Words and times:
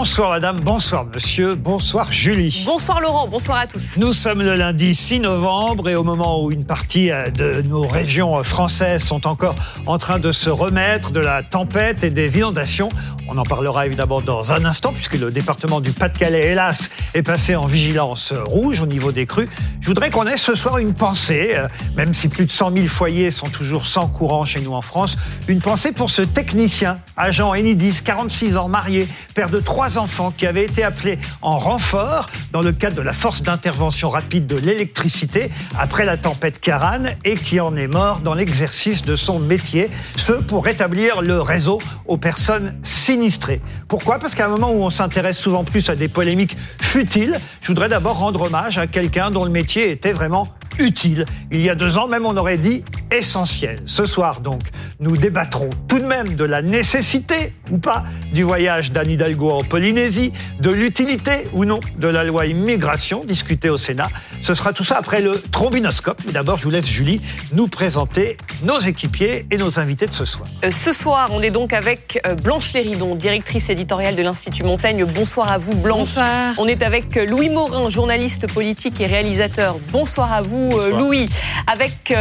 Bonsoir 0.00 0.30
madame, 0.30 0.58
bonsoir 0.60 1.04
monsieur, 1.04 1.54
bonsoir 1.56 2.10
Julie. 2.10 2.62
Bonsoir 2.64 3.02
Laurent, 3.02 3.28
bonsoir 3.28 3.58
à 3.58 3.66
tous. 3.66 3.98
Nous 3.98 4.14
sommes 4.14 4.40
le 4.40 4.54
lundi 4.54 4.94
6 4.94 5.20
novembre 5.20 5.90
et 5.90 5.94
au 5.94 6.04
moment 6.04 6.42
où 6.42 6.50
une 6.50 6.64
partie 6.64 7.10
euh, 7.10 7.28
de 7.28 7.60
nos 7.68 7.86
régions 7.86 8.42
françaises 8.42 9.04
sont 9.04 9.26
encore 9.26 9.54
en 9.84 9.98
train 9.98 10.18
de 10.18 10.32
se 10.32 10.48
remettre 10.48 11.10
de 11.10 11.20
la 11.20 11.42
tempête 11.42 12.02
et 12.02 12.08
des 12.08 12.38
inondations, 12.38 12.88
on 13.28 13.36
en 13.36 13.44
parlera 13.44 13.84
évidemment 13.84 14.22
dans 14.22 14.54
un 14.54 14.64
instant 14.64 14.94
puisque 14.94 15.18
le 15.18 15.30
département 15.30 15.82
du 15.82 15.92
Pas-de-Calais, 15.92 16.46
hélas, 16.46 16.90
est 17.12 17.22
passé 17.22 17.54
en 17.54 17.66
vigilance 17.66 18.32
rouge 18.32 18.80
au 18.80 18.86
niveau 18.86 19.12
des 19.12 19.26
crues. 19.26 19.50
Je 19.82 19.86
voudrais 19.86 20.08
qu'on 20.08 20.26
ait 20.26 20.38
ce 20.38 20.54
soir 20.54 20.78
une 20.78 20.94
pensée, 20.94 21.50
euh, 21.54 21.68
même 21.96 22.14
si 22.14 22.28
plus 22.28 22.46
de 22.46 22.52
100 22.52 22.72
000 22.72 22.86
foyers 22.88 23.30
sont 23.30 23.48
toujours 23.48 23.86
sans 23.86 24.08
courant 24.08 24.46
chez 24.46 24.62
nous 24.62 24.72
en 24.72 24.82
France, 24.82 25.16
une 25.46 25.60
pensée 25.60 25.92
pour 25.92 26.08
ce 26.08 26.22
technicien, 26.22 26.98
agent 27.18 27.54
Enidis, 27.54 28.00
46 28.02 28.56
ans, 28.56 28.68
marié, 28.68 29.06
père 29.34 29.50
de 29.50 29.60
trois 29.60 29.89
enfants 29.98 30.32
qui 30.36 30.46
avait 30.46 30.64
été 30.64 30.82
appelé 30.82 31.18
en 31.42 31.58
renfort 31.58 32.26
dans 32.52 32.62
le 32.62 32.72
cadre 32.72 32.96
de 32.96 33.02
la 33.02 33.12
force 33.12 33.42
d'intervention 33.42 34.10
rapide 34.10 34.46
de 34.46 34.56
l'électricité 34.56 35.50
après 35.78 36.04
la 36.04 36.16
tempête 36.16 36.60
Karan 36.60 37.04
et 37.24 37.36
qui 37.36 37.60
en 37.60 37.76
est 37.76 37.86
mort 37.86 38.20
dans 38.20 38.34
l'exercice 38.34 39.04
de 39.04 39.16
son 39.16 39.38
métier, 39.40 39.90
ce 40.16 40.32
pour 40.32 40.64
rétablir 40.64 41.22
le 41.22 41.40
réseau 41.40 41.80
aux 42.06 42.16
personnes 42.16 42.74
sinistrées. 42.82 43.60
Pourquoi? 43.88 44.18
Parce 44.18 44.34
qu'à 44.34 44.46
un 44.46 44.48
moment 44.48 44.70
où 44.70 44.82
on 44.82 44.90
s'intéresse 44.90 45.38
souvent 45.38 45.64
plus 45.64 45.88
à 45.90 45.96
des 45.96 46.08
polémiques 46.08 46.56
futiles, 46.80 47.38
je 47.60 47.68
voudrais 47.68 47.88
d'abord 47.88 48.18
rendre 48.18 48.42
hommage 48.42 48.78
à 48.78 48.86
quelqu'un 48.86 49.30
dont 49.30 49.44
le 49.44 49.50
métier 49.50 49.90
était 49.90 50.12
vraiment 50.12 50.48
utile. 50.80 51.24
Il 51.50 51.60
y 51.60 51.70
a 51.70 51.74
deux 51.74 51.98
ans, 51.98 52.08
même 52.08 52.26
on 52.26 52.36
aurait 52.36 52.58
dit 52.58 52.82
essentiel. 53.10 53.80
Ce 53.86 54.06
soir 54.06 54.40
donc, 54.40 54.62
nous 54.98 55.16
débattrons 55.16 55.70
tout 55.88 55.98
de 55.98 56.04
même 56.04 56.34
de 56.34 56.44
la 56.44 56.62
nécessité 56.62 57.52
ou 57.70 57.78
pas 57.78 58.04
du 58.32 58.42
voyage 58.42 58.92
d'Anne 58.92 59.10
Hidalgo 59.10 59.50
en 59.50 59.62
Polynésie, 59.62 60.32
de 60.60 60.70
l'utilité 60.70 61.48
ou 61.52 61.64
non 61.64 61.80
de 61.98 62.08
la 62.08 62.24
loi 62.24 62.46
immigration 62.46 63.24
discutée 63.24 63.70
au 63.70 63.76
Sénat. 63.76 64.08
Ce 64.40 64.54
sera 64.54 64.72
tout 64.72 64.84
ça 64.84 64.96
après 64.98 65.20
le 65.20 65.32
trombinoscope. 65.32 66.20
Mais 66.26 66.32
d'abord, 66.32 66.58
je 66.58 66.64
vous 66.64 66.70
laisse 66.70 66.88
Julie 66.88 67.20
nous 67.52 67.68
présenter 67.68 68.36
nos 68.62 68.78
équipiers 68.78 69.46
et 69.50 69.58
nos 69.58 69.78
invités 69.78 70.06
de 70.06 70.14
ce 70.14 70.24
soir. 70.24 70.46
Euh, 70.64 70.70
ce 70.70 70.92
soir, 70.92 71.30
on 71.32 71.42
est 71.42 71.50
donc 71.50 71.72
avec 71.72 72.20
euh, 72.26 72.34
Blanche 72.34 72.72
Léridon, 72.72 73.14
directrice 73.14 73.70
éditoriale 73.70 74.16
de 74.16 74.22
l'Institut 74.22 74.62
Montaigne. 74.62 75.04
Bonsoir 75.04 75.52
à 75.52 75.58
vous 75.58 75.74
Blanche. 75.74 75.98
Bonsoir. 75.98 76.54
On 76.58 76.66
est 76.66 76.82
avec 76.82 77.16
euh, 77.16 77.26
Louis 77.26 77.50
Morin, 77.50 77.88
journaliste 77.88 78.50
politique 78.52 79.00
et 79.00 79.06
réalisateur. 79.06 79.78
Bonsoir 79.90 80.32
à 80.32 80.42
vous 80.42 80.69
Louis. 80.70 81.28
Avec 81.66 82.14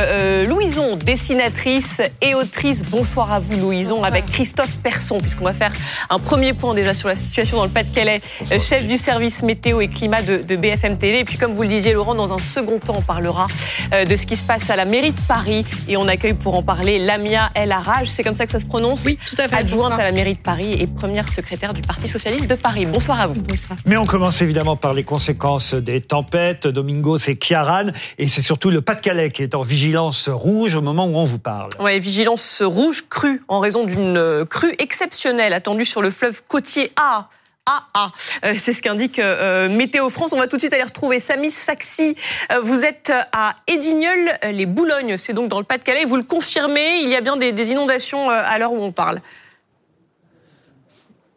Louison, 0.48 0.96
dessinatrice 0.96 2.02
et 2.22 2.36
autrice. 2.36 2.84
Bonsoir 2.84 3.32
à 3.32 3.40
vous 3.40 3.58
Louison. 3.58 4.04
Avec 4.04 4.26
Christophe 4.26 4.78
Persson, 4.80 5.18
puisqu'on 5.20 5.46
va 5.46 5.54
faire 5.54 5.72
un 6.10 6.20
premier 6.20 6.54
point 6.54 6.74
déjà 6.74 6.94
sur 6.94 7.08
la 7.08 7.16
situation 7.16 7.58
dans 7.58 7.64
le 7.64 7.70
Pas-de-Calais, 7.70 8.22
chef 8.60 8.86
du 8.88 8.98
service 8.98 9.44
météo 9.44 9.82
et 9.82 9.88
climat 9.88 10.22
de, 10.22 10.38
de 10.38 10.56
BFM 10.56 10.98
TV. 10.98 11.20
Et 11.20 11.26
puis 11.26 11.38
comme 11.38 11.54
vous 11.54 11.64
le 11.64 11.70
disiez 11.70 11.94
Laurent, 11.94 12.16
dans 12.16 12.34
un 12.34 12.38
second 12.38 12.80
temps, 12.80 12.96
on 12.98 13.02
parlera 13.02 13.48
de 13.92 14.16
ce 14.16 14.26
qui 14.26 14.36
se 14.36 14.44
passe 14.44 14.70
à 14.70 14.76
la 14.76 14.86
mairie 14.86 15.12
de 15.12 15.22
Paris 15.28 15.66
et 15.88 15.98
on 15.98 16.08
accueille 16.08 16.34
pour 16.34 16.56
en 16.56 16.64
parler 16.64 17.00
Lamia 17.00 17.52
El 17.56 17.72
Arraj, 17.72 18.08
c'est 18.08 18.24
comme 18.24 18.36
ça 18.36 18.46
que 18.46 18.52
ça 18.52 18.60
se 18.60 18.66
prononce? 18.66 19.04
Oui, 19.06 19.18
tout 19.26 19.36
à 19.40 19.48
fait. 19.48 19.56
Adjointe 19.56 20.00
à 20.00 20.04
la 20.04 20.12
mairie 20.12 20.34
de 20.34 20.40
Paris 20.40 20.74
et 20.80 20.88
première 20.88 21.30
secrétaire 21.30 21.74
du 21.74 21.82
Parti 21.82 22.08
socialiste 22.08 22.48
de 22.48 22.56
Paris. 22.56 22.86
Bonsoir 22.86 23.20
à 23.20 23.28
vous. 23.28 23.42
Bonsoir. 23.42 23.78
Mais 23.86 23.98
on 23.98 24.06
commence 24.06 24.42
évidemment 24.42 24.76
par 24.76 24.94
les 24.94 25.04
conséquences 25.04 25.74
des 25.74 26.02
tempêtes. 26.02 26.68
Domingo, 26.68 27.18
c'est 27.18 27.36
Kiaran 27.36 27.88
et 28.18 28.28
c'est 28.28 28.39
surtout 28.42 28.70
le 28.70 28.82
Pas-de-Calais 28.82 29.32
qui 29.32 29.44
est 29.44 29.56
en 29.56 29.62
vigilance 29.62 30.30
rouge 30.30 30.76
au 30.76 30.82
moment 30.82 31.06
où 31.06 31.16
on 31.18 31.26
vous 31.26 31.40
parle. 31.40 31.70
Oui, 31.80 32.00
vigilance 32.00 32.62
rouge 32.62 33.06
crue 33.10 33.42
en 33.48 33.60
raison 33.60 33.86
d'une 33.86 34.46
crue 34.50 34.76
exceptionnelle 34.80 35.54
attendue 35.54 35.86
sur 35.86 36.02
le 36.02 36.10
fleuve 36.12 36.42
côtier 36.48 36.92
A 36.96 37.30
ah, 37.72 37.84
ah. 37.94 38.12
Euh, 38.46 38.56
c'est 38.58 38.74
ce 38.74 38.82
qu'indique 38.82 39.20
euh, 39.20 39.70
Météo 39.70 40.10
France. 40.10 40.34
On 40.34 40.38
va 40.38 40.48
tout 40.48 40.56
de 40.56 40.62
suite 40.62 40.74
aller 40.74 40.82
retrouver 40.82 41.20
Samis 41.20 41.52
Faxi. 41.52 42.16
Euh, 42.52 42.62
vous 42.62 42.84
êtes 42.84 43.14
à 43.32 43.54
Edignol, 43.68 44.40
les 44.52 44.66
Boulognes, 44.66 45.18
c'est 45.18 45.34
donc 45.34 45.50
dans 45.50 45.60
le 45.60 45.66
Pas-de-Calais. 45.66 46.06
Vous 46.06 46.16
le 46.16 46.24
confirmez, 46.24 47.02
il 47.04 47.10
y 47.10 47.16
a 47.16 47.22
bien 47.22 47.38
des 47.38 47.72
inondations 47.72 48.32
à 48.32 48.58
l'heure 48.58 48.74
où 48.74 48.82
on 48.82 48.92
parle. 48.92 49.22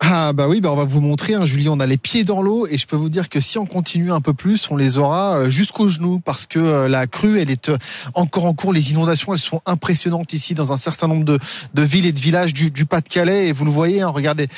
Ah 0.05 0.33
bah 0.33 0.49
oui, 0.49 0.61
bah 0.61 0.71
on 0.73 0.75
va 0.75 0.83
vous 0.83 1.01
montrer, 1.01 1.35
hein, 1.35 1.45
Julie, 1.45 1.69
on 1.69 1.79
a 1.79 1.87
les 1.87 1.97
pieds 1.97 2.25
dans 2.25 2.43
l'eau 2.43 2.67
et 2.67 2.77
je 2.77 2.89
peux 2.89 2.97
vous 2.97 3.09
dire 3.09 3.29
que 3.29 3.41
si 3.41 3.57
on 3.57 3.67
continue 3.67 4.11
un 4.11 4.21
peu 4.21 4.35
plus, 4.35 4.69
on 4.69 4.77
les 4.77 4.99
aura 4.99 5.37
euh, 5.37 5.49
jusqu'aux 5.49 5.87
genoux 5.87 6.19
parce 6.19 6.45
que 6.45 6.59
euh, 6.59 6.89
la 6.89 7.07
crue, 7.07 7.39
elle 7.39 7.53
est 7.53 7.69
euh, 7.69 7.79
encore 8.15 8.47
en 8.47 8.53
cours. 8.53 8.73
Les 8.73 8.91
inondations, 8.91 9.33
elles 9.33 9.39
sont 9.39 9.61
impressionnantes 9.65 10.33
ici 10.33 10.55
dans 10.55 10.73
un 10.73 10.77
certain 10.77 11.07
nombre 11.07 11.25
de, 11.25 11.39
de 11.75 11.83
villes 11.83 12.07
et 12.07 12.11
de 12.11 12.19
villages 12.19 12.53
du, 12.53 12.85
Pas-de-Calais 12.85 13.47
et 13.47 13.53
vous 13.53 13.65
le 13.65 13.71
voyez, 13.71 14.03
hein, 14.03 14.09
regardez, 14.09 14.49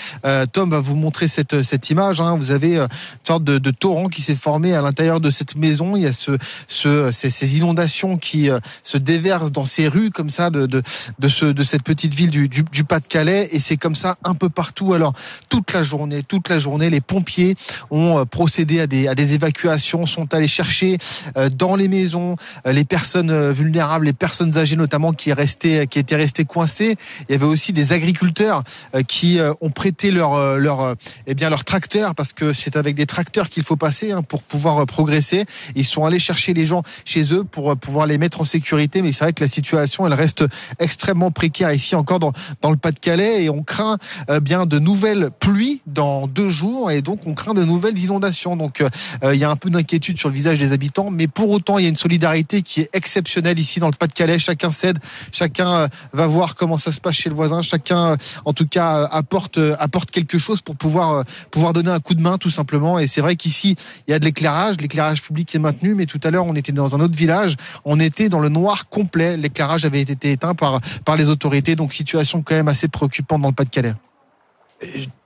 Tom 0.53 0.71
va 0.71 0.81
vous 0.81 0.97
montrer 0.97 1.29
cette, 1.29 1.63
cette 1.63 1.91
image. 1.91 2.23
Hein, 2.23 2.37
vous 2.37 2.51
avez 2.51 2.79
une 2.79 2.89
sorte 3.23 3.45
de, 3.45 3.59
de 3.59 3.71
torrent 3.71 4.09
qui 4.09 4.23
s'est 4.23 4.37
formé 4.37 4.75
à 4.75 4.81
l'intérieur 4.81 5.21
de 5.21 5.29
cette 5.29 5.57
maison. 5.57 5.95
Il 5.95 6.05
y 6.05 6.07
a 6.07 6.15
ce, 6.15 6.39
ce, 6.69 7.13
ces, 7.13 7.29
ces 7.29 7.59
inondations 7.59 8.17
qui 8.17 8.49
se 8.83 8.97
déversent 8.97 9.53
dans 9.53 9.67
ces 9.67 9.89
rues 9.89 10.11
comme 10.11 10.31
ça 10.31 10.49
de, 10.49 10.65
de, 10.65 10.83
de, 11.19 11.29
ce, 11.29 11.45
de 11.45 11.63
cette 11.63 11.83
petite 11.83 12.15
ville 12.15 12.31
du, 12.31 12.49
du, 12.49 12.63
du 12.63 12.85
Pas-de-Calais 12.85 13.51
et 13.53 13.61
c'est 13.61 13.77
comme 13.77 13.95
ça 13.95 14.17
un 14.25 14.35
peu 14.35 14.49
partout. 14.49 14.95
Alors 14.95 15.13
toute 15.49 15.73
la 15.73 15.83
journée, 15.83 16.23
toute 16.23 16.49
la 16.49 16.59
journée, 16.59 16.91
les 16.91 17.01
pompiers 17.01 17.57
ont 17.91 18.19
euh, 18.19 18.25
procédé 18.25 18.81
à 18.81 18.87
des, 18.87 19.09
à 19.09 19.15
des 19.15 19.35
évacuations, 19.35 20.07
sont 20.07 20.35
allés 20.35 20.49
chercher 20.49 20.99
euh, 21.37 21.49
dans 21.49 21.77
les 21.77 21.89
maisons 21.89 22.37
euh, 22.67 22.73
les 22.73 22.85
personnes 22.85 23.53
vulnérables, 23.53 24.07
les 24.07 24.13
personnes 24.13 24.57
âgées 24.57 24.77
notamment 24.77 25.13
qui, 25.13 25.33
restaient, 25.33 25.87
qui 25.87 25.99
étaient 25.99 26.17
restées 26.17 26.45
coincées. 26.45 26.97
Il 27.29 27.33
y 27.33 27.35
avait 27.35 27.47
aussi 27.47 27.73
des 27.73 27.93
agriculteurs 27.93 28.65
qui 29.09 29.39
ont 29.61 29.71
prêté 29.71 30.11
leur, 30.11 30.59
leur, 30.59 30.97
eh 31.27 31.35
bien, 31.35 31.51
leur 31.51 31.65
tracteur 31.65 32.15
parce 32.15 32.33
que 32.33 32.53
c'est 32.53 32.77
avec 32.77 32.95
des 32.95 33.07
tracteurs 33.07 33.49
qu'il 33.49 33.63
faut 33.63 33.77
passer 33.77 34.13
hein, 34.13 34.23
pour 34.23 34.43
pouvoir 34.43 34.85
progresser. 34.87 35.47
Ils 35.75 35.85
sont 35.85 36.05
allés 36.05 36.19
chercher 36.19 36.55
les 36.55 36.65
gens 36.65 36.83
chez 37.05 37.33
eux 37.33 37.45
pour 37.45 37.77
pouvoir 37.77 38.07
les 38.07 38.19
mettre 38.19 38.41
en 38.41 38.45
sécurité. 38.45 39.03
Mais 39.03 39.13
c'est 39.13 39.25
vrai 39.25 39.33
que 39.33 39.45
la 39.45 39.49
situation, 39.49 40.07
elle 40.07 40.15
reste 40.15 40.45
extrêmement 40.79 41.31
précaire 41.31 41.73
ici 41.73 41.95
encore 41.95 42.19
dans, 42.19 42.33
dans 42.61 42.71
le 42.71 42.77
Pas-de-Calais 42.77 43.45
et 43.45 43.51
on 43.51 43.63
craint 43.63 43.99
bien 44.43 44.67
de 44.67 44.79
nouvelles 44.79 45.24
pluie 45.31 45.81
dans 45.87 46.27
deux 46.27 46.49
jours 46.49 46.91
et 46.91 47.03
donc 47.03 47.27
on 47.27 47.35
craint 47.35 47.55
de 47.55 47.65
nouvelles 47.65 47.99
inondations. 47.99 48.57
Donc 48.57 48.81
euh, 48.81 48.89
il 49.35 49.39
y 49.39 49.45
a 49.45 49.51
un 49.51 49.57
peu 49.57 49.71
d'inquiétude 49.71 50.19
sur 50.19 50.29
le 50.29 50.35
visage 50.35 50.59
des 50.59 50.73
habitants, 50.73 51.11
mais 51.11 51.27
pour 51.27 51.51
autant 51.51 51.79
il 51.79 51.85
y 51.85 51.87
a 51.87 51.89
une 51.89 51.97
solidarité 51.97 52.63
qui 52.63 52.81
est 52.81 52.91
exceptionnelle 52.93 53.59
ici 53.59 53.81
dans 53.81 53.89
le 53.89 53.95
Pas-de-Calais. 53.95 54.39
Chacun 54.39 54.71
cède, 54.71 54.99
chacun 55.33 55.75
euh, 55.75 55.89
va 56.13 56.27
voir 56.27 56.55
comment 56.55 56.79
ça 56.79 56.93
se 56.93 57.01
passe 57.01 57.17
chez 57.17 57.29
le 57.29 57.35
voisin, 57.35 57.63
chacun 57.63 58.13
euh, 58.13 58.17
en 58.45 58.53
tout 58.53 58.67
cas 58.67 59.05
apporte 59.11 59.59
apporte 59.79 60.11
quelque 60.11 60.39
chose 60.39 60.61
pour 60.61 60.77
pouvoir 60.77 61.25
pouvoir 61.51 61.73
donner 61.73 61.91
un 61.91 62.01
coup 62.01 62.15
de 62.15 62.23
main 62.23 62.39
tout 62.39 62.51
simplement. 62.51 62.99
Et 62.99 63.07
c'est 63.07 63.21
vrai 63.21 63.37
qu'ici 63.37 63.77
il 64.07 64.11
y 64.11 64.15
a 64.15 64.19
de 64.19 64.25
l'éclairage, 64.25 64.77
l'éclairage 64.81 65.23
public 65.23 65.55
est 65.55 65.59
maintenu, 65.59 65.95
mais 65.95 66.07
tout 66.07 66.21
à 66.25 66.31
l'heure 66.31 66.47
on 66.47 66.55
était 66.55 66.73
dans 66.73 66.95
un 66.95 67.01
autre 67.01 67.17
village, 67.17 67.57
on 67.85 68.01
était 68.01 68.29
dans 68.29 68.41
le 68.41 68.49
noir 68.49 68.89
complet, 68.89 69.37
l'éclairage 69.37 69.85
avait 69.85 70.01
été 70.01 70.33
éteint 70.33 70.55
par 70.55 70.81
par 71.05 71.17
les 71.17 71.29
autorités, 71.29 71.77
donc 71.77 71.93
situation 71.93 72.43
quand 72.43 72.55
même 72.55 72.69
assez 72.69 72.89
préoccupante 72.89 73.43
dans 73.43 73.49
le 73.49 73.55
Pas-de-Calais 73.55 73.95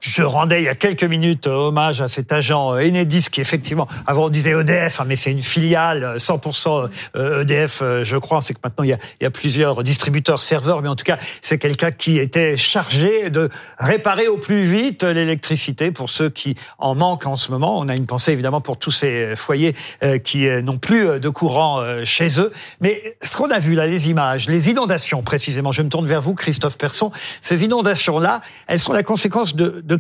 je 0.00 0.22
rendais 0.22 0.62
il 0.62 0.64
y 0.64 0.68
a 0.68 0.74
quelques 0.74 1.04
minutes 1.04 1.46
hommage 1.46 2.00
à 2.00 2.08
cet 2.08 2.32
agent 2.32 2.74
Enedis 2.74 3.26
qui 3.30 3.40
effectivement, 3.40 3.88
avant 4.06 4.26
on 4.26 4.28
disait 4.28 4.52
EDF, 4.52 5.00
hein, 5.00 5.04
mais 5.06 5.16
c'est 5.16 5.32
une 5.32 5.42
filiale 5.42 6.14
100% 6.18 6.88
EDF, 7.16 7.80
euh, 7.82 8.04
je 8.04 8.16
crois. 8.16 8.40
C'est 8.40 8.54
que 8.54 8.60
maintenant 8.62 8.84
il 8.84 8.90
y, 8.90 8.92
a, 8.92 8.98
il 9.20 9.24
y 9.24 9.26
a 9.26 9.30
plusieurs 9.30 9.82
distributeurs 9.82 10.40
serveurs, 10.40 10.82
mais 10.82 10.88
en 10.88 10.96
tout 10.96 11.04
cas 11.04 11.18
c'est 11.42 11.58
quelqu'un 11.58 11.90
qui 11.90 12.18
était 12.18 12.56
chargé 12.56 13.30
de 13.30 13.48
réparer 13.78 14.28
au 14.28 14.38
plus 14.38 14.62
vite 14.62 15.02
l'électricité 15.02 15.90
pour 15.90 16.10
ceux 16.10 16.30
qui 16.30 16.54
en 16.78 16.94
manquent 16.94 17.26
en 17.26 17.36
ce 17.36 17.50
moment. 17.50 17.78
On 17.78 17.88
a 17.88 17.96
une 17.96 18.06
pensée 18.06 18.32
évidemment 18.32 18.60
pour 18.60 18.78
tous 18.78 18.92
ces 18.92 19.34
foyers 19.34 19.74
euh, 20.04 20.18
qui 20.18 20.46
euh, 20.46 20.62
n'ont 20.62 20.78
plus 20.78 21.18
de 21.18 21.28
courant 21.28 21.84
chez 22.04 22.40
eux. 22.40 22.52
Mais 22.80 23.16
ce 23.22 23.36
qu'on 23.36 23.50
a 23.50 23.58
vu 23.58 23.74
là, 23.74 23.86
les 23.86 24.10
images, 24.10 24.48
les 24.48 24.70
inondations 24.70 25.22
précisément, 25.22 25.72
je 25.72 25.82
me 25.82 25.88
tourne 25.88 26.06
vers 26.06 26.20
vous 26.20 26.34
Christophe 26.34 26.78
Persson, 26.78 27.10
ces 27.40 27.64
inondations-là, 27.64 28.40
elles 28.66 28.80
sont 28.80 28.92
la 28.92 29.02
conséquence 29.02 29.47
de 29.54 29.82
de 29.84 29.96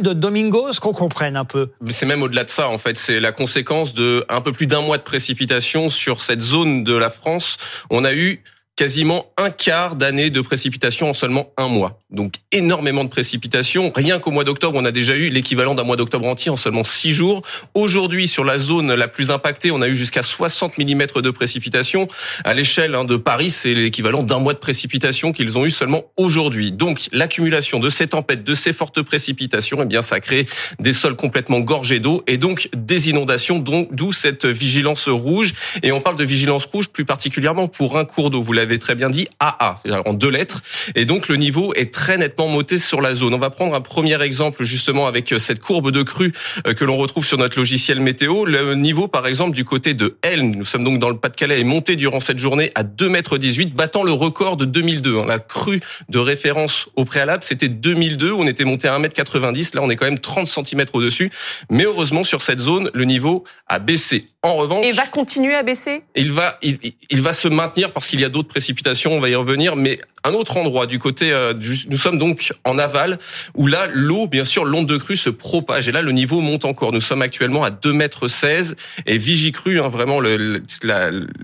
de 0.00 0.12
Domingos, 0.12 0.80
qu'on 0.80 0.92
comprenne 0.92 1.36
un 1.36 1.44
peu. 1.44 1.70
C'est 1.88 2.06
même 2.06 2.22
au-delà 2.22 2.44
de 2.44 2.50
ça, 2.50 2.68
en 2.68 2.78
fait. 2.78 2.98
C'est 2.98 3.20
la 3.20 3.32
conséquence 3.32 3.94
de 3.94 4.24
un 4.28 4.40
peu 4.40 4.52
plus 4.52 4.66
d'un 4.66 4.80
mois 4.80 4.98
de 4.98 5.02
précipitation 5.02 5.88
sur 5.88 6.20
cette 6.20 6.40
zone 6.40 6.84
de 6.84 6.94
la 6.94 7.10
France. 7.10 7.56
On 7.90 8.04
a 8.04 8.12
eu 8.12 8.42
quasiment 8.76 9.26
un 9.36 9.50
quart 9.50 9.96
d'année 9.96 10.30
de 10.30 10.40
précipitation 10.40 11.10
en 11.10 11.14
seulement 11.14 11.52
un 11.56 11.68
mois. 11.68 12.00
Donc 12.14 12.36
énormément 12.52 13.04
de 13.04 13.10
précipitations. 13.10 13.92
Rien 13.94 14.18
qu'au 14.18 14.30
mois 14.30 14.44
d'octobre, 14.44 14.78
on 14.80 14.84
a 14.84 14.92
déjà 14.92 15.16
eu 15.16 15.28
l'équivalent 15.28 15.74
d'un 15.74 15.84
mois 15.84 15.96
d'octobre 15.96 16.26
entier 16.26 16.50
en 16.50 16.56
seulement 16.56 16.84
six 16.84 17.12
jours. 17.12 17.42
Aujourd'hui, 17.74 18.28
sur 18.28 18.44
la 18.44 18.58
zone 18.58 18.94
la 18.94 19.08
plus 19.08 19.30
impactée, 19.30 19.70
on 19.70 19.82
a 19.82 19.88
eu 19.88 19.96
jusqu'à 19.96 20.22
60 20.22 20.78
mm 20.78 21.06
de 21.22 21.30
précipitations. 21.30 22.08
À 22.44 22.54
l'échelle 22.54 22.94
hein, 22.94 23.04
de 23.04 23.16
Paris, 23.16 23.50
c'est 23.50 23.74
l'équivalent 23.74 24.22
d'un 24.22 24.38
mois 24.38 24.54
de 24.54 24.58
précipitations 24.58 25.32
qu'ils 25.32 25.58
ont 25.58 25.66
eu 25.66 25.70
seulement 25.70 26.04
aujourd'hui. 26.16 26.72
Donc, 26.72 27.08
l'accumulation 27.12 27.80
de 27.80 27.90
ces 27.90 28.06
tempêtes, 28.06 28.44
de 28.44 28.54
ces 28.54 28.72
fortes 28.72 29.02
précipitations, 29.02 29.82
eh 29.82 29.86
bien, 29.86 30.02
ça 30.02 30.20
crée 30.20 30.46
des 30.78 30.92
sols 30.92 31.16
complètement 31.16 31.60
gorgés 31.60 32.00
d'eau 32.00 32.22
et 32.26 32.38
donc 32.38 32.68
des 32.76 33.08
inondations, 33.10 33.58
d'où 33.58 34.12
cette 34.12 34.46
vigilance 34.46 35.08
rouge. 35.08 35.54
Et 35.82 35.92
on 35.92 36.00
parle 36.00 36.16
de 36.16 36.24
vigilance 36.24 36.66
rouge 36.66 36.88
plus 36.88 37.04
particulièrement 37.04 37.68
pour 37.68 37.98
un 37.98 38.04
cours 38.04 38.30
d'eau. 38.30 38.42
Vous 38.42 38.52
l'avez 38.52 38.78
très 38.78 38.94
bien 38.94 39.10
dit, 39.10 39.28
AA, 39.40 39.80
en 40.06 40.14
deux 40.14 40.30
lettres. 40.30 40.62
Et 40.94 41.04
donc, 41.04 41.28
le 41.28 41.36
niveau 41.36 41.74
est 41.74 41.92
très 41.92 42.03
nettement 42.12 42.48
monté 42.48 42.78
sur 42.78 43.00
la 43.00 43.14
zone. 43.14 43.34
On 43.34 43.38
va 43.38 43.50
prendre 43.50 43.74
un 43.74 43.80
premier 43.80 44.20
exemple 44.22 44.64
justement 44.64 45.06
avec 45.06 45.34
cette 45.38 45.60
courbe 45.60 45.90
de 45.90 46.02
crue 46.02 46.32
euh, 46.66 46.74
que 46.74 46.84
l'on 46.84 46.96
retrouve 46.96 47.24
sur 47.24 47.38
notre 47.38 47.58
logiciel 47.58 48.00
météo. 48.00 48.44
Le 48.44 48.74
niveau, 48.74 49.08
par 49.08 49.26
exemple, 49.26 49.54
du 49.54 49.64
côté 49.64 49.94
de 49.94 50.16
Elne, 50.22 50.54
nous 50.56 50.64
sommes 50.64 50.84
donc 50.84 50.98
dans 50.98 51.08
le 51.08 51.16
Pas-de-Calais, 51.16 51.60
est 51.60 51.64
monté 51.64 51.96
durant 51.96 52.20
cette 52.20 52.38
journée 52.38 52.70
à 52.74 52.82
2 52.82 53.08
mètres 53.08 53.38
18, 53.38 53.74
battant 53.74 54.02
le 54.02 54.12
record 54.12 54.56
de 54.56 54.64
2002. 54.64 55.18
Hein. 55.18 55.24
La 55.26 55.38
crue 55.38 55.80
de 56.08 56.18
référence 56.18 56.88
au 56.96 57.04
préalable, 57.04 57.44
c'était 57.44 57.68
2002. 57.68 58.32
On 58.32 58.46
était 58.46 58.64
monté 58.64 58.88
à 58.88 58.94
1 58.94 58.98
mètre 58.98 59.14
90. 59.14 59.74
Là, 59.74 59.82
on 59.82 59.90
est 59.90 59.96
quand 59.96 60.06
même 60.06 60.18
30 60.18 60.46
cm 60.46 60.84
au-dessus. 60.92 61.30
Mais 61.70 61.84
heureusement, 61.84 62.24
sur 62.24 62.42
cette 62.42 62.60
zone, 62.60 62.90
le 62.94 63.04
niveau 63.04 63.44
a 63.66 63.78
baissé. 63.78 64.28
En 64.44 64.56
revanche, 64.56 64.84
et 64.84 64.92
va 64.92 65.06
continuer 65.06 65.54
à 65.54 65.62
baisser? 65.62 66.02
Il 66.14 66.30
va, 66.30 66.58
il, 66.60 66.78
il 67.08 67.22
va 67.22 67.32
se 67.32 67.48
maintenir 67.48 67.92
parce 67.92 68.08
qu'il 68.08 68.20
y 68.20 68.26
a 68.26 68.28
d'autres 68.28 68.48
précipitations. 68.48 69.14
On 69.14 69.20
va 69.20 69.30
y 69.30 69.34
revenir, 69.34 69.74
mais 69.74 69.98
un 70.22 70.34
autre 70.34 70.58
endroit 70.58 70.86
du 70.86 70.98
côté, 70.98 71.32
euh, 71.32 71.54
nous 71.88 71.96
sommes 71.96 72.18
donc 72.18 72.52
en 72.64 72.78
aval, 72.78 73.18
où 73.54 73.66
là, 73.66 73.88
l'eau, 73.92 74.26
bien 74.26 74.44
sûr, 74.44 74.66
l'onde 74.66 74.86
de 74.86 74.98
crue 74.98 75.16
se 75.16 75.30
propage. 75.30 75.88
Et 75.88 75.92
là, 75.92 76.02
le 76.02 76.12
niveau 76.12 76.40
monte 76.40 76.66
encore. 76.66 76.92
Nous 76.92 77.00
sommes 77.00 77.22
actuellement 77.22 77.64
à 77.64 77.70
2 77.70 77.92
mètres 77.94 78.28
16 78.28 78.76
et 79.06 79.16
Vigicru, 79.16 79.80
hein, 79.80 79.88
vraiment 79.88 80.20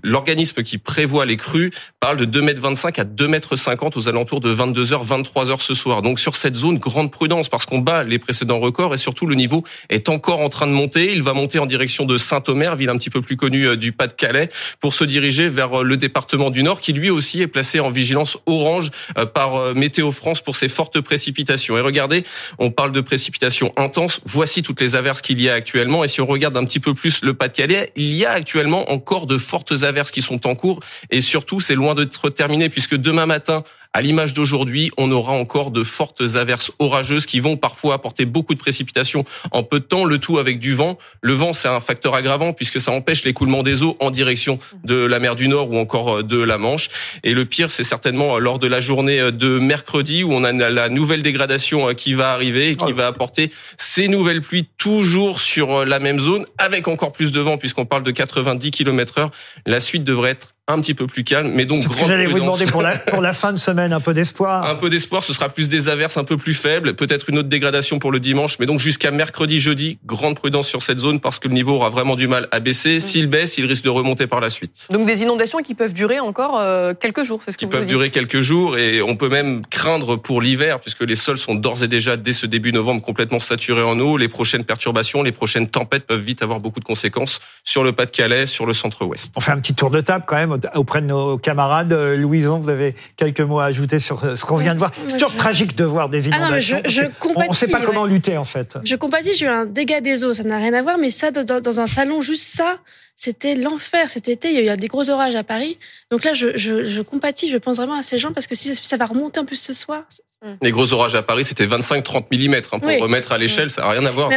l'organisme 0.02 0.62
qui 0.62 0.76
prévoit 0.76 1.25
les 1.25 1.38
crues, 1.38 1.70
parle 2.00 2.19
de 2.19 2.26
2 2.26 2.43
mètres 2.43 2.61
25 2.61 2.99
à 2.99 3.05
2 3.05 3.29
mètres 3.29 3.56
50 3.56 3.97
aux 3.97 4.08
alentours 4.08 4.41
de 4.41 4.55
22h, 4.55 5.06
23h 5.06 5.61
ce 5.61 5.75
soir. 5.75 6.02
Donc 6.02 6.20
sur 6.20 6.37
cette 6.37 6.56
zone, 6.56 6.76
grande 6.76 7.11
prudence 7.11 7.49
parce 7.49 7.64
qu'on 7.64 7.79
bat 7.79 8.05
les 8.05 8.19
précédents 8.19 8.61
records 8.61 8.93
et 8.93 8.99
surtout 8.99 9.26
le 9.26 9.37
niveau 9.37 9.64
est 9.88 10.11
encore 10.11 10.43
en 10.43 10.50
train 10.50 10.67
de 10.67 10.73
monter. 10.73 11.12
Il 11.14 11.23
va 11.23 11.32
monter 11.32 11.58
en 11.58 11.67
direction 11.67 12.05
de 12.05 12.19
Saint-Omer, 12.19 12.76
ville 12.76 12.90
un 12.91 12.99
petit 12.99 13.11
peu 13.11 13.23
plus 13.23 13.37
connue 13.37 13.67
euh, 13.67 13.77
du 13.77 13.93
Pas-de-Calais, 13.93 14.51
pour 14.81 14.95
se 14.95 15.05
diriger 15.05 15.49
vers 15.49 15.81
euh, 15.81 15.83
le 15.83 15.97
département 15.97 16.51
du 16.51 16.63
Nord 16.63 16.81
qui 16.81 16.93
lui 16.93 17.11
aussi 17.11 17.41
est 17.41 17.47
placé 17.47 17.81
en 17.81 17.91
vigilance 17.91 18.39
orange 18.47 18.91
euh, 19.19 19.27
par 19.27 19.75
Météo 19.75 20.13
France 20.13 20.41
pour 20.41 20.57
ces 20.57 20.69
fortes 20.69 21.01
précipitations. 21.01 21.79
Et 21.79 21.81
regardez, 21.81 22.25
on 22.59 22.71
parle 22.71 22.93
de 22.93 23.01
précipitations 23.01 23.73
intenses. 23.77 24.21
Voici 24.25 24.63
toutes 24.63 24.81
les 24.81 24.97
averses 24.97 25.23
qu'il 25.23 25.41
y 25.41 25.49
a 25.49 25.55
actuellement. 25.55 26.05
Et 26.05 26.09
si 26.09 26.21
on 26.21 26.27
regarde 26.27 26.57
un 26.57 26.65
petit 26.65 26.81
peu 26.81 26.95
plus 26.95 27.23
le 27.23 27.35
Pas-de-Calais, 27.35 27.93
il 27.97 28.15
y 28.15 28.25
a 28.25 28.33
actuellement 28.33 28.91
encore 28.91 29.27
de 29.27 29.39
fortes 29.39 29.83
averses 29.83 30.11
qui 30.11 30.23
sont 30.23 30.47
en 30.47 30.55
cours. 30.55 30.81
Et 31.11 31.21
surtout, 31.21 31.61
c'est 31.61 31.75
loin 31.75 31.95
d'être 31.95 32.31
terminé 32.31 32.69
puisque 32.69 32.97
demain 32.97 33.27
matin, 33.27 33.63
à 33.93 34.03
l'image 34.03 34.35
d'aujourd'hui, 34.35 34.91
on 34.99 35.11
aura 35.11 35.33
encore 35.33 35.73
de 35.73 35.83
fortes 35.83 36.23
averses 36.37 36.71
orageuses 36.79 37.27
qui 37.27 37.41
vont 37.41 37.57
parfois 37.57 37.95
apporter 37.95 38.25
beaucoup 38.25 38.55
de 38.55 38.59
précipitations 38.61 39.25
en 39.51 39.65
peu 39.65 39.81
de 39.81 39.85
temps, 39.85 40.05
le 40.05 40.19
tout 40.19 40.39
avec 40.39 40.61
du 40.61 40.75
vent. 40.75 40.97
Le 41.23 41.33
vent, 41.33 41.53
c'est 41.53 41.67
un 41.67 41.81
facteur 41.81 42.15
aggravant 42.15 42.53
puisque 42.53 42.81
ça 42.81 42.93
empêche 42.93 43.25
l'écoulement 43.25 43.65
des 43.65 43.83
eaux 43.83 43.97
en 43.99 44.11
direction 44.11 44.61
de 44.85 44.95
la 44.95 45.19
mer 45.19 45.35
du 45.35 45.49
Nord 45.49 45.71
ou 45.71 45.79
encore 45.79 46.19
euh, 46.19 46.23
de 46.23 46.41
la 46.41 46.57
Manche. 46.57 46.89
Et 47.25 47.35
le 47.35 47.45
pire, 47.45 47.73
c'est 47.73 47.85
certainement 47.85 48.37
euh, 48.37 48.39
lors 48.39 48.61
de 48.61 48.69
la 48.69 48.79
journée 48.79 49.19
euh, 49.19 49.33
de 49.33 49.59
mercredi 49.59 50.23
où 50.23 50.33
on 50.33 50.45
a 50.45 50.53
la 50.53 50.89
nouvelle 50.89 51.23
dégradation 51.23 51.93
qui 51.95 52.15
va 52.15 52.33
arriver 52.33 52.71
et 52.71 52.77
qui 52.77 52.85
oh 52.89 52.95
va 52.95 53.09
apporter 53.09 53.51
ces 53.77 54.07
nouvelles 54.07 54.41
pluies 54.41 54.69
toujours 54.79 55.41
sur 55.41 55.85
la 55.85 55.99
même 55.99 56.21
zone 56.21 56.47
avec 56.59 56.87
encore 56.87 57.13
plus 57.13 57.33
de 57.33 57.41
vent 57.41 57.59
puisqu'on 57.59 57.87
parle 57.87 58.05
de 58.05 58.11
90 58.11 58.71
km 58.71 59.19
heure. 59.19 59.31
La 59.67 59.81
suite 59.81 60.05
devrait 60.05 60.31
être 60.31 60.55
un 60.73 60.81
petit 60.81 60.95
peu 60.95 61.07
plus 61.07 61.25
calme, 61.25 61.53
mais 61.55 61.67
donc 61.67 61.85
grande 61.85 62.09
J'allais 62.09 62.27
vous 62.27 62.39
demander 62.39 62.67
pour 62.67 62.83
la, 62.83 62.99
pour 62.99 63.21
la 63.21 63.33
fin 63.33 63.53
de 63.53 63.59
semaine 63.59 63.93
un 63.93 64.01
peu 64.01 64.15
d'espoir. 64.15 64.69
Un 64.69 64.77
peu 64.77 64.91
d'espoir, 64.91 65.23
ce 65.23 65.33
sera 65.33 65.49
plus 65.49 65.69
des 65.69 65.89
averses 65.89 66.17
un 66.17 66.25
peu 66.25 66.37
plus 66.37 66.55
faibles, 66.55 66.95
peut-être 66.95 67.29
une 67.29 67.39
autre 67.39 67.49
dégradation 67.49 67.99
pour 67.99 68.13
le 68.13 68.21
dimanche, 68.21 68.59
mais 68.59 68.67
donc 68.67 68.81
jusqu'à 68.81 69.11
mercredi, 69.11 69.61
jeudi, 69.61 69.99
grande 70.05 70.37
prudence 70.37 70.69
sur 70.69 70.83
cette 70.83 70.99
zone 70.99 71.21
parce 71.21 71.39
que 71.39 71.49
le 71.49 71.55
niveau 71.55 71.75
aura 71.75 71.91
vraiment 71.91 72.17
du 72.17 72.29
mal 72.29 72.49
à 72.53 72.61
baisser. 72.61 72.97
Mm. 72.97 73.01
S'il 73.01 73.27
baisse, 73.27 73.59
il 73.59 73.67
risque 73.67 73.85
de 73.85 73.91
remonter 73.91 74.27
par 74.27 74.41
la 74.41 74.51
suite. 74.51 74.89
Donc 74.91 75.07
des 75.07 75.23
inondations 75.23 75.59
qui 75.59 75.75
peuvent 75.75 75.95
durer 75.95 76.21
encore 76.21 76.59
euh, 76.61 76.95
quelques 76.95 77.25
jours, 77.25 77.41
c'est 77.45 77.53
ce 77.53 77.59
que 77.59 77.67
qui 77.67 77.71
peuvent 77.71 77.87
durer 77.87 78.11
quelques 78.11 78.41
jours 78.41 78.77
et 78.77 79.03
on 79.03 79.17
peut 79.17 79.29
même 79.29 79.65
craindre 79.67 80.17
pour 80.17 80.41
l'hiver 80.41 80.81
puisque 80.81 81.03
les 81.03 81.17
sols 81.17 81.39
sont 81.39 81.55
d'ores 81.55 81.83
et 81.83 81.89
déjà 81.89 82.17
dès 82.17 82.33
ce 82.33 82.47
début 82.47 82.73
novembre 82.73 83.03
complètement 83.03 83.41
saturés 83.41 83.83
en 83.83 83.99
eau. 83.99 84.17
Les 84.17 84.29
prochaines 84.29 84.65
perturbations, 84.65 85.23
les 85.23 85.33
prochaines 85.33 85.69
tempêtes 85.69 86.07
peuvent 86.07 86.21
vite 86.21 86.43
avoir 86.43 86.61
beaucoup 86.61 86.81
de 86.81 86.85
conséquences 86.85 87.41
sur 87.65 87.85
le 87.85 87.93
Pas-de-Calais, 87.93 88.47
sur 88.47 88.67
le 88.67 88.73
centre-ouest. 88.73 89.33
On 89.37 89.41
fait 89.41 89.53
un 89.53 89.61
petit 89.61 89.75
tour 89.75 89.91
de 89.91 90.01
table 90.01 90.25
quand 90.27 90.37
même 90.37 90.60
auprès 90.75 91.01
de 91.01 91.07
nos 91.07 91.39
camarades. 91.39 91.93
Euh, 91.93 92.17
Louison, 92.17 92.59
vous 92.59 92.69
avez 92.69 92.95
quelques 93.17 93.41
mots 93.41 93.61
à 93.61 93.67
ajouter 93.67 93.99
sur 93.99 94.25
euh, 94.25 94.37
ce 94.37 94.45
qu'on 94.45 94.57
vient 94.57 94.75
de 94.75 94.79
voir. 94.79 94.93
C'est 95.07 95.19
toujours 95.19 95.35
tragique 95.35 95.77
de 95.77 95.85
voir 95.85 96.09
des 96.09 96.29
inondations. 96.29 96.79
Ah 96.85 96.89
non, 96.89 96.91
je, 96.91 97.03
on 97.37 97.51
ne 97.51 97.55
sait 97.55 97.69
pas 97.69 97.81
comment 97.81 98.07
lutter 98.07 98.37
en 98.37 98.45
fait. 98.45 98.79
Je 98.85 98.97
compatis, 98.97 99.35
j'ai 99.35 99.47
eu 99.47 99.49
un 99.49 99.67
dégât 99.67 100.01
des 100.01 100.25
eaux, 100.25 100.33
ça 100.33 100.45
n'a 100.45 100.57
rien 100.57 100.75
à 100.75 100.83
voir, 100.83 100.99
mais 100.99 101.11
ça, 101.11 101.31
dans, 101.31 101.81
un 101.81 101.87
salon, 101.87 102.23
juste 102.23 102.57
ça, 102.57 102.79
c'était 103.21 103.55
l'enfer 103.55 104.11
cet 104.11 104.29
été. 104.29 104.49
Il 104.49 104.65
y 104.65 104.71
a 104.71 104.73
eu 104.73 104.77
des 104.79 104.89
gros 104.89 105.11
orages 105.11 105.37
à 105.37 105.45
Paris. 105.45 105.77
Donc 106.11 106.25
là, 106.25 106.33
je, 106.33 106.57
je, 106.57 107.03
compatis, 107.03 107.51
je 107.51 107.59
pense 107.59 107.77
vraiment 107.77 107.99
à 107.99 108.03
ces 108.03 108.17
gens 108.17 108.33
parce 108.33 108.47
que 108.47 108.55
si 108.55 108.75
ça 108.75 108.97
va 108.97 109.05
remonter 109.05 109.39
en 109.41 109.45
plus 109.45 109.61
ce 109.61 109.75
soir, 109.75 110.05
Mm. 110.43 110.53
Les 110.63 110.71
gros 110.71 110.91
orages 110.95 111.15
à 111.15 111.21
Paris, 111.21 111.45
c'était 111.45 111.67
25-30 111.67 112.25
mm. 112.31 112.55
Hein, 112.55 112.79
pour 112.79 113.03
remettre 113.03 113.33
à 113.33 113.37
l'échelle, 113.37 113.67
mm. 113.67 113.71
ça 113.71 113.83
n'a 113.83 113.91
rien 113.91 114.07
à 114.07 114.11
voir. 114.11 114.31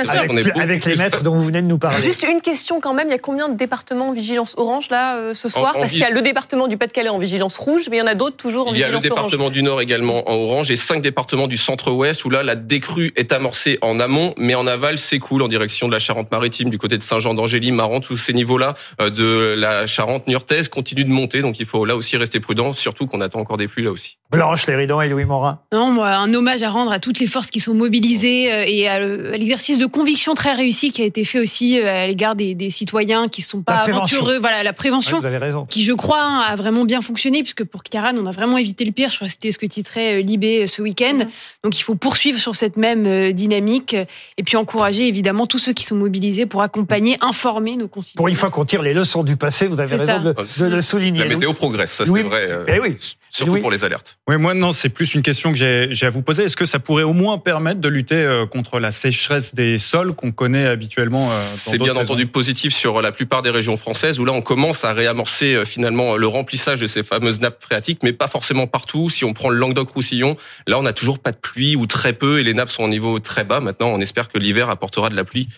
Avec, 0.59 0.83
les 0.83 0.95
mètres 0.97 1.23
dont 1.23 1.33
vous 1.33 1.43
venez 1.43 1.61
de 1.61 1.67
nous 1.67 1.77
parler. 1.77 2.01
Juste 2.01 2.25
une 2.29 2.41
question 2.41 2.81
quand 2.81 2.93
même, 2.93 3.07
il 3.07 3.11
y 3.11 3.15
a 3.15 3.19
combien 3.19 3.47
de 3.47 3.55
départements 3.55 4.09
en 4.09 4.13
vigilance 4.13 4.53
orange 4.57 4.89
là 4.89 5.15
euh, 5.15 5.33
ce 5.33 5.47
soir? 5.47 5.73
Parce 5.73 5.91
qu'il 5.91 6.01
y 6.01 6.03
a 6.03 6.09
le 6.09 6.21
département 6.21 6.67
du 6.67 6.77
Pas-de-Calais 6.77 7.07
en 7.07 7.19
vigilance 7.19 7.55
rouge, 7.55 7.87
mais 7.89 7.97
il 7.97 7.99
y 7.99 8.03
en 8.03 8.07
a 8.07 8.15
d'autres 8.15 8.35
toujours 8.35 8.67
en 8.67 8.71
vigilance 8.71 8.91
orange. 8.91 9.05
Il 9.05 9.07
y 9.07 9.11
a 9.11 9.13
le 9.13 9.15
département 9.15 9.49
du 9.49 9.63
Nord 9.63 9.79
également 9.79 10.29
en 10.29 10.33
orange 10.33 10.71
et 10.71 10.75
cinq 10.75 11.01
départements 11.01 11.47
du 11.47 11.55
centre-ouest 11.55 12.25
où 12.25 12.29
là, 12.29 12.43
la 12.43 12.55
décrue 12.55 13.13
est 13.15 13.31
amorcée 13.31 13.77
en 13.81 13.97
amont, 14.01 14.33
mais 14.37 14.55
en 14.55 14.67
aval 14.67 14.97
s'écoule 14.97 15.41
en 15.41 15.47
direction 15.47 15.87
de 15.87 15.93
la 15.93 15.99
Charente-Maritime, 15.99 16.69
du 16.69 16.79
côté 16.79 16.97
de 16.97 17.03
Saint-Jean 17.03 17.33
d'Angély, 17.33 17.71
Maran, 17.71 18.01
tous 18.01 18.17
ces 18.17 18.33
niveaux-là 18.33 18.72
euh, 19.01 19.09
de 19.09 19.55
la 19.57 19.85
Charente 19.85 20.27
niortaise 20.27 20.67
continuent 20.67 21.05
de 21.05 21.09
monter, 21.09 21.41
donc 21.41 21.59
il 21.59 21.65
faut 21.65 21.85
là 21.85 21.95
aussi 21.95 22.17
rester 22.17 22.39
prudent, 22.39 22.73
surtout 22.73 23.07
qu'on 23.07 23.21
attend 23.21 23.39
encore 23.39 23.57
des 23.57 23.67
pluies 23.67 23.83
là 23.83 23.91
aussi. 23.91 24.17
Blanche 24.31 24.65
Léridon 24.65 24.99
et 24.99 25.07
Louis 25.07 25.25
Morin. 25.25 25.59
Non, 25.71 25.91
moi, 25.91 26.09
un 26.09 26.33
hommage 26.33 26.63
à 26.63 26.69
rendre 26.69 26.91
à 26.91 26.99
toutes 26.99 27.19
les 27.19 27.27
forces 27.27 27.51
qui 27.51 27.59
sont 27.59 27.75
mobilisées 27.75 28.51
euh, 28.51 28.63
et 28.65 28.87
à 28.87 28.99
l'exercice 28.99 29.77
de 29.77 29.85
conviction 29.85 30.33
très 30.33 30.53
réussi 30.53 30.91
qui 30.91 31.03
a 31.03 31.05
été 31.05 31.23
fait 31.23 31.39
aussi 31.39 31.79
euh, 31.79 32.03
à 32.03 32.07
l'égard 32.07 32.35
des, 32.35 32.69
citoyens 32.71 33.27
qui 33.27 33.41
ne 33.41 33.45
sont 33.45 33.61
pas 33.61 33.73
aventureux. 33.73 34.39
Voilà, 34.39 34.63
la 34.63 34.73
prévention, 34.73 35.19
vous 35.19 35.25
avez 35.25 35.37
raison. 35.37 35.65
qui 35.65 35.83
je 35.83 35.93
crois 35.93 36.23
hein, 36.23 36.39
a 36.39 36.55
vraiment 36.55 36.85
bien 36.85 37.01
fonctionné 37.01 37.43
puisque 37.43 37.63
pour 37.63 37.83
Kiaran, 37.83 38.15
on 38.17 38.25
a 38.25 38.31
vraiment 38.31 38.57
évité 38.57 38.85
le 38.85 38.91
pire. 38.91 39.09
Je 39.09 39.17
crois 39.17 39.27
que 39.27 39.33
c'était 39.33 39.51
ce 39.51 39.59
que 39.59 39.67
titrait 39.67 40.21
Libé 40.23 40.65
ce 40.65 40.81
week-end. 40.81 41.19
Donc 41.63 41.77
il 41.77 41.83
faut 41.83 41.95
poursuivre 41.95 42.39
sur 42.39 42.55
cette 42.55 42.77
même 42.77 43.33
dynamique 43.33 43.95
et 44.37 44.43
puis 44.43 44.57
encourager 44.57 45.07
évidemment 45.07 45.45
tous 45.45 45.59
ceux 45.59 45.73
qui 45.73 45.83
sont 45.83 45.95
mobilisés 45.95 46.45
pour 46.45 46.61
accompagner, 46.61 47.17
informer 47.21 47.75
nos 47.75 47.87
concitoyens. 47.87 48.17
Pour 48.17 48.27
une 48.27 48.35
fois 48.35 48.49
qu'on 48.49 48.62
tire 48.63 48.81
les 48.81 48.93
leçons 48.93 49.23
du 49.23 49.37
passé, 49.37 49.67
vous 49.67 49.79
avez 49.79 49.95
raison 49.95 50.19
de, 50.19 50.65
le 50.65 50.81
souligner. 50.81 51.19
La 51.19 51.25
météo 51.25 51.53
progresse, 51.53 51.91
ça 51.91 52.05
c'est 52.05 52.23
vrai. 52.23 52.49
Eh 52.67 52.79
oui. 52.79 52.97
Surtout 53.33 53.59
pour 53.61 53.71
les 53.71 53.83
alertes. 53.83 54.19
Oui, 54.27 54.37
moi 54.37 54.53
non, 54.53 54.73
c'est 54.73 54.89
plus 54.89 55.15
une 55.15 55.23
question 55.23 55.51
que 55.51 55.57
j'ai 55.57 56.05
à 56.05 56.09
vous 56.11 56.21
poser. 56.21 56.43
Est-ce 56.43 56.55
que 56.55 56.65
ça 56.65 56.77
pourrait 56.77 57.03
au 57.03 57.13
moins 57.13 57.39
permettre 57.39 57.81
de 57.81 57.89
lutter 57.89 58.15
euh, 58.15 58.45
contre 58.45 58.79
la 58.79 58.91
sécheresse 58.91 59.55
des 59.55 59.79
sols 59.79 60.13
qu'on 60.13 60.31
connaît 60.31 60.67
habituellement 60.67 61.27
euh, 61.31 61.35
C'est 61.55 61.79
bien 61.79 61.95
entendu 61.95 62.27
positif 62.27 62.75
sur 62.75 63.01
la 63.01 63.11
plupart 63.11 63.41
des 63.41 63.49
régions 63.49 63.75
françaises 63.75 64.19
où 64.19 64.25
là 64.25 64.33
on 64.33 64.43
commence 64.43 64.85
à 64.85 64.93
réamorcer 64.93 65.55
euh, 65.55 65.65
finalement 65.65 66.15
le 66.15 66.27
remplissage 66.27 66.79
de 66.79 66.85
ces 66.85 67.01
fameuses 67.01 67.39
nappes 67.39 67.59
phréatiques, 67.59 68.03
mais 68.03 68.13
pas 68.13 68.27
forcément 68.27 68.67
partout. 68.67 69.09
Si 69.09 69.25
on 69.25 69.33
prend 69.33 69.49
le 69.49 69.57
Languedoc-Roussillon, 69.57 70.37
là 70.67 70.77
on 70.77 70.83
n'a 70.83 70.93
toujours 70.93 71.17
pas 71.17 71.31
de 71.31 71.37
pluie 71.37 71.75
ou 71.75 71.87
très 71.87 72.13
peu 72.13 72.39
et 72.39 72.43
les 72.43 72.53
nappes 72.53 72.69
sont 72.69 72.83
au 72.83 72.89
niveau 72.89 73.17
très 73.17 73.43
bas. 73.43 73.61
Maintenant, 73.61 73.87
on 73.87 73.99
espère 73.99 74.29
que 74.29 74.37
l'hiver 74.37 74.69
apportera 74.69 75.09
de 75.09 75.15
la 75.15 75.23
pluie 75.23 75.49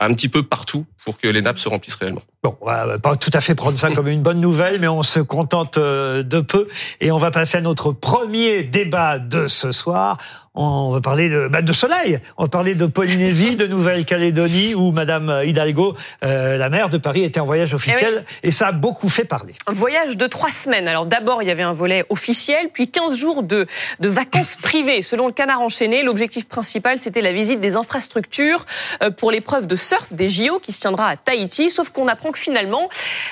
un 0.00 0.12
petit 0.14 0.28
peu 0.28 0.42
partout 0.42 0.86
pour 1.04 1.18
que 1.18 1.28
les 1.28 1.42
nappes 1.42 1.58
se 1.58 1.68
remplissent 1.68 1.94
réellement. 1.94 2.22
Bon, 2.42 2.56
on 2.60 2.66
va 2.66 2.98
pas 2.98 3.14
tout 3.16 3.30
à 3.32 3.40
fait 3.40 3.54
prendre 3.54 3.78
ça 3.78 3.90
comme 3.90 4.08
une 4.08 4.22
bonne 4.22 4.40
nouvelle, 4.40 4.80
mais 4.80 4.88
on 4.88 5.02
se 5.02 5.20
contente 5.20 5.78
euh, 5.78 6.22
de 6.22 6.40
peu. 6.40 6.66
Et 7.00 7.12
on 7.12 7.18
va 7.18 7.30
passer 7.30 7.58
à 7.58 7.60
notre 7.60 7.92
premier 7.92 8.64
débat 8.64 9.18
de 9.18 9.46
ce 9.46 9.72
soir. 9.72 10.18
On 10.54 10.92
va 10.92 11.00
parler 11.00 11.28
de, 11.28 11.48
bah, 11.48 11.62
de 11.62 11.72
soleil. 11.72 12.20
On 12.36 12.44
va 12.44 12.48
parler 12.48 12.76
de 12.76 12.86
Polynésie, 12.86 13.56
de 13.56 13.66
Nouvelle-Calédonie, 13.66 14.74
où 14.74 14.92
Madame 14.92 15.42
Hidalgo, 15.44 15.96
euh, 16.24 16.56
la 16.56 16.68
maire 16.68 16.90
de 16.90 16.98
Paris, 16.98 17.24
était 17.24 17.40
en 17.40 17.44
voyage 17.44 17.74
officiel. 17.74 18.24
Et, 18.42 18.52
ça 18.52 18.68
a 18.68 18.72
beaucoup 18.72 19.08
fait 19.08 19.24
parler. 19.24 19.54
Un 19.66 19.72
voyage 19.72 20.16
de 20.16 20.26
trois 20.28 20.52
semaines. 20.52 20.86
Alors 20.86 21.06
d'abord, 21.06 21.42
il 21.42 21.48
y 21.48 21.50
avait 21.50 21.64
un 21.64 21.72
volet 21.72 22.04
officiel, 22.08 22.68
puis 22.72 22.88
15 22.88 23.16
jours 23.16 23.42
de, 23.42 23.66
de 23.98 24.08
vacances 24.08 24.54
privées. 24.54 25.02
Selon 25.02 25.26
le 25.26 25.32
canard 25.32 25.60
enchaîné, 25.60 26.04
l'objectif 26.04 26.46
principal, 26.46 27.00
c'était 27.00 27.20
la 27.20 27.32
visite 27.32 27.60
des 27.60 27.74
infrastructures 27.74 28.64
euh, 29.02 29.10
pour 29.10 29.32
l'épreuve 29.32 29.66
de 29.66 29.74
surf 29.74 30.12
des 30.12 30.28
JO 30.28 30.60
qui 30.60 30.70
se 30.70 30.80
tiendra 30.80 31.08
à 31.08 31.16
Tahiti. 31.16 31.68
Sauf 31.68 31.90
qu'on 31.90 32.06
apprend 32.06 32.30
que 32.30 32.38
finalement, 32.38 32.88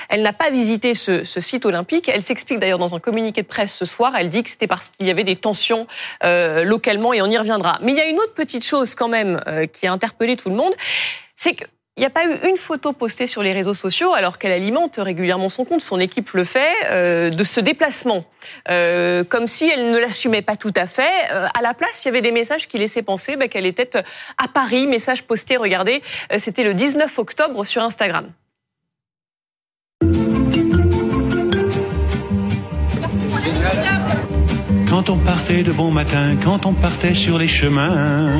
elle 0.09 0.23
n'a 0.23 0.33
pas 0.33 0.49
visité 0.49 0.93
ce, 0.93 1.23
ce 1.23 1.39
site 1.39 1.65
olympique. 1.65 2.09
Elle 2.09 2.21
s'explique 2.21 2.59
d'ailleurs 2.59 2.79
dans 2.79 2.95
un 2.95 2.99
communiqué 2.99 3.43
de 3.43 3.47
presse 3.47 3.73
ce 3.73 3.85
soir. 3.85 4.13
Elle 4.17 4.27
dit 4.27 4.43
que 4.43 4.49
c'était 4.49 4.67
parce 4.67 4.89
qu'il 4.89 5.07
y 5.07 5.11
avait 5.11 5.23
des 5.23 5.37
tensions 5.37 5.87
euh, 6.25 6.65
localement 6.65 7.12
et 7.13 7.21
on 7.21 7.27
y 7.27 7.37
reviendra. 7.37 7.79
Mais 7.81 7.91
il 7.91 7.97
y 7.97 8.01
a 8.01 8.05
une 8.05 8.19
autre 8.19 8.33
petite 8.33 8.65
chose 8.65 8.95
quand 8.95 9.07
même 9.07 9.41
euh, 9.47 9.65
qui 9.65 9.87
a 9.87 9.91
interpellé 9.91 10.37
tout 10.37 10.49
le 10.49 10.55
monde, 10.55 10.73
c'est 11.35 11.53
que 11.53 11.65
il 11.95 11.99
n'y 11.99 12.07
a 12.07 12.09
pas 12.09 12.25
eu 12.25 12.49
une 12.49 12.57
photo 12.57 12.91
postée 12.91 13.27
sur 13.27 13.43
les 13.43 13.51
réseaux 13.51 13.75
sociaux, 13.75 14.15
alors 14.15 14.39
qu'elle 14.39 14.51
alimente 14.51 14.97
régulièrement 14.97 15.49
son 15.49 15.63
compte, 15.63 15.81
son 15.81 15.99
équipe 15.99 16.31
le 16.31 16.43
fait, 16.43 16.73
euh, 16.85 17.29
de 17.29 17.43
ce 17.43 17.59
déplacement. 17.59 18.25
Euh, 18.67 19.23
comme 19.23 19.45
si 19.45 19.69
elle 19.69 19.91
ne 19.91 19.99
l'assumait 19.99 20.41
pas 20.41 20.55
tout 20.55 20.73
à 20.75 20.87
fait. 20.87 21.29
À 21.29 21.61
la 21.61 21.75
place, 21.75 22.03
il 22.03 22.07
y 22.07 22.09
avait 22.09 22.21
des 22.21 22.31
messages 22.31 22.67
qui 22.67 22.79
laissaient 22.79 23.03
penser 23.03 23.35
bah, 23.35 23.47
qu'elle 23.47 23.67
était 23.67 23.91
à 24.39 24.47
Paris. 24.47 24.87
Message 24.87 25.21
posté, 25.21 25.55
regardez, 25.55 26.01
c'était 26.39 26.63
le 26.63 26.73
19 26.73 27.19
octobre 27.19 27.63
sur 27.63 27.83
Instagram. 27.83 28.27
Quand 34.93 35.09
on 35.09 35.17
partait 35.17 35.63
de 35.63 35.71
bon 35.71 35.89
matin, 35.89 36.37
quand 36.37 36.67
on 36.67 36.73
partait 36.73 37.15
sur 37.15 37.39
les 37.39 37.47
chemins, 37.47 38.37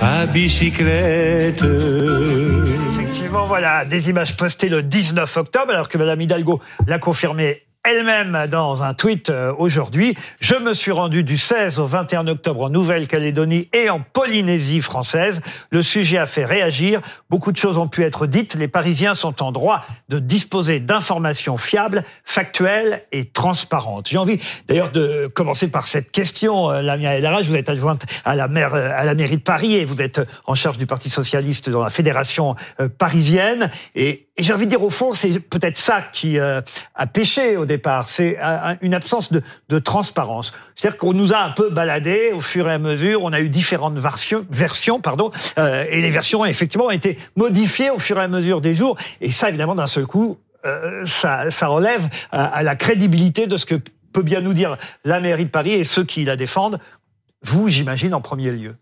à 0.00 0.26
bicyclette. 0.26 1.62
Effectivement, 2.88 3.46
voilà, 3.46 3.84
des 3.84 4.10
images 4.10 4.36
postées 4.36 4.68
le 4.68 4.82
19 4.82 5.36
octobre, 5.36 5.70
alors 5.70 5.86
que 5.86 5.96
Madame 5.98 6.20
Hidalgo 6.20 6.60
l'a 6.88 6.98
confirmé 6.98 7.65
elle-même 7.86 8.46
dans 8.50 8.82
un 8.82 8.94
tweet 8.94 9.30
euh, 9.30 9.52
aujourd'hui. 9.56 10.14
Je 10.40 10.56
me 10.56 10.74
suis 10.74 10.90
rendu 10.90 11.22
du 11.22 11.38
16 11.38 11.78
au 11.78 11.86
21 11.86 12.26
octobre 12.26 12.64
en 12.64 12.68
Nouvelle-Calédonie 12.68 13.68
et 13.72 13.88
en 13.90 14.00
Polynésie 14.00 14.80
française. 14.80 15.40
Le 15.70 15.82
sujet 15.82 16.18
a 16.18 16.26
fait 16.26 16.44
réagir. 16.44 17.00
Beaucoup 17.30 17.52
de 17.52 17.56
choses 17.56 17.78
ont 17.78 17.86
pu 17.86 18.02
être 18.02 18.26
dites. 18.26 18.54
Les 18.54 18.66
Parisiens 18.66 19.14
sont 19.14 19.42
en 19.42 19.52
droit 19.52 19.84
de 20.08 20.18
disposer 20.18 20.80
d'informations 20.80 21.56
fiables, 21.56 22.02
factuelles 22.24 23.04
et 23.12 23.24
transparentes. 23.26 24.08
J'ai 24.08 24.18
envie 24.18 24.40
d'ailleurs 24.66 24.90
de 24.90 25.28
commencer 25.32 25.68
par 25.68 25.86
cette 25.86 26.10
question. 26.10 26.70
Euh, 26.70 26.82
Lamia 26.82 27.16
Elarage, 27.16 27.48
vous 27.48 27.56
êtes 27.56 27.70
adjointe 27.70 28.04
à 28.24 28.34
la, 28.34 28.48
maire, 28.48 28.74
euh, 28.74 28.90
à 28.96 29.04
la 29.04 29.14
mairie 29.14 29.36
de 29.36 29.42
Paris 29.42 29.76
et 29.76 29.84
vous 29.84 30.02
êtes 30.02 30.20
en 30.46 30.56
charge 30.56 30.78
du 30.78 30.86
Parti 30.86 31.08
socialiste 31.08 31.70
dans 31.70 31.84
la 31.84 31.90
fédération 31.90 32.56
parisienne. 32.98 33.70
Et 34.38 34.42
j'ai 34.42 34.52
envie 34.52 34.66
de 34.66 34.70
dire, 34.70 34.82
au 34.82 34.90
fond, 34.90 35.12
c'est 35.12 35.40
peut-être 35.40 35.78
ça 35.78 36.02
qui 36.12 36.38
euh, 36.38 36.60
a 36.94 37.06
péché 37.06 37.56
au 37.56 37.64
départ. 37.64 38.08
C'est 38.08 38.36
euh, 38.40 38.74
une 38.82 38.92
absence 38.92 39.32
de, 39.32 39.40
de 39.70 39.78
transparence. 39.78 40.52
C'est-à-dire 40.74 40.98
qu'on 40.98 41.14
nous 41.14 41.32
a 41.32 41.38
un 41.38 41.50
peu 41.50 41.70
baladé 41.70 42.32
au 42.34 42.42
fur 42.42 42.68
et 42.68 42.72
à 42.72 42.78
mesure. 42.78 43.22
On 43.22 43.32
a 43.32 43.40
eu 43.40 43.48
différentes 43.48 43.98
versions, 43.98 44.44
versions 44.50 45.00
pardon, 45.00 45.30
euh, 45.58 45.86
et 45.88 46.02
les 46.02 46.10
versions, 46.10 46.44
effectivement, 46.44 46.86
ont 46.86 46.90
été 46.90 47.18
modifiées 47.36 47.90
au 47.90 47.98
fur 47.98 48.18
et 48.18 48.22
à 48.22 48.28
mesure 48.28 48.60
des 48.60 48.74
jours. 48.74 48.98
Et 49.22 49.32
ça, 49.32 49.48
évidemment, 49.48 49.74
d'un 49.74 49.86
seul 49.86 50.06
coup, 50.06 50.38
ça, 51.04 51.48
ça 51.52 51.68
relève 51.68 52.08
à, 52.32 52.46
à 52.46 52.64
la 52.64 52.74
crédibilité 52.74 53.46
de 53.46 53.56
ce 53.56 53.66
que 53.66 53.76
peut 54.12 54.22
bien 54.22 54.40
nous 54.40 54.52
dire 54.52 54.76
la 55.04 55.20
mairie 55.20 55.44
de 55.44 55.50
Paris 55.50 55.72
et 55.72 55.84
ceux 55.84 56.02
qui 56.02 56.24
la 56.24 56.34
défendent. 56.34 56.80
Vous, 57.42 57.68
j'imagine, 57.68 58.14
en 58.14 58.20
premier 58.20 58.50
lieu. 58.50 58.74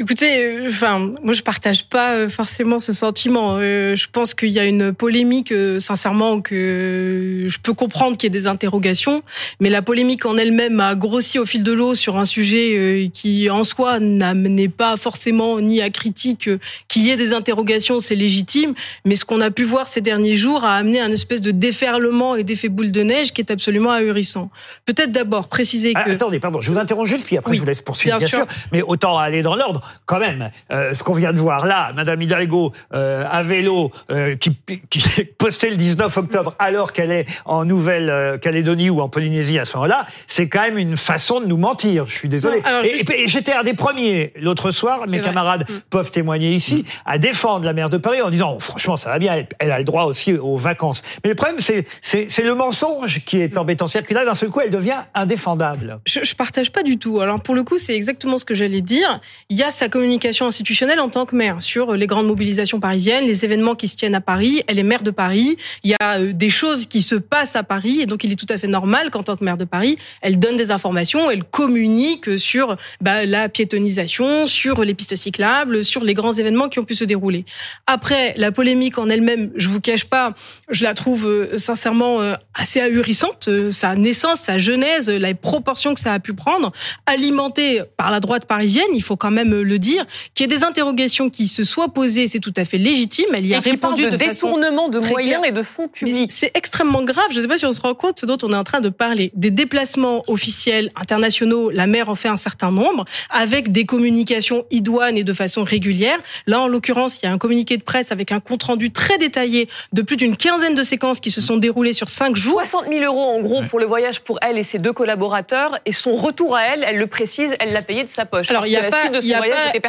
Écoutez, 0.00 0.42
euh, 0.42 0.68
enfin, 0.70 1.12
moi 1.22 1.34
je 1.34 1.42
partage 1.42 1.84
pas 1.84 2.14
euh, 2.14 2.28
forcément 2.30 2.78
ce 2.78 2.90
sentiment. 2.90 3.58
Euh, 3.58 3.94
je 3.96 4.06
pense 4.10 4.32
qu'il 4.32 4.48
y 4.48 4.58
a 4.58 4.64
une 4.64 4.94
polémique, 4.94 5.52
sincèrement, 5.78 6.40
que 6.40 7.44
je 7.46 7.58
peux 7.58 7.74
comprendre 7.74 8.16
qu'il 8.16 8.32
y 8.32 8.34
ait 8.34 8.40
des 8.40 8.46
interrogations, 8.46 9.22
mais 9.60 9.68
la 9.68 9.82
polémique 9.82 10.24
en 10.24 10.38
elle-même 10.38 10.80
a 10.80 10.94
grossi 10.94 11.38
au 11.38 11.44
fil 11.44 11.62
de 11.62 11.72
l'eau 11.72 11.94
sur 11.94 12.16
un 12.16 12.24
sujet 12.24 13.10
qui, 13.12 13.50
en 13.50 13.62
soi, 13.62 14.00
n'amenait 14.00 14.70
pas 14.70 14.96
forcément 14.96 15.60
ni 15.60 15.82
à 15.82 15.90
critique 15.90 16.48
qu'il 16.88 17.02
y 17.02 17.10
ait 17.10 17.18
des 17.18 17.34
interrogations, 17.34 18.00
c'est 18.00 18.16
légitime. 18.16 18.72
Mais 19.04 19.16
ce 19.16 19.26
qu'on 19.26 19.42
a 19.42 19.50
pu 19.50 19.64
voir 19.64 19.86
ces 19.86 20.00
derniers 20.00 20.36
jours 20.36 20.64
a 20.64 20.76
amené 20.76 21.00
un 21.00 21.10
espèce 21.10 21.42
de 21.42 21.50
déferlement 21.50 22.36
et 22.36 22.44
d'effet 22.44 22.70
boule 22.70 22.90
de 22.90 23.02
neige 23.02 23.32
qui 23.32 23.42
est 23.42 23.50
absolument 23.50 23.90
ahurissant. 23.90 24.50
Peut-être 24.86 25.12
d'abord 25.12 25.48
préciser 25.48 25.92
ah, 25.94 26.04
que. 26.04 26.10
attendez, 26.12 26.40
pardon, 26.40 26.60
je 26.60 26.70
vous 26.72 26.78
interroge 26.78 27.10
juste, 27.10 27.26
puis 27.26 27.36
après 27.36 27.54
je 27.54 27.60
vous 27.60 27.66
laisse 27.66 27.82
poursuivre, 27.82 28.16
bien, 28.16 28.26
sûr. 28.26 28.46
Mais 28.72 28.80
autant 28.80 29.18
aller 29.18 29.42
dans 29.42 29.56
l'ordre 29.56 29.79
quand 30.06 30.18
même, 30.18 30.50
euh, 30.72 30.92
ce 30.92 31.02
qu'on 31.02 31.12
vient 31.12 31.32
de 31.32 31.38
voir 31.38 31.66
là, 31.66 31.92
Madame 31.94 32.20
Hidalgo 32.20 32.72
euh, 32.94 33.24
à 33.30 33.42
vélo, 33.42 33.90
euh, 34.10 34.36
qui, 34.36 34.56
qui 34.88 35.02
postait 35.38 35.70
le 35.70 35.76
19 35.76 36.16
octobre 36.16 36.54
alors 36.58 36.92
qu'elle 36.92 37.10
est 37.10 37.26
en 37.44 37.64
Nouvelle-Calédonie 37.64 38.90
ou 38.90 39.00
en 39.00 39.08
Polynésie 39.08 39.58
à 39.58 39.64
ce 39.64 39.76
moment-là, 39.76 40.06
c'est 40.26 40.48
quand 40.48 40.62
même 40.62 40.78
une 40.78 40.96
façon 40.96 41.40
de 41.40 41.46
nous 41.46 41.56
mentir. 41.56 42.06
Je 42.06 42.16
suis 42.16 42.28
désolé. 42.28 42.62
et, 42.84 43.26
j'étais 43.26 43.52
un 43.52 43.62
des 43.62 43.74
premiers 43.74 44.32
l'autre 44.36 44.70
soir, 44.70 45.06
mes 45.06 45.20
camarades 45.20 45.68
mm. 45.68 45.74
peuvent 45.90 46.10
témoigner 46.10 46.52
ici, 46.52 46.84
à 47.04 47.18
défendre 47.18 47.64
la 47.64 47.72
maire 47.72 47.88
de 47.88 47.96
Paris 47.96 48.22
en 48.22 48.30
disant 48.30 48.54
oh, 48.56 48.60
franchement 48.60 48.96
ça 48.96 49.10
va 49.10 49.18
bien, 49.18 49.44
elle 49.58 49.70
a 49.70 49.78
le 49.78 49.84
droit 49.84 50.04
aussi 50.04 50.34
aux 50.34 50.56
vacances. 50.56 51.02
Mais 51.24 51.30
le 51.30 51.36
problème 51.36 51.60
c'est 51.60 51.86
c'est 52.02 52.44
le 52.44 52.54
mensonge 52.54 53.24
qui 53.24 53.40
est 53.40 53.56
embêtant, 53.58 53.86
c'est-à-dire 53.86 54.08
que 54.08 54.14
là 54.14 54.24
d'un 54.24 54.34
seul 54.34 54.50
coup 54.50 54.60
elle 54.60 54.70
devient 54.70 54.98
indéfendable. 55.14 56.00
Je, 56.06 56.20
je 56.22 56.34
partage 56.34 56.72
pas 56.72 56.82
du 56.82 56.98
tout. 56.98 57.20
Alors 57.20 57.40
pour 57.40 57.54
le 57.54 57.62
coup 57.62 57.78
c'est 57.78 57.94
exactement 57.94 58.36
ce 58.36 58.44
que 58.44 58.54
j'allais 58.54 58.80
dire. 58.80 59.20
Il 59.48 59.56
y 59.56 59.62
a 59.62 59.69
sa 59.70 59.88
communication 59.88 60.46
institutionnelle 60.46 61.00
en 61.00 61.08
tant 61.08 61.26
que 61.26 61.34
maire 61.34 61.62
sur 61.62 61.94
les 61.94 62.06
grandes 62.06 62.26
mobilisations 62.26 62.80
parisiennes, 62.80 63.24
les 63.24 63.44
événements 63.44 63.74
qui 63.74 63.88
se 63.88 63.96
tiennent 63.96 64.14
à 64.14 64.20
Paris. 64.20 64.62
Elle 64.66 64.78
est 64.78 64.84
maire 64.84 65.02
de 65.02 65.10
Paris. 65.10 65.56
Il 65.84 65.90
y 65.90 65.94
a 66.00 66.18
euh, 66.18 66.32
des 66.32 66.50
choses 66.50 66.86
qui 66.86 67.02
se 67.02 67.14
passent 67.14 67.56
à 67.56 67.62
Paris 67.62 68.00
et 68.00 68.06
donc 68.06 68.24
il 68.24 68.32
est 68.32 68.36
tout 68.36 68.46
à 68.48 68.58
fait 68.58 68.66
normal 68.66 69.10
qu'en 69.10 69.22
tant 69.22 69.36
que 69.36 69.44
maire 69.44 69.56
de 69.56 69.64
Paris, 69.64 69.98
elle 70.22 70.38
donne 70.38 70.56
des 70.56 70.70
informations, 70.70 71.30
elle 71.30 71.44
communique 71.44 72.38
sur 72.38 72.76
bah, 73.00 73.24
la 73.24 73.48
piétonisation, 73.48 74.46
sur 74.46 74.84
les 74.84 74.94
pistes 74.94 75.16
cyclables, 75.16 75.84
sur 75.84 76.04
les 76.04 76.14
grands 76.14 76.32
événements 76.32 76.68
qui 76.68 76.78
ont 76.78 76.84
pu 76.84 76.94
se 76.94 77.04
dérouler. 77.04 77.44
Après, 77.86 78.34
la 78.36 78.52
polémique 78.52 78.98
en 78.98 79.08
elle-même, 79.08 79.50
je 79.56 79.68
vous 79.68 79.80
cache 79.80 80.04
pas, 80.04 80.34
je 80.68 80.84
la 80.84 80.94
trouve 80.94 81.26
euh, 81.26 81.58
sincèrement 81.58 82.20
euh, 82.20 82.34
assez 82.54 82.80
ahurissante. 82.80 83.48
Sa 83.70 83.94
naissance, 83.94 84.40
sa 84.40 84.58
genèse, 84.58 85.08
la 85.10 85.34
proportion 85.34 85.94
que 85.94 86.00
ça 86.00 86.12
a 86.12 86.18
pu 86.18 86.34
prendre, 86.34 86.72
alimentée 87.06 87.82
par 87.96 88.10
la 88.10 88.20
droite 88.20 88.46
parisienne, 88.46 88.88
il 88.94 89.02
faut 89.02 89.16
quand 89.16 89.30
même 89.30 89.59
le 89.60 89.78
dire, 89.78 90.06
qu'il 90.34 90.44
y 90.50 90.52
ait 90.52 90.58
des 90.58 90.64
interrogations 90.64 91.30
qui 91.30 91.46
se 91.46 91.64
soient 91.64 91.92
posées, 91.92 92.26
c'est 92.26 92.40
tout 92.40 92.52
à 92.56 92.64
fait 92.64 92.78
légitime. 92.78 93.26
Elle 93.34 93.46
y 93.46 93.54
a 93.54 93.60
répondu 93.60 94.04
de, 94.04 94.10
de 94.10 94.16
détournement 94.16 94.88
de 94.88 94.98
moyens 94.98 95.42
et 95.46 95.52
de 95.52 95.62
fonds 95.62 95.88
publics. 95.88 96.30
C'est 96.32 96.50
extrêmement 96.54 97.02
grave. 97.02 97.26
Je 97.30 97.36
ne 97.36 97.42
sais 97.42 97.48
pas 97.48 97.56
si 97.56 97.66
on 97.66 97.72
se 97.72 97.80
rend 97.80 97.94
compte 97.94 98.18
ce 98.18 98.26
dont 98.26 98.38
on 98.42 98.52
est 98.52 98.56
en 98.56 98.64
train 98.64 98.80
de 98.80 98.88
parler. 98.88 99.30
Des 99.34 99.50
déplacements 99.50 100.24
officiels 100.26 100.90
internationaux, 100.96 101.70
la 101.70 101.86
mer 101.86 102.08
en 102.08 102.14
fait 102.14 102.28
un 102.28 102.36
certain 102.36 102.70
nombre, 102.70 103.04
avec 103.30 103.72
des 103.72 103.84
communications 103.84 104.64
idoines 104.70 105.16
et 105.16 105.24
de 105.24 105.32
façon 105.32 105.64
régulière. 105.64 106.18
Là, 106.46 106.60
en 106.60 106.68
l'occurrence, 106.68 107.20
il 107.22 107.26
y 107.26 107.28
a 107.28 107.32
un 107.32 107.38
communiqué 107.38 107.76
de 107.76 107.82
presse 107.82 108.12
avec 108.12 108.32
un 108.32 108.40
compte 108.40 108.62
rendu 108.62 108.90
très 108.90 109.18
détaillé 109.18 109.68
de 109.92 110.02
plus 110.02 110.16
d'une 110.16 110.36
quinzaine 110.36 110.74
de 110.74 110.82
séquences 110.82 111.20
qui 111.20 111.30
se 111.30 111.40
sont 111.40 111.56
déroulées 111.56 111.92
sur 111.92 112.08
cinq 112.08 112.36
jours. 112.36 112.54
60 112.54 112.86
000 112.92 113.04
euros 113.04 113.36
en 113.36 113.40
gros 113.40 113.62
pour 113.62 113.78
le 113.78 113.86
voyage 113.86 114.20
pour 114.20 114.38
elle 114.42 114.58
et 114.58 114.64
ses 114.64 114.78
deux 114.78 114.92
collaborateurs 114.92 115.78
et 115.86 115.92
son 115.92 116.12
retour 116.12 116.56
à 116.56 116.64
elle, 116.64 116.84
elle 116.86 116.96
le 116.96 117.06
précise, 117.06 117.54
elle 117.60 117.72
l'a 117.72 117.82
payé 117.82 118.04
de 118.04 118.10
sa 118.10 118.26
poche. 118.26 118.50
Alors 118.50 118.66
il 118.66 118.70
n'y 118.70 118.76
a, 118.76 118.90
pas, 118.90 119.06
il 119.22 119.26
y 119.26 119.34
a 119.34 119.40
pas, 119.40 119.46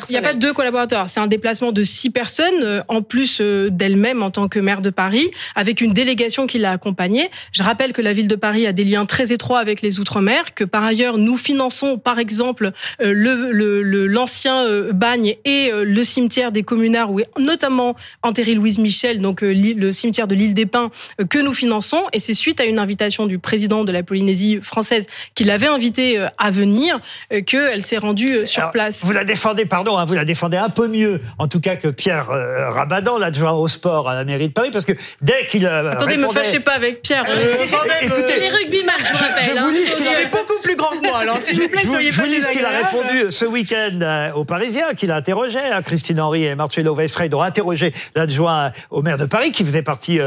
il 0.09 0.11
n'y 0.11 0.17
a 0.17 0.21
pas 0.21 0.33
deux 0.33 0.53
collaborateurs. 0.53 1.09
C'est 1.09 1.19
un 1.19 1.27
déplacement 1.27 1.71
de 1.71 1.83
six 1.83 2.09
personnes, 2.09 2.61
euh, 2.61 2.81
en 2.87 3.01
plus 3.01 3.39
euh, 3.41 3.69
d'elle-même 3.69 4.23
en 4.23 4.31
tant 4.31 4.47
que 4.47 4.59
maire 4.59 4.81
de 4.81 4.89
Paris, 4.89 5.31
avec 5.55 5.81
une 5.81 5.93
délégation 5.93 6.47
qui 6.47 6.57
l'a 6.57 6.71
accompagnée. 6.71 7.29
Je 7.51 7.63
rappelle 7.63 7.93
que 7.93 8.01
la 8.01 8.13
ville 8.13 8.27
de 8.27 8.35
Paris 8.35 8.67
a 8.67 8.73
des 8.73 8.83
liens 8.83 9.05
très 9.05 9.31
étroits 9.31 9.59
avec 9.59 9.81
les 9.81 9.99
Outre-mer, 9.99 10.53
que 10.55 10.63
par 10.63 10.83
ailleurs 10.83 11.17
nous 11.17 11.37
finançons 11.37 11.97
par 11.97 12.19
exemple 12.19 12.71
euh, 13.01 13.13
le 13.13 14.07
l'ancien 14.07 14.65
bagne 14.91 15.35
et 15.45 15.71
le 15.71 16.03
cimetière 16.03 16.51
des 16.51 16.63
communards, 16.63 17.11
où 17.11 17.19
est 17.19 17.29
notamment 17.37 17.95
enterré 18.23 18.53
Louise 18.53 18.77
Michel, 18.77 19.21
donc 19.21 19.41
le 19.41 19.91
cimetière 19.91 20.27
de 20.27 20.35
l'île 20.35 20.53
des 20.53 20.65
Pins, 20.65 20.91
que 21.29 21.39
nous 21.39 21.53
finançons. 21.53 22.03
Et 22.13 22.19
c'est 22.19 22.33
suite 22.33 22.59
à 22.59 22.65
une 22.65 22.79
invitation 22.79 23.27
du 23.27 23.39
président 23.39 23.83
de 23.83 23.91
la 23.91 24.03
Polynésie 24.03 24.59
française 24.61 25.05
qui 25.35 25.43
l'avait 25.43 25.67
invitée 25.67 26.25
à 26.37 26.51
venir 26.51 26.99
qu'elle 27.45 27.83
s'est 27.83 27.97
rendue 27.97 28.45
sur 28.45 28.71
place. 28.71 29.01
Vous 29.03 29.13
la 29.13 29.23
défendez, 29.23 29.50
pardon, 29.67 29.97
hein, 29.97 30.05
vous 30.05 30.13
la 30.13 30.25
défendez 30.25 30.57
un 30.57 30.69
peu 30.69 30.87
mieux, 30.87 31.21
en 31.37 31.47
tout 31.47 31.59
cas 31.59 31.75
que 31.75 31.87
Pierre 31.87 32.29
euh, 32.31 32.69
Rabadan, 32.69 33.17
l'adjoint 33.17 33.51
au 33.51 33.67
sport 33.67 34.09
à 34.09 34.15
la 34.15 34.23
mairie 34.23 34.47
de 34.47 34.53
Paris, 34.53 34.69
parce 34.71 34.85
que 34.85 34.93
dès 35.21 35.45
qu'il 35.47 35.65
euh, 35.65 35.91
Attendez, 35.91 36.17
ne 36.17 36.25
me 36.25 36.31
fâchez 36.31 36.59
pas 36.59 36.73
avec 36.73 37.01
Pierre. 37.01 37.23
Euh, 37.27 37.65
écoutez, 38.01 38.39
les 38.39 38.49
je 38.49 39.13
vous 39.13 39.17
rappelle. 39.17 39.55
Je, 39.55 39.61
vous 39.61 39.69
lis 39.69 39.87
ce 39.87 39.95
qu'il 39.95 40.07
a 40.07 40.25
beaucoup 40.31 40.61
plus 40.63 40.75
grand 40.75 40.89
que 40.91 41.07
moi. 41.07 41.19
Alors, 41.19 41.37
s'il 41.37 41.59
vous 41.59 41.67
plaît, 41.67 41.85
soyez 41.85 42.11
Je 42.11 42.21
vous 42.21 42.27
lis 42.27 42.41
ce 42.41 42.49
qu'il 42.49 42.65
a 42.65 42.69
répondu 42.69 43.31
ce 43.31 43.45
week-end 43.45 44.31
aux 44.35 44.45
Parisiens, 44.45 44.93
qu'il 44.95 45.11
a 45.11 45.17
interrogé. 45.17 45.59
Hein, 45.59 45.81
Christine 45.81 46.19
Henry 46.19 46.45
et 46.45 46.55
Marcello 46.55 46.95
Westrade 46.95 47.33
ont 47.33 47.41
interrogé 47.41 47.93
l'adjoint 48.15 48.71
au 48.89 49.01
maire 49.01 49.17
de 49.17 49.25
Paris, 49.25 49.51
qui 49.51 49.63
faisait 49.63 49.83
partie 49.83 50.19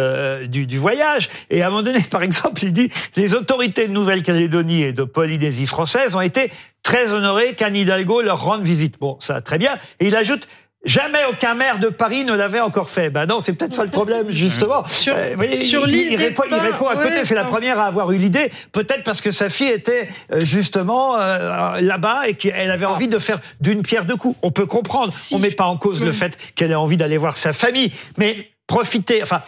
du, 0.49 0.67
du 0.67 0.79
voyage. 0.79 1.29
Et 1.51 1.63
à 1.63 1.67
un 1.67 1.71
moment 1.71 1.83
donné, 1.83 2.01
par 2.11 2.23
exemple, 2.23 2.63
il 2.65 2.73
dit 2.73 2.91
les 3.17 3.35
autorités 3.35 3.89
de 3.89 3.93
Nouvelle-Calédonie 3.93 4.83
et 4.83 4.93
de 4.93 5.05
Polynésie 5.05 5.67
française 5.67 6.15
ont 6.15 6.21
été 6.21 6.51
très 6.85 7.13
honorés 7.13 7.55
qu'Anne 7.55 7.75
Hidalgo 7.75 8.23
leur 8.23 8.41
rende 8.45 8.63
visite. 8.63 9.01
Bon, 9.01 9.17
ça, 9.19 9.41
très 9.41 9.59
bien. 9.59 9.77
Et 9.99 10.07
il 10.07 10.15
ajoute, 10.15 10.47
Jamais 10.87 11.21
aucun 11.31 11.55
maire 11.55 11.79
de 11.79 11.89
Paris 11.89 12.27
ne 12.27 12.35
l'avait 12.35 12.61
encore 12.61 12.91
fait. 12.91 13.09
Ben 13.09 13.25
non, 13.25 13.41
c'est 13.41 13.55
peut-être 13.55 13.73
ça 13.73 13.87
le 13.87 13.91
problème, 13.91 14.27
justement. 14.31 14.87
Sur- 14.87 15.15
Euh, 15.17 15.31
vous 15.31 15.37
voyez, 15.37 15.57
sur 15.57 15.89
il, 15.89 15.93
l'île 15.95 16.13
il 16.13 16.19
des 16.19 16.25
répond, 16.27 16.43
il 16.45 16.51
Pins, 16.51 16.59
répond 16.61 16.87
à 16.89 16.97
côté. 16.97 17.25
c'est 17.25 17.35
la 17.35 17.45
première 17.45 17.81
à 17.81 17.87
avoir 17.87 18.13
eu 18.13 18.19
l'idée. 18.19 18.53
Peut-être 18.71 19.03
parce 19.03 19.23
que 19.23 19.31
sa 19.31 19.49
fille 19.49 19.71
était 19.71 20.09
euh, 20.31 20.41
justement 20.45 21.19
euh, 21.19 21.81
là-bas 21.81 22.29
et 22.29 22.35
qu'elle 22.35 22.71
avait 22.71 22.85
envie 22.85 23.09
de 23.09 23.19
faire 23.19 23.39
d'une 23.63 23.81
pierre 23.81 24.05
deux 24.05 24.17
coups. 24.17 24.37
On 24.43 24.51
peut 24.51 24.67
comprendre. 24.67 25.11
Si. 25.11 25.35
On 25.35 25.39
met 25.39 25.53
pas 25.53 25.65
en 25.65 25.79
cause 25.79 26.03
le 26.03 26.11
Mm. 26.11 26.13
fait 26.13 26.37
qu'elle 26.55 26.71
ait 26.71 26.75
envie 26.75 26.99
d'aller 26.99 27.17
voir 27.17 27.39
sa 27.39 27.55
famille, 27.55 27.91
mais 28.19 28.51
profiter. 28.67 29.23
Enfin. 29.23 29.41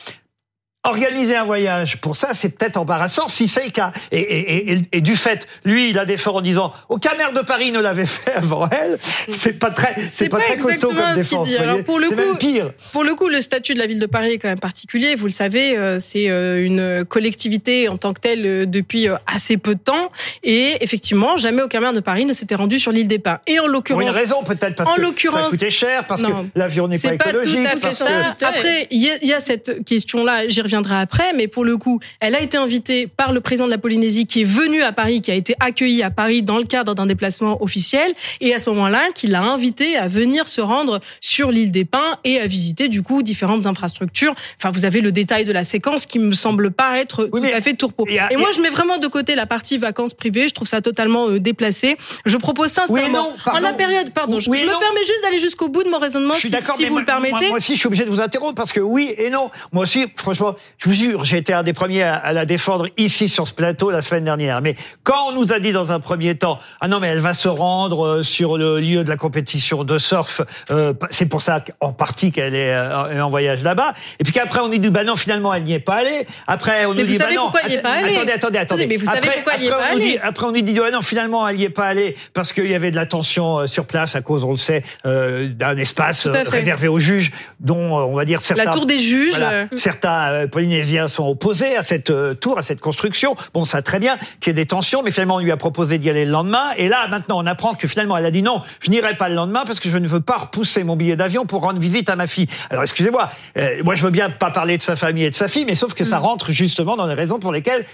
Organiser 0.87 1.37
un 1.37 1.45
voyage, 1.45 2.01
pour 2.01 2.17
ça, 2.17 2.29
c'est 2.33 2.51
peut-être 2.51 2.77
embarrassant 2.77 3.29
si 3.29 3.49
c'est 3.49 3.65
le 3.65 3.71
cas. 3.71 3.93
Et, 4.13 4.19
et, 4.21 4.73
et, 4.73 4.83
et 4.93 5.01
du 5.01 5.17
fait, 5.17 5.47
lui, 5.65 5.91
il 5.91 5.99
a 5.99 6.05
des 6.05 6.17
forts 6.17 6.37
en 6.37 6.41
disant 6.41 6.73
aucun 6.89 7.15
maire 7.17 7.33
de 7.33 7.41
Paris 7.41 7.73
ne 7.73 7.81
l'avait 7.81 8.07
fait 8.07 8.33
avant 8.33 8.69
elle. 8.71 8.99
C'est 9.01 9.59
pas 9.59 9.71
très, 9.71 9.95
c'est 10.07 10.29
pas, 10.29 10.39
pas 10.39 10.45
très 10.45 10.57
costaud 10.59 10.89
comme 10.89 11.15
défense. 11.15 11.49
Alors, 11.59 11.83
pour 11.85 11.99
le 11.99 12.09
coup- 12.09 12.15
même 12.15 12.39
pire. 12.39 12.73
Pour 12.93 13.05
le 13.05 13.15
coup, 13.15 13.29
le 13.29 13.41
statut 13.41 13.75
de 13.75 13.79
la 13.79 13.87
ville 13.87 13.99
de 13.99 14.07
Paris 14.07 14.33
est 14.33 14.39
quand 14.39 14.49
même 14.49 14.61
particulier. 14.61 15.15
Vous 15.17 15.27
le 15.27 15.31
savez, 15.33 15.77
euh, 15.77 15.99
c'est 16.01 16.29
euh, 16.29 16.65
une 16.65 17.05
collectivité 17.05 17.89
en 17.89 17.97
tant 17.99 18.13
que 18.13 18.21
telle 18.21 18.47
euh, 18.47 18.67
depuis 18.67 19.09
assez 19.27 19.57
peu 19.57 19.75
de 19.75 19.81
temps. 19.81 20.11
Et 20.45 20.77
effectivement, 20.83 21.37
jamais 21.37 21.63
aucun 21.63 21.81
maire 21.81 21.93
de 21.93 22.01
Paris 22.01 22.25
ne 22.25 22.33
s'était 22.33 22.55
rendu 22.55 22.79
sur 22.79 22.93
l'île 22.93 23.09
des 23.09 23.19
Pins. 23.19 23.41
Et 23.47 23.59
en 23.59 23.63
Pour 23.63 23.67
une 23.67 23.73
l'occurrence, 23.73 24.15
raison 24.15 24.43
peut-être 24.45 24.77
parce 24.77 24.89
en 24.91 24.95
que 24.95 25.01
ça 25.01 25.07
l'occurrence- 25.07 25.51
coûtait 25.51 25.71
cher, 25.71 26.07
parce 26.07 26.23
Non. 26.23 26.45
que 26.45 26.59
l'avion 26.59 26.87
n'est 26.89 26.99
pas 26.99 27.09
c'est 27.11 27.19
pas 27.19 27.25
tout 27.25 27.31
écologique. 27.31 27.67
à 27.67 27.71
fait 27.71 27.81
parce 27.81 27.97
ça. 27.97 28.05
que- 28.39 28.45
Après, 28.45 28.87
il 28.91 29.03
y, 29.03 29.27
y 29.27 29.33
a 29.33 29.41
cette 29.41 29.85
question-là, 29.85 30.49
j'y 30.49 30.61
reviendrai 30.77 30.97
après, 31.01 31.33
mais 31.35 31.49
pour 31.49 31.65
le 31.65 31.77
coup, 31.77 32.01
elle 32.21 32.35
a 32.35 32.41
été 32.41 32.57
invitée 32.57 33.07
par 33.07 33.33
le 33.33 33.41
président 33.41 33.67
de 33.67 33.71
la 33.71 33.79
Polynésie 33.79 34.27
qui 34.27 34.43
est 34.43 34.45
venu 34.45 34.83
à 34.83 34.93
Paris, 34.93 35.23
qui 35.23 35.31
a 35.31 35.35
été 35.35 35.55
accueilli 35.61 36.03
à 36.03 36.11
Paris 36.11 36.43
dans 36.43 36.59
le 36.59 36.65
cadre 36.65 36.95
d'un 36.95 37.07
déplacement 37.07 37.63
officiel, 37.63 38.13
et 38.41 38.55
à 38.55 38.59
ce 38.59 38.69
moment-là, 38.71 39.09
qui 39.15 39.27
l'a 39.27 39.43
invité 39.43 39.97
à 39.97 40.07
venir 40.09 40.49
se 40.49 40.61
rendre 40.61 41.01
sur 41.21 41.51
l'île 41.51 41.73
des 41.73 41.85
Pins 41.85 42.19
et 42.25 42.39
à 42.41 42.47
visiter 42.47 42.89
du 42.89 43.03
coup 43.03 43.23
différentes 43.23 43.67
infrastructures. 43.67 44.35
Enfin, 44.61 44.71
vous 44.71 44.85
avez 44.85 45.01
le 45.01 45.13
détail 45.13 45.45
de 45.45 45.53
la 45.53 45.65
séquence 45.65 46.07
qui 46.07 46.19
me 46.19 46.33
semble 46.33 46.71
pas 46.71 46.99
être 46.99 47.25
Oui, 47.33 47.41
tout 47.41 47.47
mais 47.47 47.53
à 47.53 47.61
fait 47.61 47.75
tourpeau. 47.75 48.07
a- 48.19 48.33
et 48.33 48.37
moi, 48.37 48.51
je 48.55 48.61
mets 48.61 48.71
vraiment 48.71 48.99
de 48.99 49.07
côté 49.07 49.35
la 49.35 49.47
partie 49.47 49.79
vacances 49.79 50.15
privées. 50.15 50.49
Je 50.49 50.55
trouve 50.55 50.69
ça 50.69 50.81
totalement 50.81 51.29
euh, 51.29 51.41
déplacé. 51.41 51.97
Je 52.25 52.37
propose 52.37 52.71
sincèrement, 52.71 53.01
Oui 53.03 53.09
et 53.09 53.13
non, 53.13 53.33
pardon. 53.45 53.59
en 53.61 53.63
la 53.63 53.73
période, 53.73 54.11
pardon, 54.13 54.41
je, 54.41 54.51
Oui 54.51 54.59
et 54.59 54.61
je 54.63 54.67
me 54.67 54.73
non. 54.73 54.79
permets 54.81 55.01
juste 55.05 55.23
d'aller 55.23 55.39
jusqu'au 55.39 55.69
bout 55.69 55.83
de 55.85 55.89
mon 55.89 55.99
raisonnement, 55.99 56.35
Je 56.35 56.41
suis 56.41 56.49
si, 56.49 56.55
mais 56.81 56.87
vous 56.87 56.93
moi, 56.93 57.01
le 57.01 57.07
permettez. 57.07 57.31
Moi, 57.33 57.49
moi 57.49 57.57
aussi, 57.59 57.75
je 57.75 57.79
suis 57.79 57.87
obligé 57.87 58.05
de 58.05 58.11
vous 58.11 58.21
interrompre 58.21 58.55
parce 58.55 58.73
que 58.73 58.81
oui 58.81 59.15
et 59.17 59.31
non. 59.31 59.49
Moi 59.73 59.85
aussi, 59.85 60.07
franchement, 60.17 60.56
je 60.79 60.87
vous 60.89 60.95
jure, 60.95 61.25
j'ai 61.25 61.39
été 61.39 61.53
un 61.53 61.63
des 61.63 61.73
premiers 61.73 62.03
à, 62.03 62.15
à 62.17 62.33
la 62.33 62.45
défendre 62.47 62.87
ici 62.97 63.29
sur 63.29 63.47
ce 63.49 63.53
plateau 63.55 63.91
la 63.91 64.01
semaine 64.03 64.25
dernière. 64.25 64.61
Mais 64.61 64.75
quand 65.03 65.29
on 65.29 65.33
nous 65.33 65.53
a 65.53 65.59
dit 65.61 65.73
dans 65.73 65.93
un 65.93 66.01
premier 66.01 66.35
temps, 66.37 66.59
ah 66.81 66.89
non, 66.89 67.01
mais 67.01 67.09
elle 67.09 67.21
va 67.21 67.35
se 67.35 67.49
rendre 67.49 68.05
euh, 68.07 68.23
sur 68.23 68.57
le 68.59 68.79
lieu 68.81 69.05
de 69.05 69.09
la 69.09 69.17
compétition 69.17 69.85
de 69.85 69.99
surf, 69.99 70.41
euh, 70.71 70.93
c'est 71.11 71.27
pour 71.27 71.43
ça 71.43 71.61
qu'en 71.61 71.93
partie 71.93 72.33
qu'elle 72.33 72.55
est 72.55 72.73
euh, 72.73 73.21
en 73.23 73.31
voyage 73.31 73.63
là-bas. 73.63 73.93
Et 74.21 74.25
puis 74.25 74.33
qu'après 74.33 74.61
on 74.61 74.69
nous 74.69 74.79
dit, 74.79 74.91
bah 74.91 75.05
non, 75.05 75.17
finalement 75.17 75.53
elle 75.55 75.65
n'y 75.65 75.75
est 75.75 75.81
pas 75.81 75.97
allée. 75.97 76.27
Après 76.47 76.87
on 76.87 76.95
Mais 76.95 77.01
nous 77.03 77.07
vous 77.07 77.13
dit, 77.13 77.19
bah 77.19 77.25
savez 77.25 77.37
non. 77.37 77.43
pourquoi 77.43 77.61
elle 77.65 77.71
n'y 77.71 77.75
est 77.77 77.83
pas 77.83 77.93
allée 77.93 78.15
Attendez, 78.17 78.33
attendez, 78.33 78.59
attendez. 78.59 78.87
mais 78.87 78.97
vous 78.97 79.07
savez 79.07 79.19
après, 79.19 79.33
pourquoi 79.35 79.53
elle 79.55 79.61
n'y 79.61 79.67
est 79.67 79.71
pas 79.71 79.95
dit- 79.95 80.03
allée 80.03 80.21
après 80.23 80.47
on 80.47 80.53
nous 80.53 80.61
dit, 80.63 80.79
ouais, 80.81 80.91
non, 80.91 81.03
finalement 81.03 81.47
elle 81.47 81.57
n'y 81.57 81.65
est 81.65 81.71
pas 81.71 81.87
allée 81.87 82.17
parce 82.35 82.53
qu'il 82.53 82.67
y 82.67 82.75
avait 82.75 82.91
de 82.91 82.97
la 82.97 83.07
tension 83.07 83.61
euh, 83.61 83.67
sur 83.67 83.87
place 83.87 84.17
à 84.17 84.21
cause, 84.23 84.45
on 84.45 84.51
le 84.53 84.57
sait, 84.57 84.83
euh, 85.05 85.49
d'un 85.49 85.77
espace 85.77 86.27
euh, 86.27 86.43
réservé 86.47 86.89
aux 86.89 86.99
juges, 86.99 87.33
dont 87.61 87.77
on 87.97 88.15
va 88.15 88.25
dire 88.25 88.41
certains. 88.41 88.65
La 88.65 88.73
tour 88.73 88.87
des 88.87 88.99
juges. 88.99 89.35
Voilà. 89.37 89.67
Certains 89.77 90.46
Polynésiens 90.47 91.09
sont 91.09 91.27
opposés 91.29 91.77
à 91.77 91.83
cette 91.83 92.11
euh, 92.11 92.35
tour, 92.35 92.59
à 92.59 92.63
cette 92.63 92.81
construction. 92.81 93.35
Bon, 93.55 93.65
ça 93.65 93.83
très 93.83 93.99
bien 93.99 94.17
qu'il 94.41 94.49
y 94.49 94.51
ait 94.51 94.55
des 94.55 94.67
tensions, 94.67 95.03
mais 95.03 95.11
finalement 95.11 95.37
on 95.37 95.41
lui 95.41 95.51
a 95.53 95.57
proposé 95.57 95.99
d'y 95.99 96.11
aller 96.11 96.25
le 96.25 96.31
lendemain. 96.31 96.73
Et 96.77 96.89
là, 96.89 97.09
maintenant, 97.09 97.39
on 97.43 97.47
apprend 97.47 97.75
que 97.75 97.89
finalement 97.89 98.17
elle 98.17 98.27
a 98.27 98.31
dit 98.31 98.43
non, 98.43 98.63
je 98.81 98.91
n'irai 98.91 99.17
pas 99.17 99.29
le 99.29 99.35
lendemain 99.35 99.65
parce 99.67 99.81
que 99.81 99.89
je 99.91 99.99
ne 99.99 100.09
veux 100.09 100.21
pas 100.21 100.37
repousser 100.39 100.85
mon 100.85 100.97
billet 100.97 101.17
d'avion 101.17 101.47
pour 101.47 101.63
rendre 101.63 101.79
visite 101.81 102.09
à 102.11 102.17
ma 102.17 102.27
fille. 102.27 102.47
Alors 102.71 102.83
excusez-moi, 102.83 103.31
euh, 103.57 103.83
moi 103.85 103.95
je 103.95 104.03
veux 104.03 104.11
bien 104.11 104.31
pas 104.31 104.51
parler 104.51 104.77
de 104.79 104.83
sa 104.83 104.97
famille 104.97 105.25
et 105.25 105.31
de 105.31 105.35
sa 105.35 105.49
fille, 105.49 105.65
mais 105.65 105.75
sauf 105.75 105.95
que 105.95 106.05
ça 106.05 106.19
rentre 106.19 106.51
justement 106.53 106.97
dans 106.97 107.07
les 107.07 107.15
raisons 107.15 107.39
pour 107.39 107.53
lesquelles 107.53 107.85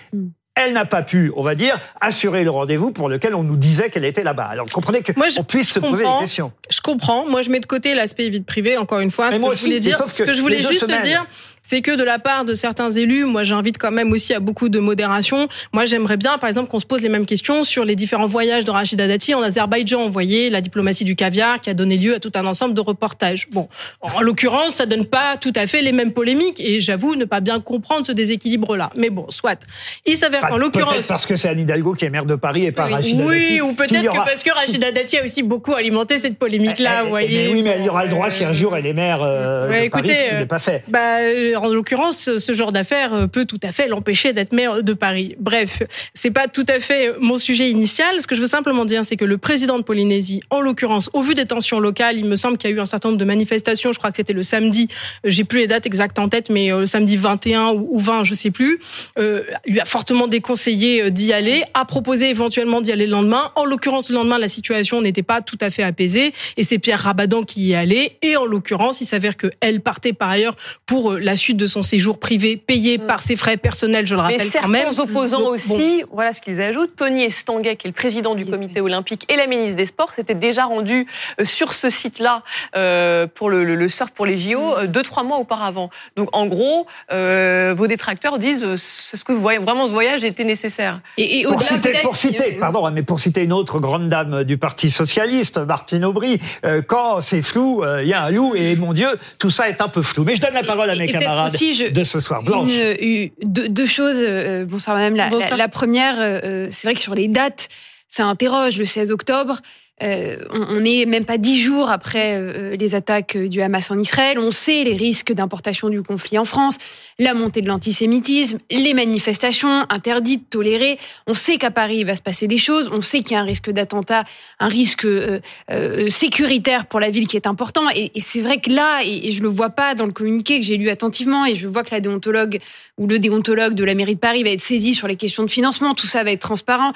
elle 0.55 0.75
n'a 0.75 0.85
pas 0.85 1.01
pu, 1.01 1.33
on 1.35 1.43
va 1.43 1.55
dire, 1.55 1.79
assurer 2.03 2.45
le 2.45 2.51
rendez-vous 2.51 2.91
pour 2.93 3.09
lequel 3.09 3.35
on 3.35 3.43
nous 3.43 3.57
disait 3.57 3.89
qu'elle 3.89 4.05
était 4.05 4.23
là-bas. 4.23 4.45
Alors 4.45 4.67
comprenez 4.71 5.01
que 5.01 5.13
Moi, 5.17 5.31
je- 5.31 5.41
on 5.41 5.45
puisse 5.45 5.71
se 5.73 5.79
poser 5.81 6.03
des 6.05 6.11
questions. 6.21 6.53
Je 6.69 6.83
comprends. 6.83 7.25
Moi, 7.27 7.41
je 7.41 7.49
mets 7.49 7.59
de 7.61 7.65
côté 7.65 7.95
l'aspect 7.95 8.29
vie 8.29 8.43
privée, 8.43 8.77
encore 8.77 9.01
une 9.01 9.11
fois. 9.11 9.31
Mais 9.31 9.37
Ce 9.37 9.41
moi 9.41 9.51
que 9.53 9.57
je 9.57 9.63
voulais 9.65 9.81
dire, 9.81 9.97
sauf 9.97 10.13
ce 10.13 10.23
que 10.23 10.35
je 10.35 10.43
voulais 10.43 10.61
juste 10.61 10.81
semaines- 10.81 11.01
dire, 11.03 11.25
c'est 11.65 11.81
que 11.81 11.97
de 11.97 12.03
la 12.03 12.19
part 12.19 12.45
de 12.45 12.55
certains 12.55 12.91
élus, 12.91 13.25
moi, 13.25 13.45
j'invite 13.45 13.79
quand 13.79 13.93
même 13.93 14.11
aussi 14.13 14.35
à 14.35 14.41
beaucoup 14.41 14.69
de 14.69 14.81
modération. 14.81 15.49
Moi, 15.73 15.85
j'aimerais 15.85 16.17
bien, 16.17 16.37
par 16.39 16.49
exemple, 16.49 16.69
qu'on 16.71 16.81
se 16.81 16.87
pose 16.87 17.03
les 17.03 17.09
mêmes 17.09 17.25
questions 17.25 17.63
sur 17.63 17.85
les 17.85 17.95
différents 17.95 18.27
voyages 18.27 18.65
de 18.65 18.71
Rachida 18.73 19.07
Dati 19.07 19.35
en 19.35 19.43
Azerbaïdjan. 19.43 20.05
Vous 20.07 20.13
voyez, 20.13 20.51
la 20.51 20.61
diplomatie 20.61 21.05
du 21.05 21.15
caviar 21.15 21.61
qui 21.61 21.71
a 21.71 21.75
donné 21.75 21.97
lieu 21.97 22.15
à 22.17 22.19
tout 22.19 22.33
un 22.35 22.45
ensemble 22.47 22.75
de 22.75 22.81
reportages. 22.81 23.49
Bon, 23.51 23.69
en 24.01 24.21
l'occurrence, 24.23 24.75
ça 24.75 24.87
donne 24.87 25.07
pas 25.07 25.37
tout 25.41 25.53
à 25.55 25.67
fait 25.69 25.83
les 25.83 25.93
mêmes 25.93 26.13
polémiques 26.13 26.59
et 26.61 26.81
j'avoue 26.81 27.15
ne 27.15 27.25
pas 27.25 27.41
bien 27.41 27.61
comprendre 27.61 28.05
ce 28.07 28.13
déséquilibre-là. 28.13 28.91
Mais 28.97 29.11
bon, 29.11 29.27
soit. 29.31 29.61
Il 30.05 30.17
s'avère 30.17 30.41
qu'en 30.41 30.49
Peut-être 30.49 30.61
l'occurrence, 30.61 31.07
parce 31.07 31.27
que 31.27 31.37
c'est 31.37 31.49
Anne 31.49 31.61
Hidalgo 31.61 31.93
qui 31.95 32.05
est 32.05 32.11
maire 32.11 32.27
de 32.27 32.35
Paris 32.35 32.65
et 32.67 32.73
pas 32.73 32.87
Rachida 32.87 33.25
oui, 33.25 33.39
Dati, 33.41 33.61
ou 33.61 33.69
qui 33.69 33.75
peut-être 33.77 34.09
aura- 34.11 34.25
que 34.25 34.29
parce 34.31 34.43
que 34.43 34.51
Rachida 34.53 34.91
Dati 34.91 35.17
a 35.19 35.25
aussi 35.25 35.43
beaucoup 35.45 35.75
alimenté 35.75 36.19
cette 36.19 36.39
polémique-là, 36.39 36.99
Eh, 36.99 37.01
vous 37.03 37.07
eh, 37.07 37.11
voyez. 37.11 37.47
Mais 37.49 37.53
oui, 37.55 37.63
mais 37.63 37.71
elle 37.71 37.85
y 37.85 37.89
aura 37.89 38.05
le 38.05 38.11
droit 38.11 38.27
Euh, 38.27 38.31
si 38.31 38.45
un 38.45 38.53
jour 38.53 38.77
elle 38.77 38.87
est 38.87 38.93
maire 38.95 39.21
euh, 39.23 39.69
ouais, 39.69 39.85
de 39.85 39.91
Paris, 39.91 40.03
écoutez, 40.11 40.15
ce 40.15 40.29
qui 40.29 40.35
euh, 40.35 40.39
n'est 40.41 40.47
pas 40.47 40.59
fait. 40.59 40.83
Bah, 40.89 41.19
en 41.57 41.69
l'occurrence, 41.69 42.37
ce 42.37 42.53
genre 42.55 42.73
d'affaire 42.73 43.15
euh, 43.15 43.27
peut 43.27 43.45
tout 43.45 43.61
à 43.63 43.73
fait 43.73 43.89
l'empêcher 43.89 44.33
d'être 44.33 44.53
maire 44.53 44.83
de 44.83 44.93
Paris. 44.93 45.35
Bref, 45.39 45.83
c'est 46.15 46.31
pas 46.31 46.49
tout 46.49 46.67
à 46.69 46.81
fait 46.81 47.15
mon 47.21 47.37
sujet 47.37 47.71
initial. 47.71 48.21
Ce 48.21 48.27
que 48.27 48.35
je 48.35 48.41
veux 48.41 48.47
simplement 48.47 48.85
dire, 48.85 49.05
c'est 49.05 49.17
que 49.17 49.25
le 49.25 49.39
président 49.39 49.79
de 49.79 49.83
Polynésie, 49.85 50.41
en 50.51 50.61
l'occurrence, 50.61 51.11
au 51.13 51.23
vu 51.23 51.35
des 51.35 51.47
tensions 51.47 51.81
locales, 51.81 52.17
il 52.19 52.27
me 52.27 52.37
semble 52.37 52.59
qu'il 52.59 52.71
y 52.71 52.73
a 52.73 52.77
eu 52.77 52.81
un 52.81 52.87
certain 52.87 53.09
nombre 53.11 53.19
de 53.21 53.25
manifestations. 53.25 53.93
Je 53.93 53.99
crois 53.99 54.11
que 54.11 54.17
c'était 54.17 54.33
le 54.33 54.43
samedi. 54.43 54.89
euh, 55.25 55.31
J'ai 55.31 55.45
plus 55.45 55.61
les 55.61 55.67
dates 55.67 55.87
exactes 55.87 56.19
en 56.19 56.29
tête, 56.29 56.51
mais 56.51 56.73
euh, 56.73 56.81
le 56.81 56.87
samedi 56.87 57.17
21 57.17 57.71
ou 57.73 57.89
ou 57.93 57.99
20, 57.99 58.25
je 58.25 58.35
sais 58.35 58.51
plus. 58.51 58.81
Euh, 59.19 59.43
lui 59.67 59.81
a 59.81 59.85
fortement 59.85 60.27
déconseillé 60.29 61.11
d'y 61.11 61.33
aller, 61.33 61.63
a 61.75 61.85
proposé 61.85 62.31
éventuellement 62.31 62.81
d'y 62.81 62.91
aller 62.93 63.07
le 63.07 63.13
lendemain. 63.13 63.51
En 63.55 63.65
l'occurrence, 63.65 64.09
le 64.09 64.15
lendemain, 64.15 64.39
la 64.39 64.49
situation 64.49 65.01
n'était 65.03 65.23
pas 65.23 65.41
tout 65.43 65.59
à 65.61 65.71
fait 65.71 65.83
apaisée, 65.83 66.33
et 66.57 66.63
c'est 66.63 66.79
Pierre 66.79 67.01
Rabadan 67.01 67.43
qui 67.43 67.63
y 67.65 67.73
est 67.73 67.77
allé. 67.77 68.17
Et 68.23 68.37
en 68.37 68.45
l'occurrence, 68.47 69.01
il 69.01 69.07
s'avère 69.07 69.37
que 69.37 69.49
elle 69.61 69.81
partait 69.81 70.13
par 70.13 70.31
ailleurs 70.31 70.57
pour 70.87 71.13
la 71.15 71.37
suite 71.43 71.57
de 71.57 71.67
son 71.67 71.83
séjour 71.83 72.19
privé, 72.19 72.57
payé 72.57 72.99
par 72.99 73.21
ses 73.21 73.37
frais 73.37 73.57
personnels, 73.57 74.07
je 74.07 74.15
le 74.15 74.23
Mais 74.23 74.35
rappelle 74.35 74.51
certains 74.51 74.67
quand 74.67 74.73
même. 74.73 74.89
opposants 74.99 75.41
Donc, 75.41 75.49
aussi, 75.51 76.03
voilà 76.13 76.33
ce 76.33 76.41
qu'ils 76.41 76.61
ajoutent. 76.61 76.97
Tony 76.97 77.25
Estanguet, 77.25 77.77
qui 77.77 77.87
est 77.87 77.91
le 77.91 77.95
président 77.95 78.35
du 78.35 78.47
comité 78.47 78.81
olympique 78.81 79.25
et 79.31 79.37
la 79.37 79.47
ministre 79.47 79.77
des 79.77 79.87
Sports, 79.87 80.15
s'étaient 80.15 80.35
déjà 80.35 80.65
rendus 80.65 81.07
euh, 81.41 81.45
sur 81.45 81.75
ce 81.75 81.91
site-là 81.91 82.43
euh, 82.77 83.27
pour 83.27 83.51
le, 83.51 83.65
le- 83.65 83.75
le 83.75 83.89
surf 83.89 84.11
pour 84.13 84.27
les 84.27 84.37
JO 84.37 84.77
euh, 84.77 84.87
deux 84.87 85.03
trois 85.03 85.23
mois 85.25 85.39
auparavant. 85.39 85.91
Donc 86.17 86.29
en 86.33 86.47
gros, 86.47 86.87
euh, 87.13 87.75
vos 87.77 87.87
détracteurs 87.87 88.39
disent 88.39 88.65
est-ce 88.65 89.25
que 89.25 89.33
vous 89.33 89.41
voyez 89.41 89.59
vraiment 89.59 89.87
ce 89.87 89.93
voyage 89.93 90.25
était 90.25 90.45
nécessaire 90.45 91.01
Et, 91.19 91.41
et 91.41 91.45
Pour 91.45 91.61
citer, 91.63 91.93
pour 92.03 92.17
citer, 92.17 92.53
pardon, 92.53 92.89
mais 92.93 93.03
pour 93.03 93.19
citer 93.21 93.43
une 93.43 93.53
autre 93.53 93.81
grande 93.81 94.09
dame 94.09 94.45
du 94.45 94.59
Parti 94.59 94.91
socialiste, 94.91 95.59
Martine 95.59 96.05
Aubry, 96.05 96.39
euh, 96.65 96.83
quand 96.87 97.21
c'est 97.21 97.43
flou, 97.43 97.83
euh, 97.83 98.03
il 98.03 98.09
y 98.09 98.13
a 98.15 98.23
un 98.25 98.31
loup 98.31 98.55
et 98.55 98.77
mon 98.77 98.93
Dieu, 98.93 99.09
tout 99.39 99.51
ça 99.51 99.69
est 99.69 99.81
un 99.81 99.89
peu 99.89 100.03
flou. 100.03 100.25
Mais 100.25 100.37
je 100.37 100.41
donne 100.41 100.55
la 100.55 100.63
parole 100.63 100.89
à 100.91 100.95
mes 100.95 101.05
et 101.05 101.13
aussi, 101.47 101.75
je- 101.75 101.87
de 101.91 102.05
ce 102.05 102.21
soir. 102.21 102.43
Blanche. 102.43 102.71
Une- 102.73 102.97
une- 103.09 103.31
deux, 103.43 103.69
deux 103.69 103.87
choses. 103.87 104.17
euh, 104.19 104.65
bonsoir 104.65 104.97
madame. 104.97 105.17
La, 105.17 105.29
Bonsoir. 105.29 105.51
la- 105.51 105.57
la 105.57 105.69
première, 105.69 106.17
euh, 106.19 106.69
c'est 106.71 106.87
vrai 106.87 106.95
que 106.95 107.01
sur 107.01 107.15
les 107.15 107.29
dates, 107.29 107.69
ça 108.09 108.25
interroge. 108.27 108.77
Le 108.79 108.85
16 108.85 109.11
octobre, 109.11 109.61
euh, 110.03 110.37
on 110.51 110.81
n'est 110.81 111.07
même 111.07 111.25
pas 111.25 111.39
dix 111.39 111.61
jours 111.61 111.91
après 111.91 112.37
euh, 112.37 112.77
les 112.77 112.95
attaques 112.95 113.37
du 113.37 113.63
Hamas 113.63 113.91
en 113.91 113.99
Israël. 113.99 114.39
On 114.39 114.51
sait 114.51 114.85
les 114.85 114.97
risques 114.97 115.33
d'importation 115.33 115.91
du 115.91 116.03
conflit 116.03 116.39
en 116.39 116.45
France, 116.45 116.79
la 117.19 117.35
montée 117.35 117.61
de 117.61 117.69
l'antisémitisme, 117.69 118.59
les 118.71 118.95
manifestations 118.95 119.87
interdites, 119.91 120.51
tolérées. 120.51 120.99
On 121.27 121.35
sait 121.35 121.57
qu'à 121.57 121.71
Paris, 121.71 121.99
il 121.99 122.07
va 122.07 122.17
se 122.17 122.23
passer 122.23 122.49
des 122.49 122.59
choses. 122.59 122.91
On 122.93 123.01
sait 123.01 123.21
qu'il 123.21 123.33
y 123.33 123.37
a 123.37 123.41
un 123.41 123.45
risque 123.45 123.71
d'attentat, 123.71 124.25
un 124.59 124.69
risque 124.69 125.05
euh, 125.05 125.41
euh, 125.71 126.09
sécuritaire 126.09 126.87
pour 126.87 126.99
la 126.99 127.11
ville 127.11 127.29
qui 127.29 127.37
est 127.37 127.47
important. 127.47 127.89
Et, 127.95 128.11
et 128.15 128.21
c'est 128.21 128.41
vrai 128.41 128.61
que 128.61 128.71
là, 128.71 129.03
et, 129.05 129.29
et 129.29 129.33
je 129.33 129.43
le 129.43 129.49
vois 129.49 129.71
pas 129.71 129.95
dans 129.95 130.07
le 130.07 130.13
communiqué 130.13 130.59
que 130.59 130.67
j'ai 130.67 130.79
lu 130.79 130.89
attentivement, 130.89 131.47
et 131.47 131.55
je 131.55 131.69
vois 131.69 131.85
que 131.85 131.95
la 131.95 132.01
déontologue 132.01 132.59
ou 133.03 133.07
le 133.09 133.19
déontologue 133.19 133.75
de 133.75 133.85
la 133.85 133.95
mairie 133.95 134.15
de 134.15 134.21
Paris 134.21 134.43
va 134.45 134.51
être 134.51 134.61
saisi 134.63 134.95
sur 134.95 135.09
les 135.09 135.17
questions 135.17 135.43
de 135.43 135.51
financement. 135.51 135.95
Tout 135.95 136.07
ça 136.07 136.23
va 136.25 136.31
être 136.31 136.41
transparent. 136.41 136.93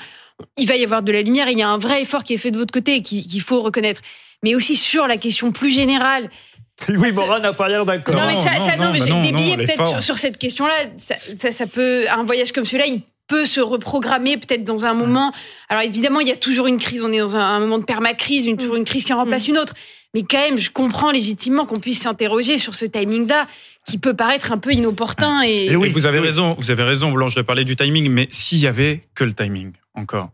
Il 0.56 0.68
va 0.68 0.76
y 0.76 0.84
avoir 0.84 1.02
de 1.02 1.10
la 1.12 1.22
lumière. 1.22 1.48
Il 1.50 1.58
y 1.58 1.62
a 1.62 1.68
un 1.68 1.78
vrai 1.78 2.02
effort 2.02 2.22
qui 2.24 2.34
est 2.34 2.38
fait 2.38 2.50
de 2.50 2.58
votre 2.58 2.72
côté 2.72 2.96
et 2.96 3.02
qui- 3.02 3.26
qu'il 3.26 3.40
faut 3.40 3.60
reconnaître. 3.60 4.00
Mais 4.42 4.54
aussi 4.54 4.76
sur 4.76 5.06
la 5.06 5.16
question 5.16 5.50
plus 5.50 5.70
générale. 5.70 6.30
Louis 6.88 7.10
ça- 7.12 7.20
Morin 7.22 7.40
n'a 7.40 7.52
pas 7.52 7.68
l'air 7.68 7.84
d'accord. 7.86 8.14
Non, 8.14 8.26
mais 8.26 8.36
ça, 8.36 8.58
non, 8.58 8.66
ça- 8.66 8.76
non, 8.76 8.84
non, 8.86 8.92
mais 8.92 9.30
des 9.30 9.32
billets 9.36 9.56
peut-être 9.56 9.88
sur, 9.88 10.02
sur 10.02 10.18
cette 10.18 10.38
question-là. 10.38 10.74
Ça, 10.98 11.16
ça, 11.16 11.50
ça 11.50 11.66
peut, 11.66 12.04
un 12.10 12.22
voyage 12.24 12.52
comme 12.52 12.64
celui-là, 12.64 12.86
il 12.86 13.00
peut 13.28 13.44
se 13.46 13.60
reprogrammer 13.60 14.36
peut-être 14.36 14.62
dans 14.62 14.84
un 14.84 14.94
moment. 14.94 15.32
Alors 15.68 15.82
évidemment, 15.82 16.20
il 16.20 16.28
y 16.28 16.32
a 16.32 16.36
toujours 16.36 16.66
une 16.68 16.76
crise. 16.78 17.02
On 17.02 17.10
est 17.12 17.18
dans 17.18 17.34
un, 17.34 17.40
un 17.40 17.58
moment 17.60 17.78
de 17.78 17.84
permacrise, 17.84 18.46
une, 18.46 18.56
toujours 18.56 18.76
une 18.76 18.84
crise 18.84 19.04
qui 19.04 19.12
en 19.12 19.16
remplace 19.16 19.48
une 19.48 19.58
autre. 19.58 19.74
Mais 20.14 20.22
quand 20.22 20.38
même, 20.38 20.58
je 20.58 20.70
comprends 20.70 21.10
légitimement 21.10 21.66
qu'on 21.66 21.80
puisse 21.80 22.00
s'interroger 22.02 22.56
sur 22.56 22.74
ce 22.74 22.84
timing-là, 22.84 23.48
qui 23.86 23.98
peut 23.98 24.14
paraître 24.14 24.52
un 24.52 24.58
peu 24.58 24.72
inopportun 24.72 25.42
et. 25.42 25.66
Et 25.66 25.76
oui, 25.76 25.88
Et 25.88 25.90
vous 25.90 26.06
avez 26.06 26.18
oui. 26.18 26.26
raison, 26.26 26.56
vous 26.58 26.70
avez 26.70 26.82
raison, 26.82 27.12
Blanche, 27.12 27.34
de 27.34 27.42
parler 27.42 27.64
du 27.64 27.76
timing, 27.76 28.10
mais 28.10 28.28
s'il 28.30 28.58
y 28.58 28.66
avait 28.66 29.02
que 29.14 29.24
le 29.24 29.32
timing, 29.32 29.72
encore. 29.94 30.30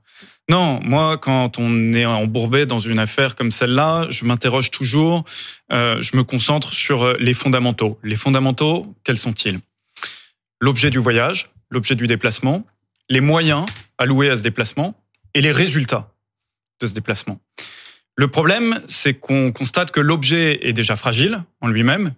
Non, 0.48 0.80
moi, 0.82 1.18
quand 1.18 1.58
on 1.58 1.92
est 1.92 2.04
embourbé 2.04 2.66
dans 2.66 2.80
une 2.80 2.98
affaire 2.98 3.36
comme 3.36 3.52
celle-là, 3.52 4.06
je 4.10 4.24
m'interroge 4.24 4.70
toujours, 4.70 5.24
euh, 5.72 6.00
je 6.00 6.16
me 6.16 6.24
concentre 6.24 6.72
sur 6.72 7.04
euh, 7.04 7.16
les 7.20 7.34
fondamentaux. 7.34 7.98
Les 8.02 8.16
fondamentaux, 8.16 8.92
quels 9.04 9.18
sont-ils? 9.18 9.60
L'objet 10.60 10.90
du 10.90 10.98
voyage, 10.98 11.50
l'objet 11.70 11.94
du 11.94 12.06
déplacement, 12.06 12.66
les 13.08 13.20
moyens 13.20 13.66
alloués 13.98 14.30
à 14.30 14.36
ce 14.36 14.42
déplacement 14.42 14.94
et 15.34 15.40
les 15.40 15.52
résultats 15.52 16.10
de 16.80 16.86
ce 16.86 16.94
déplacement. 16.94 17.40
Le 18.16 18.28
problème, 18.28 18.82
c'est 18.88 19.14
qu'on 19.14 19.52
constate 19.52 19.90
que 19.90 20.00
l'objet 20.00 20.66
est 20.66 20.72
déjà 20.72 20.96
fragile 20.96 21.44
en 21.60 21.68
lui-même. 21.68 22.14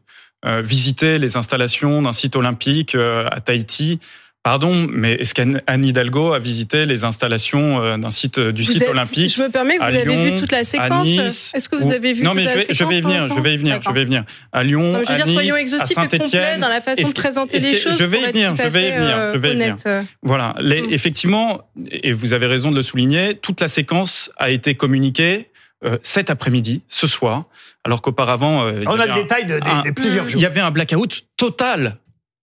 Euh, 0.47 0.61
visiter 0.62 1.18
les 1.18 1.37
installations 1.38 2.03
d'un 2.03 2.12
site 2.12 2.37
olympique 2.37 2.94
euh, 2.94 3.27
à 3.31 3.40
Tahiti, 3.40 3.99
Pardon, 4.42 4.87
mais 4.92 5.12
est-ce 5.14 5.33
qu'Anne 5.33 5.59
Hidalgo 5.87 6.35
a 6.35 6.38
visité 6.38 6.85
les 6.85 7.05
installations 7.05 7.81
euh, 7.83 7.97
d'un 7.97 8.11
site 8.11 8.38
du 8.38 8.62
Vous 8.62 8.73
site 8.73 8.83
avez- 8.83 8.90
olympique 8.90 9.35
Je 9.35 9.40
me 9.42 9.49
permets, 9.49 9.79
vous 9.79 9.85
avez 9.85 10.05
Lyon, 10.05 10.23
vu 10.23 10.38
toute 10.38 10.53
la 10.53 10.64
séquence 10.64 11.07
Nice, 11.09 11.51
Est-ce 11.55 11.66
que 11.70 11.77
vous 11.77 11.88
ou- 11.88 11.92
avez 11.92 12.12
vu 12.12 12.23
Non, 12.23 12.33
toute 12.33 12.37
mais 12.40 12.44
la 12.44 12.51
je 12.53 12.57
vais, 12.59 12.64
je 12.68 12.75
séquence 12.75 12.92
vais 12.92 12.99
y 12.99 13.01
venir, 13.01 13.29
je 13.35 13.40
vais 13.40 13.55
y 13.55 13.57
venir, 13.57 13.81
je 13.81 13.90
vais 13.90 14.03
y 14.03 14.05
venir. 14.05 14.25
À 14.53 14.62
Lyon, 14.62 14.83
Non, 14.92 14.99
je 15.03 15.09
veux 15.09 15.12
à 15.12 15.16
dire, 15.16 15.25
Nice, 15.25 15.35
soyons 15.35 15.55
à 15.55 15.61
exhaustifs 15.61 15.92
et 15.92 15.94
complets 15.94 16.18
Saint-Étienne. 16.18 16.61
dans 16.61 16.68
la 16.68 16.83
façon 16.83 17.09
de 17.09 17.14
présenter 17.14 17.59
les 17.59 17.75
choses. 17.75 17.97
je 17.99 18.05
vais 18.05 18.20
y 18.20 18.27
venir, 18.27 18.55
je 18.55 18.62
vais 18.68 18.88
y 18.88 18.90
venir, 18.92 19.31
je 19.33 19.38
vais 19.38 19.49
y 19.49 19.57
venir. 19.57 19.77
Voilà, 20.23 20.55
les, 20.61 20.83
Mm. 20.83 20.92
effectivement, 20.92 21.62
et 21.90 22.12
vous 22.12 22.35
avez 22.35 22.44
raison 22.47 22.70
de 22.70 22.77
le 22.77 22.83
souligner, 22.83 23.37
toute 23.37 23.62
la 23.62 23.68
séquence 23.68 24.31
a 24.37 24.51
été 24.51 24.75
communiquée 24.75 25.49
euh, 25.85 25.99
cet 26.03 26.31
après-midi, 26.31 26.83
ce 26.88 27.07
soir, 27.07 27.44
alors 27.85 28.03
qu'auparavant, 28.03 28.64
euh, 28.64 28.79
il 28.81 28.85
y 28.85 28.88
On 28.88 28.99
a 28.99 29.07
le 29.07 29.14
détail 29.14 29.47
de, 29.47 29.61
il 30.35 30.44
avait 30.47 30.61
un 30.61 30.70
blackout 30.70 31.27
total 31.37 31.99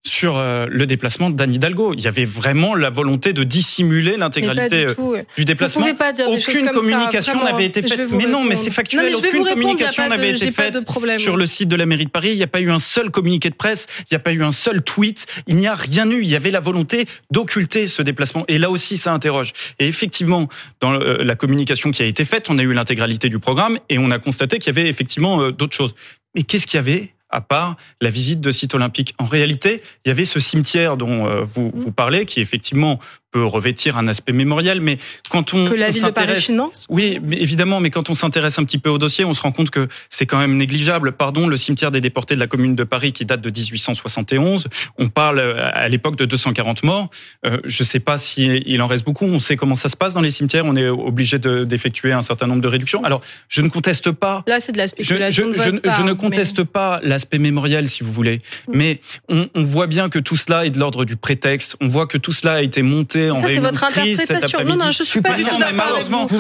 sur 0.06 0.38
euh, 0.38 0.66
le 0.70 0.88
déplacement 0.88 1.30
d'Anne 1.30 1.54
Hidalgo. 1.54 1.94
Il 1.94 2.02
y 2.02 2.08
avait 2.08 2.26
vraiment 2.26 2.74
la 2.74 2.90
volonté 2.90 3.34
de 3.34 3.44
dissimuler 3.44 4.18
l'intégralité 4.18 4.86
du 4.86 4.92
euh, 5.00 5.24
du 5.38 5.46
déplacement. 5.46 5.94
Pas 5.94 6.12
dire 6.12 6.28
Aucune 6.28 6.70
communication 6.70 7.44
n'avait 7.44 7.66
été 7.66 7.82
faite. 7.82 8.10
Mais 8.12 8.26
non, 8.26 8.44
mais 8.44 8.56
c'est 8.56 8.72
factuel. 8.72 9.12
Non, 9.12 9.20
Aucune 9.20 9.46
communication 9.46 10.08
n'avait 10.08 10.32
été 10.32 10.52
faite 10.52 10.78
sur 11.18 11.38
le 11.38 11.46
site 11.46 11.70
de 11.70 11.76
la 11.76 11.86
mairie 11.86 12.06
de 12.06 12.10
Paris. 12.10 12.30
Il 12.32 12.38
n'y 12.38 12.44
a 12.44 12.48
pas 12.48 12.62
eu 12.62 12.72
un 12.72 12.80
seul 12.80 13.12
communiqué 13.12 13.50
de 13.50 13.56
presse. 13.56 13.88
Il 14.00 14.14
n'y 14.14 14.16
a 14.16 14.20
pas 14.20 14.34
eu 14.34 14.44
un 14.44 14.52
seul 14.52 14.82
tweet. 14.82 15.28
Il 15.48 15.56
n'y 15.56 15.68
a 15.68 15.76
rien 15.76 16.10
eu. 16.10 16.22
Il 16.22 16.28
y 16.28 16.36
avait 16.36 16.52
la 16.52 16.60
volonté 16.60 17.06
d'occulter 17.30 17.86
ce 17.86 18.02
déplacement. 18.02 18.44
Et 18.48 18.58
là 18.58 18.72
aussi, 18.72 18.98
ça 18.98 19.14
interroge. 19.14 19.54
Et 19.80 19.88
effectivement, 19.88 20.48
dans 20.80 20.94
euh, 20.94 21.24
la 21.24 21.36
communication 21.36 21.92
qui 21.92 22.02
a 22.02 22.06
été 22.06 22.26
faite, 22.26 22.50
on 22.50 22.58
a 22.58 22.64
eu 22.64 22.74
l'intégralité 22.74 23.30
du 23.30 23.38
programme 23.38 23.78
et 23.90 24.00
on 24.00 24.10
a 24.10 24.18
constaté 24.18 24.58
qu'il 24.58 24.76
y 24.76 24.80
avait 24.80 24.90
effectivement 24.90 25.42
euh, 25.42 25.52
d'autres 25.52 25.76
choses. 25.76 25.94
Mais 26.36 26.44
qu'est-ce 26.44 26.66
qu'il 26.66 26.78
y 26.78 26.80
avait? 26.80 27.14
À 27.32 27.42
part 27.42 27.76
la 28.02 28.10
visite 28.10 28.42
de 28.42 28.52
site 28.52 28.74
olympique. 28.74 29.16
En 29.18 29.26
réalité, 29.26 29.82
il 30.06 30.10
y 30.10 30.12
avait 30.12 30.26
ce 30.26 30.40
cimetière 30.40 30.98
dont 30.98 31.28
euh, 31.28 31.44
vous, 31.44 31.72
vous 31.74 31.92
parlez, 31.92 32.26
qui 32.26 32.42
effectivement 32.42 33.00
peut 33.32 33.46
revêtir 33.46 33.98
un 33.98 34.08
aspect 34.08 34.34
mémoriel, 34.34 34.82
mais 34.82 34.98
quand 35.30 35.54
on, 35.54 35.70
Que 35.70 35.74
la 35.76 35.88
on 35.88 35.92
ville 35.92 36.04
de 36.04 36.10
Paris 36.10 36.42
finance 36.42 36.86
oui, 36.90 37.20
mais 37.26 37.38
évidemment, 37.38 37.80
mais 37.80 37.90
quand 37.90 38.10
on 38.10 38.14
s'intéresse 38.14 38.60
un 38.60 38.64
petit 38.66 38.78
peu 38.78 38.90
au 38.90 38.98
dossier, 38.98 39.24
on 39.26 39.34
se 39.34 39.42
rend 39.42 39.52
compte 39.52 39.70
que 39.70 39.88
c'est 40.10 40.26
quand 40.26 40.38
même 40.38 40.58
négligeable. 40.58 41.14
Pardon, 41.14 41.48
le 41.48 41.56
cimetière 41.58 41.92
des 41.92 42.02
déportés 42.02 42.36
de 42.36 42.40
la 42.40 42.48
commune 42.48 42.76
de 42.76 42.84
Paris 42.84 43.14
qui 43.14 43.26
date 43.26 43.42
de 43.42 43.50
1871, 43.50 44.68
on 44.98 45.10
parle 45.10 45.40
euh, 45.40 45.70
à 45.74 45.88
l'époque 45.88 46.16
de 46.18 46.26
240 46.26 46.84
morts. 46.84 47.10
Euh, 47.46 47.58
je 47.64 47.84
ne 47.84 47.86
sais 47.86 48.00
pas 48.00 48.18
si 48.18 48.62
il 48.66 48.82
en 48.82 48.88
reste 48.88 49.06
beaucoup. 49.06 49.26
On 49.26 49.40
sait 49.40 49.56
comment 49.56 49.76
ça 49.76 49.90
se 49.90 49.96
passe 49.98 50.14
dans 50.14 50.22
les 50.22 50.32
cimetières. 50.32 50.66
On 50.66 50.76
est 50.76 50.88
obligé 50.88 51.40
de- 51.40 51.64
d'effectuer 51.64 52.12
un 52.12 52.22
certain 52.22 52.48
nombre 52.48 52.62
de 52.62 52.68
réductions. 52.68 53.04
Alors, 53.04 53.22
je 53.48 53.62
ne 53.62 53.70
conteste 53.70 54.12
pas 54.12 54.44
Là, 54.48 54.60
c'est 54.60 54.72
de 54.72 54.78
la 54.78 54.88
je, 54.88 54.92
je, 55.00 55.04
spéculation. 55.06 55.52
je- 55.56 55.78
part, 55.80 55.98
je 55.98 56.02
ne 56.04 56.12
mais- 56.12 56.18
conteste 56.18 56.64
pas 56.64 57.00
l'aspect 57.04 57.40
mémoriel, 57.40 57.88
si 57.88 58.04
vous 58.04 58.12
voulez, 58.12 58.42
Mm. 58.68 58.72
mais 58.76 59.00
on, 59.30 59.48
on 59.56 59.64
voit 59.64 59.88
bien 59.88 60.10
que 60.10 60.20
tout 60.20 60.36
cela 60.36 60.66
est 60.66 60.70
de 60.72 60.80
l'ordre 60.80 61.06
du 61.06 61.16
prétexte. 61.16 61.78
On 61.82 61.88
voit 61.88 62.08
que 62.08 62.18
tout 62.18 62.34
cela 62.34 62.54
a 62.56 62.62
été 62.62 62.82
monté 62.82 63.21
en 63.30 63.36
Ça, 63.36 63.42
c'est 63.42 63.48
réunion 63.48 63.64
votre 63.70 63.86
de 63.88 63.92
crise 63.92 64.18
cet 64.18 64.32
interprétation. 64.32 64.68
Non, 64.78 64.86
non, 64.86 64.92
je 64.92 65.04
suis 65.04 65.22
pas 65.22 65.30
Non, 65.32 65.36
du 65.36 65.44
tout 65.44 65.52
mais 65.60 65.74
malheureusement, 65.74 66.22
vous. 66.22 66.28
Peux 66.28 66.36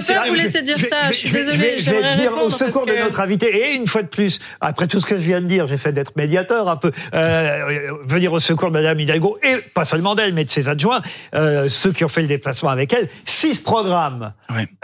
c'est 0.00 0.14
pas 0.14 0.22
ça. 0.24 0.28
vous 0.28 0.34
laisser 0.34 0.62
dire 0.62 0.76
Je- 0.78 0.86
ça. 0.86 0.96
je- 1.08 1.12
suis 1.14 1.28
je 1.28 1.32
vais- 1.32 1.38
désolée. 1.40 1.56
Je 1.58 1.62
vais, 1.64 1.78
je 1.78 1.90
vais 1.90 1.96
j'aimerais 1.96 2.14
venir 2.14 2.42
au 2.44 2.50
secours 2.50 2.86
de 2.86 2.92
notre 2.94 3.20
invité. 3.20 3.46
Et 3.56 3.74
une 3.74 3.86
fois 3.86 4.02
de 4.02 4.08
plus, 4.08 4.38
après 4.60 4.86
tout 4.86 5.00
ce 5.00 5.06
que 5.06 5.16
je 5.16 5.22
viens 5.22 5.40
de 5.40 5.46
dire, 5.46 5.66
j'essaie 5.66 5.92
d'être 5.92 6.14
médiateur 6.16 6.68
un 6.68 6.76
peu, 6.76 6.92
euh, 7.14 7.90
venir 8.04 8.32
au 8.32 8.40
secours 8.40 8.68
de 8.68 8.74
Madame 8.74 9.00
Hidalgo, 9.00 9.38
et 9.42 9.56
pas 9.74 9.84
seulement 9.84 10.14
d'elle, 10.14 10.34
mais 10.34 10.44
de 10.44 10.50
ses 10.50 10.68
adjoints, 10.68 11.02
euh, 11.34 11.68
ceux 11.68 11.92
qui 11.92 12.04
ont 12.04 12.08
fait 12.08 12.22
le 12.22 12.28
déplacement 12.28 12.70
avec 12.70 12.92
elle. 12.92 13.08
Si 13.24 13.54
ce 13.54 13.60
programme 13.60 14.32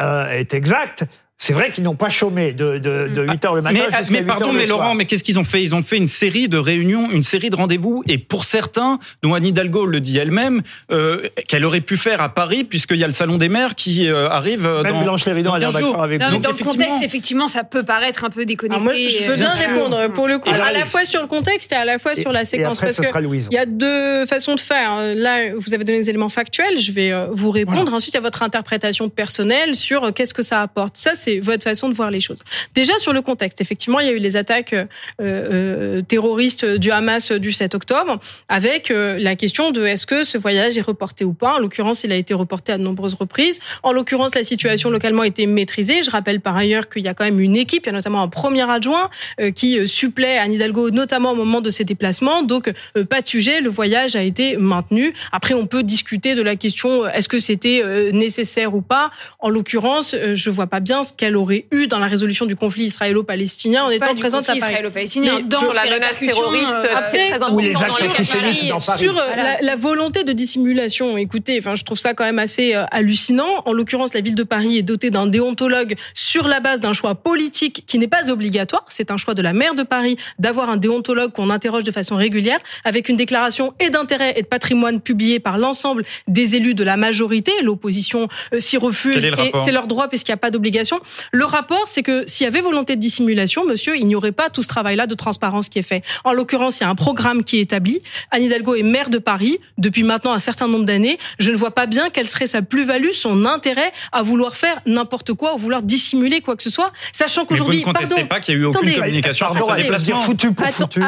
euh, 0.00 0.30
est 0.30 0.54
exact, 0.54 1.04
c'est 1.44 1.52
vrai 1.52 1.72
qu'ils 1.72 1.82
n'ont 1.82 1.96
pas 1.96 2.08
chômé 2.08 2.52
de, 2.52 2.78
de, 2.78 3.08
de 3.12 3.22
8 3.28 3.44
heures 3.46 3.54
le 3.56 3.62
matin 3.62 3.74
Mais, 3.90 3.98
jusqu'à 3.98 4.12
mais 4.12 4.20
8 4.20 4.26
pardon, 4.26 4.44
heures 4.46 4.52
le 4.52 4.58
mais 4.60 4.66
soir. 4.66 4.78
Laurent, 4.78 4.94
mais 4.94 5.06
qu'est-ce 5.06 5.24
qu'ils 5.24 5.40
ont 5.40 5.44
fait? 5.44 5.60
Ils 5.60 5.74
ont 5.74 5.82
fait 5.82 5.96
une 5.96 6.06
série 6.06 6.48
de 6.48 6.56
réunions, 6.56 7.10
une 7.10 7.24
série 7.24 7.50
de 7.50 7.56
rendez-vous, 7.56 8.04
et 8.06 8.16
pour 8.16 8.44
certains, 8.44 9.00
dont 9.24 9.34
Anne 9.34 9.44
Hidalgo 9.46 9.84
le 9.84 10.00
dit 10.00 10.18
elle-même, 10.18 10.62
euh, 10.92 11.22
qu'elle 11.48 11.64
aurait 11.64 11.80
pu 11.80 11.96
faire 11.96 12.20
à 12.20 12.28
Paris, 12.28 12.62
puisqu'il 12.62 12.98
y 12.98 13.02
a 13.02 13.08
le 13.08 13.12
salon 13.12 13.38
des 13.38 13.48
maires 13.48 13.74
qui 13.74 14.08
euh, 14.08 14.28
arrive 14.28 14.66
euh, 14.66 14.84
Même 14.84 14.92
dans, 14.92 15.02
Blanche 15.02 15.24
Léridon, 15.26 15.50
dans 15.50 15.56
elle 15.56 15.62
est 15.62 15.66
15 15.66 15.74
d'accord 15.74 16.02
avec 16.04 16.20
Non, 16.20 16.26
vous. 16.26 16.30
mais 16.30 16.36
Donc, 16.36 16.42
dans 16.44 16.50
le 16.50 16.54
effectivement- 16.54 16.84
contexte, 16.84 17.04
effectivement, 17.04 17.48
ça 17.48 17.64
peut 17.64 17.82
paraître 17.82 18.22
un 18.24 18.30
peu 18.30 18.44
déconnecté. 18.44 18.74
Alors 18.80 18.84
moi, 18.84 18.92
je 18.94 19.24
veux 19.24 19.32
euh, 19.32 19.36
bien 19.36 19.54
sur- 19.56 19.68
répondre 19.68 20.12
pour 20.12 20.28
le 20.28 20.38
coup, 20.38 20.48
à 20.48 20.72
la 20.72 20.86
fois 20.86 21.04
sur 21.04 21.20
le 21.22 21.26
contexte 21.26 21.72
et 21.72 21.74
à 21.74 21.84
la 21.84 21.98
fois 21.98 22.14
sur 22.14 22.30
la 22.30 22.42
Et 22.42 22.44
séquence. 22.44 22.76
après, 22.78 22.86
parce 22.86 22.96
ce 22.98 23.02
que 23.02 23.08
sera 23.08 23.20
Louise. 23.20 23.48
il 23.50 23.54
y 23.54 23.58
a 23.58 23.66
deux 23.66 24.26
façons 24.26 24.54
de 24.54 24.60
faire. 24.60 24.96
Là, 25.16 25.54
vous 25.58 25.74
avez 25.74 25.82
donné 25.82 25.98
des 25.98 26.08
éléments 26.08 26.28
factuels. 26.28 26.78
Je 26.78 26.92
vais 26.92 27.12
vous 27.32 27.50
répondre. 27.50 27.92
Ensuite, 27.92 28.14
il 28.14 28.18
y 28.18 28.20
a 28.20 28.22
votre 28.22 28.44
interprétation 28.44 29.08
personnelle 29.08 29.74
sur 29.74 30.14
qu'est-ce 30.14 30.34
que 30.34 30.42
ça 30.42 30.62
apporte. 30.62 30.96
Ça, 30.96 31.12
c'est 31.14 31.31
votre 31.40 31.62
façon 31.62 31.88
de 31.88 31.94
voir 31.94 32.10
les 32.10 32.20
choses. 32.20 32.40
Déjà 32.74 32.98
sur 32.98 33.12
le 33.12 33.22
contexte, 33.22 33.60
effectivement, 33.60 34.00
il 34.00 34.06
y 34.06 34.10
a 34.10 34.12
eu 34.12 34.18
les 34.18 34.36
attaques 34.36 34.72
euh, 34.72 34.86
euh, 35.20 36.02
terroristes 36.02 36.64
du 36.64 36.90
Hamas 36.90 37.32
du 37.32 37.52
7 37.52 37.74
octobre, 37.74 38.18
avec 38.48 38.90
euh, 38.90 39.18
la 39.18 39.36
question 39.36 39.70
de 39.70 39.84
est-ce 39.84 40.06
que 40.06 40.24
ce 40.24 40.38
voyage 40.38 40.78
est 40.78 40.82
reporté 40.82 41.24
ou 41.24 41.32
pas. 41.32 41.54
En 41.54 41.58
l'occurrence, 41.58 42.04
il 42.04 42.12
a 42.12 42.16
été 42.16 42.34
reporté 42.34 42.72
à 42.72 42.78
de 42.78 42.82
nombreuses 42.82 43.14
reprises. 43.14 43.60
En 43.82 43.92
l'occurrence, 43.92 44.34
la 44.34 44.44
situation 44.44 44.90
localement 44.90 45.22
a 45.22 45.26
été 45.26 45.46
maîtrisée. 45.46 46.02
Je 46.02 46.10
rappelle 46.10 46.40
par 46.40 46.56
ailleurs 46.56 46.88
qu'il 46.88 47.02
y 47.02 47.08
a 47.08 47.14
quand 47.14 47.24
même 47.24 47.40
une 47.40 47.56
équipe, 47.56 47.84
il 47.86 47.88
y 47.88 47.90
a 47.90 47.92
notamment 47.92 48.22
un 48.22 48.28
premier 48.28 48.68
adjoint 48.70 49.10
qui 49.54 49.86
supplée 49.88 50.36
Anne 50.36 50.52
Hidalgo, 50.52 50.90
notamment 50.90 51.32
au 51.32 51.34
moment 51.34 51.60
de 51.60 51.70
ses 51.70 51.84
déplacements. 51.84 52.42
Donc, 52.42 52.72
pas 53.08 53.20
de 53.20 53.26
sujet, 53.26 53.60
le 53.60 53.70
voyage 53.70 54.16
a 54.16 54.22
été 54.22 54.56
maintenu. 54.56 55.12
Après, 55.32 55.54
on 55.54 55.66
peut 55.66 55.82
discuter 55.82 56.34
de 56.34 56.42
la 56.42 56.56
question 56.56 57.06
est-ce 57.06 57.28
que 57.28 57.38
c'était 57.38 57.82
nécessaire 58.12 58.74
ou 58.74 58.82
pas. 58.82 59.10
En 59.38 59.48
l'occurrence, 59.48 60.14
je 60.32 60.50
vois 60.50 60.66
pas 60.66 60.80
bien 60.80 61.02
ce 61.02 61.12
qu'elle 61.22 61.36
aurait 61.36 61.66
eu 61.70 61.86
dans 61.86 62.00
la 62.00 62.08
résolution 62.08 62.46
du 62.46 62.56
conflit 62.56 62.86
israélo-palestinien 62.86 63.84
en 63.84 63.90
étant 63.90 64.12
présente 64.16 64.42
à 64.42 64.46
Paris. 64.46 64.58
israélo-palestinien, 64.58 65.34
Mais 65.36 65.42
dans 65.44 65.70
la 65.72 65.84
menace 65.84 66.18
terroriste, 66.18 66.68
euh, 66.68 66.96
après, 66.96 67.30
très 67.30 67.52
Ou 67.52 67.60
les 67.60 67.76
actes 67.76 68.68
dans 68.68 68.80
Paris. 68.80 68.98
sur 68.98 69.16
euh, 69.16 69.22
Voilà. 69.24 69.42
la, 69.44 69.60
la 69.62 69.76
volonté 69.76 70.24
de 70.24 70.32
dissimulation, 70.32 71.16
écoutez, 71.16 71.60
enfin, 71.60 71.76
je 71.76 71.84
trouve 71.84 71.96
ça 71.98 72.12
quand 72.12 72.24
même 72.24 72.40
assez 72.40 72.74
euh, 72.74 72.82
hallucinant. 72.90 73.62
En 73.66 73.72
l'occurrence, 73.72 74.14
la 74.14 74.20
ville 74.20 74.34
de 74.34 74.42
Paris 74.42 74.78
est 74.78 74.82
dotée 74.82 75.10
d'un 75.10 75.28
déontologue 75.28 75.94
sur 76.12 76.48
la 76.48 76.58
base 76.58 76.80
d'un 76.80 76.92
choix 76.92 77.14
politique 77.14 77.84
qui 77.86 78.00
n'est 78.00 78.08
pas 78.08 78.28
obligatoire. 78.28 78.84
C'est 78.88 79.12
un 79.12 79.16
choix 79.16 79.34
de 79.34 79.42
la 79.42 79.52
maire 79.52 79.76
de 79.76 79.84
Paris 79.84 80.16
d'avoir 80.40 80.70
un 80.70 80.76
déontologue 80.76 81.30
qu'on 81.30 81.50
interroge 81.50 81.84
de 81.84 81.92
façon 81.92 82.16
régulière, 82.16 82.58
avec 82.84 83.08
une 83.08 83.16
déclaration 83.16 83.74
et 83.78 83.90
d'intérêt 83.90 84.34
et 84.36 84.42
de 84.42 84.48
patrimoine 84.48 85.00
publiée 85.00 85.38
par 85.38 85.56
l'ensemble 85.56 86.02
des 86.26 86.56
élus 86.56 86.74
de 86.74 86.82
la 86.82 86.96
majorité. 86.96 87.52
L'opposition 87.62 88.26
euh, 88.52 88.58
s'y 88.58 88.76
refuse 88.76 89.24
et 89.24 89.30
c'est 89.64 89.70
leur 89.70 89.86
droit 89.86 90.08
puisqu'il 90.08 90.32
n'y 90.32 90.34
a 90.34 90.38
pas 90.38 90.50
d'obligation. 90.50 90.98
Le 91.32 91.44
rapport, 91.44 91.82
c'est 91.86 92.02
que 92.02 92.24
s'il 92.26 92.44
y 92.44 92.48
avait 92.48 92.60
volonté 92.60 92.96
de 92.96 93.00
dissimulation, 93.00 93.64
monsieur, 93.64 93.96
il 93.96 94.06
n'y 94.06 94.14
aurait 94.14 94.32
pas 94.32 94.50
tout 94.50 94.62
ce 94.62 94.68
travail-là 94.68 95.06
de 95.06 95.14
transparence 95.14 95.68
qui 95.68 95.78
est 95.78 95.82
fait. 95.82 96.02
En 96.24 96.32
l'occurrence, 96.32 96.80
il 96.80 96.84
y 96.84 96.86
a 96.86 96.90
un 96.90 96.94
programme 96.94 97.44
qui 97.44 97.58
est 97.58 97.62
établi. 97.62 98.02
Anne 98.30 98.42
Hidalgo 98.44 98.74
est 98.74 98.82
maire 98.82 99.10
de 99.10 99.18
Paris 99.18 99.58
depuis 99.78 100.02
maintenant 100.02 100.32
un 100.32 100.38
certain 100.38 100.68
nombre 100.68 100.84
d'années. 100.84 101.18
Je 101.38 101.50
ne 101.50 101.56
vois 101.56 101.72
pas 101.72 101.86
bien 101.86 102.10
quelle 102.10 102.28
serait 102.28 102.46
sa 102.46 102.62
plus-value, 102.62 103.10
son 103.12 103.44
intérêt 103.46 103.92
à 104.12 104.22
vouloir 104.22 104.56
faire 104.56 104.80
n'importe 104.86 105.32
quoi 105.34 105.54
ou 105.54 105.58
vouloir 105.58 105.82
dissimuler 105.82 106.40
quoi 106.40 106.56
que 106.56 106.62
ce 106.62 106.70
soit, 106.70 106.92
sachant 107.12 107.44
qu'aujourd'hui, 107.44 107.80
ne 107.80 107.84
contestez 107.84 108.14
pardon, 108.14 108.28
pas 108.28 108.40
qu'il 108.40 108.54
y 108.54 108.56
a 108.56 108.60
eu 108.60 108.64
aucune 108.64 108.80
Attendez. 108.88 108.94
communication 108.98 109.46
Pardon, 109.46 109.66
sur 109.66 109.74
déplacement. 109.76 110.20
foutu 110.22 110.52
pour 110.52 110.66
Attends, 110.66 110.88
foutu. 110.90 111.00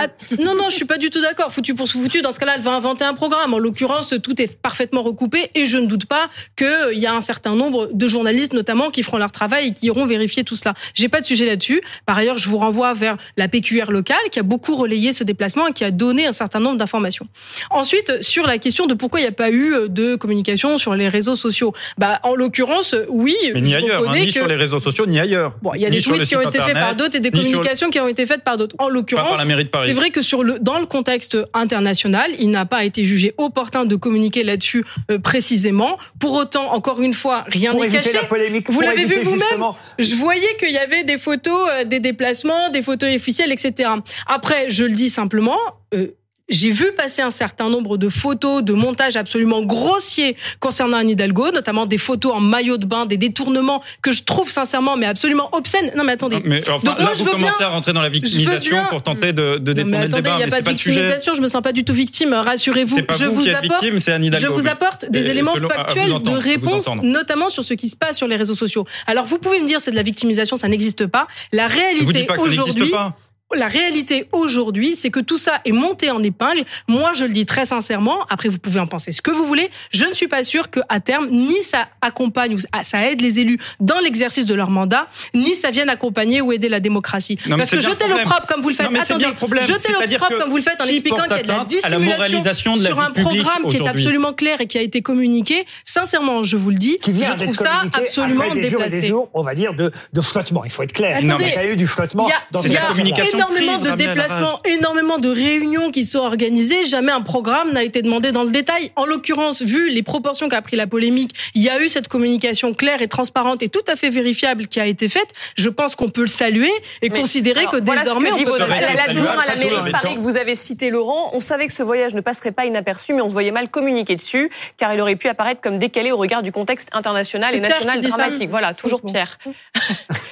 non, 0.42 0.54
non, 0.54 0.68
je 0.68 0.74
suis 0.76 0.84
pas 0.84 0.98
du 0.98 1.10
tout 1.10 1.20
d'accord. 1.20 1.52
Foutu 1.52 1.74
pour 1.74 1.88
foutu. 1.88 2.22
Dans 2.22 2.32
ce 2.32 2.38
cas-là, 2.38 2.54
elle 2.56 2.62
va 2.62 2.72
inventer 2.72 3.04
un 3.04 3.14
programme. 3.14 3.54
En 3.54 3.58
l'occurrence, 3.58 4.14
tout 4.22 4.40
est 4.40 4.56
parfaitement 4.60 5.02
recoupé 5.02 5.50
et 5.54 5.64
je 5.66 5.78
ne 5.78 5.86
doute 5.86 6.06
pas 6.06 6.28
qu'il 6.56 6.98
y 6.98 7.06
a 7.06 7.12
un 7.14 7.20
certain 7.20 7.54
nombre 7.54 7.88
de 7.92 8.08
journalistes, 8.08 8.52
notamment, 8.52 8.90
qui 8.90 9.02
feront 9.02 9.18
leur 9.18 9.32
travail 9.32 9.68
et 9.68 9.72
qui 9.72 9.83
iront 9.84 10.06
vérifier 10.06 10.44
tout 10.44 10.56
cela. 10.56 10.74
J'ai 10.94 11.08
pas 11.08 11.20
de 11.20 11.26
sujet 11.26 11.46
là-dessus. 11.46 11.82
Par 12.06 12.16
ailleurs, 12.18 12.38
je 12.38 12.48
vous 12.48 12.58
renvoie 12.58 12.92
vers 12.94 13.16
la 13.36 13.48
PQR 13.48 13.90
locale 13.90 14.16
qui 14.30 14.38
a 14.38 14.42
beaucoup 14.42 14.76
relayé 14.76 15.12
ce 15.12 15.24
déplacement 15.24 15.66
et 15.68 15.72
qui 15.72 15.84
a 15.84 15.90
donné 15.90 16.26
un 16.26 16.32
certain 16.32 16.60
nombre 16.60 16.76
d'informations. 16.78 17.26
Ensuite, 17.70 18.22
sur 18.22 18.46
la 18.46 18.58
question 18.58 18.86
de 18.86 18.94
pourquoi 18.94 19.20
il 19.20 19.22
n'y 19.24 19.28
a 19.28 19.32
pas 19.32 19.50
eu 19.50 19.74
de 19.88 20.14
communication 20.16 20.78
sur 20.78 20.94
les 20.94 21.08
réseaux 21.08 21.36
sociaux. 21.36 21.72
Bah, 21.98 22.20
en 22.22 22.34
l'occurrence, 22.34 22.94
oui, 23.08 23.36
Mais 23.54 23.60
ni 23.60 23.70
je 23.70 23.78
ailleurs, 23.78 24.08
hein, 24.08 24.14
ni 24.18 24.26
que 24.26 24.32
sur 24.32 24.46
les 24.46 24.54
réseaux 24.56 24.78
sociaux, 24.78 25.06
ni 25.06 25.18
ailleurs. 25.20 25.56
Bon, 25.62 25.72
il 25.74 25.80
y 25.82 25.86
a 25.86 25.90
Ni 25.90 25.96
des 25.96 26.02
tweets 26.02 26.24
qui 26.24 26.36
ont 26.36 26.40
été 26.40 26.60
faits 26.60 26.74
par 26.74 26.94
d'autres 26.94 27.16
et 27.16 27.20
des 27.20 27.30
le- 27.30 27.38
communications 27.38 27.90
qui 27.90 28.00
ont 28.00 28.08
été 28.08 28.26
faites 28.26 28.42
par 28.44 28.56
d'autres. 28.56 28.74
En 28.78 28.88
l'occurrence, 28.88 29.38
c'est 29.84 29.92
vrai 29.92 30.10
que 30.10 30.22
sur 30.22 30.42
le, 30.42 30.58
dans 30.58 30.78
le 30.78 30.86
contexte 30.86 31.36
international, 31.52 32.30
il 32.38 32.50
n'a 32.50 32.64
pas 32.66 32.84
été 32.84 33.04
jugé 33.04 33.34
opportun 33.38 33.84
de 33.84 33.96
communiquer 33.96 34.42
là-dessus 34.44 34.84
euh, 35.10 35.18
précisément. 35.18 35.98
Pour 36.18 36.32
autant, 36.34 36.72
encore 36.72 37.00
une 37.00 37.14
fois, 37.14 37.44
rien 37.48 37.72
n'est 37.72 37.88
caché. 37.88 38.12
la 38.12 38.24
polémique, 38.24 38.70
Vous 38.70 38.80
l'avez 38.80 39.04
vu 39.04 39.16
vous-même 39.22 39.62
Je 39.98 40.14
voyais 40.14 40.56
qu'il 40.58 40.70
y 40.70 40.78
avait 40.78 41.04
des 41.04 41.18
photos, 41.18 41.68
euh, 41.72 41.84
des 41.84 42.00
déplacements, 42.00 42.68
des 42.70 42.82
photos 42.82 43.14
officielles, 43.14 43.52
etc. 43.52 43.90
Après, 44.26 44.70
je 44.70 44.84
le 44.84 44.92
dis 44.94 45.10
simplement. 45.10 45.58
euh, 45.94 46.08
j'ai 46.48 46.70
vu 46.70 46.92
passer 46.96 47.22
un 47.22 47.30
certain 47.30 47.70
nombre 47.70 47.96
de 47.96 48.08
photos, 48.08 48.62
de 48.62 48.72
montages 48.74 49.16
absolument 49.16 49.62
grossiers 49.62 50.36
concernant 50.60 50.98
Anne 50.98 51.10
Hidalgo, 51.10 51.50
notamment 51.52 51.86
des 51.86 51.96
photos 51.98 52.32
en 52.34 52.40
maillot 52.40 52.76
de 52.76 52.84
bain, 52.86 53.06
des 53.06 53.16
détournements 53.16 53.82
que 54.02 54.12
je 54.12 54.22
trouve 54.24 54.50
sincèrement, 54.50 54.96
mais 54.96 55.06
absolument 55.06 55.48
obscènes. 55.52 55.92
Non, 55.96 56.04
mais 56.04 56.12
attendez. 56.12 56.40
Mais 56.44 56.60
enfin, 56.68 56.86
Donc 56.90 56.98
là, 56.98 57.04
moi, 57.04 57.12
vous 57.14 57.18
je 57.20 57.24
veux 57.24 57.30
commencez 57.30 57.58
bien- 57.58 57.66
à 57.66 57.70
rentrer 57.70 57.92
dans 57.94 58.02
la 58.02 58.08
victimisation 58.10 58.76
pour 58.90 59.02
tenter 59.02 59.32
de, 59.32 59.56
de 59.58 59.72
Non, 59.72 59.74
mais 59.74 59.74
détourner 59.74 59.90
le 59.90 60.04
attendez, 60.04 60.22
débat. 60.22 60.30
il 60.34 60.36
n'y 60.36 60.42
a 60.42 60.46
mais 60.46 60.50
pas 60.50 60.60
de 60.60 60.64
pas 60.64 60.70
victimisation, 60.72 61.34
je 61.34 61.40
me 61.40 61.46
sens 61.46 61.62
pas 61.62 61.72
du 61.72 61.84
tout 61.84 61.94
victime, 61.94 62.34
rassurez-vous. 62.34 63.02
Pas 63.04 63.16
je 63.16 63.26
vous 63.26 63.48
êtes 63.48 63.54
apporte, 63.56 63.82
victime, 63.84 64.22
Hidalgo. 64.22 64.46
Je 64.46 64.52
vous 64.52 64.66
apporte 64.68 65.06
des 65.10 65.28
éléments 65.28 65.54
selon- 65.54 65.68
vous 65.68 65.74
factuels 65.74 66.12
entendre, 66.12 66.30
de 66.30 66.30
vous 66.36 66.40
réponse, 66.40 66.88
notamment 67.02 67.48
sur 67.48 67.64
ce 67.64 67.72
qui 67.74 67.88
se 67.88 67.96
passe 67.96 68.18
sur 68.18 68.28
les 68.28 68.36
réseaux 68.36 68.54
sociaux. 68.54 68.86
Alors 69.06 69.24
vous 69.24 69.38
pouvez 69.38 69.60
me 69.60 69.66
dire 69.66 69.80
c'est 69.80 69.90
de 69.92 69.96
la 69.96 70.02
victimisation, 70.02 70.56
ça 70.56 70.68
n'existe 70.68 71.06
pas. 71.06 71.26
La 71.52 71.68
vous 71.68 71.74
réalité 71.74 72.24
pas 72.24 72.34
que 72.36 72.40
ça 72.42 72.48
n'existe 72.48 72.68
aujourd'hui, 72.68 72.90
pas. 72.90 73.16
La 73.56 73.68
réalité 73.68 74.28
aujourd'hui, 74.32 74.96
c'est 74.96 75.10
que 75.10 75.20
tout 75.20 75.38
ça 75.38 75.60
est 75.64 75.72
monté 75.72 76.10
en 76.10 76.22
épingle. 76.22 76.64
Moi, 76.88 77.12
je 77.14 77.24
le 77.24 77.32
dis 77.32 77.46
très 77.46 77.66
sincèrement. 77.66 78.24
Après, 78.30 78.48
vous 78.48 78.58
pouvez 78.58 78.80
en 78.80 78.86
penser 78.86 79.12
ce 79.12 79.22
que 79.22 79.30
vous 79.30 79.44
voulez. 79.44 79.70
Je 79.92 80.04
ne 80.04 80.12
suis 80.12 80.28
pas 80.28 80.44
sûre 80.44 80.70
que 80.70 80.80
à 80.88 81.00
terme, 81.00 81.28
ni 81.30 81.62
ça 81.62 81.88
accompagne 82.00 82.54
ou 82.54 82.58
ça 82.84 83.06
aide 83.10 83.20
les 83.20 83.40
élus 83.40 83.58
dans 83.80 83.98
l'exercice 84.00 84.46
de 84.46 84.54
leur 84.54 84.70
mandat, 84.70 85.08
ni 85.34 85.54
ça 85.54 85.70
vienne 85.70 85.88
accompagner 85.88 86.40
ou 86.40 86.52
aider 86.52 86.68
la 86.68 86.80
démocratie. 86.80 87.38
Non, 87.48 87.56
Parce 87.56 87.70
que 87.70 87.80
jeter 87.80 88.06
le 88.08 88.14
l'opprobre 88.14 88.46
comme 88.46 88.60
vous 88.60 88.70
le 88.70 88.74
faites, 88.74 88.90
Non, 88.90 89.00
attendez, 89.00 89.26
le 89.26 89.60
jeter 89.60 89.92
l'opprobre 89.92 90.28
que 90.28 90.38
comme 90.40 90.50
vous 90.50 90.56
le 90.56 90.62
faites 90.62 90.80
en 90.80 90.84
expliquant 90.84 91.22
qu'il 91.24 91.36
y 91.36 91.40
a 91.40 91.42
de 91.42 91.48
la 91.48 91.64
dissimulation 91.64 92.00
moralisation 92.00 92.72
de 92.74 92.78
la 92.82 92.84
sur 92.88 93.00
un 93.00 93.10
programme 93.10 93.68
qui 93.68 93.76
est 93.76 93.88
absolument 93.88 94.32
clair 94.32 94.60
et 94.60 94.66
qui 94.66 94.78
a 94.78 94.82
été 94.82 95.02
communiqué. 95.02 95.66
Sincèrement, 95.84 96.42
je 96.42 96.56
vous 96.56 96.70
le 96.70 96.76
dis, 96.76 96.98
Qui 97.00 97.12
vient 97.12 97.36
je 97.38 97.44
trouve 97.44 97.56
ça 97.56 97.82
absolument 97.92 98.44
après 98.44 98.60
des 98.60 98.68
jours 98.68 98.82
et 98.82 98.84
des 98.84 98.90
déplacé. 98.90 99.08
jours, 99.08 99.28
on 99.34 99.42
va 99.42 99.54
dire, 99.54 99.74
de, 99.74 99.90
de 100.12 100.20
flottement. 100.20 100.64
Il 100.64 100.70
faut 100.70 100.82
être 100.82 100.92
clair. 100.92 101.16
Attendez, 101.18 101.44
il 101.48 101.54
y 101.54 101.56
a 101.56 101.66
eu 101.66 101.76
du 101.76 101.86
flottement 101.86 102.28
dans 102.50 102.62
cette 102.62 102.78
communication 102.88 103.43
énormément 103.50 103.78
de 103.78 103.90
déplacements, 103.96 104.60
énormément 104.64 105.18
de 105.18 105.28
réunions 105.28 105.90
qui 105.90 106.04
sont 106.04 106.18
organisées. 106.20 106.84
Jamais 106.84 107.12
un 107.12 107.20
programme 107.22 107.72
n'a 107.72 107.82
été 107.82 108.02
demandé 108.02 108.32
dans 108.32 108.44
le 108.44 108.50
détail. 108.50 108.90
En 108.96 109.04
l'occurrence, 109.06 109.62
vu 109.62 109.88
les 109.90 110.02
proportions 110.02 110.48
qu'a 110.48 110.62
pris 110.62 110.76
la 110.76 110.86
polémique, 110.86 111.34
il 111.54 111.62
y 111.62 111.68
a 111.70 111.80
eu 111.82 111.88
cette 111.88 112.08
communication 112.08 112.74
claire 112.74 113.02
et 113.02 113.08
transparente 113.08 113.62
et 113.62 113.68
tout 113.68 113.84
à 113.88 113.96
fait 113.96 114.10
vérifiable 114.10 114.66
qui 114.66 114.80
a 114.80 114.86
été 114.86 115.08
faite. 115.08 115.28
Je 115.56 115.68
pense 115.68 115.96
qu'on 115.96 116.08
peut 116.08 116.22
le 116.22 116.26
saluer 116.26 116.72
et 117.02 117.10
Mais 117.10 117.20
considérer 117.20 117.60
alors, 117.60 117.72
que 117.72 117.84
voilà 117.84 118.02
désormais 118.02 118.30
que 118.30 118.34
on 118.34 118.44
peut. 118.44 118.58
la- 118.58 118.66
être 118.92 119.06
l'adjoint 119.06 119.30
à 119.38 119.46
la 119.46 119.56
mairie 119.56 119.70
de 119.76 119.80
même 119.80 119.92
Paris 119.92 120.14
que 120.14 120.20
vous 120.20 120.36
avez 120.36 120.54
cité, 120.54 120.90
Laurent, 120.90 121.30
on 121.32 121.40
savait 121.40 121.66
que 121.66 121.72
ce 121.72 121.82
voyage 121.82 122.14
ne 122.14 122.20
passerait 122.20 122.52
pas 122.52 122.64
inaperçu, 122.66 123.12
mais 123.14 123.22
on 123.22 123.28
se 123.28 123.32
voyait 123.32 123.50
mal 123.50 123.68
communiquer 123.68 124.16
dessus, 124.16 124.50
car 124.76 124.92
il 124.94 125.00
aurait 125.00 125.16
pu 125.16 125.28
apparaître 125.28 125.60
comme 125.60 125.78
décalé 125.78 126.12
au 126.12 126.16
regard 126.16 126.42
du 126.42 126.52
contexte 126.52 126.88
international 126.92 127.54
et 127.54 127.60
national 127.60 128.00
dramatique. 128.00 128.50
Voilà, 128.50 128.74
toujours. 128.74 129.00
Pierre. 129.02 129.38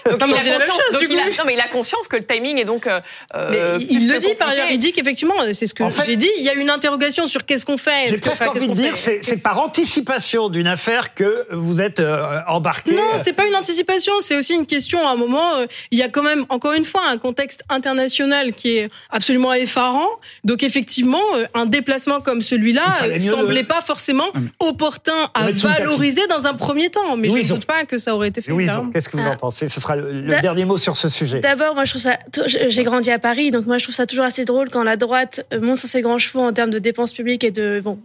Donc, 0.05 0.21
il 0.27 0.35
a 0.35 0.59
la 0.59 0.65
conscience- 0.67 1.39
non, 1.39 1.45
mais 1.47 1.55
il 1.55 1.61
a 1.61 1.69
conscience 1.69 2.09
que 2.09 2.17
le 2.17 2.25
timing 2.25 2.59
est 2.59 2.65
donc. 2.65 2.87
euh, 2.87 3.01
euh, 3.35 3.79
il- 3.81 4.09
le 4.09 4.19
dit 4.19 4.35
par 4.39 4.49
ailleurs, 4.49 4.69
il 4.71 4.79
dit 4.79 4.93
qu'effectivement, 4.93 5.35
c'est 5.53 5.67
ce 5.67 5.75
que 5.75 5.83
En 5.83 5.91
fait- 5.91 6.07
j'ai 6.07 6.17
dit, 6.17 6.31
il 6.39 6.45
y 6.45 6.49
a 6.49 6.55
une 6.55 6.71
interrogation 6.71 7.27
sur 7.27 7.45
qu'est-ce 7.47 7.65
qu'on 7.67 7.79
fait. 7.79 8.07
J'ai 8.09 8.19
presque 8.19 8.43
envie 8.43 8.69
de 8.69 8.75
dire, 8.75 8.97
c'est 8.97 9.21
c'est 9.23 9.43
par 9.43 9.59
anticipation 9.59 10.49
d'une 10.49 10.67
affaire 10.67 11.15
que 11.15 11.47
vous 11.53 11.81
êtes 11.81 12.01
euh, 12.01 12.41
embarqué. 12.49 12.93
Non, 12.93 13.03
c'est 13.23 13.33
pas 13.33 13.47
une 13.47 13.55
anticipation, 13.57 14.13
c'est 14.21 14.37
aussi 14.37 14.55
une 14.55 14.67
question. 14.67 15.07
À 15.07 15.13
un 15.13 15.17
moment, 15.17 15.55
euh, 15.57 15.67
il 15.91 15.99
y 15.99 16.03
a 16.03 16.09
quand 16.09 16.23
même, 16.23 16.45
encore 16.49 16.73
une 16.73 16.85
fois, 16.85 17.03
un 17.09 17.19
contexte 17.19 17.63
international 17.69 18.53
qui 18.53 18.77
est 18.79 18.91
absolument 19.11 19.53
effarant. 19.53 20.09
Donc 20.45 20.63
effectivement, 20.63 21.23
euh, 21.37 21.45
un 21.55 21.67
déplacement 21.67 22.21
comme 22.21 22.43
celui-là 22.43 22.83
euh, 23.05 23.19
semblait 23.19 23.65
pas 23.65 23.81
forcément 23.81 24.27
Ah, 24.35 24.39
mais- 24.41 24.51
opportun 24.61 25.31
à 25.35 25.51
valoriser 25.51 26.27
dans 26.29 26.47
un 26.47 26.55
premier 26.55 26.91
temps. 26.91 27.17
Mais 27.17 27.29
Oui, 27.31 27.43
je 27.43 27.49
ne 27.49 27.53
ont- 27.53 27.57
doute 27.57 27.67
pas 27.67 27.85
que 27.85 27.99
ça 27.99 28.15
aurait 28.15 28.29
été 28.29 28.41
fait. 28.41 28.53
Oui, 28.53 28.67
qu'est-ce 28.93 29.09
que 29.09 29.17
vous 29.17 29.23
en 29.27 29.33
Ah. 29.33 29.37
pensez? 29.37 29.69
Ce 29.69 29.81
sera 29.81 29.97
le, 29.97 30.23
dernier 30.41 30.65
mot 30.65 30.77
sur 30.77 30.97
ce 30.97 31.09
sujet. 31.09 31.41
D'abord, 31.41 31.75
moi, 31.75 31.85
je 31.85 31.91
trouve 31.91 32.03
ça. 32.03 32.19
J'ai 32.47 32.83
à 32.93 33.19
Paris, 33.19 33.51
donc 33.51 33.67
moi, 33.67 33.79
je 33.79 33.85
trouve 33.85 33.95
ça 33.95 34.07
toujours 34.07 34.25
assez 34.25 34.45
drôle 34.45 34.71
quand 34.71 34.83
la 34.83 34.97
droite 34.97 35.47
euh, 35.53 35.61
monte 35.61 35.79
sur 35.79 35.89
ses 35.89 36.03
grands 36.03 36.19
chevaux 36.19 36.41
en 36.41 36.53
termes 36.53 36.71
de 36.71 36.79
dépenses 36.79 37.13
publiques 37.13 37.45
et 37.45 37.51
de. 37.51 37.81
Bon, 37.83 37.99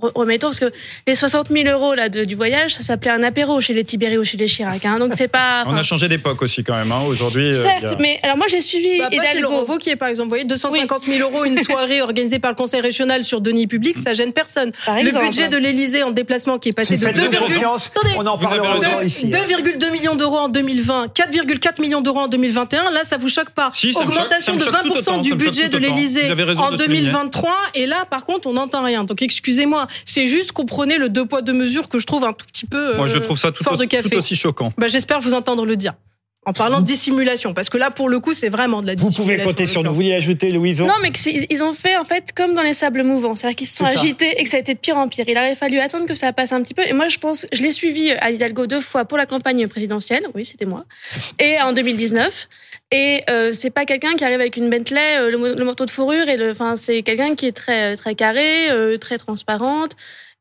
remettons, 0.00 0.48
parce 0.48 0.60
que 0.60 0.72
les 1.06 1.14
60 1.14 1.48
000 1.48 1.68
euros 1.68 1.94
là, 1.94 2.08
de- 2.08 2.24
du 2.24 2.34
voyage, 2.34 2.74
ça 2.74 2.82
s'appelait 2.82 3.10
un 3.10 3.22
apéro 3.22 3.60
chez 3.60 3.74
les 3.74 3.84
Tibéri 3.84 4.18
ou 4.18 4.24
chez 4.24 4.36
les 4.36 4.46
Chirac. 4.46 4.84
hein, 4.84 4.98
donc 4.98 5.12
c'est 5.16 5.28
pas. 5.28 5.64
On 5.66 5.74
a 5.76 5.82
changé 5.82 6.08
d'époque 6.08 6.42
aussi 6.42 6.62
quand 6.64 6.74
même. 6.76 6.90
hein. 6.92 7.00
Aujourd'hui, 7.08 7.48
euh, 7.48 7.62
Certes, 7.62 7.82
y 7.82 7.86
a- 7.86 7.96
mais 8.00 8.20
alors 8.22 8.36
moi, 8.36 8.46
j'ai 8.48 8.60
suivi 8.60 8.98
Bah, 8.98 9.08
chez 9.10 9.40
Laurent 9.40 9.56
Hidalgo. 9.58 9.72
Wauquiez, 9.72 9.96
par 9.96 10.08
exemple. 10.08 10.26
Vous 10.28 10.30
voyez, 10.36 10.44
250 10.44 11.04
000 11.04 11.28
euros 11.30 11.44
une 11.44 11.62
soirée 11.62 12.00
organisée 12.08 12.38
par 12.38 12.50
le 12.50 12.56
Conseil 12.56 12.80
régional 12.80 13.24
sur 13.24 13.40
deniers 13.40 13.66
publics, 13.66 13.96
ça 14.02 14.12
gêne 14.12 14.32
personne. 14.32 14.72
Par 14.86 14.96
Le 14.96 15.06
exemple. 15.08 15.24
budget 15.26 15.48
de 15.48 15.56
l'Élysée 15.56 16.02
en 16.02 16.10
déplacement 16.10 16.58
qui 16.58 16.68
est 16.70 16.72
passé 16.72 16.96
Si 16.96 17.00
de 17.02 17.06
faites-nous 17.06 17.30
2,2 17.30 17.38
confiance, 17.38 17.90
Attendez. 17.96 18.14
on 18.16 18.26
en 18.26 18.36
Vous 18.36 18.46
avez 18.46 18.56
parlera 18.58 18.74
raison. 18.74 18.86
encore 18.86 19.02
ici. 19.02 19.30
hein. 19.32 19.38
2,2 19.48 19.90
millions 19.92 20.16
d'euros 20.16 20.38
en 20.38 20.48
2020, 20.48 21.06
4,4 21.14 21.80
millions 21.80 22.00
d'euros 22.00 22.20
en 22.20 22.28
2021. 22.28 22.90
Là, 22.90 23.00
ça 23.04 23.16
vous 23.16 23.28
choque 23.28 23.50
pas 23.50 23.70
Si, 23.72 23.92
choque- 23.92 24.02
Augmentation 24.08 24.54
de 24.54 24.60
choque 24.60 24.74
tout 24.84 24.92
20% 24.94 24.98
autant, 24.98 25.18
du 25.18 25.34
budget 25.34 25.68
de 25.68 25.76
raison 26.44 26.62
en 26.62 26.68
de 26.70 26.76
le 26.76 26.78
souligner. 26.84 27.00
2023. 27.02 27.56
Et 27.74 27.86
là, 27.86 28.04
par 28.08 28.24
contre, 28.24 28.46
on 28.48 28.52
n'entend 28.52 28.84
rien. 28.84 29.04
Donc, 29.04 29.22
excusez-moi. 29.22 29.86
C'est 30.04 30.26
juste 30.26 30.52
qu'on 30.52 30.66
prenait 30.66 30.98
le 30.98 31.08
deux 31.08 31.26
poids 31.26 31.42
deux 31.42 31.52
mesures 31.52 31.88
que 31.88 31.98
je 31.98 32.06
trouve 32.06 32.24
un 32.24 32.32
tout 32.32 32.46
petit 32.46 32.66
peu 32.66 32.96
Moi, 32.96 33.06
je 33.06 33.16
euh, 33.16 33.20
trouve 33.20 33.38
ça 33.38 33.52
tout, 33.52 33.64
fort 33.64 33.74
de 33.74 33.80
aussi, 33.80 33.88
café. 33.88 34.10
tout 34.10 34.16
aussi 34.16 34.36
choquant. 34.36 34.72
Bah, 34.78 34.88
J'espère 34.88 35.20
vous 35.20 35.34
entendre 35.34 35.64
le 35.66 35.76
dire. 35.76 35.94
En 36.46 36.52
parlant 36.54 36.80
de 36.80 36.86
dissimulation, 36.86 37.52
parce 37.52 37.68
que 37.68 37.76
là, 37.76 37.90
pour 37.90 38.08
le 38.08 38.20
coup, 38.20 38.32
c'est 38.32 38.48
vraiment 38.48 38.80
de 38.80 38.86
la 38.86 38.94
Vous 38.94 39.08
dissimulation. 39.08 39.34
pouvez 39.36 39.44
compter 39.44 39.66
sur 39.66 39.82
nous. 39.82 39.90
Vous 39.90 39.96
voulez 39.96 40.14
ajouter, 40.14 40.50
Louison 40.50 40.86
Non, 40.86 40.94
mais 41.02 41.10
ils 41.50 41.62
ont 41.62 41.74
fait 41.74 41.96
en 41.98 42.04
fait 42.04 42.32
comme 42.34 42.54
dans 42.54 42.62
les 42.62 42.72
sables 42.72 43.02
mouvants, 43.02 43.36
c'est-à-dire 43.36 43.56
qu'ils 43.56 43.66
se 43.66 43.76
sont 43.76 43.84
ça. 43.84 43.90
agités 43.90 44.40
et 44.40 44.44
que 44.44 44.48
ça 44.48 44.56
a 44.56 44.60
été 44.60 44.72
de 44.72 44.78
pire 44.78 44.96
en 44.96 45.08
pire. 45.08 45.26
Il 45.28 45.36
aurait 45.36 45.56
fallu 45.56 45.78
attendre 45.78 46.06
que 46.06 46.14
ça 46.14 46.32
passe 46.32 46.52
un 46.52 46.62
petit 46.62 46.72
peu. 46.72 46.82
Et 46.86 46.94
moi, 46.94 47.08
je 47.08 47.18
pense, 47.18 47.46
je 47.52 47.60
l'ai 47.62 47.72
suivi 47.72 48.12
à 48.12 48.30
Hidalgo 48.30 48.66
deux 48.66 48.80
fois 48.80 49.04
pour 49.04 49.18
la 49.18 49.26
campagne 49.26 49.66
présidentielle, 49.68 50.22
oui, 50.34 50.46
c'était 50.46 50.64
moi, 50.64 50.86
et 51.38 51.60
en 51.60 51.72
2019. 51.74 52.48
Et 52.92 53.24
euh, 53.28 53.52
c'est 53.52 53.68
pas 53.70 53.84
quelqu'un 53.84 54.14
qui 54.14 54.24
arrive 54.24 54.40
avec 54.40 54.56
une 54.56 54.70
Bentley, 54.70 55.18
euh, 55.18 55.30
le, 55.30 55.54
le 55.54 55.64
manteau 55.66 55.84
de 55.84 55.90
fourrure 55.90 56.30
et 56.30 56.38
le, 56.38 56.52
enfin, 56.52 56.76
c'est 56.76 57.02
quelqu'un 57.02 57.34
qui 57.34 57.44
est 57.44 57.52
très 57.52 57.94
très 57.96 58.14
carré, 58.14 58.70
euh, 58.70 58.96
très 58.96 59.18
transparente. 59.18 59.92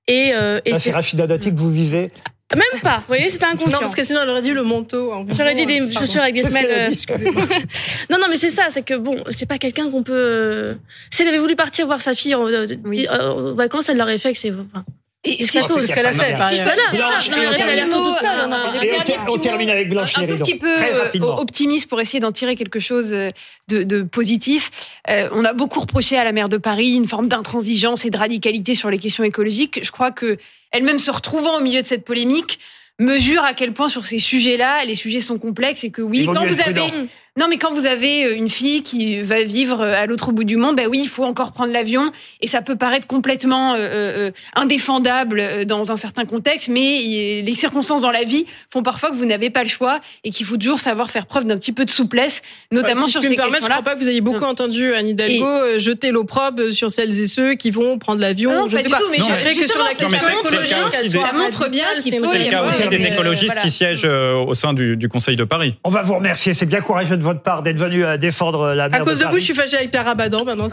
Et, 0.07 0.29
euh, 0.33 0.61
et 0.63 0.79
c'est 0.79 0.91
Rachida 0.91 1.27
Dati 1.27 1.53
que 1.53 1.59
vous 1.59 1.69
visez. 1.71 2.09
Même 2.55 2.81
pas. 2.81 2.97
Vous 2.99 3.03
voyez, 3.07 3.29
c'était 3.29 3.45
inconscient. 3.45 3.69
Non, 3.71 3.79
parce 3.79 3.95
que 3.95 4.03
sinon, 4.03 4.21
elle 4.23 4.29
aurait 4.29 4.41
dit 4.41 4.51
le 4.53 4.63
manteau. 4.63 5.11
J'aurais 5.37 5.53
dit 5.55 5.65
des 5.65 5.79
Pardon. 5.79 5.99
chaussures 5.99 6.21
avec 6.21 6.35
des 6.35 6.43
semelles. 6.43 6.93
dit. 6.93 7.05
euh, 7.11 7.15
non, 8.09 8.17
non, 8.19 8.27
mais 8.29 8.37
c'est 8.37 8.49
ça, 8.49 8.67
c'est 8.69 8.83
que 8.83 8.93
bon, 8.93 9.21
c'est 9.31 9.45
pas 9.47 9.57
quelqu'un 9.57 9.89
qu'on 9.91 10.03
peut. 10.03 10.13
euh, 10.15 10.73
Si 11.11 11.23
elle 11.23 11.27
avait 11.27 11.39
voulu 11.39 11.55
partir 11.57 11.85
voir 11.87 12.01
sa 12.01 12.13
fille 12.13 12.35
en, 12.35 12.47
euh, 12.47 12.65
Oui. 12.85 13.05
euh, 13.11 13.31
en 13.31 13.53
vacances, 13.53 13.89
elle 13.89 13.97
l'aurait 13.97 14.17
fait. 14.17 14.31
Que 14.31 14.39
c'est. 14.39 14.51
enfin, 14.51 14.85
Et 15.27 15.45
c'est 15.45 15.61
ce 15.61 15.93
qu'elle 15.93 16.05
a 16.05 16.13
fait. 16.13 16.35
Si 16.49 16.55
je 16.55 16.63
peux 16.63 16.69
ailleurs. 16.69 16.75
là, 16.75 17.09
Blanche, 17.09 17.29
non, 17.29 17.37
et 17.37 17.43
mais 17.43 19.17
on 19.29 19.37
termine. 19.37 19.69
avec 19.69 19.89
Blanche 19.89 20.17
un 20.17 20.25
tout 20.25 20.37
petit 20.37 20.57
peu 20.57 20.67
euh, 20.67 21.09
optimiste 21.21 21.89
pour 21.89 21.99
essayer 21.99 22.19
d'en 22.19 22.31
tirer 22.31 22.55
quelque 22.55 22.79
chose 22.79 23.11
euh, 23.11 23.29
de, 23.67 24.01
positif. 24.03 24.71
Euh, 25.09 25.29
on 25.31 25.43
a 25.45 25.53
beaucoup 25.53 25.79
reproché 25.79 26.17
à 26.17 26.23
la 26.23 26.31
maire 26.31 26.49
de 26.49 26.57
Paris 26.57 26.95
une 26.95 27.07
forme 27.07 27.27
d'intransigeance 27.27 28.05
et 28.05 28.09
de 28.09 28.17
radicalité 28.17 28.75
sur 28.75 28.89
les 28.89 28.99
questions 28.99 29.23
écologiques. 29.23 29.79
Je 29.83 29.91
crois 29.91 30.11
que 30.11 30.37
elle-même 30.71 30.99
se 30.99 31.11
retrouvant 31.11 31.57
au 31.57 31.61
milieu 31.61 31.81
de 31.81 31.87
cette 31.87 32.05
polémique 32.05 32.59
mesure 32.99 33.43
à 33.43 33.53
quel 33.53 33.73
point 33.73 33.89
sur 33.89 34.05
ces 34.05 34.17
sujets-là, 34.17 34.83
les 34.85 34.95
sujets 34.95 35.19
sont 35.19 35.37
complexes 35.37 35.83
et 35.83 35.91
que 35.91 36.01
oui, 36.01 36.25
quand 36.25 36.45
vous 36.45 36.59
avez 36.59 36.73
prudent. 36.73 37.07
Non 37.37 37.47
mais 37.49 37.57
quand 37.57 37.71
vous 37.73 37.85
avez 37.85 38.25
euh, 38.25 38.35
une 38.35 38.49
fille 38.49 38.83
qui 38.83 39.21
va 39.21 39.43
vivre 39.43 39.81
euh, 39.81 39.93
à 39.93 40.05
l'autre 40.05 40.31
bout 40.31 40.43
du 40.43 40.57
monde, 40.57 40.75
ben 40.75 40.87
oui, 40.89 40.99
il 41.03 41.07
faut 41.07 41.23
encore 41.23 41.51
prendre 41.53 41.71
l'avion 41.71 42.11
et 42.41 42.47
ça 42.47 42.61
peut 42.61 42.75
paraître 42.75 43.07
complètement 43.07 43.73
euh, 43.75 43.77
euh, 43.79 44.31
indéfendable 44.55 45.65
dans 45.65 45.91
un 45.91 45.97
certain 45.97 46.25
contexte, 46.25 46.67
mais 46.69 47.03
il- 47.03 47.45
les 47.45 47.53
circonstances 47.55 48.01
dans 48.01 48.11
la 48.11 48.23
vie 48.23 48.45
font 48.71 48.83
parfois 48.83 49.09
que 49.11 49.15
vous 49.15 49.25
n'avez 49.25 49.49
pas 49.49 49.63
le 49.63 49.69
choix 49.69 49.99
et 50.23 50.29
qu'il 50.31 50.45
faut 50.45 50.57
toujours 50.57 50.79
savoir 50.79 51.09
faire 51.11 51.25
preuve 51.25 51.45
d'un 51.45 51.57
petit 51.57 51.71
peu 51.71 51.85
de 51.85 51.89
souplesse, 51.89 52.41
notamment 52.71 53.05
si 53.05 53.11
sur 53.11 53.21
je 53.21 53.27
peux 53.27 53.33
ces 53.33 53.37
me 53.37 53.41
permettre, 53.41 53.55
je 53.63 53.67
questions-là. 53.67 53.81
crois 53.81 53.91
pas 53.93 53.97
que 53.97 54.03
vous 54.03 54.09
ayez 54.09 54.21
beaucoup 54.21 54.41
Non. 54.41 54.47
entendu 54.49 54.93
Anne 54.93 55.07
Hidalgo 55.07 55.79
jeter 55.79 56.11
l'opprobre 56.11 56.71
sur 56.71 56.91
celles 56.91 57.19
et 57.19 57.27
ceux 57.27 57.53
qui 57.55 57.71
vont 57.71 57.97
prendre 57.97 58.21
l'avion. 58.21 58.51
Ah 58.53 58.57
non, 58.61 58.67
je 58.69 58.75
pas 58.77 58.81
sais 58.83 58.87
du 58.87 58.91
pas. 58.93 58.99
tout, 58.99 59.05
mais 59.11 59.17
Non, 59.19 59.25
je- 59.27 59.33
Après 59.33 59.53
que 59.55 59.67
sur 59.67 59.77
la 59.83 59.89
mais 59.89 59.95
question 59.95 60.39
écologique, 60.39 61.21
Ça 61.21 61.33
montre 61.33 61.69
bien 61.69 61.85
qu'il 62.01 62.17
faut 62.19 62.27
c'est 62.27 62.39
le 62.39 62.49
cas 62.49 62.63
aussi 62.63 62.87
des 62.89 62.99
mais, 62.99 63.13
écologistes 63.13 63.59
qui 63.61 63.71
siègent 63.71 64.05
au 64.07 64.53
sein 64.53 64.73
du, 64.73 64.97
du 64.97 65.09
Conseil 65.09 65.35
de 65.35 65.43
Paris. 65.43 65.75
On 65.83 65.89
va 65.89 66.01
vous 66.03 66.15
remercier. 66.15 66.53
C'est 66.53 66.65
bien 66.65 66.81
courageux 66.81 67.17
de 67.17 67.23
votre 67.27 67.41
part 67.41 67.61
d'être 67.61 67.77
venu 67.77 68.03
euh, 68.05 68.17
défendre 68.17 68.73
la 68.73 68.85
À 68.85 68.89
maire 68.89 69.01
cause 69.03 69.15
de 69.19 69.23
vous, 69.23 69.29
Paris. 69.29 69.39
je 69.39 69.45
suis 69.45 69.53
fâchée 69.53 69.75
avec 69.77 69.91
Pierre 69.91 70.07
Abadan. 70.07 70.45
Maintenant, 70.45 70.67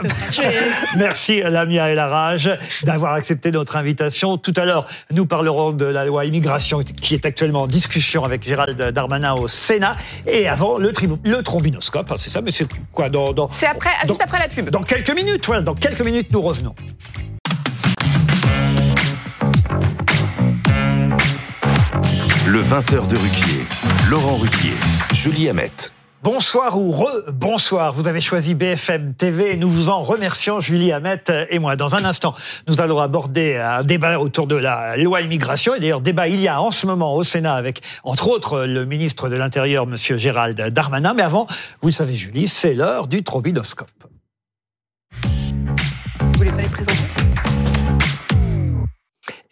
Merci 0.97 1.41
Lamia 1.41 1.91
et 1.91 1.95
la 1.95 2.07
rage 2.07 2.49
d'avoir 2.83 3.13
accepté 3.13 3.51
notre 3.51 3.75
invitation. 3.75 4.37
Tout 4.37 4.53
à 4.55 4.65
l'heure, 4.65 4.85
nous 5.11 5.25
parlerons 5.25 5.71
de 5.71 5.85
la 5.85 6.05
loi 6.05 6.25
immigration 6.25 6.79
qui 6.81 7.13
est 7.13 7.25
actuellement 7.25 7.63
en 7.63 7.67
discussion 7.67 8.23
avec 8.23 8.43
Gérald 8.43 8.81
Darmanin 8.91 9.33
au 9.33 9.47
Sénat. 9.47 9.95
Et 10.27 10.47
avant, 10.47 10.77
le, 10.77 10.91
le 11.23 11.41
trombinoscope. 11.43 12.07
Ah, 12.11 12.15
c'est 12.17 12.29
ça, 12.29 12.41
mais 12.41 12.51
c'est 12.51 12.67
quoi 12.91 13.09
dans, 13.09 13.33
dans, 13.33 13.49
C'est 13.49 13.67
après, 13.67 13.89
dans- 14.03 14.13
juste 14.13 14.21
après 14.23 14.39
la 14.39 14.47
pub. 14.47 14.69
dans 14.69 14.81
quelques 14.83 15.13
minutes. 15.15 15.45
Voilà, 15.45 15.61
dans 15.61 15.75
quelques 15.75 16.01
minutes, 16.01 16.27
nous 16.31 16.41
revenons. 16.41 16.73
Le 22.47 22.61
20h 22.61 23.07
de 23.07 23.15
Ruquier. 23.17 23.65
Laurent 24.09 24.35
Ruquier. 24.35 24.73
Julie 25.13 25.49
Hamet. 25.49 25.71
Bonsoir 26.23 26.77
ou 26.79 26.91
re-bonsoir. 26.91 27.93
Vous 27.93 28.07
avez 28.07 28.21
choisi 28.21 28.55
BFM 28.55 29.13
TV 29.13 29.57
nous 29.57 29.69
vous 29.69 29.89
en 29.89 30.01
remercions, 30.01 30.59
Julie 30.59 30.91
Hamet 30.91 31.23
et 31.49 31.59
moi. 31.59 31.75
Dans 31.75 31.95
un 31.95 32.03
instant, 32.03 32.33
nous 32.67 32.81
allons 32.81 32.99
aborder 32.99 33.57
un 33.57 33.83
débat 33.83 34.19
autour 34.19 34.47
de 34.47 34.55
la 34.55 34.97
loi 34.97 35.21
immigration. 35.21 35.75
Et 35.75 35.79
d'ailleurs, 35.79 36.01
débat 36.01 36.27
il 36.27 36.41
y 36.41 36.47
a 36.47 36.61
en 36.61 36.71
ce 36.71 36.87
moment 36.87 37.15
au 37.15 37.23
Sénat 37.23 37.53
avec, 37.53 37.81
entre 38.03 38.27
autres, 38.27 38.65
le 38.65 38.85
ministre 38.85 39.29
de 39.29 39.35
l'Intérieur, 39.35 39.85
monsieur 39.85 40.17
Gérald 40.17 40.59
Darmanin. 40.69 41.13
Mais 41.13 41.23
avant, 41.23 41.47
vous 41.81 41.89
le 41.89 41.93
savez, 41.93 42.15
Julie, 42.15 42.47
c'est 42.47 42.73
l'heure 42.73 43.07
du 43.07 43.23
trombinoscope. 43.23 43.89
Vous 45.23 46.37
voulez 46.37 46.51
pas 46.51 46.61
les 46.61 46.67
présenter? 46.69 47.24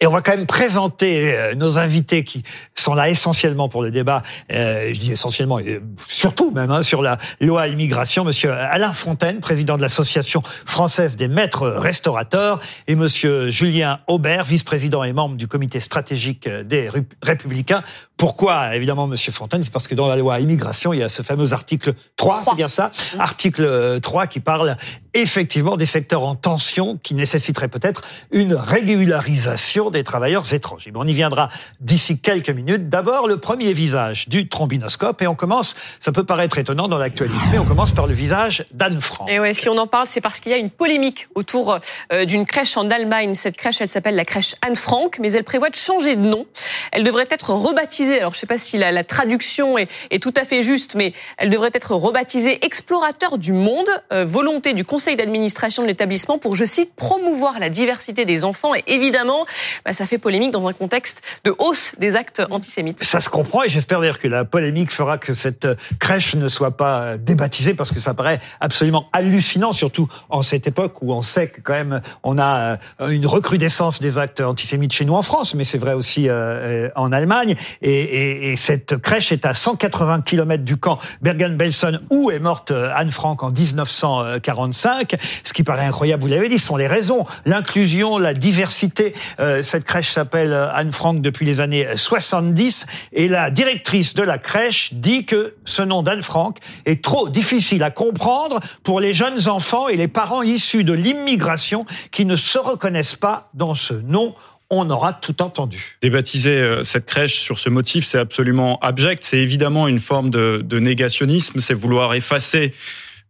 Et 0.00 0.06
on 0.06 0.10
va 0.10 0.20
quand 0.22 0.36
même 0.36 0.46
présenter 0.46 1.34
euh, 1.36 1.54
nos 1.54 1.78
invités 1.78 2.24
qui 2.24 2.42
sont 2.74 2.94
là 2.94 3.08
essentiellement 3.08 3.68
pour 3.68 3.82
le 3.82 3.90
débat. 3.90 4.22
Euh, 4.52 4.92
essentiellement, 5.10 5.60
surtout 6.06 6.50
même 6.50 6.70
hein, 6.70 6.82
sur 6.82 7.00
la 7.00 7.18
loi 7.40 7.68
immigration. 7.68 8.24
Monsieur 8.24 8.52
Alain 8.52 8.92
Fontaine, 8.92 9.40
président 9.40 9.76
de 9.76 9.82
l'association 9.82 10.42
française 10.66 11.16
des 11.16 11.28
maîtres 11.28 11.68
restaurateurs, 11.68 12.60
et 12.88 12.96
Monsieur 12.96 13.50
Julien 13.50 14.00
Aubert, 14.08 14.44
vice-président 14.44 15.04
et 15.04 15.12
membre 15.12 15.36
du 15.36 15.48
comité 15.48 15.80
stratégique 15.80 16.48
des 16.48 16.88
Ru- 16.88 17.06
Républicains. 17.22 17.82
Pourquoi 18.24 18.74
évidemment 18.74 19.06
Monsieur 19.06 19.32
Fontaine 19.32 19.62
C'est 19.62 19.70
parce 19.70 19.86
que 19.86 19.94
dans 19.94 20.08
la 20.08 20.16
loi 20.16 20.40
immigration, 20.40 20.94
il 20.94 21.00
y 21.00 21.02
a 21.02 21.10
ce 21.10 21.20
fameux 21.20 21.52
article 21.52 21.92
3, 22.16 22.42
c'est 22.46 22.54
bien 22.54 22.68
ça, 22.68 22.90
article 23.18 23.66
euh, 23.66 24.00
3 24.00 24.28
qui 24.28 24.40
parle 24.40 24.78
effectivement 25.12 25.76
des 25.76 25.84
secteurs 25.84 26.24
en 26.24 26.34
tension 26.34 26.98
qui 27.02 27.14
nécessiteraient 27.14 27.68
peut-être 27.68 28.00
une 28.32 28.54
régularisation 28.54 29.90
des 29.90 30.02
travailleurs 30.02 30.52
étrangers. 30.54 30.90
Mais 30.90 30.98
on 30.98 31.06
y 31.06 31.12
viendra 31.12 31.50
d'ici 31.80 32.18
quelques 32.18 32.48
minutes. 32.50 32.88
D'abord, 32.88 33.28
le 33.28 33.38
premier 33.38 33.74
visage 33.74 34.26
du 34.28 34.48
trombinoscope. 34.48 35.22
Et 35.22 35.26
on 35.26 35.34
commence, 35.34 35.76
ça 36.00 36.10
peut 36.10 36.24
paraître 36.24 36.58
étonnant 36.58 36.88
dans 36.88 36.98
l'actualité, 36.98 37.38
mais 37.52 37.58
on 37.58 37.64
commence 37.64 37.92
par 37.92 38.06
le 38.06 38.14
visage 38.14 38.64
d'Anne 38.72 39.00
Frank. 39.00 39.30
Et 39.30 39.38
ouais, 39.38 39.54
si 39.54 39.68
on 39.68 39.76
en 39.76 39.86
parle, 39.86 40.06
c'est 40.06 40.22
parce 40.22 40.40
qu'il 40.40 40.50
y 40.50 40.54
a 40.54 40.58
une 40.58 40.70
polémique 40.70 41.28
autour 41.34 41.78
euh, 42.12 42.24
d'une 42.24 42.44
crèche 42.44 42.76
en 42.76 42.90
Allemagne. 42.90 43.34
Cette 43.34 43.56
crèche, 43.56 43.82
elle 43.82 43.88
s'appelle 43.88 44.16
la 44.16 44.24
crèche 44.24 44.56
Anne 44.62 44.76
Frank, 44.76 45.18
mais 45.20 45.32
elle 45.32 45.44
prévoit 45.44 45.70
de 45.70 45.76
changer 45.76 46.16
de 46.16 46.22
nom. 46.22 46.46
Elle 46.90 47.04
devrait 47.04 47.28
être 47.30 47.50
rebaptisée. 47.50 48.13
Alors, 48.18 48.34
je 48.34 48.38
sais 48.38 48.46
pas 48.46 48.58
si 48.58 48.78
la, 48.78 49.04
traduction 49.04 49.78
est, 49.78 49.88
tout 50.20 50.34
à 50.36 50.44
fait 50.44 50.62
juste, 50.62 50.94
mais 50.94 51.12
elle 51.38 51.50
devrait 51.50 51.70
être 51.72 51.94
rebaptisée 51.94 52.64
Explorateur 52.64 53.38
du 53.38 53.52
monde. 53.52 53.88
Euh, 54.12 54.24
volonté 54.24 54.72
du 54.72 54.84
conseil 54.84 55.16
d'administration 55.16 55.82
de 55.82 55.88
l'établissement 55.88 56.38
pour, 56.38 56.56
je 56.56 56.64
cite, 56.64 56.94
promouvoir 56.94 57.58
la 57.58 57.68
diversité 57.68 58.24
des 58.24 58.44
enfants. 58.44 58.74
Et 58.74 58.82
évidemment, 58.86 59.46
bah, 59.84 59.92
ça 59.92 60.06
fait 60.06 60.18
polémique 60.18 60.50
dans 60.50 60.66
un 60.66 60.72
contexte 60.72 61.22
de 61.44 61.54
hausse 61.58 61.92
des 61.98 62.16
actes 62.16 62.42
antisémites. 62.50 63.02
Ça 63.02 63.20
se 63.20 63.28
comprend 63.28 63.62
et 63.62 63.68
j'espère 63.68 64.00
d'ailleurs 64.00 64.18
que 64.18 64.28
la 64.28 64.44
polémique 64.44 64.90
fera 64.90 65.18
que 65.18 65.34
cette 65.34 65.66
crèche 65.98 66.34
ne 66.34 66.48
soit 66.48 66.76
pas 66.76 67.16
débaptisée 67.18 67.74
parce 67.74 67.92
que 67.92 68.00
ça 68.00 68.14
paraît 68.14 68.40
absolument 68.60 69.08
hallucinant, 69.12 69.72
surtout 69.72 70.08
en 70.28 70.42
cette 70.42 70.66
époque 70.66 71.02
où 71.02 71.12
on 71.12 71.22
sait 71.22 71.48
que 71.48 71.60
quand 71.60 71.74
même 71.74 72.00
on 72.22 72.38
a 72.38 72.78
euh, 73.00 73.08
une 73.08 73.26
recrudescence 73.26 74.00
des 74.00 74.18
actes 74.18 74.40
antisémites 74.40 74.92
chez 74.92 75.04
nous 75.04 75.14
en 75.14 75.22
France, 75.22 75.54
mais 75.54 75.64
c'est 75.64 75.78
vrai 75.78 75.94
aussi 75.94 76.28
euh, 76.28 76.88
en 76.96 77.12
Allemagne. 77.12 77.56
Et, 77.94 78.52
et, 78.52 78.56
cette 78.56 78.96
crèche 78.98 79.32
est 79.32 79.46
à 79.46 79.54
180 79.54 80.22
km 80.22 80.64
du 80.64 80.76
camp 80.76 80.98
Bergen-Belsen 81.22 82.00
où 82.10 82.30
est 82.30 82.38
morte 82.38 82.70
euh, 82.70 82.92
Anne 82.94 83.10
Frank 83.10 83.42
en 83.42 83.50
1945. 83.50 85.16
Ce 85.44 85.52
qui 85.52 85.62
paraît 85.62 85.86
incroyable, 85.86 86.22
vous 86.22 86.28
l'avez 86.28 86.48
dit, 86.48 86.58
ce 86.58 86.66
sont 86.66 86.76
les 86.76 86.86
raisons, 86.86 87.24
l'inclusion, 87.44 88.18
la 88.18 88.34
diversité. 88.34 89.14
Euh, 89.40 89.62
cette 89.62 89.84
crèche 89.84 90.10
s'appelle 90.10 90.52
Anne 90.52 90.92
Frank 90.92 91.20
depuis 91.20 91.46
les 91.46 91.60
années 91.60 91.86
70 91.94 92.86
et 93.12 93.28
la 93.28 93.50
directrice 93.50 94.14
de 94.14 94.22
la 94.22 94.38
crèche 94.38 94.94
dit 94.94 95.24
que 95.24 95.54
ce 95.64 95.82
nom 95.82 96.02
d'Anne 96.02 96.22
Frank 96.22 96.58
est 96.86 97.02
trop 97.02 97.28
difficile 97.28 97.82
à 97.82 97.90
comprendre 97.90 98.60
pour 98.82 99.00
les 99.00 99.14
jeunes 99.14 99.48
enfants 99.48 99.88
et 99.88 99.96
les 99.96 100.08
parents 100.08 100.42
issus 100.42 100.84
de 100.84 100.92
l'immigration 100.92 101.86
qui 102.10 102.24
ne 102.24 102.36
se 102.36 102.58
reconnaissent 102.58 103.16
pas 103.16 103.50
dans 103.54 103.74
ce 103.74 103.94
nom 103.94 104.34
on 104.70 104.88
aura 104.90 105.12
tout 105.12 105.42
entendu. 105.42 105.96
Débaptiser 106.02 106.56
euh, 106.56 106.82
cette 106.82 107.06
crèche 107.06 107.40
sur 107.40 107.58
ce 107.58 107.68
motif, 107.68 108.04
c'est 108.04 108.18
absolument 108.18 108.78
abject. 108.80 109.22
C'est 109.24 109.38
évidemment 109.38 109.88
une 109.88 110.00
forme 110.00 110.30
de, 110.30 110.62
de 110.64 110.78
négationnisme. 110.78 111.60
C'est 111.60 111.74
vouloir 111.74 112.14
effacer 112.14 112.74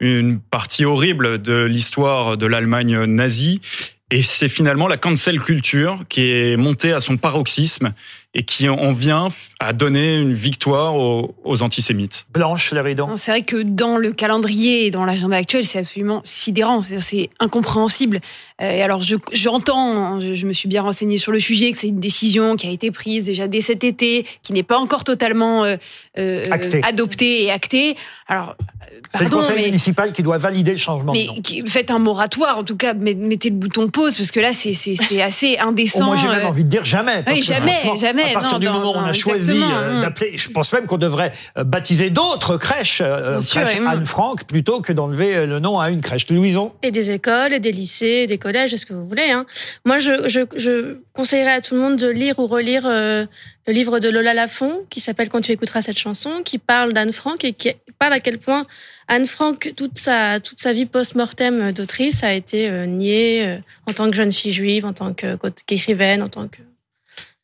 une 0.01 0.41
partie 0.41 0.85
horrible 0.85 1.41
de 1.41 1.65
l'histoire 1.65 2.37
de 2.37 2.47
l'Allemagne 2.47 3.05
nazie. 3.05 3.61
Et 4.11 4.23
c'est 4.23 4.49
finalement 4.49 4.87
la 4.87 4.97
cancel 4.97 5.41
culture 5.41 6.05
qui 6.09 6.31
est 6.31 6.57
montée 6.57 6.93
à 6.93 7.01
son 7.01 7.17
paroxysme 7.17 7.93
et 8.35 8.43
qui 8.43 8.69
en 8.69 8.93
vient 8.93 9.29
à 9.61 9.73
donner 9.73 10.17
une 10.17 10.33
victoire 10.33 10.97
aux, 10.97 11.35
aux 11.45 11.63
antisémites. 11.63 12.27
Blanche 12.33 12.73
Léridon. 12.73 13.17
C'est 13.17 13.31
vrai 13.31 13.43
que 13.43 13.63
dans 13.63 13.97
le 13.97 14.13
calendrier 14.13 14.87
et 14.87 14.91
dans 14.91 15.05
l'agenda 15.05 15.37
actuel, 15.37 15.65
c'est 15.65 15.79
absolument 15.79 16.21
sidérant, 16.25 16.83
c'est 16.83 17.31
incompréhensible. 17.39 18.21
Euh, 18.61 18.71
Et 18.71 18.83
alors, 18.83 19.01
j'entends, 19.33 20.21
je, 20.21 20.35
je, 20.35 20.47
me 20.47 20.53
suis 20.53 20.69
bien 20.69 20.83
renseignée 20.83 21.19
sur 21.19 21.33
le 21.33 21.41
sujet, 21.41 21.71
que 21.73 21.79
c'est 21.79 21.89
une 21.89 22.01
décision 22.01 22.57
qui 22.57 22.67
a 22.67 22.71
été 22.71 22.91
prise 22.91 23.27
déjà 23.27 23.47
dès 23.47 23.61
cet 23.61 23.85
été, 23.85 24.27
qui 24.43 24.53
n'est 24.53 24.63
pas 24.63 24.79
encore 24.79 25.05
totalement 25.05 25.65
euh, 25.65 26.45
Acté. 26.51 26.81
adoptée 26.85 27.45
et 27.45 27.51
actée. 27.51 27.97
Alors, 28.27 28.57
c'est 29.17 29.25
le 29.25 29.31
conseil 29.31 29.57
mais, 29.57 29.65
municipal 29.67 30.13
qui 30.13 30.23
doit 30.23 30.39
valider 30.39 30.73
le 30.73 30.79
changement. 30.79 31.13
Mais 31.13 31.27
qui, 31.43 31.63
faites 31.67 31.91
un 31.91 31.99
moratoire, 31.99 32.59
en 32.59 32.65
tout 32.65 32.77
cas, 32.77 32.95
mettez 32.95 33.51
le 33.51 33.57
bouton 33.57 33.89
pause, 33.89 34.17
parce 34.17 34.31
que 34.31 34.41
là, 34.41 34.53
c'est 34.53 35.23
assez 35.23 35.59
indécent. 35.59 36.07
Moi, 36.07 36.17
j'ai 36.17 36.29
même 36.29 36.47
envie 36.47 36.65
de 36.65 36.69
dire 36.69 36.85
jamais. 36.85 37.25
Oui, 37.27 37.43
jamais, 37.43 37.79
jamais. 37.97 38.24
À 38.31 38.41
partir 38.41 38.53
non, 38.55 38.59
du 38.59 38.67
non, 38.67 38.73
moment 38.73 38.93
où 38.93 38.97
on 38.97 39.05
a 39.05 39.13
choisi 39.13 39.61
euh, 39.63 40.01
d'appeler, 40.01 40.37
je 40.37 40.51
pense 40.51 40.73
même 40.73 40.87
qu'on 40.87 40.99
devrait 40.99 41.33
euh, 41.59 41.65
baptiser 41.65 42.11
d'autres 42.11 42.57
crèches, 42.57 43.03
euh, 43.05 43.41
sûr, 43.41 43.61
crèche 43.61 43.79
oui. 43.79 43.87
Anne 43.87 44.07
Frank, 44.07 44.45
plutôt 44.45 44.81
que 44.81 44.93
d'enlever 44.93 45.47
le 45.47 45.61
nom 45.61 45.79
à 45.79 45.91
une 45.91 46.01
crèche. 46.01 46.25
Louison 46.31 46.73
Et 46.83 46.91
des 46.91 47.11
écoles, 47.11 47.53
et 47.53 47.61
des 47.61 47.73
lycées, 47.73 48.23
et 48.23 48.27
des 48.27 48.39
collèges, 48.39 48.73
est-ce 48.73 48.87
que 48.87 48.95
vous 48.95 49.07
voulez. 49.07 49.31
Hein. 49.31 49.47
Moi, 49.85 49.99
je, 49.99 50.29
je, 50.29 50.41
je, 50.57 50.99
conseillerais 51.13 51.55
à 51.55 51.61
tout 51.61 51.75
le 51.75 51.81
monde 51.81 51.97
de 51.97 52.09
lire 52.09 52.39
ou 52.39 52.47
relire 52.47 52.85
euh, 52.87 53.25
le 53.67 53.73
livre 53.73 53.99
de 54.01 54.09
Lola 54.09 54.35
Lafont, 54.35 54.81
qui 54.91 55.01
s'appelle 55.01 55.29
Quand 55.29 55.41
tu 55.41 55.53
écouteras 55.53 55.83
cette 55.83 55.99
chanson, 55.99 56.43
qui 56.45 56.59
parle 56.59 56.93
d'Anne 56.93 57.13
Frank 57.13 57.45
et 57.45 57.53
qui 57.53 57.73
parle 57.99 58.13
à 58.13 58.21
quel 58.21 58.39
point 58.39 58.67
Anne 59.09 59.27
Frank, 59.27 59.73
toute 59.77 59.99
sa, 59.99 60.41
toute 60.41 60.61
sa 60.61 60.73
vie 60.73 60.87
post-mortem 60.87 61.73
d'autrice, 61.73 62.25
a 62.25 62.33
été 62.33 62.69
euh, 62.69 62.87
niée 62.87 63.47
euh, 63.47 63.57
en 63.87 63.93
tant 63.93 64.11
que 64.11 64.17
jeune 64.17 64.33
fille 64.33 64.53
juive, 64.53 64.85
en 64.87 64.93
tant 64.93 65.13
qu'écrivaine, 65.67 66.23
en 66.23 66.29
tant 66.29 66.49
que... 66.49 66.59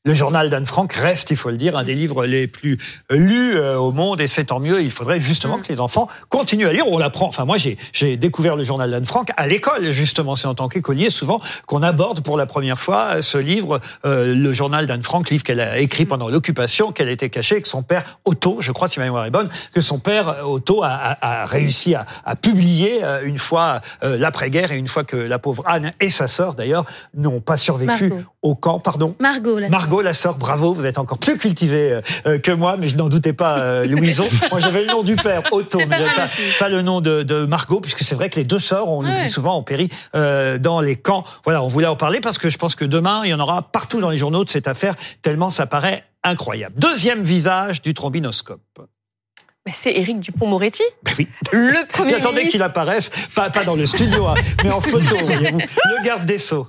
Le 0.07 0.15
journal 0.15 0.49
d'Anne 0.49 0.65
Frank 0.65 0.91
reste, 0.95 1.31
il 1.31 1.37
faut 1.37 1.51
le 1.51 1.59
dire, 1.59 1.77
un 1.77 1.85
des 1.85 1.93
livres 1.93 2.25
les 2.25 2.47
plus 2.47 2.79
lus 3.11 3.55
euh, 3.57 3.77
au 3.77 3.93
monde, 3.93 4.23
et 4.23 4.29
c'est 4.29 4.45
tant 4.45 4.59
mieux. 4.59 4.81
Il 4.81 4.91
faudrait 4.91 5.21
justement 5.21 5.59
Mm. 5.59 5.61
que 5.61 5.73
les 5.75 5.79
enfants 5.81 6.09
continuent 6.31 6.69
à 6.69 6.73
lire. 6.73 6.85
On 6.89 6.97
l'apprend. 6.97 7.27
Enfin, 7.27 7.45
moi, 7.45 7.59
j'ai 7.59 8.17
découvert 8.17 8.57
le 8.57 8.65
journal 8.65 8.91
d'Anne 8.91 9.05
Frank 9.05 9.31
à 9.37 9.47
l'école, 9.47 9.91
justement. 9.93 10.37
C'est 10.37 10.47
en 10.47 10.55
tant 10.55 10.69
qu'écolier 10.71 11.11
souvent 11.11 11.39
qu'on 11.67 11.83
aborde 11.83 12.23
pour 12.23 12.39
la 12.39 12.47
première 12.47 12.79
fois 12.81 13.21
ce 13.21 13.37
livre, 13.37 13.79
euh, 14.07 14.35
le 14.35 14.53
journal 14.55 14.87
d'Anne 14.87 15.03
Frank, 15.03 15.29
livre 15.29 15.43
qu'elle 15.43 15.61
a 15.61 15.79
écrit 15.79 16.07
pendant 16.07 16.31
l'occupation, 16.31 16.93
qu'elle 16.93 17.11
était 17.11 17.29
cachée, 17.29 17.61
que 17.61 17.69
son 17.69 17.83
père 17.83 18.19
Otto, 18.25 18.57
je 18.61 18.73
crois, 18.73 18.89
si 18.89 19.01
ma 19.01 19.05
mémoire 19.05 19.27
est 19.27 19.31
bonne, 19.31 19.51
que 19.75 19.83
son 19.83 19.99
père 19.99 20.49
Otto 20.49 20.83
a, 20.83 20.89
a, 20.89 21.43
a 21.43 21.45
réussi 21.45 21.95
à, 21.95 22.07
à, 22.25 22.37
publier 22.37 23.05
euh, 23.05 23.21
une 23.25 23.37
fois 23.39 23.83
euh, 24.03 24.17
l'après-guerre 24.17 24.73
et 24.73 24.79
une 24.79 24.89
fois 24.89 25.05
que 25.05 25.19
la 25.19 25.39
pauvre 25.39 25.63
Anne 25.67 25.93
et 26.01 26.09
sa 26.09 26.27
sœur, 26.27 26.55
d'ailleurs, 26.55 26.87
n'ont 27.15 27.41
pas 27.41 27.59
survécu. 27.59 28.11
Au 28.43 28.55
camp. 28.55 28.79
Pardon. 28.79 29.15
Margot, 29.21 29.59
la 29.59 29.69
Margot, 29.69 30.01
la 30.01 30.15
sœur, 30.15 30.39
bravo, 30.39 30.73
vous 30.73 30.85
êtes 30.87 30.99
encore 30.99 31.19
plus 31.19 31.37
cultivé 31.37 32.01
euh, 32.27 32.39
que 32.39 32.51
moi, 32.53 32.77
mais 32.79 32.89
je 32.89 32.97
n'en 32.97 33.09
doutais 33.09 33.33
pas, 33.33 33.59
euh, 33.61 33.87
Louison. 33.87 34.27
moi, 34.51 34.61
j'avais 34.61 34.81
le 34.85 34.93
nom 34.93 35.03
du 35.03 35.17
père, 35.17 35.43
Otto, 35.53 35.79
mais 35.89 35.99
pas 36.15 36.27
pas 36.59 36.69
le 36.69 36.83
nom 36.83 37.01
de, 37.01 37.23
de 37.23 37.45
Margot, 37.45 37.81
puisque 37.81 38.01
c'est 38.01 38.15
vrai 38.15 38.31
que 38.31 38.37
les 38.37 38.45
deux 38.45 38.59
sœurs, 38.59 38.89
on 38.89 39.05
Ouais. 39.05 39.11
oublie 39.21 39.29
souvent, 39.29 39.59
ont 39.59 39.63
péri 39.63 39.89
euh, 40.15 40.59
dans 40.59 40.81
les 40.81 40.97
camps. 40.97 41.25
Voilà, 41.45 41.63
on 41.63 41.69
voulait 41.69 41.87
en 41.87 41.97
parler 41.97 42.21
parce 42.21 42.39
que 42.39 42.51
je 42.51 42.59
pense 42.59 42.75
que 42.75 42.85
demain, 42.85 43.23
il 43.25 43.31
y 43.31 43.35
en 43.35 43.41
aura 43.41 43.63
partout 43.63 44.01
dans 44.01 44.11
les 44.11 44.19
journaux 44.19 44.45
de 44.45 44.51
cette 44.51 44.69
affaire, 44.69 44.95
tellement 45.23 45.51
ça 45.51 45.67
paraît 45.67 46.05
incroyable. 46.23 46.75
Deuxième 46.79 47.23
visage 47.25 47.81
du 47.83 47.95
trombinoscope. 47.95 48.61
Mais 49.67 49.73
c'est 49.75 49.93
Éric 49.93 50.21
Dupont-Moretti, 50.21 50.83
Ben 51.03 51.13
oui. 51.19 51.29
le 51.53 51.87
premier 51.89 52.13
J'attendais 52.13 52.37
ministre. 52.37 52.53
qu'il 52.53 52.63
apparaisse, 52.63 53.11
pas, 53.35 53.51
pas 53.51 53.63
dans 53.63 53.77
le 53.77 53.85
studio, 53.85 54.27
hein, 54.27 54.35
mais 54.65 54.71
en 54.71 54.81
photo, 54.81 55.19
voyez-vous. 55.23 55.59
Le 55.59 56.03
garde 56.03 56.25
des 56.25 56.39
Sceaux. 56.39 56.67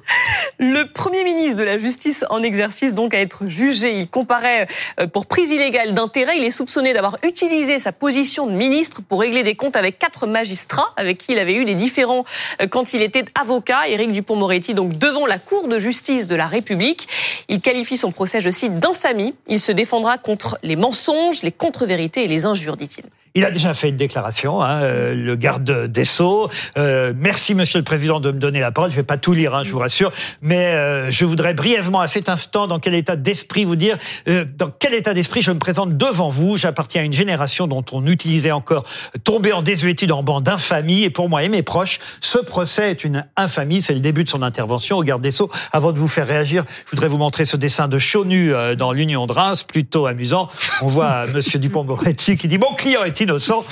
Le 0.60 0.84
Premier 0.91 1.23
ministre 1.23 1.56
de 1.58 1.63
la 1.63 1.77
Justice 1.77 2.25
en 2.30 2.43
exercice, 2.43 2.93
donc, 2.93 3.13
à 3.13 3.19
être 3.21 3.47
jugé. 3.47 3.97
Il 3.97 4.10
comparaît 4.10 4.67
euh, 4.99 5.08
pour 5.08 5.25
prise 5.25 5.51
illégale 5.51 5.93
d'intérêt. 5.93 6.38
Il 6.38 6.43
est 6.43 6.51
soupçonné 6.51 6.91
d'avoir 6.93 7.17
utilisé 7.23 7.80
sa 7.80 7.93
position 7.93 8.45
de 8.45 8.51
ministre 8.51 9.01
pour 9.01 9.21
régler 9.21 9.43
des 9.43 9.56
comptes 9.56 9.77
avec 9.77 9.97
quatre 9.97 10.27
magistrats 10.27 10.91
avec 10.97 11.17
qui 11.17 11.32
il 11.32 11.39
avait 11.39 11.54
eu 11.56 11.63
des 11.63 11.75
différends 11.75 12.25
euh, 12.62 12.67
quand 12.67 12.93
il 12.93 13.01
était 13.01 13.23
avocat. 13.39 13.88
Éric 13.88 14.12
Dupont-Moretti, 14.12 14.73
donc, 14.73 14.97
devant 14.97 15.25
la 15.25 15.39
Cour 15.39 15.69
de 15.69 15.80
justice 15.80 16.27
de 16.27 16.36
la 16.36 16.45
République. 16.47 17.08
Il 17.47 17.62
qualifie 17.62 17.95
son 17.95 18.12
procès, 18.12 18.41
je 18.41 18.49
cite, 18.49 18.75
d'infamie. 18.75 19.34
Il 19.47 19.62
se 19.62 19.71
défendra 19.71 20.17
contre 20.17 20.58
les 20.62 20.75
mensonges, 20.75 21.41
les 21.41 21.54
contre-vérités 21.54 22.25
et 22.25 22.27
les 22.27 22.45
injures, 22.45 22.75
руководитель. 22.82 23.12
Il 23.34 23.46
a 23.46 23.52
déjà 23.52 23.74
fait 23.74 23.89
une 23.89 23.98
déclaration, 23.98 24.62
hein, 24.62 24.82
euh, 24.82 25.15
le 25.15 25.36
garde 25.38 25.88
des 25.88 26.04
Sceaux. 26.04 26.50
Euh, 26.78 27.13
merci, 27.15 27.56
Monsieur 27.56 27.80
le 27.80 27.86
Président, 27.86 28.20
de 28.20 28.30
me 28.30 28.39
donner 28.39 28.60
la 28.60 28.72
parole. 28.72 28.91
Je 28.91 28.98
vais 28.98 29.04
pas 29.04 29.17
tout 29.17 29.32
lire, 29.32 29.56
hein, 29.56 29.63
je 29.63 29.72
vous 29.72 29.80
rassure, 29.80 30.12
mais 30.41 30.58
euh, 30.58 31.10
je 31.12 31.24
voudrais 31.24 31.54
brièvement, 31.54 32.02
à 32.02 32.10
cet 32.10 32.28
instant, 32.28 32.67
dans 32.67 32.80
quel 32.80 32.94
état 32.94 33.15
d'esprit 33.15 33.63
vous 33.63 33.78
dire, 33.78 33.98
euh, 34.28 34.44
dans 34.58 34.70
quel 34.70 34.94
état 34.94 35.13
d'esprit 35.13 35.41
je 35.41 35.52
me 35.52 35.60
présente 35.60 35.96
devant 35.96 36.28
vous. 36.28 36.58
J'appartiens 36.58 37.04
à 37.04 37.06
une 37.06 37.13
génération 37.13 37.67
dont 37.67 37.86
on 37.94 38.06
utilisait 38.06 38.52
encore 38.52 38.84
tomber 39.24 39.54
en 39.54 39.62
désuétude 39.62 40.12
en 40.12 40.24
banc 40.24 40.41
d'infamie, 40.41 41.04
et 41.04 41.10
pour 41.10 41.30
moi 41.30 41.44
et 41.44 41.50
mes 41.50 41.63
proches, 41.63 42.00
ce 42.20 42.38
procès 42.38 42.91
est 42.91 43.06
une 43.06 43.26
infamie. 43.38 43.82
C'est 43.82 43.94
le 43.94 44.02
début 44.02 44.26
de 44.26 44.30
son 44.30 44.41
intervention 44.41 44.98
au 44.98 45.04
garde 45.04 45.22
des 45.22 45.32
Sceaux. 45.32 45.50
Avant 45.72 45.94
de 45.94 46.00
vous 46.00 46.10
faire 46.10 46.28
réagir, 46.28 46.65
je 46.86 46.91
voudrais 46.91 47.08
vous 47.08 47.17
montrer 47.17 47.46
ce 47.46 47.56
dessin 47.56 47.88
de 47.88 47.98
Chaunu 47.98 48.54
euh, 48.54 48.76
dans 48.76 48.91
l'Union 48.91 49.26
de 49.26 49.32
Reims, 49.32 49.63
plutôt 49.63 50.06
amusant. 50.06 50.50
On 50.82 50.88
voit 50.88 51.28
Monsieur 51.28 51.60
Dupont-Moretti 51.60 52.36
qui 52.36 52.50
dit 52.50 52.58
mon 52.58 52.74
client 52.74 53.06
innocent. 53.21 53.65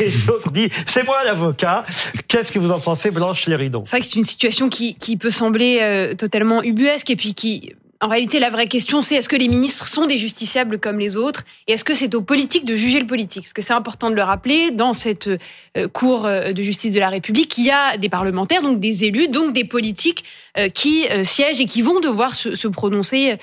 Et 0.00 0.10
l'autre 0.26 0.50
dit 0.50 0.68
c'est 0.86 1.04
moi 1.04 1.22
l'avocat. 1.24 1.84
Qu'est-ce 2.28 2.52
que 2.52 2.58
vous 2.58 2.72
en 2.72 2.80
pensez, 2.80 3.10
Blanche 3.10 3.46
Léridon 3.46 3.84
C'est 3.84 3.92
vrai 3.92 4.00
que 4.00 4.06
c'est 4.06 4.16
une 4.16 4.24
situation 4.24 4.68
qui, 4.68 4.94
qui 4.96 5.16
peut 5.16 5.30
sembler 5.30 5.78
euh, 5.80 6.14
totalement 6.14 6.62
ubuesque 6.62 7.10
et 7.10 7.16
puis 7.16 7.34
qui 7.34 7.74
en 8.02 8.08
réalité, 8.08 8.38
la 8.40 8.50
vraie 8.50 8.66
question, 8.66 9.00
c'est 9.00 9.14
est-ce 9.14 9.28
que 9.28 9.36
les 9.36 9.48
ministres 9.48 9.88
sont 9.88 10.04
des 10.04 10.18
justiciables 10.18 10.78
comme 10.78 10.98
les 10.98 11.16
autres 11.16 11.44
Et 11.66 11.72
est-ce 11.72 11.82
que 11.82 11.94
c'est 11.94 12.14
aux 12.14 12.20
politiques 12.20 12.66
de 12.66 12.76
juger 12.76 13.00
le 13.00 13.06
politique? 13.06 13.44
Parce 13.44 13.54
que 13.54 13.62
c'est 13.62 13.72
important 13.72 14.10
de 14.10 14.14
le 14.14 14.22
rappeler, 14.22 14.70
dans 14.70 14.92
cette 14.92 15.28
euh, 15.28 15.88
Cour 15.88 16.26
euh, 16.26 16.52
de 16.52 16.60
justice 16.60 16.92
de 16.92 17.00
la 17.00 17.08
République, 17.08 17.56
il 17.56 17.64
y 17.64 17.70
a 17.70 17.96
des 17.96 18.10
parlementaires, 18.10 18.60
donc 18.60 18.80
des 18.80 19.04
élus, 19.04 19.28
donc 19.28 19.54
des 19.54 19.64
politiques 19.64 20.24
qui 20.72 21.04
siègent 21.22 21.60
et 21.60 21.66
qui 21.66 21.82
vont 21.82 22.00
devoir 22.00 22.34
se, 22.34 22.66
prononcer 22.68 23.36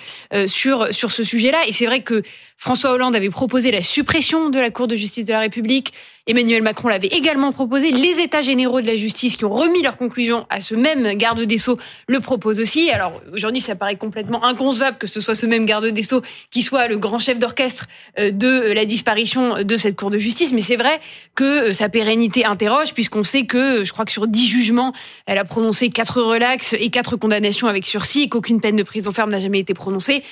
sur 0.47 0.87
ce 0.89 1.23
sujet-là. 1.23 1.59
Et 1.67 1.71
c'est 1.71 1.85
vrai 1.85 2.01
que 2.01 2.23
François 2.63 2.91
Hollande 2.91 3.13
avait 3.13 3.29
proposé 3.29 3.71
la 3.71 3.81
suppression 3.81 4.49
de 4.49 4.57
la 4.57 4.71
Cour 4.71 4.87
de 4.87 4.95
justice 4.95 5.25
de 5.25 5.33
la 5.33 5.41
République. 5.41 5.91
Emmanuel 6.27 6.61
Macron 6.61 6.87
l'avait 6.87 7.07
également 7.07 7.51
proposé. 7.51 7.91
Les 7.91 8.21
États 8.21 8.41
généraux 8.41 8.79
de 8.79 8.87
la 8.87 8.95
justice 8.95 9.35
qui 9.35 9.43
ont 9.43 9.53
remis 9.53 9.81
leurs 9.81 9.97
conclusions 9.97 10.47
à 10.49 10.61
ce 10.61 10.73
même 10.73 11.13
garde 11.15 11.41
des 11.41 11.57
Sceaux 11.57 11.77
le 12.07 12.21
proposent 12.21 12.61
aussi. 12.61 12.89
Alors 12.89 13.21
aujourd'hui, 13.33 13.59
ça 13.59 13.75
paraît 13.75 13.97
complètement 13.97 14.45
inconcevable 14.45 14.97
que 14.97 15.07
ce 15.07 15.19
soit 15.19 15.35
ce 15.35 15.45
même 15.45 15.65
garde 15.65 15.87
des 15.87 16.03
Sceaux 16.03 16.21
qui 16.51 16.61
soit 16.61 16.87
le 16.87 16.95
grand 16.95 17.19
chef 17.19 17.37
d'orchestre 17.37 17.87
de 18.17 18.71
la 18.71 18.85
disparition 18.85 19.61
de 19.61 19.75
cette 19.75 19.97
Cour 19.97 20.09
de 20.09 20.17
justice. 20.17 20.53
Mais 20.53 20.61
c'est 20.61 20.77
vrai 20.77 21.01
que 21.35 21.71
sa 21.71 21.89
pérennité 21.89 22.45
interroge 22.45 22.93
puisqu'on 22.93 23.23
sait 23.23 23.45
que, 23.45 23.83
je 23.83 23.91
crois 23.91 24.05
que 24.05 24.11
sur 24.13 24.25
dix 24.25 24.47
jugements, 24.47 24.93
elle 25.25 25.37
a 25.37 25.43
prononcé 25.43 25.89
quatre 25.89 26.21
relax 26.21 26.71
et 26.79 26.89
quatre 26.91 27.17
condamnations 27.17 27.67
avec 27.67 27.85
sursis 27.85 28.21
et 28.21 28.29
qu'aucune 28.29 28.61
peine 28.61 28.77
de 28.77 28.83
prison 28.83 29.11
ferme 29.11 29.31
n'a 29.31 29.41
jamais 29.41 29.59
été 29.59 29.73
prononcée. 29.73 30.23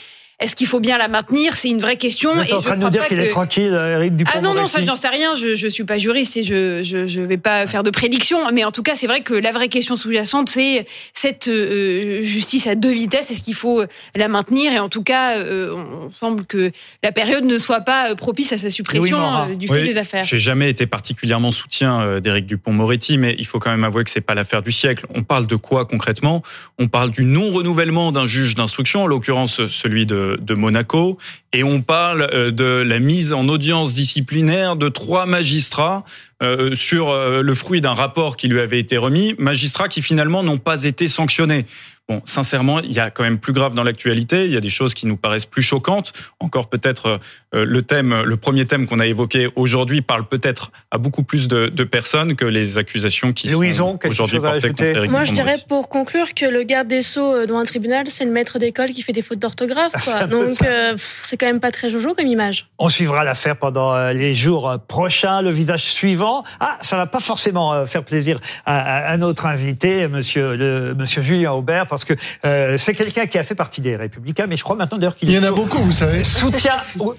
Est-ce 0.41 0.55
qu'il 0.55 0.65
faut 0.65 0.79
bien 0.79 0.97
la 0.97 1.07
maintenir? 1.07 1.55
C'est 1.55 1.69
une 1.69 1.79
vraie 1.79 1.97
question. 1.97 2.33
Vous 2.33 2.41
êtes 2.41 2.53
en 2.53 2.61
train 2.61 2.75
de 2.75 2.81
nous 2.81 2.89
dire 2.89 3.07
qu'il 3.07 3.19
est 3.19 3.29
tranquille, 3.29 3.73
Eric 3.73 4.15
Dupond 4.15 4.31
Ah 4.33 4.41
non, 4.41 4.55
non, 4.55 4.65
ça 4.65 4.83
j'en 4.83 4.95
sais 4.95 5.07
rien. 5.07 5.35
Je 5.35 5.55
je 5.55 5.67
suis 5.67 5.83
pas 5.83 5.99
juriste 5.99 6.35
et 6.35 6.43
je 6.43 6.81
je 6.81 7.05
je 7.05 7.21
vais 7.21 7.37
pas 7.37 7.67
faire 7.67 7.83
de 7.83 7.91
prédictions. 7.91 8.39
Mais 8.51 8.63
en 8.63 8.71
tout 8.71 8.81
cas, 8.81 8.95
c'est 8.95 9.05
vrai 9.05 9.21
que 9.21 9.35
la 9.35 9.51
vraie 9.51 9.69
question 9.69 9.95
sous-jacente, 9.95 10.49
c'est 10.49 10.87
cette 11.13 11.47
euh, 11.47 12.23
justice 12.23 12.65
à 12.65 12.73
deux 12.73 12.89
vitesses. 12.89 13.29
Est-ce 13.29 13.43
qu'il 13.43 13.53
faut 13.53 13.83
la 14.15 14.27
maintenir? 14.27 14.73
Et 14.73 14.79
en 14.79 14.89
tout 14.89 15.03
cas, 15.03 15.37
euh, 15.37 15.75
on 15.75 16.09
semble 16.09 16.45
que 16.45 16.71
la 17.03 17.11
période 17.11 17.43
ne 17.43 17.59
soit 17.59 17.81
pas 17.81 18.15
propice 18.15 18.51
à 18.51 18.57
sa 18.57 18.71
suppression 18.71 19.19
euh, 19.19 19.55
du 19.55 19.67
fait 19.67 19.83
des 19.83 19.97
affaires. 19.97 20.25
J'ai 20.25 20.39
jamais 20.39 20.71
été 20.71 20.87
particulièrement 20.87 21.51
soutien 21.51 22.19
d'Éric 22.19 22.47
Dupond-Moretti, 22.47 23.19
mais 23.19 23.35
il 23.37 23.45
faut 23.45 23.59
quand 23.59 23.69
même 23.69 23.83
avouer 23.83 24.03
que 24.03 24.09
c'est 24.09 24.21
pas 24.21 24.33
l'affaire 24.33 24.63
du 24.63 24.71
siècle. 24.71 25.05
On 25.13 25.21
parle 25.21 25.45
de 25.45 25.55
quoi 25.55 25.85
concrètement? 25.85 26.41
On 26.79 26.87
parle 26.87 27.11
du 27.11 27.25
non-renouvellement 27.25 28.11
d'un 28.11 28.25
juge 28.25 28.55
d'instruction, 28.55 29.03
en 29.03 29.07
l'occurrence 29.07 29.67
celui 29.67 30.07
de 30.07 30.30
de 30.39 30.53
Monaco 30.53 31.17
et 31.53 31.63
on 31.63 31.81
parle 31.81 32.29
euh, 32.33 32.51
de 32.51 32.63
la 32.63 32.99
mise 32.99 33.33
en 33.33 33.47
audience 33.47 33.93
disciplinaire 33.93 34.75
de 34.75 34.89
trois 34.89 35.25
magistrats 35.25 36.03
euh, 36.41 36.73
sur 36.73 37.09
euh, 37.09 37.41
le 37.41 37.55
fruit 37.55 37.81
d'un 37.81 37.93
rapport 37.93 38.37
qui 38.37 38.47
lui 38.47 38.59
avait 38.59 38.79
été 38.79 38.97
remis, 38.97 39.35
magistrats 39.37 39.87
qui 39.87 40.01
finalement 40.01 40.43
n'ont 40.43 40.57
pas 40.57 40.83
été 40.83 41.07
sanctionnés. 41.07 41.65
Bon, 42.11 42.21
sincèrement, 42.25 42.81
il 42.81 42.91
y 42.91 42.99
a 42.99 43.09
quand 43.09 43.23
même 43.23 43.39
plus 43.39 43.53
grave 43.53 43.73
dans 43.73 43.83
l'actualité. 43.83 44.43
Il 44.43 44.51
y 44.51 44.57
a 44.57 44.59
des 44.59 44.69
choses 44.69 44.93
qui 44.93 45.07
nous 45.07 45.15
paraissent 45.15 45.45
plus 45.45 45.61
choquantes. 45.61 46.11
Encore 46.41 46.67
peut-être 46.67 47.21
euh, 47.55 47.63
le 47.63 47.81
thème, 47.83 48.23
le 48.23 48.35
premier 48.35 48.65
thème 48.65 48.85
qu'on 48.85 48.99
a 48.99 49.05
évoqué 49.05 49.47
aujourd'hui 49.55 50.01
parle 50.01 50.27
peut-être 50.27 50.73
à 50.91 50.97
beaucoup 50.97 51.23
plus 51.23 51.47
de, 51.47 51.67
de, 51.67 51.83
personnes 51.85 52.35
que 52.35 52.43
les 52.43 52.77
accusations 52.77 53.31
qui 53.31 53.47
sont 53.47 53.97
aujourd'hui 54.05 54.41
portées 54.41 54.67
contre 54.67 54.83
Eric 54.83 55.09
Moi, 55.09 55.23
je 55.23 55.31
dirais 55.31 55.55
pour 55.69 55.87
conclure 55.87 56.33
que 56.33 56.45
le 56.45 56.63
garde 56.63 56.89
des 56.89 57.01
sceaux 57.01 57.33
euh, 57.33 57.45
dans 57.45 57.57
un 57.57 57.63
tribunal, 57.63 58.07
c'est 58.09 58.25
le 58.25 58.31
maître 58.31 58.59
d'école 58.59 58.89
qui 58.89 59.03
fait 59.03 59.13
des 59.13 59.21
fautes 59.21 59.39
d'orthographe. 59.39 59.93
Ah, 60.13 60.27
Donc, 60.27 60.61
euh, 60.63 60.97
c'est 61.23 61.37
quand 61.37 61.45
même 61.45 61.61
pas 61.61 61.71
très 61.71 61.89
jojo 61.89 62.13
comme 62.13 62.27
image. 62.27 62.67
On 62.77 62.89
suivra 62.89 63.23
l'affaire 63.23 63.55
pendant 63.55 64.09
les 64.09 64.35
jours 64.35 64.77
prochains. 64.89 65.41
Le 65.41 65.51
visage 65.51 65.93
suivant, 65.93 66.43
ah, 66.59 66.77
ça 66.81 66.97
va 66.97 67.05
pas 67.05 67.21
forcément 67.21 67.85
faire 67.85 68.03
plaisir 68.03 68.37
à, 68.65 69.09
à 69.11 69.15
notre 69.15 69.45
invité, 69.45 70.09
Monsieur 70.09 70.57
le, 70.57 70.93
Monsieur 70.93 71.21
Julien 71.21 71.53
Aubert, 71.53 71.87
parce 71.87 72.00
que 72.05 72.13
euh, 72.45 72.77
c'est 72.77 72.93
quelqu'un 72.93 73.27
qui 73.27 73.37
a 73.37 73.43
fait 73.43 73.55
partie 73.55 73.81
des 73.81 73.95
Républicains, 73.95 74.47
mais 74.47 74.57
je 74.57 74.63
crois 74.63 74.75
maintenant 74.75 74.97
d'ailleurs 74.97 75.15
qu'il 75.15 75.31
il 75.31 75.35
y 75.35 75.39
en 75.39 75.43
a 75.43 75.51
beaucoup, 75.51 75.77
vous 75.77 75.93
savez. 75.93 76.25
Soutien, 76.25 76.73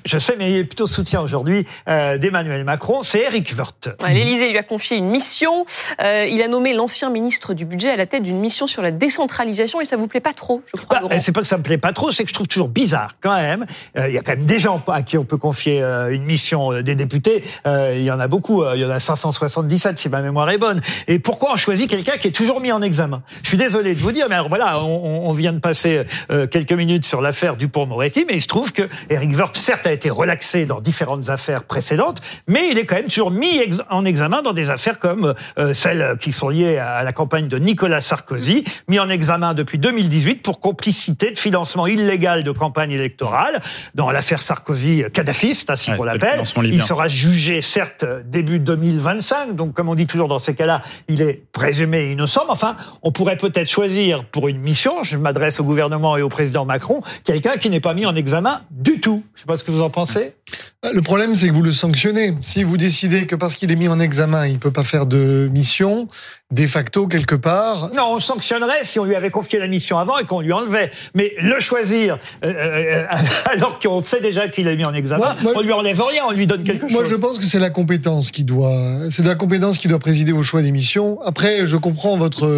je 0.05 0.19
sais, 0.19 0.35
mais 0.39 0.53
il 0.53 0.57
est 0.59 0.65
plutôt 0.65 0.87
soutien 0.87 1.23
aujourd'hui 1.23 1.67
euh, 1.89 2.19
d'Emmanuel 2.19 2.63
Macron. 2.65 3.03
C'est 3.03 3.21
Eric 3.21 3.55
Woerth. 3.57 3.89
Ouais, 4.03 4.13
L'Élysée 4.13 4.51
lui 4.51 4.59
a 4.59 4.63
confié 4.63 4.99
une 4.99 5.09
mission. 5.09 5.65
Euh, 6.03 6.27
il 6.29 6.43
a 6.43 6.49
nommé 6.49 6.75
l'ancien 6.75 7.09
ministre 7.09 7.55
du 7.55 7.65
budget 7.65 7.91
à 7.91 7.97
la 7.97 8.05
tête 8.05 8.23
d'une 8.23 8.39
mission 8.39 8.67
sur 8.67 8.83
la 8.83 8.91
décentralisation 8.91 9.81
et 9.81 9.87
ça 9.87 9.97
vous 9.97 10.09
plaît 10.09 10.21
pas 10.21 10.35
trop, 10.35 10.63
je 10.75 10.83
crois. 10.83 11.01
Bah, 11.09 11.19
c'est 11.21 11.33
pas 11.33 11.41
que 11.41 11.47
ça 11.47 11.57
me 11.57 11.63
plaît 11.63 11.79
pas 11.79 11.95
trop, 11.95 12.13
c'est 12.13 12.25
que 12.25 12.29
je 12.29 12.35
trouve 12.35 12.49
toujours 12.49 12.69
bizarre 12.69 13.17
quand 13.23 13.35
même. 13.35 13.65
Euh, 13.97 14.09
il 14.09 14.15
y 14.15 14.19
a 14.19 14.21
quand 14.21 14.37
même 14.37 14.45
des 14.45 14.59
gens 14.59 14.83
à 14.89 15.01
qui 15.01 15.17
on 15.17 15.25
peut 15.25 15.39
confier 15.39 15.83
euh, 15.83 16.15
une 16.15 16.25
mission 16.25 16.83
des 16.83 16.95
députés. 16.95 17.43
il 17.65 18.03
y 18.03 18.11
en 18.11 18.21
a 18.21 18.29
beaucoup. 18.29 18.63
il 18.75 18.81
y 18.81 18.85
en 18.85 18.91
a 18.91 19.01
577 19.01 19.99
si 19.99 20.11
ma 20.11 20.21
mémoire 20.21 20.51
est 20.51 20.59
bonne. 20.59 20.83
Et 21.09 21.19
pourquoi 21.19 21.53
on 21.55 21.57
choisit 21.57 21.89
quelqu'un 21.89 22.19
qui 22.19 22.29
est 22.29 22.33
toujours 22.33 22.61
mis 22.61 22.73
en 22.73 22.83
examen? 22.83 23.23
Je 23.43 23.49
suis 23.49 23.59
désolé 23.59 23.95
de 23.95 24.01
vous 24.01 24.13
dire, 24.13 24.27
mais 24.29 24.35
alors 24.35 24.49
voilà, 24.49 24.72
on, 24.79 25.29
on 25.29 25.33
vient 25.33 25.53
de 25.53 25.59
passer 25.59 26.05
euh, 26.31 26.47
quelques 26.47 26.73
minutes 26.73 27.05
sur 27.05 27.21
l'affaire 27.21 27.57
Dupont-Moretti, 27.57 28.25
mais 28.27 28.35
il 28.35 28.43
se 28.43 28.47
trouve 28.47 28.73
que 28.73 28.83
Eric 29.11 29.37
Woerth, 29.37 29.57
certes, 29.57 29.87
a 29.87 29.93
été 29.93 30.11
relaxé 30.11 30.67
dans 30.67 30.81
différentes 30.81 31.29
affaires 31.29 31.65
précédentes, 31.65 32.21
mais 32.49 32.69
il 32.71 32.79
est 32.79 32.87
quand 32.87 32.97
même 32.97 33.09
toujours 33.09 33.31
mis 33.31 33.61
en 33.91 34.05
examen 34.05 34.43
dans 34.43 34.53
des 34.53 34.71
affaires 34.71 34.99
comme 34.99 35.35
euh, 35.59 35.73
celles 35.73 36.17
qui 36.21 36.33
sont 36.33 36.49
liées 36.49 36.79
à 36.79 37.03
la 37.03 37.13
campagne 37.13 37.49
de 37.49 37.59
Nicolas 37.59 38.01
Sarkozy, 38.01 38.65
mis 38.89 38.99
en 38.99 39.09
examen 39.09 39.55
depuis 39.55 39.79
2018 39.79 40.43
pour 40.43 40.61
complicité 40.61 41.31
de 41.31 41.39
financement 41.39 41.87
illégal 41.87 42.45
de 42.45 42.51
campagne 42.51 42.93
électorale. 42.93 43.61
Dans 43.95 44.11
l'affaire 44.11 44.43
Sarkozy 44.43 45.05
kadhafiste, 45.13 45.71
ainsi 45.71 45.93
qu'on 45.97 46.05
l'appelle, 46.05 46.43
il 46.65 46.83
sera 46.83 47.09
jugé, 47.09 47.63
certes, 47.63 48.05
début 48.27 48.59
2025. 48.59 49.55
Donc, 49.55 49.75
comme 49.75 49.89
on 49.89 49.95
dit 49.95 50.07
toujours 50.07 50.29
dans 50.29 50.39
ces 50.39 50.55
cas-là, 50.55 50.83
il 51.09 51.23
est 51.23 51.43
présumé 51.53 52.11
innocent. 52.13 52.43
Mais 52.47 52.53
enfin, 52.53 52.77
on 53.03 53.13
pourrait 53.13 53.37
peut-être 53.37 53.69
choisir 53.69 54.25
pour 54.25 54.49
une 54.49 54.52
mission, 54.59 55.03
je 55.03 55.17
m'adresse 55.17 55.61
au 55.61 55.65
gouvernement 55.65 56.17
et 56.17 56.23
au 56.23 56.29
président 56.29 56.65
Macron, 56.65 57.01
quelqu'un 57.25 57.57
qui 57.57 57.71
n'est 57.71 57.81
pas 57.81 57.95
mis 57.95 58.07
en 58.07 58.15
examen 58.15 58.63
du 58.71 59.01
tout. 59.01 59.23
Je 59.35 59.39
ne 59.39 59.41
sais 59.41 59.47
pas 59.47 59.59
ce 59.59 59.65
que 59.65 59.71
vous 59.71 59.83
en 59.83 59.91
pensez. 59.91 60.35
Le 60.93 61.01
problème, 61.01 61.37
c'est 61.37 61.47
que 61.47 61.53
vous 61.53 61.63
le 61.63 61.71
sanctionnez. 61.71 62.35
Si 62.43 62.65
vous 62.65 62.77
décidez 62.77 63.27
que 63.27 63.37
parce 63.37 63.55
qu'il 63.55 63.71
est 63.71 63.77
mis 63.77 63.87
en 63.87 64.01
examen, 64.01 64.49
il 64.49 64.59
peut 64.59 64.73
pas 64.73 64.83
faire 64.83 65.07
de 65.07 65.49
mission, 65.53 66.09
de 66.51 66.67
facto 66.67 67.07
quelque 67.07 67.37
part. 67.37 67.93
Non, 67.97 68.15
on 68.15 68.19
sanctionnerait 68.19 68.83
si 68.83 68.99
on 68.99 69.05
lui 69.05 69.15
avait 69.15 69.31
confié 69.31 69.61
la 69.61 69.69
mission 69.69 69.97
avant 69.97 70.19
et 70.19 70.25
qu'on 70.25 70.41
lui 70.41 70.53
enlevait. 70.53 70.91
Mais 71.15 71.35
le 71.39 71.61
choisir 71.61 72.19
euh, 72.45 72.53
euh, 72.53 73.07
alors 73.53 73.79
qu'on 73.79 74.03
sait 74.03 74.21
déjà 74.21 74.49
qu'il 74.49 74.67
est 74.67 74.75
mis 74.75 74.85
en 74.85 74.93
examen, 74.93 75.37
on 75.55 75.61
lui 75.61 75.73
enlève 75.73 76.03
rien, 76.03 76.25
on 76.27 76.33
lui 76.33 76.49
donne 76.49 76.65
quelque 76.65 76.89
chose. 76.89 76.93
Moi, 76.93 77.05
je 77.09 77.15
pense 77.15 77.39
que 77.39 77.45
c'est 77.45 77.61
la 77.61 77.71
compétence 77.71 78.33
qui 78.33 78.43
doit, 78.43 79.09
c'est 79.09 79.25
la 79.25 79.37
compétence 79.37 79.79
qui 79.79 79.87
doit 79.87 80.01
présider 80.01 80.33
au 80.33 80.43
choix 80.43 80.63
des 80.63 80.73
missions. 80.73 81.21
Après, 81.23 81.65
je 81.65 81.77
comprends 81.77 82.17
votre 82.17 82.49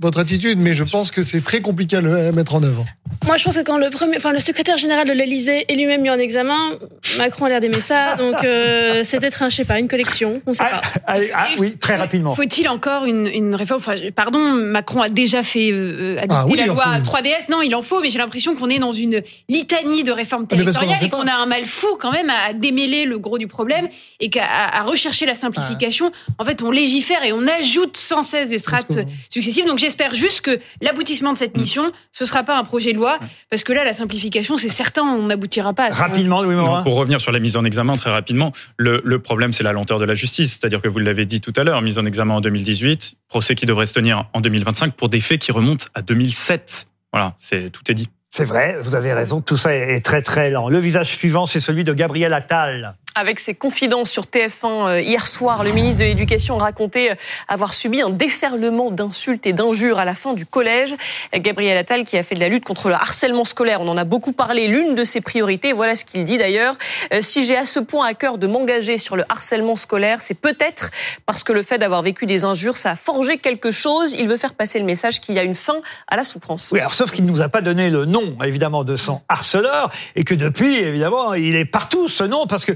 votre 0.00 0.20
attitude, 0.20 0.58
mais 0.60 0.72
je 0.72 0.84
pense 0.84 1.10
que 1.10 1.22
c'est 1.22 1.44
très 1.44 1.60
compliqué 1.60 1.96
à, 1.96 2.00
le, 2.00 2.32
mettre 2.32 2.54
en 2.54 2.62
œuvre. 2.62 2.86
Moi, 3.26 3.36
je 3.36 3.44
pense 3.44 3.56
que 3.56 3.62
quand 3.62 3.78
le 3.78 3.90
premier, 3.90 4.16
enfin 4.16 4.32
le 4.32 4.38
secrétaire 4.38 4.78
général 4.78 5.06
de 5.06 5.12
l'Élysée 5.12 5.70
est 5.70 5.76
lui-même 5.76 6.02
mis 6.02 6.10
en 6.10 6.18
examen, 6.18 6.72
Macron 7.18 7.43
a 7.44 7.48
l'air 7.48 7.60
d'aimer 7.60 7.80
ça, 7.80 8.16
donc 8.16 8.42
euh, 8.44 9.02
c'était 9.04 9.30
tranché 9.30 9.64
par 9.64 9.76
une 9.76 9.88
collection. 9.88 10.40
On 10.46 10.54
sait 10.54 10.64
ah, 10.64 10.80
pas. 10.80 11.00
Ah, 11.06 11.16
ah, 11.34 11.46
oui, 11.58 11.76
très 11.76 11.96
rapidement. 11.96 12.34
Faut-il 12.34 12.68
encore 12.68 13.04
une, 13.04 13.26
une 13.26 13.54
réforme? 13.54 13.80
Enfin, 13.80 13.94
Pardon, 14.14 14.38
Macron 14.52 15.02
a 15.02 15.08
déjà 15.08 15.42
fait 15.42 15.70
euh, 15.72 16.16
ah 16.20 16.46
la 16.54 16.66
loi 16.66 16.84
3DS. 16.98 17.50
Non, 17.50 17.62
il 17.62 17.74
en 17.74 17.82
faut, 17.82 18.00
mais 18.00 18.10
j'ai 18.10 18.18
l'impression 18.18 18.54
qu'on 18.54 18.68
est 18.68 18.78
dans 18.78 18.92
une 18.92 19.22
litanie 19.48 20.04
de 20.04 20.12
réformes 20.12 20.46
territoriales 20.46 21.02
et 21.02 21.08
qu'on 21.08 21.26
a 21.26 21.34
un 21.34 21.46
mal 21.46 21.64
fou 21.64 21.96
quand 21.98 22.12
même 22.12 22.30
à 22.30 22.52
démêler 22.52 23.04
le 23.04 23.18
gros 23.18 23.38
du 23.38 23.46
problème 23.46 23.88
et 24.20 24.30
qu'à 24.30 24.44
à 24.44 24.82
rechercher 24.82 25.26
la 25.26 25.34
simplification. 25.34 26.12
En 26.38 26.44
fait, 26.44 26.62
on 26.62 26.70
légifère 26.70 27.24
et 27.24 27.32
on 27.32 27.46
ajoute 27.46 27.96
sans 27.96 28.22
cesse 28.22 28.50
des 28.50 28.58
strates 28.58 28.98
successives. 29.30 29.66
Donc 29.66 29.78
j'espère 29.78 30.14
juste 30.14 30.40
que 30.40 30.60
l'aboutissement 30.80 31.32
de 31.32 31.38
cette 31.38 31.56
mm. 31.56 31.60
mission, 31.60 31.92
ce 32.12 32.24
sera 32.26 32.42
pas 32.42 32.56
un 32.56 32.64
projet 32.64 32.92
de 32.92 32.98
loi, 32.98 33.18
parce 33.50 33.64
que 33.64 33.72
là, 33.72 33.84
la 33.84 33.92
simplification, 33.92 34.56
c'est 34.56 34.68
certain, 34.68 35.02
on 35.02 35.24
n'aboutira 35.24 35.72
pas. 35.72 35.84
À 35.84 35.92
Rapidement, 35.92 36.42
Louis 36.42 36.54
Morin. 36.54 36.82
Pour 36.82 36.96
revenir 36.96 37.20
sur 37.20 37.23
la 37.32 37.40
mise 37.40 37.56
en 37.56 37.64
examen 37.64 37.94
très 37.94 38.10
rapidement, 38.10 38.52
le, 38.76 39.18
problème, 39.18 39.52
c'est 39.52 39.64
la 39.64 39.72
lenteur 39.72 39.98
de 39.98 40.04
la 40.04 40.14
justice. 40.14 40.52
C'est-à-dire 40.52 40.80
que 40.80 40.88
vous 40.88 40.98
l'avez 40.98 41.26
dit 41.26 41.40
tout 41.40 41.52
à 41.56 41.64
l'heure, 41.64 41.80
mise 41.82 41.98
en 41.98 42.06
examen 42.06 42.34
en 42.34 42.40
2018, 42.40 43.16
procès 43.28 43.54
qui 43.54 43.66
devrait 43.66 43.86
se 43.86 43.94
tenir 43.94 44.28
en 44.32 44.40
2025 44.40 44.94
pour 44.94 45.08
des 45.08 45.20
faits 45.20 45.40
qui 45.40 45.52
remontent 45.52 45.86
à 45.94 46.02
2007. 46.02 46.88
Voilà, 47.12 47.34
tout 47.72 47.90
est 47.90 47.94
dit. 47.94 48.08
C'est 48.30 48.44
vrai, 48.44 48.76
vous 48.80 48.96
avez 48.96 49.12
raison, 49.12 49.40
tout 49.40 49.56
ça 49.56 49.72
est 49.74 50.04
très 50.04 50.20
très 50.20 50.50
lent. 50.50 50.68
Le 50.68 50.78
visage 50.78 51.14
suivant, 51.14 51.46
c'est 51.46 51.60
celui 51.60 51.84
de 51.84 51.92
Gabriel 51.92 52.32
Attal. 52.32 52.96
Avec 53.16 53.38
ses 53.38 53.54
confidences 53.54 54.10
sur 54.10 54.24
TF1 54.24 54.88
euh, 54.88 55.00
hier 55.00 55.24
soir, 55.24 55.62
le 55.62 55.70
ministre 55.70 56.00
de 56.00 56.04
l'Éducation 56.04 56.56
racontait 56.56 57.12
euh, 57.12 57.14
avoir 57.46 57.72
subi 57.72 58.02
un 58.02 58.10
déferlement 58.10 58.90
d'insultes 58.90 59.46
et 59.46 59.52
d'injures 59.52 60.00
à 60.00 60.04
la 60.04 60.16
fin 60.16 60.34
du 60.34 60.44
collège. 60.46 60.96
Gabriel 61.32 61.76
Attal 61.76 62.02
qui 62.02 62.18
a 62.18 62.24
fait 62.24 62.34
de 62.34 62.40
la 62.40 62.48
lutte 62.48 62.64
contre 62.64 62.88
le 62.88 62.96
harcèlement 62.96 63.44
scolaire, 63.44 63.80
on 63.80 63.86
en 63.86 63.96
a 63.96 64.02
beaucoup 64.02 64.32
parlé, 64.32 64.66
l'une 64.66 64.96
de 64.96 65.04
ses 65.04 65.20
priorités, 65.20 65.72
voilà 65.72 65.94
ce 65.94 66.04
qu'il 66.04 66.24
dit 66.24 66.38
d'ailleurs. 66.38 66.76
Euh, 67.12 67.20
si 67.20 67.44
j'ai 67.44 67.56
à 67.56 67.66
ce 67.66 67.78
point 67.78 68.04
à 68.04 68.14
cœur 68.14 68.36
de 68.36 68.48
m'engager 68.48 68.98
sur 68.98 69.14
le 69.14 69.22
harcèlement 69.28 69.76
scolaire, 69.76 70.20
c'est 70.20 70.34
peut-être 70.34 70.90
parce 71.24 71.44
que 71.44 71.52
le 71.52 71.62
fait 71.62 71.78
d'avoir 71.78 72.02
vécu 72.02 72.26
des 72.26 72.44
injures, 72.44 72.76
ça 72.76 72.90
a 72.90 72.96
forgé 72.96 73.38
quelque 73.38 73.70
chose. 73.70 74.12
Il 74.18 74.26
veut 74.26 74.36
faire 74.38 74.54
passer 74.54 74.80
le 74.80 74.86
message 74.86 75.20
qu'il 75.20 75.36
y 75.36 75.38
a 75.38 75.44
une 75.44 75.54
fin 75.54 75.76
à 76.08 76.16
la 76.16 76.24
souffrance. 76.24 76.70
Oui, 76.72 76.80
alors 76.80 76.94
sauf 76.94 77.12
qu'il 77.12 77.24
ne 77.24 77.30
nous 77.30 77.42
a 77.42 77.48
pas 77.48 77.60
donné 77.60 77.90
le 77.90 78.06
nom, 78.06 78.36
évidemment, 78.44 78.82
de 78.82 78.96
son 78.96 79.20
harceleur 79.28 79.92
et 80.16 80.24
que 80.24 80.34
depuis, 80.34 80.78
évidemment, 80.78 81.34
il 81.34 81.54
est 81.54 81.64
partout 81.64 82.08
ce 82.08 82.24
nom 82.24 82.48
parce 82.48 82.64
que 82.64 82.72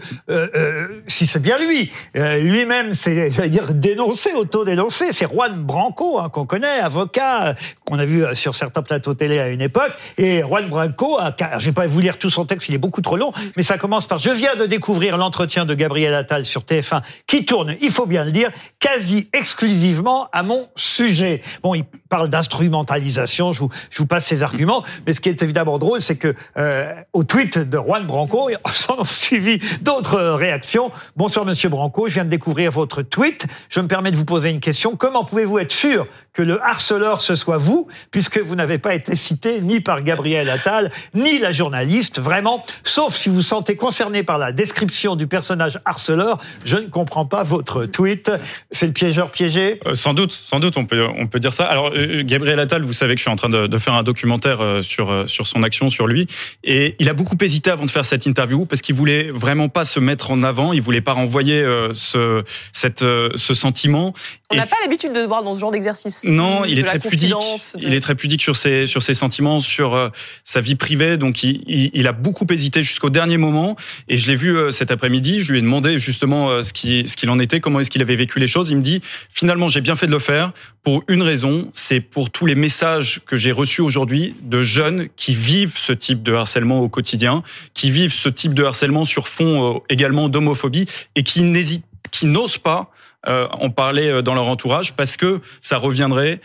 si 1.07 1.27
c'est 1.27 1.41
bien 1.41 1.59
lui. 1.59 1.91
Euh, 2.17 2.39
Lui-même, 2.39 2.95
c'est, 2.95 3.31
j'allais 3.31 3.49
dire, 3.49 3.75
dénoncé, 3.75 4.33
auto-dénoncé. 4.33 5.13
C'est 5.13 5.27
Juan 5.31 5.63
Branco, 5.63 6.19
hein, 6.19 6.29
qu'on 6.29 6.47
connaît, 6.47 6.81
avocat, 6.81 7.49
euh, 7.49 7.55
qu'on 7.85 7.99
a 7.99 8.05
vu 8.05 8.25
euh, 8.25 8.35
sur 8.35 8.55
certains 8.55 8.83
plateaux 8.83 9.15
télé 9.15 9.39
à 9.39 9.49
une 9.49 9.61
époque. 9.61 9.93
Et 10.17 10.41
Juan 10.41 10.69
Branco, 10.69 11.19
a, 11.19 11.35
je 11.59 11.67
vais 11.67 11.73
pas 11.73 11.87
vous 11.87 12.01
lire 12.01 12.19
tout 12.19 12.31
son 12.31 12.45
texte, 12.45 12.69
il 12.69 12.75
est 12.75 12.79
beaucoup 12.79 13.01
trop 13.01 13.17
long, 13.17 13.33
mais 13.57 13.63
ça 13.63 13.79
commence 13.79 14.07
par 14.07 14.19
Je 14.19 14.31
viens 14.31 14.57
de 14.57 14.67
découvrir 14.67 15.17
l'entretien 15.17 15.65
de 15.65 15.75
Gabriel 15.75 16.15
Attal 16.15 16.45
sur 16.45 16.63
TF1 16.63 17.03
qui 17.27 17.45
tourne, 17.45 17.77
il 17.81 17.91
faut 17.91 18.07
bien 18.07 18.25
le 18.25 18.33
dire, 18.33 18.51
quasi 18.79 19.29
exclusivement 19.33 20.29
à 20.33 20.43
mon 20.43 20.69
sujet. 20.77 21.43
Bon, 21.63 21.75
il 21.75 21.85
parle 22.09 22.29
d'instrumentalisation, 22.29 23.53
je 23.53 23.61
vous, 23.61 23.71
je 23.91 23.99
vous 23.99 24.07
passe 24.07 24.27
ses 24.27 24.43
arguments, 24.43 24.85
mais 25.07 25.13
ce 25.13 25.21
qui 25.21 25.29
est 25.29 25.43
évidemment 25.43 25.79
drôle, 25.79 26.01
c'est 26.01 26.17
que 26.17 26.35
euh, 26.57 26.93
au 27.13 27.25
tweet 27.25 27.59
de 27.59 27.79
Juan 27.79 28.07
Branco, 28.07 28.51
s'en 28.73 28.99
ont 28.99 29.05
suivi 29.05 29.59
d'autres 29.83 30.18
réactions. 30.19 30.91
Bonsoir 31.17 31.45
Monsieur 31.45 31.69
Branco, 31.69 32.09
je 32.09 32.15
viens 32.15 32.25
de 32.25 32.31
découvrir 32.31 32.71
votre 32.71 33.03
tweet. 33.03 33.47
Je 33.69 33.81
me 33.81 33.89
permets 33.89 34.11
de 34.11 34.17
vous 34.17 34.25
poser 34.25 34.51
une 34.51 34.61
question. 34.61 34.97
Comment 34.97 35.25
pouvez-vous 35.25 35.59
être 35.59 35.73
sûr 35.73 36.07
que 36.33 36.43
le 36.43 36.63
harceleur 36.63 37.21
ce 37.21 37.35
soit 37.35 37.59
vous, 37.59 37.89
puisque 38.11 38.39
vous 38.39 38.55
n'avez 38.55 38.79
pas 38.79 38.95
été 38.95 39.17
cité 39.17 39.61
ni 39.61 39.81
par 39.81 40.03
Gabriel 40.03 40.49
Attal, 40.51 40.91
ni 41.15 41.39
la 41.39 41.51
journaliste, 41.51 42.21
vraiment, 42.21 42.65
sauf 42.85 43.17
si 43.17 43.29
vous 43.29 43.43
sentez 43.43 43.77
concerné 43.77 44.23
par 44.23 44.39
la 44.39 44.53
description 44.53 45.17
du 45.17 45.27
personnage 45.27 45.81
harceleur, 45.85 46.39
je 46.65 46.77
ne 46.77 46.87
comprends 46.87 47.27
pas 47.27 47.43
votre 47.43 47.87
tweet. 47.87 48.31
C'est 48.71 48.87
le 48.87 48.93
piégeur 48.93 49.31
piégé? 49.31 49.81
Euh, 49.87 49.95
Sans 49.95 50.15
doute, 50.15 50.33
sans 50.33 50.61
doute, 50.61 50.77
on 50.77 50.87
peut, 50.87 51.07
on 51.17 51.27
peut 51.27 51.41
dire 51.41 51.53
ça. 51.53 51.67
Alors, 51.67 51.91
euh, 51.95 52.23
Gabriel 52.25 52.61
Attal, 52.61 52.83
vous 52.83 52.93
savez 52.93 53.15
que 53.15 53.19
je 53.19 53.23
suis 53.23 53.31
en 53.31 53.37
train 53.37 53.49
de, 53.49 53.79
faire 53.79 53.95
un 53.95 54.03
documentaire 54.03 54.61
euh, 54.61 54.83
sur 54.83 55.11
euh, 55.11 55.27
sur 55.27 55.47
son 55.47 55.63
action, 55.63 55.91
sur 55.91 56.07
lui, 56.07 56.27
et 56.65 56.97
il 56.99 57.09
a 57.09 57.15
beaucoup 57.15 57.37
hésité 57.41 57.71
avant 57.71 57.87
de 57.87 57.91
faire 57.91 58.05
cette 58.05 58.27
interview 58.27 58.67
parce 58.67 58.83
qu'il 58.83 58.95
voulait 58.95 59.31
vraiment 59.31 59.69
pas 59.69 59.85
se 59.85 60.01
mettre 60.09 60.31
en 60.31 60.43
avant, 60.43 60.73
il 60.73 60.81
voulait 60.81 61.01
pas 61.01 61.13
renvoyer 61.13 61.61
euh, 61.61 61.93
ce 61.95 62.43
cette 62.73 63.03
euh, 63.03 63.29
ce 63.37 63.55
sentiment. 63.55 64.15
On 64.51 64.57
n'a 64.57 64.65
pas 64.67 64.77
l'habitude 64.83 65.13
de 65.13 65.23
se 65.23 65.27
voir 65.27 65.43
dans 65.43 65.55
ce 65.55 65.61
genre 65.61 65.71
d'exercice. 65.73 66.23
non, 66.25 66.65
il 66.65 66.79
est 66.79 66.83
très 66.83 66.99
pudique. 66.99 67.31
de- 67.31 67.87
Il 67.87 67.93
est 67.95 68.01
très 68.01 68.15
pudique 68.15 68.41
sur 68.43 68.57
ses 68.57 68.87
sur 68.87 69.03
ses 69.03 69.13
sentiments, 69.15 69.61
sur 69.61 69.95
euh, 69.95 70.09
sa 70.45 70.61
vie 70.63 70.75
privée. 70.75 71.19
Donc, 71.19 71.43
il, 71.45 71.63
il, 71.67 71.91
il 71.93 72.07
a 72.07 72.13
beaucoup 72.13 72.47
hésité 72.51 72.83
jusqu'au 72.83 73.11
dernier 73.11 73.37
moment. 73.37 73.77
Et 74.09 74.17
je 74.17 74.27
l'ai 74.29 74.37
vu 74.37 74.57
euh, 74.57 74.71
cet 74.71 74.91
après-midi. 74.91 75.41
Je 75.41 75.53
lui 75.53 75.59
ai 75.59 75.63
demandé 75.63 75.99
justement 75.99 76.49
euh, 76.51 76.63
ce 76.63 76.73
qui 76.73 77.07
ce 77.07 77.17
qu'il 77.17 77.29
en 77.31 77.39
était, 77.39 77.61
comment 77.61 77.81
est-ce 77.81 77.91
qu'il 77.91 78.01
avait 78.03 78.17
vécu 78.17 78.39
les 78.41 78.49
choses. 78.49 78.71
Il 78.71 78.77
me 78.79 78.83
dit 78.83 79.03
finalement 79.31 79.69
j'ai 79.69 79.83
bien 79.83 79.97
fait 79.97 80.07
de 80.07 80.13
le 80.13 80.19
faire 80.19 80.53
pour 80.83 81.03
une 81.09 81.21
raison, 81.23 81.69
c'est 81.75 82.01
pour 82.01 82.31
tous 82.31 82.47
les 82.47 82.55
messages 82.55 83.21
que 83.27 83.37
j'ai 83.37 83.53
reçus 83.53 83.83
aujourd'hui 83.83 84.35
de 84.41 84.63
jeunes 84.63 85.09
qui 85.17 85.35
vivent 85.35 85.77
ce 85.77 85.93
type 85.93 86.23
de 86.23 86.33
harcèlement 86.33 86.81
au 86.81 86.89
quotidien, 86.89 87.43
qui 87.75 87.91
vivent 87.91 88.15
ce 88.15 88.31
type 88.31 88.55
de 88.55 88.65
harcèlement 88.65 89.05
sur 89.05 89.29
fond 89.29 89.83
également 89.99 90.29
d'homophobie 90.29 90.87
et 91.17 91.25
qui 91.25 91.43
n'hésitent, 91.43 91.85
qui 92.13 92.27
n'osent 92.27 92.59
pas 92.59 92.91
euh, 93.27 93.49
en 93.51 93.69
parler 93.71 94.09
euh, 94.09 94.23
dans 94.23 94.35
leur 94.35 94.47
entourage 94.47 94.95
parce 94.95 95.17
que 95.17 95.41
ça 95.61 95.77
reviendrait 95.77 96.41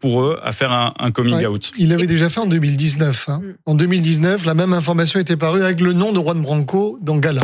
pour 0.00 0.22
eux 0.22 0.38
à 0.42 0.52
faire 0.52 0.72
un, 0.72 0.94
un 0.98 1.10
coming 1.10 1.34
Ouais. 1.36 1.46
out. 1.46 1.70
Il 1.78 1.88
l'avait 1.90 2.06
déjà 2.06 2.28
fait 2.30 2.40
en 2.40 2.46
2019. 2.46 3.28
hein. 3.28 3.40
En 3.66 3.74
2019, 3.74 4.44
la 4.44 4.54
même 4.54 4.72
information 4.72 5.20
était 5.20 5.36
parue 5.36 5.62
avec 5.62 5.80
le 5.80 5.92
nom 5.92 6.12
de 6.12 6.20
Juan 6.20 6.40
Branco 6.40 6.98
dans 7.02 7.16
Gala. 7.16 7.42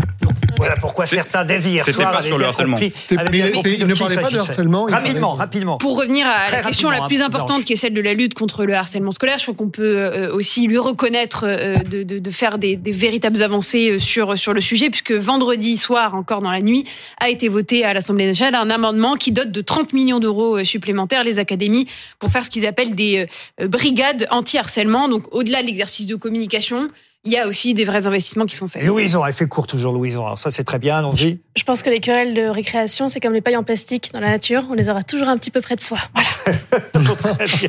Voilà 0.57 0.76
pourquoi 0.76 1.07
certains 1.07 1.45
désirs. 1.45 1.85
c'était 1.85 2.03
pas 2.05 2.22
sur 2.22 2.39
le 2.39 2.45
harcèlement. 2.45 2.76
Il- 2.78 2.93
ne 3.12 3.95
parlait 3.95 4.16
pas 4.16 4.30
de 4.30 4.39
harcèlement, 4.39 4.85
Rapidement, 4.85 5.28
parlait- 5.30 5.39
rapidement. 5.43 5.78
Pour 5.78 5.99
revenir 5.99 6.26
à 6.26 6.47
Très 6.47 6.57
la 6.59 6.62
question 6.62 6.91
la 6.91 7.07
plus 7.07 7.22
importante 7.22 7.64
qui 7.64 7.72
est 7.72 7.76
celle 7.76 7.95
de 7.95 8.01
la 8.01 8.14
lutte 8.14 8.35
contre 8.35 8.64
le 8.64 8.74
harcèlement 8.74 9.11
scolaire, 9.11 9.39
je 9.39 9.45
crois 9.45 9.55
qu'on 9.55 9.70
peut 9.70 9.97
euh, 9.99 10.33
aussi 10.35 10.66
lui 10.66 10.78
reconnaître 10.78 11.45
euh, 11.47 11.78
de, 11.78 12.03
de- 12.03 12.18
de 12.18 12.30
faire 12.30 12.59
des, 12.59 12.76
des 12.76 12.93
véritables 12.93 13.43
avancées 13.43 13.93
euh, 13.93 13.99
sur, 13.99 14.39
sur 14.39 14.53
le 14.53 14.61
sujet, 14.61 14.89
puisque 14.91 15.12
vendredi 15.12 15.76
soir, 15.76 16.14
encore 16.14 16.43
dans 16.43 16.51
la 16.53 16.61
nuit, 16.61 16.85
a 17.20 17.28
été 17.28 17.49
voté 17.49 17.85
à 17.85 17.93
l'Assemblée 17.95 18.26
nationale 18.26 18.55
un 18.55 18.70
amendement 18.70 19.14
qui 19.16 19.33
dote 19.33 19.51
de 19.53 19.61
30 19.62 19.93
millions 19.93 20.20
d'euros 20.20 20.59
euh, 20.59 20.64
supplémentaires 20.64 21.24
les 21.24 21.39
académies 21.39 21.87
pour 22.23 22.31
faire 22.31 22.45
ce 22.45 22.51
qu'ils 22.51 22.66
appellent 22.66 22.95
des 22.95 23.27
euh, 23.61 23.66
brigades 23.66 24.29
anti-harcèlement. 24.31 25.09
Donc 25.09 25.25
au-delà 25.35 25.61
de 25.61 25.66
l'exercice 25.66 26.07
de 26.07 26.14
communication, 26.14 26.89
il 27.25 27.33
y 27.33 27.39
a 27.39 27.47
aussi 27.47 27.73
des 27.75 27.85
vrais 27.85 28.07
investissements 28.07 28.47
qui 28.47 28.57
sont 28.57 28.66
faits. 28.68 28.85
Louison, 28.85 29.25
elle 29.25 29.33
fait 29.33 29.47
court 29.47 29.66
toujours, 29.66 29.93
Louison. 29.93 30.25
Alors 30.27 30.39
ça, 30.39 30.51
c'est 30.51 30.64
très 30.64 30.79
bien, 30.79 30.99
allons-y. 30.99 31.41
Je 31.57 31.62
pense 31.64 31.83
que 31.83 31.91
les 31.91 32.01
querelles 32.01 32.35
de 32.35 32.43
récréation, 32.49 33.09
c'est 33.09 33.20
comme 33.20 33.33
les 33.35 33.41
pailles 33.41 33.57
en 33.57 33.62
plastique 33.62 34.11
dans 34.12 34.20
la 34.20 34.31
nature. 34.31 34.64
On 34.70 34.75
les 34.75 34.89
aura 34.89 35.03
toujours 35.03 35.29
un 35.29 35.37
petit 35.39 35.51
peu 35.51 35.61
près 35.61 35.77
de 35.77 35.81
soi. 35.83 35.99
Voilà. 36.14 36.55
Très 37.14 37.47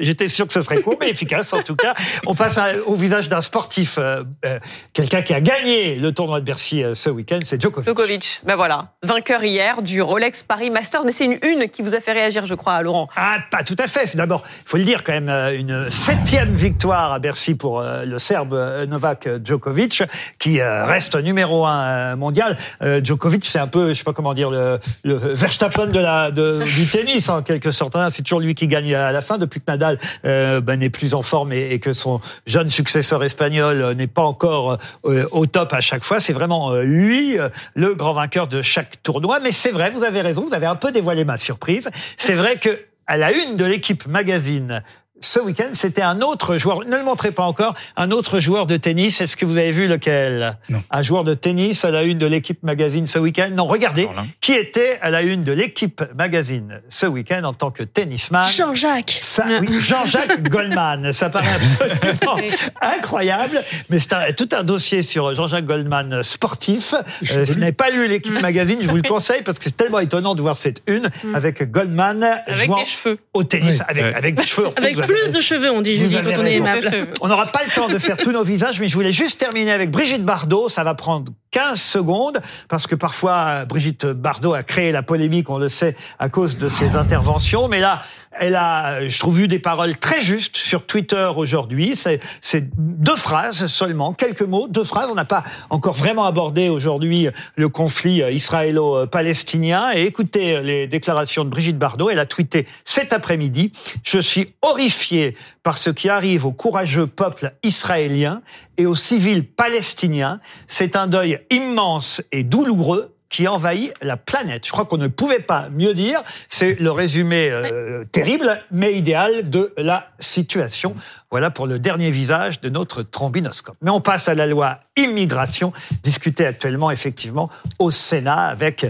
J'étais 0.00 0.28
sûr 0.28 0.46
que 0.46 0.52
ce 0.52 0.62
serait 0.62 0.82
court, 0.82 0.96
mais 1.00 1.10
efficace 1.10 1.52
en 1.52 1.62
tout 1.62 1.76
cas. 1.76 1.94
On 2.26 2.34
passe 2.34 2.58
à- 2.58 2.72
au 2.86 2.94
visage 2.94 3.28
d'un 3.28 3.40
sportif, 3.40 3.96
euh, 3.98 4.24
euh, 4.44 4.58
quelqu'un 4.92 5.22
qui 5.22 5.34
a 5.34 5.40
gagné 5.40 5.96
le 5.96 6.12
tournoi 6.12 6.40
de 6.40 6.44
Bercy 6.44 6.82
euh, 6.82 6.94
ce 6.94 7.10
week-end, 7.10 7.40
c'est 7.44 7.60
Djokovic. 7.60 7.86
Djokovic, 7.88 8.40
ben 8.44 8.56
voilà, 8.56 8.92
vainqueur 9.02 9.44
hier 9.44 9.82
du 9.82 10.02
Rolex 10.02 10.42
Paris 10.42 10.70
Masters. 10.70 11.04
Mais 11.04 11.12
c'est 11.12 11.24
une 11.26 11.38
une 11.42 11.68
qui 11.68 11.82
vous 11.82 11.94
a 11.94 12.00
fait 12.00 12.12
réagir, 12.12 12.46
je 12.46 12.54
crois, 12.54 12.80
Laurent. 12.82 13.08
Ah, 13.16 13.38
pas 13.50 13.62
tout 13.62 13.76
à 13.78 13.86
fait. 13.86 14.16
D'abord, 14.16 14.42
il 14.46 14.68
faut 14.68 14.76
le 14.78 14.84
dire 14.84 15.04
quand 15.04 15.12
même, 15.12 15.28
une 15.54 15.90
septième 15.90 16.54
victoire 16.56 17.12
à 17.12 17.18
Bercy 17.18 17.54
pour 17.54 17.80
euh, 17.80 18.04
le 18.04 18.18
Serbe 18.18 18.47
euh, 18.52 18.86
Novak 18.86 19.28
Djokovic, 19.44 20.02
qui 20.38 20.60
euh, 20.60 20.84
reste 20.84 21.16
numéro 21.16 21.66
un 21.66 21.84
euh, 21.84 22.16
mondial. 22.16 22.56
Djokovic, 23.02 23.44
c'est 23.44 23.58
un 23.58 23.66
peu, 23.66 23.90
je 23.90 23.94
sais 23.94 24.04
pas 24.04 24.12
comment 24.12 24.34
dire, 24.34 24.50
le, 24.50 24.78
Verstappen 25.04 25.86
de 25.86 25.98
la, 25.98 26.30
du 26.30 26.86
tennis 26.90 27.28
en 27.28 27.42
quelque 27.42 27.70
sorte. 27.70 27.96
hein. 27.96 28.08
C'est 28.10 28.22
toujours 28.22 28.40
lui 28.40 28.54
qui 28.54 28.66
gagne 28.66 28.94
à 28.94 29.12
la 29.12 29.22
fin, 29.22 29.38
depuis 29.38 29.60
que 29.60 29.70
Nadal 29.70 29.98
ben, 30.22 30.76
n'est 30.76 30.90
plus 30.90 31.14
en 31.14 31.22
forme 31.22 31.52
et, 31.52 31.78
que 31.78 31.92
son 31.92 32.20
jeune 32.46 32.70
successeur 32.70 33.22
espagnol 33.22 33.94
n'est 33.94 34.06
pas 34.06 34.22
encore 34.22 34.78
au 35.04 35.46
top 35.46 35.72
à 35.72 35.80
chaque 35.80 36.04
fois. 36.04 36.20
C'est 36.20 36.32
vraiment 36.32 36.74
lui, 36.74 37.36
le 37.74 37.94
grand 37.94 38.12
vainqueur 38.12 38.48
de 38.48 38.62
chaque 38.62 39.02
tournoi. 39.02 39.40
Mais 39.40 39.52
c'est 39.52 39.70
vrai, 39.70 39.90
vous 39.90 40.04
avez 40.04 40.20
raison, 40.20 40.44
vous 40.44 40.54
avez 40.54 40.66
un 40.66 40.76
peu 40.76 40.92
dévoilé 40.92 41.24
ma 41.24 41.36
surprise. 41.36 41.90
C'est 42.16 42.34
vrai 42.34 42.56
que 42.56 42.78
à 43.08 43.16
la 43.16 43.32
une 43.32 43.56
de 43.56 43.64
l'équipe 43.64 44.06
magazine 44.06 44.82
ce 45.20 45.40
week-end, 45.40 45.70
c'était 45.72 46.02
un 46.02 46.20
autre 46.20 46.56
joueur, 46.58 46.84
ne 46.84 46.96
le 46.96 47.02
montrez 47.02 47.32
pas 47.32 47.42
encore, 47.44 47.74
un 47.96 48.10
autre 48.10 48.40
joueur 48.40 48.66
de 48.66 48.76
tennis. 48.76 49.20
Est-ce 49.20 49.36
que 49.36 49.44
vous 49.46 49.58
avez 49.58 49.72
vu 49.72 49.86
lequel? 49.88 50.56
Non. 50.68 50.82
Un 50.90 51.02
joueur 51.02 51.24
de 51.24 51.34
tennis 51.34 51.84
à 51.84 51.90
la 51.90 52.02
une 52.04 52.18
de 52.18 52.26
l'équipe 52.26 52.62
magazine 52.62 53.06
ce 53.06 53.18
week-end? 53.18 53.50
Non, 53.52 53.66
regardez, 53.66 54.08
qui 54.40 54.52
était 54.52 54.98
à 55.02 55.10
la 55.10 55.22
une 55.22 55.44
de 55.44 55.52
l'équipe 55.52 56.02
magazine 56.16 56.80
ce 56.88 57.06
week-end 57.06 57.42
en 57.44 57.52
tant 57.52 57.70
que 57.70 57.82
tennisman? 57.82 58.46
Jean-Jacques. 58.48 59.18
ça, 59.20 59.44
oui, 59.60 59.80
Jean-Jacques 59.80 60.42
Goldman, 60.48 61.12
ça 61.12 61.30
paraît 61.30 61.48
absolument 61.54 62.36
incroyable, 62.80 63.62
mais 63.90 63.98
c'est 63.98 64.34
tout 64.36 64.48
un 64.52 64.62
dossier 64.62 65.02
sur 65.02 65.34
Jean-Jacques 65.34 65.64
Goldman 65.66 66.22
sportif. 66.22 66.94
Euh, 67.32 67.44
si 67.46 67.52
vous 67.54 67.58
n'avez 67.60 67.72
pas 67.72 67.90
lu 67.90 68.06
l'équipe 68.08 68.40
magazine, 68.40 68.78
je 68.80 68.86
vous 68.88 68.96
le 68.96 69.02
conseille 69.02 69.42
parce 69.42 69.58
que 69.58 69.64
c'est 69.64 69.76
tellement 69.76 69.98
étonnant 69.98 70.34
de 70.34 70.42
voir 70.42 70.56
cette 70.56 70.82
une 70.86 71.08
avec 71.34 71.70
Goldman 71.70 72.22
Avec 72.46 72.66
jouant 72.66 72.78
des 72.78 72.84
cheveux. 72.84 73.18
au 73.34 73.44
tennis 73.44 73.80
Oui. 73.94 74.00
avec, 74.14 74.34
des 74.36 74.46
cheveux. 74.46 74.68
Avec 74.76 74.96
plus 75.08 75.32
de 75.32 75.40
cheveux, 75.40 75.70
on 75.70 75.82
dit, 75.82 75.96
Vous 75.96 76.04
Julie, 76.04 76.16
avez 76.18 76.34
quand 76.34 76.42
on 76.42 76.44
est 76.44 76.60
raison. 76.60 76.90
aimable. 76.90 77.08
On 77.20 77.28
n'aura 77.28 77.46
pas 77.46 77.60
le 77.64 77.70
temps 77.74 77.88
de 77.88 77.98
faire 77.98 78.16
tous 78.16 78.32
nos 78.32 78.42
visages, 78.44 78.80
mais 78.80 78.88
je 78.88 78.94
voulais 78.94 79.12
juste 79.12 79.40
terminer 79.40 79.72
avec 79.72 79.90
Brigitte 79.90 80.24
Bardot. 80.24 80.68
Ça 80.68 80.84
va 80.84 80.94
prendre 80.94 81.32
15 81.50 81.80
secondes, 81.80 82.40
parce 82.68 82.86
que 82.86 82.94
parfois, 82.94 83.64
Brigitte 83.64 84.06
Bardot 84.06 84.54
a 84.54 84.62
créé 84.62 84.92
la 84.92 85.02
polémique, 85.02 85.48
on 85.50 85.58
le 85.58 85.68
sait, 85.68 85.96
à 86.18 86.28
cause 86.28 86.58
de 86.58 86.68
ses 86.68 86.96
interventions. 86.96 87.68
Mais 87.68 87.80
là, 87.80 88.02
elle 88.40 88.56
a, 88.56 89.06
je 89.08 89.18
trouve, 89.18 89.40
eu 89.40 89.48
des 89.48 89.58
paroles 89.58 89.96
très 89.96 90.20
justes 90.20 90.56
sur 90.56 90.86
Twitter 90.86 91.30
aujourd'hui. 91.36 91.96
C'est 91.96 92.70
deux 92.76 93.16
phrases 93.16 93.66
seulement, 93.66 94.12
quelques 94.12 94.42
mots, 94.42 94.68
deux 94.68 94.84
phrases. 94.84 95.08
On 95.10 95.14
n'a 95.14 95.24
pas 95.24 95.44
encore 95.70 95.94
vraiment 95.94 96.24
abordé 96.24 96.68
aujourd'hui 96.68 97.28
le 97.56 97.68
conflit 97.68 98.22
israélo-palestinien. 98.30 99.92
Et 99.94 100.04
écoutez 100.04 100.60
les 100.62 100.86
déclarations 100.86 101.44
de 101.44 101.50
Brigitte 101.50 101.78
Bardot. 101.78 102.10
Elle 102.10 102.18
a 102.18 102.26
tweeté 102.26 102.66
cet 102.84 103.12
après-midi. 103.12 103.72
Je 104.02 104.18
suis 104.18 104.54
horrifié 104.62 105.36
par 105.62 105.78
ce 105.78 105.90
qui 105.90 106.08
arrive 106.08 106.46
au 106.46 106.52
courageux 106.52 107.06
peuple 107.06 107.52
israélien 107.62 108.42
et 108.76 108.86
aux 108.86 108.94
civils 108.94 109.46
palestiniens. 109.46 110.40
C'est 110.66 110.96
un 110.96 111.06
deuil 111.06 111.40
immense 111.50 112.22
et 112.32 112.44
douloureux 112.44 113.14
qui 113.28 113.46
envahit 113.46 113.92
la 114.00 114.16
planète. 114.16 114.66
Je 114.66 114.72
crois 114.72 114.86
qu'on 114.86 114.96
ne 114.96 115.08
pouvait 115.08 115.40
pas 115.40 115.68
mieux 115.70 115.94
dire. 115.94 116.22
C'est 116.48 116.74
le 116.80 116.90
résumé 116.90 117.50
euh, 117.50 118.04
terrible, 118.04 118.62
mais 118.70 118.94
idéal 118.94 119.50
de 119.50 119.72
la 119.76 120.08
situation. 120.18 120.94
Voilà 121.30 121.50
pour 121.50 121.66
le 121.66 121.78
dernier 121.78 122.10
visage 122.10 122.60
de 122.60 122.68
notre 122.70 123.02
trombinoscope. 123.02 123.76
Mais 123.82 123.90
on 123.90 124.00
passe 124.00 124.28
à 124.28 124.34
la 124.34 124.46
loi 124.46 124.80
immigration, 124.96 125.72
discutée 126.02 126.46
actuellement 126.46 126.90
effectivement 126.90 127.50
au 127.78 127.90
Sénat 127.90 128.46
avec 128.46 128.86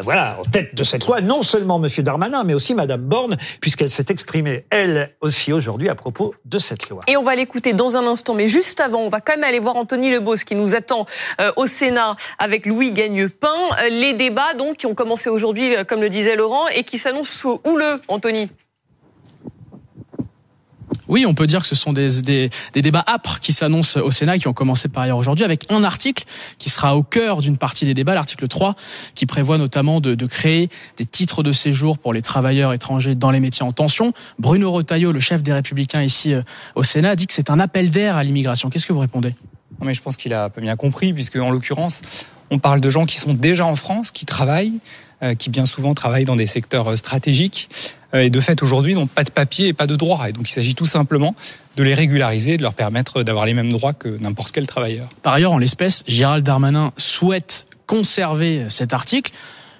voilà, 0.00 0.38
en 0.40 0.44
tête 0.44 0.74
de 0.74 0.84
cette 0.84 1.06
loi, 1.06 1.20
non 1.20 1.42
seulement 1.42 1.78
Monsieur 1.78 2.02
Darmanin, 2.02 2.44
mais 2.44 2.54
aussi 2.54 2.74
Madame 2.74 3.02
Borne, 3.02 3.36
puisqu'elle 3.60 3.90
s'est 3.90 4.06
exprimée, 4.08 4.64
elle 4.70 5.14
aussi, 5.20 5.52
aujourd'hui, 5.52 5.88
à 5.88 5.94
propos 5.94 6.34
de 6.44 6.58
cette 6.58 6.88
loi. 6.88 7.02
Et 7.06 7.16
on 7.16 7.22
va 7.22 7.34
l'écouter 7.34 7.72
dans 7.72 7.96
un 7.96 8.06
instant. 8.06 8.34
Mais 8.34 8.48
juste 8.48 8.80
avant, 8.80 9.00
on 9.00 9.08
va 9.08 9.20
quand 9.20 9.34
même 9.34 9.44
aller 9.44 9.60
voir 9.60 9.76
Anthony 9.76 10.10
Lebos 10.10 10.36
qui 10.46 10.54
nous 10.54 10.74
attend 10.74 11.06
euh, 11.40 11.52
au 11.56 11.66
Sénat 11.66 12.16
avec 12.38 12.66
Louis 12.66 12.92
Gagnepin. 12.92 13.48
Euh, 13.82 13.88
les 13.88 14.14
débats 14.14 14.54
donc 14.54 14.78
qui 14.78 14.86
ont 14.86 14.94
commencé 14.94 15.28
aujourd'hui, 15.28 15.76
euh, 15.76 15.84
comme 15.84 16.00
le 16.00 16.08
disait 16.08 16.36
Laurent, 16.36 16.68
et 16.68 16.84
qui 16.84 16.98
s'annoncent 16.98 17.60
houleux, 17.64 18.00
Anthony. 18.08 18.48
Oui, 21.12 21.26
on 21.26 21.34
peut 21.34 21.46
dire 21.46 21.60
que 21.60 21.68
ce 21.68 21.74
sont 21.74 21.92
des, 21.92 22.22
des, 22.22 22.48
des 22.72 22.80
débats 22.80 23.04
âpres 23.06 23.38
qui 23.40 23.52
s'annoncent 23.52 24.00
au 24.00 24.10
Sénat, 24.10 24.38
qui 24.38 24.48
ont 24.48 24.54
commencé 24.54 24.88
par 24.88 25.02
ailleurs 25.02 25.18
aujourd'hui, 25.18 25.44
avec 25.44 25.70
un 25.70 25.84
article 25.84 26.24
qui 26.56 26.70
sera 26.70 26.96
au 26.96 27.02
cœur 27.02 27.42
d'une 27.42 27.58
partie 27.58 27.84
des 27.84 27.92
débats, 27.92 28.14
l'article 28.14 28.48
3, 28.48 28.76
qui 29.14 29.26
prévoit 29.26 29.58
notamment 29.58 30.00
de, 30.00 30.14
de, 30.14 30.26
créer 30.26 30.70
des 30.96 31.04
titres 31.04 31.42
de 31.42 31.52
séjour 31.52 31.98
pour 31.98 32.14
les 32.14 32.22
travailleurs 32.22 32.72
étrangers 32.72 33.14
dans 33.14 33.30
les 33.30 33.40
métiers 33.40 33.62
en 33.62 33.72
tension. 33.72 34.14
Bruno 34.38 34.72
Retailleau, 34.72 35.12
le 35.12 35.20
chef 35.20 35.42
des 35.42 35.52
Républicains 35.52 36.02
ici 36.02 36.32
euh, 36.32 36.40
au 36.76 36.82
Sénat, 36.82 37.14
dit 37.14 37.26
que 37.26 37.34
c'est 37.34 37.50
un 37.50 37.60
appel 37.60 37.90
d'air 37.90 38.16
à 38.16 38.24
l'immigration. 38.24 38.70
Qu'est-ce 38.70 38.86
que 38.86 38.94
vous 38.94 39.00
répondez? 39.00 39.34
Non 39.80 39.86
mais 39.86 39.92
je 39.92 40.00
pense 40.00 40.16
qu'il 40.16 40.32
a 40.32 40.48
pas 40.48 40.62
bien 40.62 40.76
compris, 40.76 41.12
puisque 41.12 41.36
en 41.36 41.50
l'occurrence, 41.50 42.00
on 42.50 42.58
parle 42.58 42.80
de 42.80 42.88
gens 42.88 43.04
qui 43.04 43.18
sont 43.18 43.34
déjà 43.34 43.66
en 43.66 43.76
France, 43.76 44.12
qui 44.12 44.24
travaillent, 44.24 44.80
euh, 45.22 45.34
qui 45.34 45.50
bien 45.50 45.66
souvent 45.66 45.92
travaillent 45.92 46.24
dans 46.24 46.36
des 46.36 46.46
secteurs 46.46 46.92
euh, 46.92 46.96
stratégiques, 46.96 47.68
et 48.14 48.30
de 48.30 48.40
fait 48.40 48.62
aujourd'hui 48.62 48.94
n'ont 48.94 49.06
pas 49.06 49.24
de 49.24 49.30
papier 49.30 49.68
et 49.68 49.72
pas 49.72 49.86
de 49.86 49.96
droit. 49.96 50.28
Et 50.28 50.32
donc 50.32 50.48
il 50.48 50.52
s'agit 50.52 50.74
tout 50.74 50.86
simplement 50.86 51.34
de 51.76 51.82
les 51.82 51.94
régulariser, 51.94 52.56
de 52.56 52.62
leur 52.62 52.74
permettre 52.74 53.22
d'avoir 53.22 53.46
les 53.46 53.54
mêmes 53.54 53.72
droits 53.72 53.92
que 53.92 54.08
n'importe 54.20 54.52
quel 54.52 54.66
travailleur. 54.66 55.08
Par 55.22 55.34
ailleurs, 55.34 55.52
en 55.52 55.58
l'espèce, 55.58 56.04
Gérald 56.06 56.44
Darmanin 56.44 56.92
souhaite 56.96 57.66
conserver 57.86 58.66
cet 58.68 58.92
article 58.92 59.32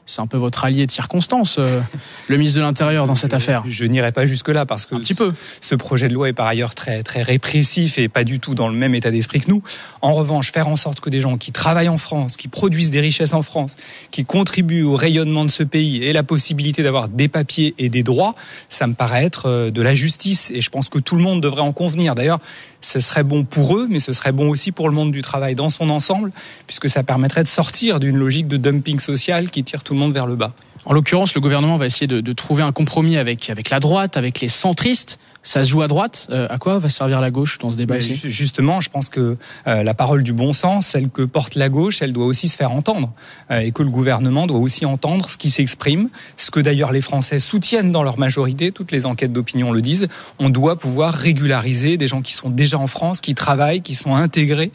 c'est 0.06 0.20
un 0.20 0.26
peu 0.26 0.36
votre 0.36 0.64
allié 0.64 0.86
de 0.86 0.90
circonstance, 0.90 1.56
euh, 1.58 1.80
le 2.28 2.36
ministre 2.36 2.58
de 2.58 2.64
l'Intérieur 2.64 3.06
dans 3.06 3.14
cette 3.14 3.34
affaire. 3.34 3.62
Je, 3.68 3.84
n'irai 3.84 4.12
pas 4.12 4.26
jusque 4.26 4.48
là 4.48 4.66
parce 4.66 4.84
que 4.84 4.96
un 4.96 5.00
petit 5.00 5.14
peu. 5.14 5.32
Ce 5.60 5.74
projet 5.74 6.08
de 6.08 6.14
loi 6.14 6.28
est 6.28 6.32
par 6.32 6.46
ailleurs 6.46 6.74
très 6.74 7.02
très 7.02 7.22
répressif 7.22 7.98
et 7.98 8.08
pas 8.08 8.24
du 8.24 8.40
tout 8.40 8.54
dans 8.54 8.68
le 8.68 8.74
même 8.74 8.94
état 8.94 9.10
d'esprit 9.10 9.40
que 9.40 9.50
nous. 9.50 9.62
En 10.00 10.12
revanche, 10.12 10.50
faire 10.50 10.68
en 10.68 10.76
sorte 10.76 11.00
que 11.00 11.10
des 11.10 11.20
gens 11.20 11.38
qui 11.38 11.52
travaillent 11.52 11.88
en 11.88 11.98
France, 11.98 12.36
qui 12.36 12.48
produisent 12.48 12.90
des 12.90 13.00
richesses 13.00 13.34
en 13.34 13.42
France, 13.42 13.76
qui 14.10 14.24
contribuent 14.24 14.82
au 14.82 14.96
rayonnement 14.96 15.44
de 15.44 15.50
ce 15.50 15.62
pays 15.62 16.04
aient 16.04 16.12
la 16.12 16.24
possibilité 16.24 16.82
d'avoir 16.82 17.08
des 17.08 17.28
papiers 17.28 17.74
et 17.78 17.88
des 17.88 18.02
droits, 18.02 18.34
ça 18.68 18.86
me 18.86 18.94
paraît 18.94 19.24
être 19.24 19.46
euh, 19.46 19.70
de 19.70 19.82
la 19.82 19.94
justice 19.94 20.50
et 20.52 20.60
je 20.60 20.70
pense 20.70 20.88
que 20.88 20.98
tout 20.98 21.16
le 21.16 21.22
monde 21.22 21.40
devrait 21.40 21.62
en 21.62 21.72
convenir. 21.72 22.14
D'ailleurs, 22.14 22.40
ce 22.80 23.00
serait 23.00 23.22
bon 23.22 23.44
pour 23.44 23.76
eux, 23.76 23.86
mais 23.88 24.00
ce 24.00 24.12
serait 24.12 24.32
bon 24.32 24.48
aussi 24.48 24.72
pour 24.72 24.88
le 24.88 24.94
monde 24.94 25.12
du 25.12 25.22
travail 25.22 25.54
dans 25.54 25.70
son 25.70 25.88
ensemble, 25.88 26.32
puisque 26.66 26.90
ça 26.90 27.02
permettrait 27.02 27.42
de 27.42 27.48
sortir 27.48 28.00
d'une 28.00 28.16
logique 28.16 28.48
de 28.48 28.56
dumping 28.56 29.00
social 29.00 29.50
qui 29.50 29.64
tire 29.64 29.84
tout 29.84 29.91
le 29.92 29.98
monde 29.98 30.12
vers 30.12 30.26
le 30.26 30.36
bas. 30.36 30.52
En 30.84 30.94
l'occurrence, 30.94 31.34
le 31.34 31.40
gouvernement 31.40 31.76
va 31.76 31.86
essayer 31.86 32.08
de, 32.08 32.20
de, 32.20 32.32
trouver 32.32 32.64
un 32.64 32.72
compromis 32.72 33.16
avec, 33.16 33.50
avec 33.50 33.70
la 33.70 33.78
droite, 33.78 34.16
avec 34.16 34.40
les 34.40 34.48
centristes. 34.48 35.20
Ça 35.44 35.62
se 35.62 35.70
joue 35.70 35.82
à 35.82 35.88
droite. 35.88 36.26
Euh, 36.30 36.46
à 36.50 36.58
quoi 36.58 36.78
va 36.78 36.88
servir 36.88 37.20
la 37.20 37.30
gauche 37.30 37.58
dans 37.58 37.70
ce 37.70 37.76
débat 37.76 37.98
ici 37.98 38.14
Justement, 38.30 38.80
je 38.80 38.90
pense 38.90 39.08
que 39.08 39.36
euh, 39.66 39.82
la 39.84 39.94
parole 39.94 40.24
du 40.24 40.32
bon 40.32 40.52
sens, 40.52 40.88
celle 40.88 41.08
que 41.08 41.22
porte 41.22 41.54
la 41.54 41.68
gauche, 41.68 42.02
elle 42.02 42.12
doit 42.12 42.26
aussi 42.26 42.48
se 42.48 42.56
faire 42.56 42.72
entendre. 42.72 43.12
Euh, 43.50 43.60
et 43.60 43.70
que 43.70 43.84
le 43.84 43.90
gouvernement 43.90 44.48
doit 44.48 44.58
aussi 44.58 44.84
entendre 44.84 45.30
ce 45.30 45.36
qui 45.36 45.50
s'exprime, 45.50 46.08
ce 46.36 46.50
que 46.50 46.58
d'ailleurs 46.58 46.90
les 46.90 47.00
Français 47.00 47.38
soutiennent 47.38 47.92
dans 47.92 48.02
leur 48.02 48.18
majorité, 48.18 48.72
toutes 48.72 48.90
les 48.90 49.06
enquêtes 49.06 49.32
d'opinion 49.32 49.70
le 49.70 49.82
disent. 49.82 50.08
On 50.40 50.50
doit 50.50 50.76
pouvoir 50.76 51.14
régulariser 51.14 51.96
des 51.96 52.08
gens 52.08 52.22
qui 52.22 52.34
sont 52.34 52.50
déjà 52.50 52.78
en 52.78 52.88
France, 52.88 53.20
qui 53.20 53.34
travaillent, 53.36 53.82
qui 53.82 53.94
sont 53.94 54.14
intégrés 54.14 54.72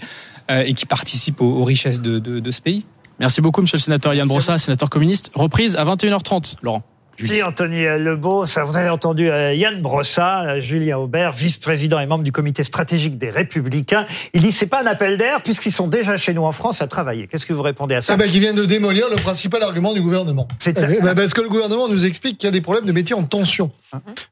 et 0.50 0.74
qui 0.74 0.86
participent 0.86 1.42
aux, 1.42 1.58
aux 1.58 1.66
richesses 1.66 2.00
de, 2.00 2.20
de, 2.20 2.40
de 2.40 2.52
ce 2.52 2.62
pays. 2.62 2.86
Merci 3.20 3.42
beaucoup, 3.42 3.62
monsieur 3.62 3.78
le 3.78 3.82
sénateur 3.82 4.14
Yann 4.14 4.28
Brossa, 4.28 4.58
sénateur 4.58 4.90
communiste. 4.90 5.32
Reprise 5.34 5.76
à 5.76 5.86
21h30, 5.86 6.58
Laurent. 6.62 6.84
Merci 7.20 7.42
Anthony 7.42 7.84
Lebeau. 7.98 8.46
Ça, 8.46 8.64
vous 8.64 8.78
avez 8.78 8.90
entendu 8.90 9.30
euh, 9.30 9.54
Yann 9.54 9.82
Brossa, 9.82 10.44
euh, 10.44 10.62
Julien 10.62 10.98
Aubert, 10.98 11.32
vice-président 11.32 12.00
et 12.00 12.06
membre 12.06 12.24
du 12.24 12.32
comité 12.32 12.64
stratégique 12.64 13.18
des 13.18 13.32
Républicains. 13.32 14.06
Il 14.34 14.44
dit 14.44 14.52
c'est 14.52 14.68
pas 14.68 14.84
un 14.84 14.86
appel 14.86 15.18
d'air 15.18 15.42
puisqu'ils 15.42 15.72
sont 15.72 15.88
déjà 15.88 16.16
chez 16.18 16.34
nous 16.34 16.44
en 16.44 16.52
France 16.52 16.82
à 16.84 16.88
travailler. 16.88 17.28
Qu'est-ce 17.28 17.48
que 17.48 17.54
vous 17.54 17.64
répondez 17.64 17.96
à 17.96 18.04
ça? 18.04 18.14
Ah 18.14 18.18
ben, 18.18 18.30
Qui 18.30 18.40
vient 18.40 18.54
de 18.54 18.66
démolir 18.66 19.10
le 19.10 19.16
principal 19.16 19.64
argument 19.64 19.94
du 19.94 20.02
gouvernement. 20.02 20.48
C'est 20.60 20.78
eh 20.78 21.02
ben, 21.02 21.16
parce 21.16 21.34
que 21.34 21.42
le 21.42 21.50
gouvernement 21.50 21.90
nous 21.90 22.06
explique 22.06 22.38
qu'il 22.38 22.48
y 22.48 22.50
a 22.50 22.52
des 22.52 22.62
problèmes 22.62 22.86
de 22.86 22.92
métier 22.92 23.16
en 23.16 23.24
tension. 23.24 23.72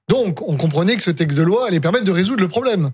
Donc, 0.08 0.48
on 0.48 0.56
comprenait 0.56 0.96
que 0.96 1.04
ce 1.04 1.12
texte 1.12 1.38
de 1.38 1.44
loi 1.44 1.68
allait 1.68 1.80
permettre 1.80 2.06
de 2.06 2.12
résoudre 2.12 2.42
le 2.42 2.48
problème. 2.48 2.92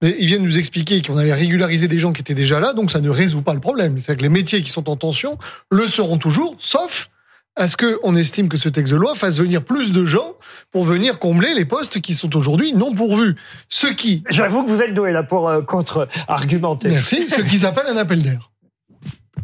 Mais 0.00 0.14
ils 0.18 0.26
viennent 0.26 0.42
nous 0.42 0.58
expliquer 0.58 1.02
qu'on 1.02 1.18
allait 1.18 1.34
régulariser 1.34 1.86
des 1.86 1.98
gens 1.98 2.12
qui 2.12 2.20
étaient 2.20 2.34
déjà 2.34 2.60
là, 2.60 2.72
donc 2.72 2.90
ça 2.90 3.00
ne 3.00 3.10
résout 3.10 3.42
pas 3.42 3.54
le 3.54 3.60
problème. 3.60 3.98
C'est-à-dire 3.98 4.18
que 4.18 4.22
les 4.22 4.28
métiers 4.28 4.62
qui 4.62 4.70
sont 4.70 4.88
en 4.88 4.96
tension 4.96 5.38
le 5.70 5.86
seront 5.86 6.18
toujours, 6.18 6.56
sauf 6.58 7.10
est-ce 7.58 7.76
qu'on 7.76 8.14
estime 8.16 8.48
que 8.48 8.56
ce 8.56 8.68
texte 8.68 8.92
de 8.92 8.98
loi 8.98 9.14
fasse 9.14 9.38
venir 9.38 9.64
plus 9.64 9.92
de 9.92 10.04
gens 10.04 10.34
pour 10.72 10.84
venir 10.84 11.18
combler 11.18 11.54
les 11.54 11.64
postes 11.64 12.00
qui 12.00 12.14
sont 12.14 12.34
aujourd'hui 12.36 12.72
non 12.72 12.94
pourvus 12.94 13.36
Ce 13.68 13.86
qui... 13.86 14.24
J'avoue 14.28 14.64
que 14.64 14.70
vous 14.70 14.82
êtes 14.82 14.92
doué 14.92 15.12
là 15.12 15.22
pour 15.22 15.48
euh, 15.48 15.62
contre-argumenter. 15.62 16.88
Merci. 16.88 17.28
Ce 17.28 17.40
qui 17.40 17.58
s'appelle 17.58 17.86
un 17.88 17.96
appel 17.96 18.22
d'air. 18.22 18.50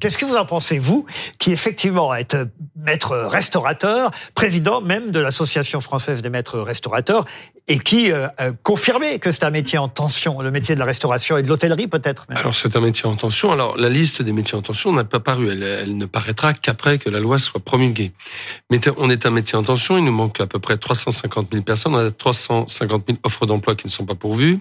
Qu'est-ce 0.00 0.16
que 0.16 0.24
vous 0.24 0.36
en 0.36 0.46
pensez, 0.46 0.78
vous, 0.78 1.04
qui 1.38 1.52
effectivement 1.52 2.14
êtes 2.14 2.36
maître 2.74 3.16
restaurateur, 3.16 4.10
président 4.34 4.80
même 4.80 5.10
de 5.10 5.20
l'Association 5.20 5.80
française 5.80 6.22
des 6.22 6.30
maîtres 6.30 6.58
restaurateurs, 6.58 7.26
et 7.70 7.78
qui 7.78 8.10
euh, 8.10 8.26
euh, 8.40 8.52
confirmait 8.64 9.20
que 9.20 9.30
c'est 9.30 9.44
un 9.44 9.50
métier 9.50 9.78
en 9.78 9.86
tension, 9.86 10.40
le 10.40 10.50
métier 10.50 10.74
de 10.74 10.80
la 10.80 10.84
restauration 10.84 11.38
et 11.38 11.42
de 11.42 11.46
l'hôtellerie 11.46 11.86
peut-être 11.86 12.26
Alors 12.28 12.52
c'est 12.52 12.74
un 12.74 12.80
métier 12.80 13.06
en 13.06 13.14
tension. 13.14 13.52
Alors 13.52 13.76
la 13.76 13.88
liste 13.88 14.22
des 14.22 14.32
métiers 14.32 14.58
en 14.58 14.62
tension 14.62 14.92
n'a 14.92 15.04
pas 15.04 15.20
paru. 15.20 15.50
Elle, 15.50 15.62
elle 15.62 15.96
ne 15.96 16.04
paraîtra 16.04 16.52
qu'après 16.52 16.98
que 16.98 17.08
la 17.08 17.20
loi 17.20 17.38
soit 17.38 17.60
promulguée. 17.60 18.10
Mais 18.70 18.80
on 18.98 19.08
est 19.08 19.24
un 19.24 19.30
métier 19.30 19.56
en 19.56 19.62
tension. 19.62 19.96
Il 19.96 20.02
nous 20.02 20.12
manque 20.12 20.40
à 20.40 20.48
peu 20.48 20.58
près 20.58 20.78
350 20.78 21.50
000 21.52 21.62
personnes. 21.62 21.94
On 21.94 21.98
a 21.98 22.10
350 22.10 23.04
000 23.06 23.18
offres 23.22 23.46
d'emploi 23.46 23.76
qui 23.76 23.86
ne 23.86 23.92
sont 23.92 24.04
pas 24.04 24.16
pourvues. 24.16 24.58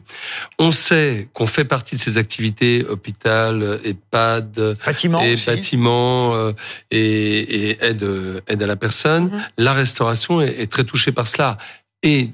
On 0.59 0.71
sait 0.71 1.29
qu'on 1.33 1.47
fait 1.47 1.65
partie 1.65 1.95
de 1.95 1.99
ces 1.99 2.19
activités 2.19 2.85
hôpital, 2.87 3.79
EHPAD, 3.85 4.77
bâtiment, 4.85 5.21
et 5.21 5.33
bâtiments 5.47 6.35
euh, 6.35 6.51
et, 6.91 7.69
et 7.69 7.83
aide, 7.83 8.05
aide 8.47 8.61
à 8.61 8.67
la 8.67 8.75
personne. 8.75 9.29
Mm-hmm. 9.29 9.41
La 9.57 9.73
restauration 9.73 10.41
est, 10.41 10.61
est 10.61 10.71
très 10.71 10.83
touchée 10.83 11.11
par 11.11 11.25
cela. 11.25 11.57
Et 12.03 12.29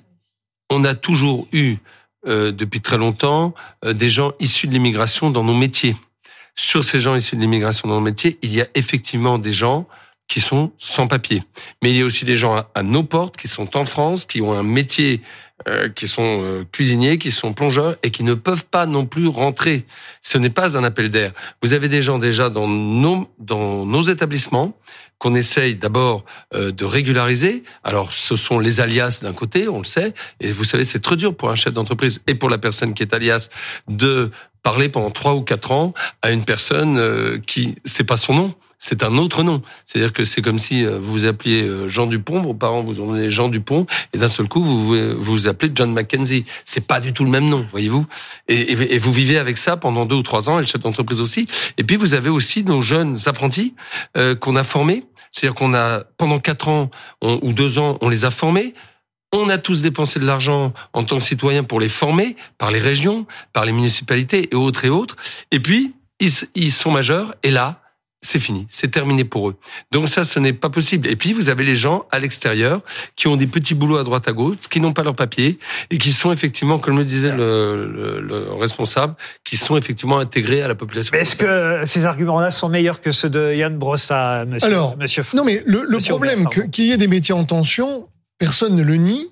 on 0.69 0.83
a 0.83 0.95
toujours 0.95 1.47
eu, 1.51 1.77
euh, 2.27 2.51
depuis 2.51 2.81
très 2.81 2.97
longtemps, 2.97 3.53
euh, 3.83 3.93
des 3.93 4.09
gens 4.09 4.33
issus 4.39 4.67
de 4.67 4.73
l'immigration 4.73 5.31
dans 5.31 5.43
nos 5.43 5.53
métiers. 5.53 5.95
Sur 6.55 6.83
ces 6.83 6.99
gens 6.99 7.15
issus 7.15 7.35
de 7.35 7.41
l'immigration 7.41 7.87
dans 7.87 7.95
nos 7.95 8.01
métiers, 8.01 8.37
il 8.41 8.53
y 8.53 8.61
a 8.61 8.67
effectivement 8.75 9.37
des 9.37 9.51
gens 9.51 9.87
qui 10.27 10.41
sont 10.41 10.71
sans 10.77 11.07
papier. 11.07 11.43
Mais 11.83 11.91
il 11.91 11.97
y 11.97 12.01
a 12.01 12.05
aussi 12.05 12.25
des 12.25 12.35
gens 12.35 12.65
à, 12.73 12.83
nos 12.83 13.03
portes 13.03 13.37
qui 13.37 13.47
sont 13.47 13.77
en 13.77 13.85
France, 13.85 14.25
qui 14.25 14.41
ont 14.41 14.53
un 14.53 14.63
métier, 14.63 15.21
euh, 15.67 15.89
qui 15.89 16.07
sont 16.07 16.65
cuisiniers, 16.71 17.17
qui 17.17 17.31
sont 17.31 17.53
plongeurs 17.53 17.95
et 18.03 18.11
qui 18.11 18.23
ne 18.23 18.33
peuvent 18.33 18.65
pas 18.65 18.85
non 18.85 19.05
plus 19.05 19.27
rentrer. 19.27 19.85
Ce 20.21 20.37
n'est 20.37 20.49
pas 20.49 20.77
un 20.77 20.83
appel 20.83 21.11
d'air. 21.11 21.31
Vous 21.61 21.73
avez 21.73 21.89
des 21.89 22.01
gens 22.01 22.19
déjà 22.19 22.49
dans 22.49 22.67
nos, 22.67 23.29
dans 23.39 23.85
nos 23.85 24.01
établissements 24.01 24.77
qu'on 25.17 25.35
essaye 25.35 25.75
d'abord 25.75 26.25
euh, 26.53 26.71
de 26.71 26.85
régulariser. 26.85 27.63
Alors, 27.83 28.13
ce 28.13 28.35
sont 28.35 28.59
les 28.59 28.79
alias 28.79 29.21
d'un 29.23 29.33
côté, 29.33 29.67
on 29.67 29.79
le 29.79 29.85
sait, 29.85 30.13
et 30.39 30.51
vous 30.51 30.63
savez, 30.63 30.83
c'est 30.83 30.99
très 30.99 31.15
dur 31.15 31.35
pour 31.35 31.49
un 31.49 31.55
chef 31.55 31.73
d'entreprise 31.73 32.21
et 32.27 32.35
pour 32.35 32.49
la 32.49 32.57
personne 32.57 32.93
qui 32.93 33.03
est 33.03 33.13
alias 33.13 33.49
de 33.87 34.31
parler 34.63 34.89
pendant 34.89 35.11
trois 35.11 35.35
ou 35.35 35.41
quatre 35.41 35.71
ans 35.71 35.93
à 36.21 36.31
une 36.31 36.43
personne 36.43 36.97
euh, 36.97 37.39
qui, 37.45 37.75
c'est 37.85 38.03
pas 38.03 38.17
son 38.17 38.33
nom, 38.33 38.55
c'est 38.87 39.01
un 39.01 39.17
autre 39.17 39.41
nom. 39.41 39.63
C'est-à-dire 39.83 40.13
que 40.13 40.23
c'est 40.23 40.43
comme 40.43 40.59
si 40.59 40.85
euh, 40.85 40.99
vous 40.99 41.11
vous 41.11 41.25
appeliez 41.25 41.87
Jean 41.87 42.05
Dupont, 42.05 42.39
vos 42.39 42.53
parents 42.53 42.81
vous 42.81 43.01
ont 43.01 43.07
donné 43.07 43.31
Jean 43.31 43.49
Dupont, 43.49 43.87
et 44.13 44.19
d'un 44.19 44.27
seul 44.27 44.47
coup 44.47 44.63
vous 44.63 44.85
vous, 44.85 45.19
vous 45.19 45.47
appelez 45.47 45.71
John 45.73 45.91
Mackenzie. 45.91 46.45
C'est 46.65 46.85
pas 46.85 46.99
du 46.99 47.11
tout 47.11 47.23
le 47.23 47.31
même 47.31 47.49
nom, 47.49 47.65
voyez-vous. 47.71 48.05
Et, 48.47 48.73
et, 48.73 48.93
et, 48.93 48.99
vous 48.99 49.11
vivez 49.11 49.39
avec 49.39 49.57
ça 49.57 49.75
pendant 49.75 50.05
deux 50.05 50.17
ou 50.17 50.21
trois 50.21 50.51
ans, 50.51 50.59
et 50.59 50.61
le 50.61 50.67
chef 50.67 50.81
d'entreprise 50.81 51.19
aussi. 51.19 51.47
Et 51.79 51.83
puis 51.83 51.95
vous 51.95 52.13
avez 52.13 52.29
aussi 52.29 52.63
nos 52.63 52.81
jeunes 52.81 53.17
apprentis 53.25 53.73
euh, 54.17 54.35
qu'on 54.35 54.55
a 54.55 54.63
formés. 54.63 55.05
C'est-à-dire 55.31 55.55
qu'on 55.55 55.73
a 55.73 56.03
pendant 56.17 56.37
quatre 56.37 56.67
ans 56.67 56.91
ou 57.23 57.53
deux 57.53 57.79
ans, 57.79 57.97
on 58.01 58.09
les 58.09 58.23
a 58.23 58.29
formés. 58.29 58.75
On 59.33 59.49
a 59.49 59.57
tous 59.57 59.81
dépensé 59.81 60.19
de 60.19 60.25
l'argent 60.25 60.73
en 60.93 61.03
tant 61.03 61.17
que 61.17 61.23
citoyen 61.23 61.63
pour 61.63 61.79
les 61.79 61.89
former 61.89 62.35
par 62.59 62.69
les 62.69 62.79
régions, 62.79 63.25
par 63.51 63.65
les 63.65 63.71
municipalités 63.71 64.49
et 64.51 64.55
autres 64.55 64.85
et 64.85 64.89
autres. 64.89 65.15
Et 65.49 65.59
puis, 65.59 65.93
ils, 66.19 66.29
ils 66.53 66.71
sont 66.71 66.91
majeurs 66.91 67.33
et 67.41 67.49
là, 67.49 67.81
c'est 68.21 68.39
fini, 68.39 68.65
c'est 68.69 68.89
terminé 68.89 69.23
pour 69.23 69.49
eux. 69.49 69.55
Donc 69.91 70.09
ça, 70.09 70.23
ce 70.23 70.39
n'est 70.39 70.53
pas 70.53 70.69
possible. 70.69 71.07
Et 71.07 71.15
puis, 71.15 71.31
vous 71.31 71.49
avez 71.49 71.63
les 71.63 71.75
gens 71.75 72.05
à 72.11 72.19
l'extérieur 72.19 72.81
qui 73.15 73.27
ont 73.27 73.35
des 73.35 73.45
petits 73.45 73.75
boulots 73.75 73.97
à 73.97 74.03
droite 74.03 74.27
à 74.27 74.33
gauche, 74.33 74.57
qui 74.69 74.79
n'ont 74.79 74.93
pas 74.93 75.03
leur 75.03 75.15
papier 75.15 75.59
et 75.91 75.97
qui 75.97 76.11
sont 76.11 76.31
effectivement, 76.31 76.79
comme 76.79 76.97
le 76.97 77.05
disait 77.05 77.35
le, 77.35 78.21
le, 78.21 78.53
responsable, 78.53 79.15
qui 79.43 79.57
sont 79.57 79.77
effectivement 79.77 80.17
intégrés 80.17 80.61
à 80.61 80.67
la 80.67 80.75
population. 80.75 81.13
Est-ce 81.15 81.35
que 81.35 81.81
ces 81.85 82.05
arguments-là 82.05 82.51
sont 82.51 82.69
meilleurs 82.69 82.99
que 82.99 83.11
ceux 83.11 83.29
de 83.29 83.53
Yann 83.53 83.77
Brossa, 83.77 84.45
monsieur 84.45 84.67
Alors, 84.67 84.97
monsieur 84.97 85.23
non, 85.33 85.43
mais 85.43 85.61
le, 85.65 85.83
le 85.87 85.97
problème 85.99 86.49
qu'il 86.49 86.85
y 86.85 86.91
ait 86.91 86.97
des 86.97 87.07
métiers 87.07 87.33
en 87.33 87.45
tension, 87.45 88.07
personne 88.37 88.75
ne 88.75 88.83
le 88.83 88.95
nie. 88.95 89.29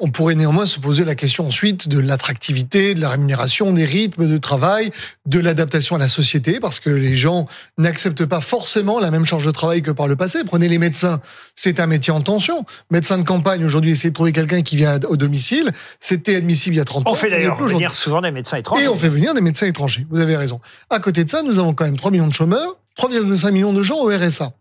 On 0.00 0.10
pourrait 0.10 0.34
néanmoins 0.34 0.66
se 0.66 0.80
poser 0.80 1.04
la 1.04 1.14
question 1.14 1.46
ensuite 1.46 1.88
de 1.88 2.00
l'attractivité, 2.00 2.94
de 2.94 3.00
la 3.00 3.10
rémunération, 3.10 3.72
des 3.72 3.84
rythmes 3.84 4.28
de 4.28 4.38
travail, 4.38 4.90
de 5.24 5.38
l'adaptation 5.38 5.94
à 5.94 6.00
la 6.00 6.08
société, 6.08 6.58
parce 6.58 6.80
que 6.80 6.90
les 6.90 7.16
gens 7.16 7.46
n'acceptent 7.78 8.26
pas 8.26 8.40
forcément 8.40 8.98
la 8.98 9.12
même 9.12 9.24
charge 9.24 9.46
de 9.46 9.52
travail 9.52 9.82
que 9.82 9.92
par 9.92 10.08
le 10.08 10.16
passé. 10.16 10.40
Prenez 10.44 10.66
les 10.66 10.78
médecins, 10.78 11.20
c'est 11.54 11.78
un 11.78 11.86
métier 11.86 12.12
en 12.12 12.22
tension. 12.22 12.66
Médecin 12.90 13.18
de 13.18 13.22
campagne, 13.22 13.64
aujourd'hui, 13.64 13.92
essayer 13.92 14.10
de 14.10 14.14
trouver 14.14 14.32
quelqu'un 14.32 14.62
qui 14.62 14.74
vient 14.74 14.98
au 15.08 15.16
domicile, 15.16 15.70
c'était 16.00 16.34
admissible 16.34 16.74
il 16.74 16.78
y 16.78 16.82
a 16.82 16.84
30 16.84 17.06
ans. 17.06 17.12
On 17.12 17.14
fait 17.14 17.30
d'ailleurs 17.30 17.62
venir 17.62 17.94
souvent 17.94 18.20
des 18.20 18.32
médecins 18.32 18.56
étrangers. 18.56 18.84
Et 18.84 18.88
on 18.88 18.98
fait 18.98 19.08
venir 19.08 19.32
des 19.32 19.40
médecins 19.40 19.66
étrangers, 19.66 20.06
vous 20.10 20.18
avez 20.18 20.36
raison. 20.36 20.60
À 20.90 20.98
côté 20.98 21.24
de 21.24 21.30
ça, 21.30 21.42
nous 21.42 21.60
avons 21.60 21.72
quand 21.72 21.84
même 21.84 21.96
3 21.96 22.10
millions 22.10 22.26
de 22.26 22.32
chômeurs, 22.32 22.78
3,5 22.98 23.52
millions 23.52 23.72
de 23.72 23.82
gens 23.82 23.98
au 23.98 24.08
RSA. 24.08 24.52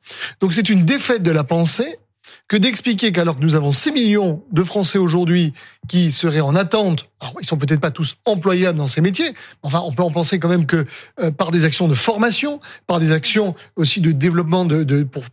Donc 0.42 0.54
c'est 0.54 0.70
une 0.70 0.86
défaite 0.86 1.24
de 1.24 1.32
la 1.32 1.44
pensée 1.44 1.98
que 2.54 2.58
d'expliquer 2.60 3.12
qu'alors 3.12 3.36
que 3.36 3.42
nous 3.42 3.56
avons 3.56 3.72
6 3.72 3.94
millions 3.94 4.44
de 4.52 4.64
Français 4.64 5.00
aujourd'hui 5.00 5.54
qui 5.88 6.12
seraient 6.12 6.40
en 6.40 6.56
attente, 6.56 7.10
alors 7.20 7.34
ils 7.42 7.48
sont 7.48 7.58
peut-être 7.58 7.80
pas 7.80 7.90
tous 7.90 8.18
employables 8.26 8.78
dans 8.78 8.86
ces 8.86 9.02
métiers, 9.02 9.34
enfin 9.64 9.82
on 9.84 9.92
peut 9.92 10.04
en 10.04 10.12
penser 10.12 10.38
quand 10.38 10.50
même 10.50 10.68
que 10.68 10.86
euh, 11.20 11.32
par 11.32 11.50
des 11.50 11.66
actions 11.66 11.88
de 11.88 11.96
formation, 11.96 12.62
par 12.86 13.00
des 13.00 13.12
actions 13.12 13.56
aussi 13.76 14.02
de 14.02 14.12
développement 14.12 14.68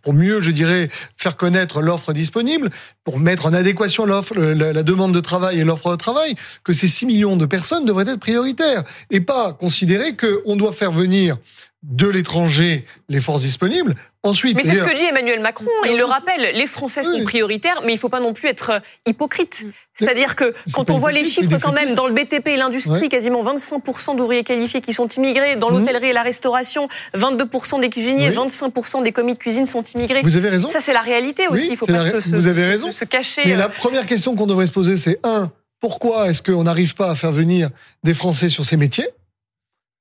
pour, 0.01 0.15
mieux, 0.15 0.41
je 0.41 0.51
dirais, 0.51 0.89
faire 1.19 1.37
connaître 1.37 1.83
l'offre 1.83 2.15
disponible, 2.15 2.71
pour 3.05 3.19
mettre 3.19 3.45
en 3.45 3.53
adéquation 3.53 4.07
la, 4.07 4.23
la, 4.55 4.83
demande 4.83 5.13
de 5.13 5.21
travail 5.21 5.61
et 5.61 5.65
l'offre 5.65 5.91
de 5.91 5.97
travail, 5.97 6.37
que 6.65 6.73
ces 6.73 6.89
6 6.89 7.05
millions 7.05 7.37
de 7.37 7.45
personnes 7.45 7.85
devraient 7.85 8.09
être 8.09 8.19
prioritaires 8.19 8.83
et 9.11 9.21
pas 9.21 9.53
considérer 9.53 10.17
qu'on 10.17 10.57
doit 10.57 10.73
faire 10.73 10.91
venir 10.91 11.37
de 11.83 12.07
l'étranger 12.07 12.87
les 13.11 13.21
forces 13.21 13.43
disponibles. 13.43 13.95
Ensuite, 14.23 14.55
mais 14.55 14.63
c'est 14.63 14.75
ce 14.75 14.83
que 14.83 14.95
dit 14.95 15.05
Emmanuel 15.05 15.41
Macron. 15.41 15.67
Il 15.89 15.97
le 15.97 16.05
rappelle, 16.05 16.53
les 16.55 16.67
Français 16.67 17.03
sont 17.03 17.25
prioritaires, 17.25 17.81
mais 17.85 17.93
il 17.93 17.95
ne 17.95 18.01
faut 18.01 18.11
pas 18.11 18.21
non 18.21 18.35
plus 18.35 18.49
être 18.49 18.71
euh, 18.71 18.79
hypocrite. 19.07 19.65
Mm. 19.65 19.71
C'est-à-dire 19.99 20.37
que 20.37 20.55
quand 20.75 20.91
on 20.91 20.99
voit 20.99 21.13
les 21.13 21.25
chiffres 21.25 21.59
quand 21.61 21.73
même 21.73 21.95
dans 21.95 22.07
le 22.07 22.13
BTP 22.13 22.49
et 22.49 22.57
l'industrie, 22.57 23.09
quasiment 23.09 23.43
25% 23.43 24.17
d'ouvriers 24.17 24.45
qualifiés 24.45 24.83
qui 24.83 24.93
sont 24.93 25.09
immigrés, 25.09 25.57
dans 25.57 25.71
mm. 25.71 25.79
l'hôtellerie 25.79 26.09
et 26.09 26.13
la 26.13 26.23
restauration, 26.23 26.89
22% 27.15 27.81
des 27.81 27.89
cuisiniers, 27.89 28.31
25% 28.31 29.03
des 29.03 29.13
commis 29.13 29.33
de 29.33 29.39
cuisine 29.39 29.65
sont 29.65 29.83
immigrés. 29.83 30.21
Vous 30.23 30.37
avez 30.37 30.51
raison. 30.51 30.69
Ça 30.69 30.81
c'est 30.81 30.93
la 30.93 31.01
réalité 31.01 31.49
aussi. 31.49 31.69
il 31.71 31.77
faut 31.77 31.87
pas 31.87 32.05
se, 32.05 32.35
vous 32.35 32.47
avez 32.47 32.65
raison. 32.65 32.93
se 32.93 33.05
cacher. 33.07 33.43
Mais 33.47 33.57
la 33.57 33.67
euh. 33.67 33.69
première 33.69 34.05
question 34.05 34.35
qu'on 34.37 34.47
devrait 34.47 34.67
se 34.67 34.73
poser, 34.73 34.99
c'est 34.99 35.19
un, 35.25 35.51
pourquoi 35.81 36.29
est-ce 36.29 36.43
qu'on 36.43 36.65
n'arrive 36.65 36.95
pas 36.95 37.11
à 37.11 37.15
faire 37.15 37.33
venir 37.33 37.71
des 38.05 38.13
Français 38.13 38.51
sur 38.51 38.67
ces 38.67 38.77
métiers? 38.77 39.09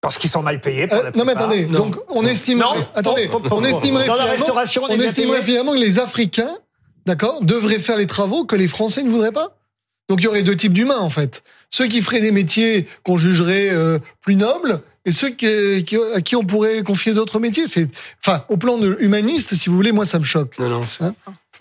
Parce 0.01 0.17
qu'ils 0.17 0.29
sont 0.29 0.41
mal 0.41 0.61
payés. 0.61 0.87
Pour 0.87 0.99
euh, 0.99 1.11
non 1.15 1.25
mais 1.25 1.33
attendez, 1.33 1.65
donc 1.65 1.97
on 2.09 2.23
estimerait, 2.23 2.87
attendez, 2.95 3.29
on 3.51 3.63
estimerait 3.63 4.07
dans 4.07 4.15
la 4.15 4.25
restauration, 4.25 4.83
on, 4.89 4.99
estimerait 4.99 5.43
finalement 5.43 5.73
que 5.73 5.79
les 5.79 5.99
Africains, 5.99 6.55
d'accord, 7.05 7.41
devraient 7.41 7.79
faire 7.79 7.97
les 7.97 8.07
travaux 8.07 8.45
que 8.45 8.55
les 8.55 8.67
Français 8.67 9.03
ne 9.03 9.09
voudraient 9.09 9.31
pas. 9.31 9.57
Donc 10.07 10.21
il 10.21 10.23
y 10.23 10.27
aurait 10.27 10.43
deux 10.43 10.55
types 10.55 10.73
d'humains 10.73 10.99
en 10.99 11.09
fait. 11.09 11.43
Ceux 11.69 11.87
qui 11.87 12.01
feraient 12.01 12.21
des 12.21 12.31
métiers 12.31 12.87
qu'on 13.03 13.17
jugerait 13.17 13.69
euh, 13.69 13.99
plus 14.21 14.35
nobles 14.35 14.81
et 15.05 15.11
ceux 15.11 15.29
qui, 15.29 15.83
qui, 15.85 15.97
à 16.15 16.21
qui 16.21 16.35
on 16.35 16.43
pourrait 16.43 16.81
confier 16.81 17.13
d'autres 17.13 17.39
métiers. 17.39 17.67
C'est, 17.67 17.87
enfin, 18.25 18.43
au 18.49 18.57
plan 18.57 18.77
de 18.77 18.97
humaniste, 18.99 19.53
si 19.55 19.69
vous 19.69 19.75
voulez, 19.75 19.91
moi 19.91 20.05
ça 20.05 20.17
me 20.17 20.23
choque. 20.23 20.57
Non, 20.59 20.69
non. 20.69 20.81
Hein 21.01 21.13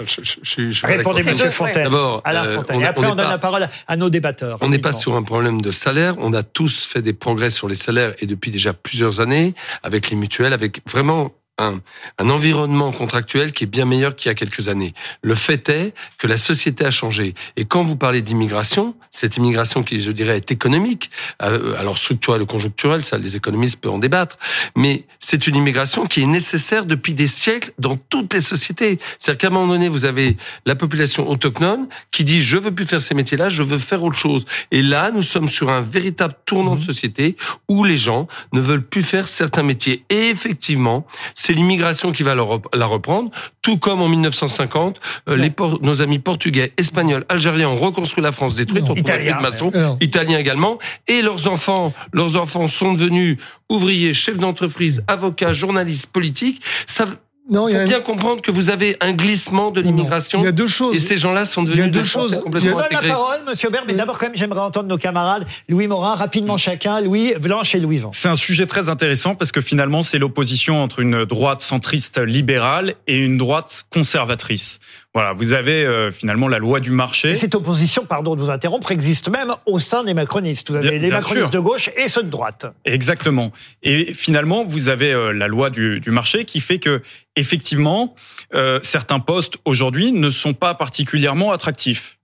je, 0.06 0.20
je, 0.22 0.70
je 0.70 0.86
Répondez, 0.86 1.24
Monsieur 1.24 1.50
Fontaine. 1.50 1.84
D'abord, 1.84 2.22
Alain 2.24 2.44
euh, 2.44 2.56
Fontaine. 2.56 2.80
et 2.80 2.86
après, 2.86 3.06
on, 3.06 3.14
donne 3.16 3.28
la 3.28 3.38
parole 3.38 3.68
à 3.86 3.96
nos 3.96 4.10
débatteurs. 4.10 4.58
On 4.60 4.68
n'est 4.68 4.78
pas 4.78 4.92
sur 4.92 5.16
un 5.16 5.22
problème 5.22 5.60
de 5.60 5.70
salaire. 5.72 6.14
On 6.18 6.32
a 6.34 6.44
tous 6.44 6.84
fait 6.84 7.02
des 7.02 7.12
progrès 7.12 7.50
sur 7.50 7.68
les 7.68 7.74
salaires 7.74 8.14
et 8.20 8.26
depuis 8.26 8.50
déjà 8.50 8.72
plusieurs 8.72 9.20
années, 9.20 9.54
avec 9.82 10.10
les 10.10 10.16
mutuelles, 10.16 10.52
avec 10.52 10.80
vraiment 10.88 11.32
un, 11.58 11.80
un, 12.18 12.28
environnement 12.30 12.92
contractuel 12.92 13.52
qui 13.52 13.64
est 13.64 13.68
bien 13.68 13.84
meilleur 13.84 14.16
qu'il 14.16 14.28
y 14.28 14.32
a 14.32 14.34
quelques 14.34 14.68
années. 14.68 14.94
Le 15.22 15.34
fait 15.34 15.68
est 15.68 15.94
que 16.18 16.26
la 16.26 16.36
société 16.36 16.84
a 16.84 16.90
changé. 16.90 17.34
Et 17.56 17.64
quand 17.64 17.82
vous 17.82 17.96
parlez 17.96 18.22
d'immigration, 18.22 18.94
cette 19.10 19.36
immigration 19.36 19.82
qui, 19.82 20.00
je 20.00 20.12
dirais, 20.12 20.36
est 20.36 20.50
économique, 20.50 21.10
euh, 21.42 21.74
alors 21.78 21.98
structurelle 21.98 22.42
ou 22.42 22.46
conjoncturelle, 22.46 23.04
ça 23.04 23.18
les 23.18 23.36
économistes 23.36 23.80
peuvent 23.80 23.92
en 23.92 23.98
débattre, 23.98 24.38
mais 24.76 25.04
c'est 25.20 25.46
une 25.46 25.56
immigration 25.56 26.06
qui 26.06 26.22
est 26.22 26.26
nécessaire 26.26 26.86
depuis 26.86 27.14
des 27.14 27.26
siècles 27.26 27.72
dans 27.78 27.96
toutes 27.96 28.32
les 28.34 28.40
sociétés. 28.40 28.98
C'est-à-dire 29.18 29.38
qu'à 29.38 29.46
un 29.48 29.50
moment 29.50 29.72
donné, 29.72 29.88
vous 29.88 30.04
avez 30.04 30.36
la 30.66 30.74
population 30.74 31.28
autochtone 31.28 31.88
qui 32.10 32.24
dit 32.24 32.40
je 32.42 32.56
veux 32.56 32.70
plus 32.70 32.84
faire 32.84 33.02
ces 33.02 33.14
métiers-là, 33.14 33.48
je 33.48 33.62
veux 33.62 33.78
faire 33.78 34.02
autre 34.02 34.16
chose. 34.16 34.44
Et 34.70 34.82
là, 34.82 35.10
nous 35.10 35.22
sommes 35.22 35.48
sur 35.48 35.70
un 35.70 35.80
véritable 35.80 36.34
tournant 36.46 36.76
de 36.76 36.80
mmh. 36.80 36.84
société 36.84 37.36
où 37.68 37.84
les 37.84 37.96
gens 37.96 38.28
ne 38.52 38.60
veulent 38.60 38.86
plus 38.86 39.02
faire 39.02 39.28
certains 39.28 39.62
métiers. 39.62 40.04
Et 40.10 40.28
effectivement, 40.28 41.06
c'est 41.34 41.47
l'immigration 41.54 42.12
qui 42.12 42.22
va 42.22 42.34
la 42.34 42.86
reprendre, 42.86 43.30
tout 43.62 43.78
comme 43.78 44.00
en 44.00 44.08
1950, 44.08 45.00
euh, 45.28 45.36
les 45.36 45.52
nos 45.82 46.02
amis 46.02 46.18
portugais, 46.18 46.72
espagnols, 46.76 47.24
algériens 47.28 47.68
ont 47.68 47.76
reconstruit 47.76 48.22
la 48.22 48.32
France 48.32 48.54
détruite, 48.54 48.84
on 48.88 48.94
Italien, 48.94 49.36
de 49.36 49.42
maçons, 49.42 49.72
italiens 50.00 50.38
également, 50.38 50.78
et 51.06 51.22
leurs 51.22 51.48
enfants, 51.48 51.92
leurs 52.12 52.36
enfants 52.36 52.68
sont 52.68 52.92
devenus 52.92 53.38
ouvriers, 53.68 54.14
chefs 54.14 54.38
d'entreprise, 54.38 55.04
avocats, 55.08 55.52
journalistes, 55.52 56.10
politiques. 56.12 56.62
Ça, 56.86 57.06
non, 57.50 57.68
il 57.68 57.78
faut 57.78 57.86
bien 57.86 58.00
comprendre 58.00 58.42
que 58.42 58.50
vous 58.50 58.68
avez 58.68 58.96
un 59.00 59.12
glissement 59.12 59.70
de 59.70 59.80
l'immigration. 59.80 60.40
Il 60.40 60.44
y 60.44 60.48
a 60.48 60.52
deux 60.52 60.66
choses. 60.66 60.94
Et 60.94 61.00
ces 61.00 61.16
gens-là 61.16 61.46
sont 61.46 61.62
devenus 61.62 61.78
il 61.78 61.86
y 61.86 61.88
a 61.88 61.92
deux 61.92 62.02
choses. 62.02 62.40
complètement 62.40 62.78
Je 62.78 62.84
donne 62.84 63.02
la 63.02 63.08
parole, 63.08 63.38
Monsieur 63.48 63.68
Aubert, 63.68 63.84
mais 63.86 63.94
d'abord 63.94 64.18
quand 64.18 64.26
même, 64.26 64.36
j'aimerais 64.36 64.60
entendre 64.60 64.88
nos 64.88 64.98
camarades 64.98 65.46
Louis 65.68 65.86
Morin 65.86 66.14
rapidement 66.14 66.58
chacun, 66.58 67.00
Louis 67.00 67.34
Blanche 67.40 67.74
et 67.74 67.80
Louison. 67.80 68.10
C'est 68.12 68.28
un 68.28 68.36
sujet 68.36 68.66
très 68.66 68.90
intéressant 68.90 69.34
parce 69.34 69.52
que 69.52 69.60
finalement, 69.60 70.02
c'est 70.02 70.18
l'opposition 70.18 70.82
entre 70.82 71.00
une 71.00 71.24
droite 71.24 71.62
centriste 71.62 72.18
libérale 72.18 72.94
et 73.06 73.16
une 73.16 73.38
droite 73.38 73.86
conservatrice. 73.90 74.78
Voilà, 75.18 75.32
vous 75.32 75.52
avez 75.52 75.84
euh, 75.84 76.12
finalement 76.12 76.46
la 76.46 76.58
loi 76.58 76.78
du 76.78 76.92
marché. 76.92 77.30
Et 77.30 77.34
cette 77.34 77.56
opposition, 77.56 78.06
pardon 78.06 78.36
de 78.36 78.40
vous 78.40 78.52
interrompre, 78.52 78.92
existe 78.92 79.28
même 79.28 79.52
au 79.66 79.80
sein 79.80 80.04
des 80.04 80.14
macronistes. 80.14 80.70
Vous 80.70 80.76
avez 80.76 81.00
les 81.00 81.10
macronistes 81.10 81.52
de 81.52 81.58
gauche 81.58 81.90
et 81.96 82.06
ceux 82.06 82.22
de 82.22 82.30
droite. 82.30 82.66
Exactement. 82.84 83.50
Et 83.82 84.14
finalement, 84.14 84.62
vous 84.62 84.90
avez 84.90 85.12
euh, 85.12 85.32
la 85.32 85.48
loi 85.48 85.70
du, 85.70 85.98
du, 85.98 86.12
marché 86.12 86.44
qui 86.44 86.60
fait 86.60 86.78
que, 86.78 87.02
effectivement, 87.34 88.14
euh, 88.54 88.78
certains 88.84 89.18
postes 89.18 89.56
aujourd'hui 89.64 90.12
ne 90.12 90.30
sont 90.30 90.54
pas 90.54 90.74
particulièrement 90.74 91.50
attractifs. 91.50 92.20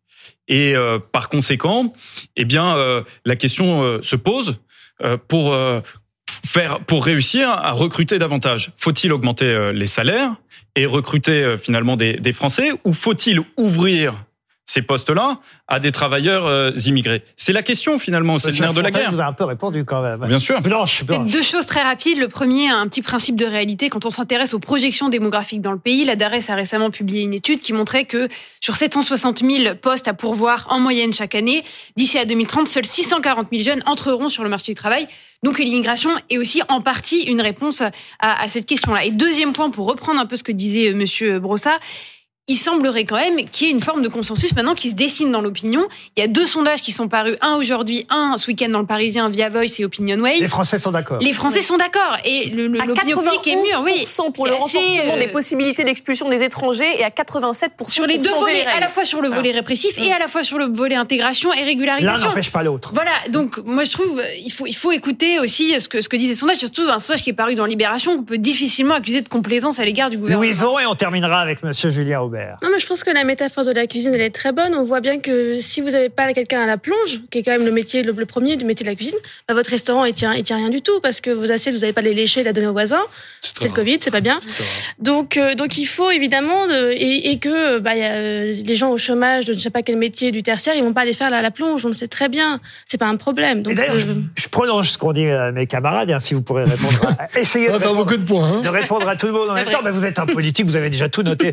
Et 0.47 0.75
par 1.11 1.31
conséquent, 1.31 1.95
eh 2.37 2.45
bien, 2.45 2.77
la 3.25 3.35
question 3.35 4.03
se 4.03 4.15
pose 4.15 4.59
pour 5.27 5.57
faire 6.27 6.81
pour 6.81 7.05
réussir 7.05 7.49
à 7.49 7.73
recruter 7.73 8.19
davantage 8.19 8.73
Faut-il 8.77 9.13
augmenter 9.13 9.47
euh, 9.47 9.73
les 9.73 9.87
salaires? 9.87 10.35
Et 10.77 10.87
recruter 10.87 11.45
euh, 11.45 11.57
finalement 11.57 11.97
des, 11.97 12.15
des 12.15 12.33
Français 12.33 12.71
ou 12.85 12.93
faut-il 12.93 13.41
ouvrir 13.57 14.25
ces 14.67 14.83
postes-là 14.83 15.41
à 15.69 15.79
des 15.79 15.93
travailleurs 15.93 16.47
euh, 16.47 16.71
immigrés 16.87 17.23
C'est 17.37 17.53
la 17.53 17.63
question 17.63 17.99
finalement, 17.99 18.39
c'est 18.39 18.51
le 18.51 18.59
nerf 18.59 18.75
de 18.75 18.81
la 18.81 18.91
guerre. 18.91 19.11
Vous 19.11 19.21
a 19.21 19.27
un 19.27 19.33
peu 19.33 19.45
répondu 19.45 19.85
quand 19.85 20.03
même. 20.03 20.27
Bien 20.27 20.39
sûr. 20.39 20.61
Blanche, 20.63 21.05
Blanche. 21.05 21.31
Deux 21.31 21.43
choses 21.43 21.67
très 21.67 21.83
rapides. 21.83 22.19
Le 22.19 22.29
premier, 22.29 22.69
un 22.69 22.89
petit 22.89 23.03
principe 23.03 23.37
de 23.37 23.45
réalité. 23.45 23.91
Quand 23.91 24.07
on 24.07 24.11
s'intéresse 24.11 24.55
aux 24.55 24.59
projections 24.59 25.09
démographiques 25.09 25.61
dans 25.61 25.73
le 25.73 25.79
pays, 25.79 26.05
la 26.05 26.17
DARES 26.17 26.49
a 26.49 26.55
récemment 26.55 26.91
publié 26.91 27.23
une 27.23 27.35
étude 27.35 27.61
qui 27.61 27.73
montrait 27.73 28.05
que 28.07 28.29
sur 28.61 28.77
760 28.77 29.41
000 29.41 29.75
postes 29.77 30.09
à 30.09 30.15
pourvoir 30.15 30.67
en 30.71 30.81
moyenne 30.81 31.13
chaque 31.13 31.35
année, 31.35 31.63
d'ici 31.97 32.19
à 32.19 32.25
2030, 32.25 32.67
seuls 32.67 32.87
640 32.87 33.49
000 33.53 33.63
jeunes 33.63 33.83
entreront 33.87 34.29
sur 34.29 34.45
le 34.45 34.49
marché 34.49 34.73
du 34.73 34.77
travail. 34.77 35.07
Donc 35.43 35.59
l'immigration 35.59 36.11
est 36.31 36.39
aussi 36.39 36.63
en 36.69 36.81
partie 36.81 37.25
une 37.25 37.43
réponse 37.43 37.83
à, 37.83 37.93
à 38.19 38.49
cette 38.49 38.65
question-là. 38.65 39.05
Et 39.05 39.11
deuxième 39.11 39.53
point, 39.53 39.69
pour 39.69 39.87
reprendre 39.87 40.19
un 40.19 40.25
peu 40.25 40.37
ce 40.37 40.43
que 40.43 40.53
disait 40.53 40.91
euh, 40.91 40.95
Monsieur 40.95 41.39
Brossa, 41.39 41.79
il 42.47 42.57
semblerait 42.57 43.07
quand 43.07 43.17
même 43.17 43.37
qu'il 43.49 43.67
y 43.67 43.71
ait 43.71 43.73
une 43.73 43.81
forme 43.81 44.03
de 44.03 44.09
consensus 44.09 44.55
maintenant 44.55 44.75
qui 44.75 44.91
se 44.91 44.95
dessine 44.95 45.33
dans 45.33 45.41
l'opinion. 45.41 45.87
Il 46.15 46.21
y 46.21 46.23
a 46.23 46.29
deux 46.29 46.45
sondages 46.45 46.83
qui 46.83 46.93
sont 46.93 47.09
parus, 47.09 47.37
un 47.41 47.55
aujourd'hui, 47.55 48.07
un 48.11 48.37
ce 48.37 48.49
week-end 48.49 48.69
dans 48.69 48.81
le 48.81 48.87
Parisien 48.87 49.31
via 49.31 49.49
Voice 49.49 49.79
et 49.79 49.85
Opinionway. 49.87 50.41
Les 50.41 50.49
Français 50.49 50.79
sont 50.79 50.91
d'accord. 50.91 51.21
Les 51.21 51.33
Français 51.33 51.63
sont 51.63 51.79
d'accord 51.79 52.19
et 52.23 52.51
l'opinion 52.51 53.23
publique 53.23 53.47
est 53.47 53.57
mûre. 53.57 53.83
Oui, 53.83 54.07
pour 54.35 54.47
le 54.47 54.53
renforcement 54.53 55.17
des 55.17 55.29
euh, 55.29 55.33
possibilités 55.33 55.85
d'expulsion 55.85 56.29
des 56.29 56.43
étrangers 56.43 56.99
et 56.99 57.05
à 57.05 57.11
87 57.11 57.73
sur 57.89 58.07
les 58.07 58.19
deux 58.19 58.35
volets, 58.35 58.67
à 58.67 58.81
la 58.81 58.89
fois 58.89 59.07
sur 59.07 59.23
le 59.23 59.29
volet 59.31 59.53
répressif 59.53 59.97
et 59.97 60.13
à 60.13 60.19
la 60.19 60.29
fois 60.29 60.43
sur 60.43 60.59
le 60.59 60.67
volet 60.67 60.97
intégration 60.97 61.51
et 61.55 61.65
régularisation. 61.65 62.25
L'un 62.25 62.29
n'empêche 62.29 62.53
pas 62.53 62.63
l'autre. 62.63 62.93
Voilà. 62.93 63.13
Donc 63.31 63.57
moi 63.65 63.85
je 63.85 63.93
trouve 63.93 64.23
il 64.45 64.53
faut 64.53 64.67
il 64.67 64.77
faut 64.77 64.93
écouter 64.93 65.39
aussi 65.41 65.81
ce 65.81 65.89
que 65.89 66.03
ce 66.03 66.11
que 66.11 66.17
disent 66.17 66.29
les 66.29 66.37
sondages, 66.37 66.59
surtout 66.59 66.83
un 66.83 66.99
sondage 66.99 67.23
qui 67.23 67.31
est 67.31 67.35
paru 67.35 67.55
dans 67.55 67.65
Libération 67.65 68.19
qu'on 68.19 68.25
peut 68.25 68.39
difficilement 68.39 68.95
accuser 68.97 69.23
de 69.23 69.29
complaisance 69.31 69.81
à 69.81 69.85
l'égard 69.87 70.11
du 70.11 70.19
gouvernement. 70.19 70.45
Louison 70.45 70.79
et 70.79 70.85
on 70.85 70.95
terminera 70.95 71.41
avec 71.41 71.63
Monsieur 71.63 71.91
Julien 71.91 72.21
Aubert. 72.21 72.34
Non 72.63 72.69
mais 72.71 72.79
je 72.79 72.87
pense 72.87 73.05
que 73.05 73.11
la 73.11 73.25
métaphore 73.25 73.65
de 73.65 73.73
la 73.73 73.87
cuisine, 73.87 74.15
elle 74.15 74.21
est 74.21 74.35
très 74.35 74.53
bonne. 74.53 74.75
On 74.75 74.83
voit 74.83 75.01
bien 75.01 75.19
que 75.19 75.57
si 75.57 75.81
vous 75.81 75.91
n'avez 75.91 76.09
pas 76.09 76.33
quelqu'un 76.33 76.63
à 76.63 76.67
la 76.67 76.79
plonge, 76.79 77.21
qui 77.31 77.39
est 77.39 77.43
quand 77.43 77.53
même 77.53 77.65
le 77.65 77.73
métier, 77.73 78.03
le, 78.03 78.13
premier 78.27 78.57
du 78.57 78.65
métier 78.65 78.85
de 78.85 78.91
la 78.91 78.97
cuisine, 78.97 79.19
bah, 79.49 79.55
votre 79.55 79.71
restaurant, 79.71 80.05
il 80.05 80.15
tient, 80.15 80.35
il 80.35 80.43
tient 80.43 80.57
rien 80.57 80.71
du 80.71 80.83
tout 80.83 81.01
parce 81.01 81.21
que 81.21 81.31
vos 81.31 81.51
assiettes, 81.53 81.75
vous 81.75 81.81
n'avez 81.81 81.93
pas 81.93 82.03
les 82.03 82.15
lécher 82.15 82.41
et 82.41 82.45
la 82.45 82.53
donner 82.53 82.67
aux 82.67 82.73
voisins. 82.73 83.03
C'est 83.43 83.65
le 83.65 83.75
Covid, 83.75 83.99
c'est 84.01 84.11
pas 84.11 84.21
bien. 84.21 84.39
Donc, 84.99 85.37
euh, 85.37 85.55
donc 85.55 85.79
il 85.79 85.87
faut 85.87 86.11
évidemment, 86.11 86.67
et, 86.71 87.31
et, 87.31 87.39
que 87.39 87.79
bah, 87.79 87.95
y 87.95 88.03
a, 88.03 88.13
euh, 88.13 88.55
les 88.65 88.75
gens 88.75 88.91
au 88.91 88.99
chômage 88.99 89.45
de 89.45 89.53
je 89.53 89.59
sais 89.59 89.71
pas 89.71 89.83
quel 89.83 89.97
métier 89.97 90.33
du 90.33 90.43
tertiaire, 90.43 90.75
ils 90.77 90.83
vont 90.83 90.93
pas 90.93 91.03
aller 91.03 91.13
faire 91.13 91.31
la, 91.31 91.43
la 91.43 91.51
plonge. 91.51 91.85
On 91.85 91.89
le 91.89 91.95
sait 91.95 92.09
très 92.09 92.29
bien. 92.29 92.61
C'est 92.87 92.99
pas 92.99 93.07
un 93.07 93.17
problème. 93.17 93.63
Donc, 93.63 93.75
d'ailleurs, 93.75 93.99
je, 93.99 94.09
je, 94.37 94.49
prolonge 94.49 94.91
ce 94.91 94.99
qu'ont 94.99 95.13
dit 95.13 95.27
euh, 95.27 95.53
mes 95.53 95.67
camarades, 95.67 96.11
hein, 96.11 96.19
si 96.19 96.35
vous 96.35 96.43
pourrez 96.43 96.65
répondre. 96.65 97.01
À, 97.19 97.39
essayez 97.39 97.69
de, 97.69 97.73
répondre, 97.73 97.97
beaucoup 97.97 98.17
de, 98.17 98.25
points, 98.25 98.59
hein. 98.59 98.61
de 98.61 98.69
répondre 98.69 99.09
à 99.09 99.17
tout 99.17 99.27
le 99.27 99.33
monde 99.33 99.51
en 99.51 99.55
même 99.55 99.69
temps. 99.69 99.81
Mais 99.85 99.91
vous 99.91 100.07
êtes 100.07 100.19
un 100.19 100.27
politique, 100.27 100.67
vous 100.67 100.77
avez 100.77 100.91
déjà 100.91 101.09
tout 101.09 101.23
noté 101.23 101.53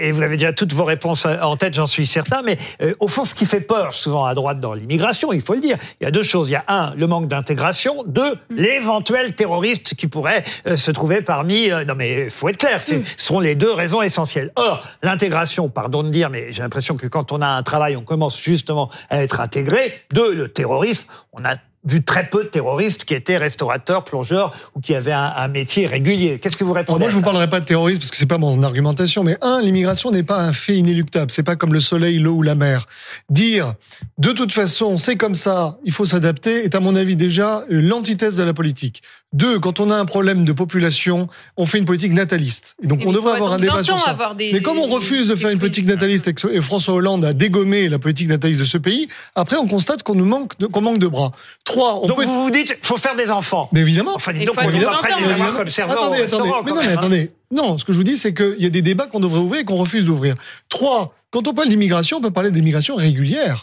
et 0.00 0.12
vous 0.12 0.22
avez 0.22 0.36
déjà 0.36 0.52
toutes 0.52 0.72
vos 0.72 0.84
réponses 0.84 1.26
en 1.26 1.56
tête, 1.56 1.74
j'en 1.74 1.86
suis 1.86 2.06
certain. 2.06 2.42
Mais 2.42 2.58
euh, 2.82 2.94
au 3.00 3.08
fond, 3.08 3.24
ce 3.24 3.34
qui 3.34 3.46
fait 3.46 3.60
peur 3.60 3.94
souvent 3.94 4.24
à 4.24 4.34
droite 4.34 4.60
dans 4.60 4.74
l'immigration, 4.74 5.32
il 5.32 5.42
faut 5.42 5.54
le 5.54 5.60
dire, 5.60 5.76
il 6.00 6.04
y 6.04 6.06
a 6.06 6.10
deux 6.10 6.22
choses. 6.22 6.48
Il 6.48 6.52
y 6.52 6.56
a 6.56 6.64
un, 6.68 6.94
le 6.94 7.06
manque 7.06 7.28
d'intégration. 7.28 8.02
Deux, 8.06 8.34
l'éventuel 8.50 9.34
terroriste 9.34 9.94
qui 9.94 10.08
pourrait 10.08 10.42
euh, 10.66 10.76
se 10.76 10.90
trouver 10.90 11.22
parmi. 11.22 11.70
Euh, 11.70 11.84
non, 11.84 11.94
mais 11.94 12.30
faut 12.30 12.48
être 12.48 12.56
clair, 12.56 12.82
ce 12.82 12.94
sont 13.16 13.40
les 13.40 13.54
deux 13.54 13.72
raisons 13.72 14.02
essentielles. 14.02 14.52
Or, 14.56 14.82
l'intégration, 15.02 15.68
pardon 15.68 16.02
de 16.02 16.08
dire, 16.08 16.30
mais 16.30 16.52
j'ai 16.52 16.62
l'impression 16.62 16.96
que 16.96 17.06
quand 17.06 17.32
on 17.32 17.42
a 17.42 17.48
un 17.48 17.62
travail, 17.62 17.96
on 17.96 18.02
commence 18.02 18.40
justement 18.40 18.90
à 19.10 19.22
être 19.22 19.40
intégré. 19.40 20.02
Deux, 20.12 20.34
le 20.34 20.48
terrorisme, 20.48 21.06
on 21.32 21.44
a 21.44 21.56
vu 21.84 22.02
très 22.02 22.28
peu 22.28 22.44
de 22.44 22.48
terroristes 22.48 23.04
qui 23.04 23.14
étaient 23.14 23.36
restaurateurs, 23.36 24.04
plongeurs 24.04 24.54
ou 24.74 24.80
qui 24.80 24.94
avaient 24.94 25.12
un, 25.12 25.48
métier 25.48 25.86
régulier. 25.86 26.38
Qu'est-ce 26.38 26.56
que 26.56 26.64
vous 26.64 26.74
répondez 26.74 27.00
Moi, 27.00 27.08
je 27.08 27.16
vous 27.16 27.22
parlerai 27.22 27.48
pas 27.48 27.60
de 27.60 27.64
terrorisme 27.64 28.00
parce 28.00 28.10
que 28.10 28.16
c'est 28.16 28.26
pas 28.26 28.38
mon 28.38 28.62
argumentation. 28.62 29.24
Mais 29.24 29.36
un, 29.40 29.60
l'immigration 29.62 30.10
n'est 30.10 30.22
pas 30.22 30.40
un 30.40 30.52
fait 30.52 30.76
inéluctable. 30.76 31.30
C'est 31.30 31.42
pas 31.42 31.56
comme 31.56 31.72
le 31.72 31.80
soleil, 31.80 32.18
l'eau 32.18 32.34
ou 32.34 32.42
la 32.42 32.54
mer. 32.54 32.86
Dire 33.30 33.74
de 34.18 34.32
toute 34.32 34.52
façon 34.52 34.98
c'est 34.98 35.16
comme 35.16 35.34
ça, 35.34 35.78
il 35.84 35.92
faut 35.92 36.04
s'adapter 36.04 36.64
est 36.64 36.74
à 36.74 36.80
mon 36.80 36.94
avis 36.94 37.16
déjà 37.16 37.64
l'antithèse 37.68 38.36
de 38.36 38.42
la 38.42 38.52
politique. 38.52 39.02
Deux, 39.32 39.60
quand 39.60 39.78
on 39.78 39.90
a 39.90 39.96
un 39.96 40.06
problème 40.06 40.44
de 40.44 40.52
population, 40.52 41.28
on 41.56 41.64
fait 41.64 41.78
une 41.78 41.84
politique 41.84 42.12
nataliste. 42.12 42.74
Et 42.82 42.88
donc 42.88 43.02
on 43.06 43.12
devrait 43.12 43.34
avoir 43.34 43.52
un 43.52 43.58
débat 43.58 43.84
sur 43.84 43.96
ça. 44.00 44.16
mais 44.36 44.60
comme 44.60 44.78
on 44.78 44.88
refuse 44.88 45.28
de 45.28 45.36
faire 45.36 45.50
une 45.50 45.60
politique 45.60 45.86
nataliste 45.86 46.28
et 46.50 46.60
François 46.60 46.94
Hollande 46.94 47.24
a 47.24 47.32
dégommé 47.32 47.88
la 47.88 48.00
politique 48.00 48.28
nataliste 48.28 48.58
de 48.58 48.64
ce 48.64 48.76
pays, 48.76 49.06
après 49.36 49.56
on 49.56 49.68
constate 49.68 50.02
qu'on 50.02 50.16
nous 50.16 50.24
manque 50.24 50.58
de, 50.58 50.66
qu'on 50.66 50.80
manque 50.80 50.98
de 50.98 51.06
bras. 51.06 51.30
Trois, 51.62 52.00
on 52.02 52.08
donc 52.08 52.24
vous 52.24 52.44
vous 52.44 52.50
dites, 52.50 52.76
faut 52.82 52.96
faire 52.96 53.14
des 53.14 53.30
enfants. 53.30 53.68
Mais 53.72 53.80
évidemment. 53.80 54.14
Enfin, 54.16 54.32
donc 54.32 54.56
on 54.56 54.68
évidemment, 54.68 54.94
après 54.98 55.10
les 55.20 55.52
comme 55.56 55.70
serveur 55.70 56.02
attendez, 56.02 56.22
attendez. 56.22 56.50
Mais 56.66 56.72
non, 56.72 56.80
mais 56.80 56.88
hein. 56.88 56.98
attendez. 56.98 57.30
Non, 57.52 57.78
ce 57.78 57.84
que 57.84 57.92
je 57.92 57.98
vous 57.98 58.04
dis, 58.04 58.16
c'est 58.16 58.34
qu'il 58.34 58.56
y 58.58 58.66
a 58.66 58.70
des 58.70 58.82
débats 58.82 59.06
qu'on 59.06 59.20
devrait 59.20 59.40
ouvrir 59.40 59.60
et 59.60 59.64
qu'on 59.64 59.76
refuse 59.76 60.06
d'ouvrir. 60.06 60.34
Trois, 60.68 61.14
quand 61.30 61.46
on 61.46 61.54
parle 61.54 61.68
d'immigration, 61.68 62.18
on 62.18 62.20
peut 62.20 62.30
parler 62.32 62.50
d'immigration 62.50 62.96
régulière. 62.96 63.62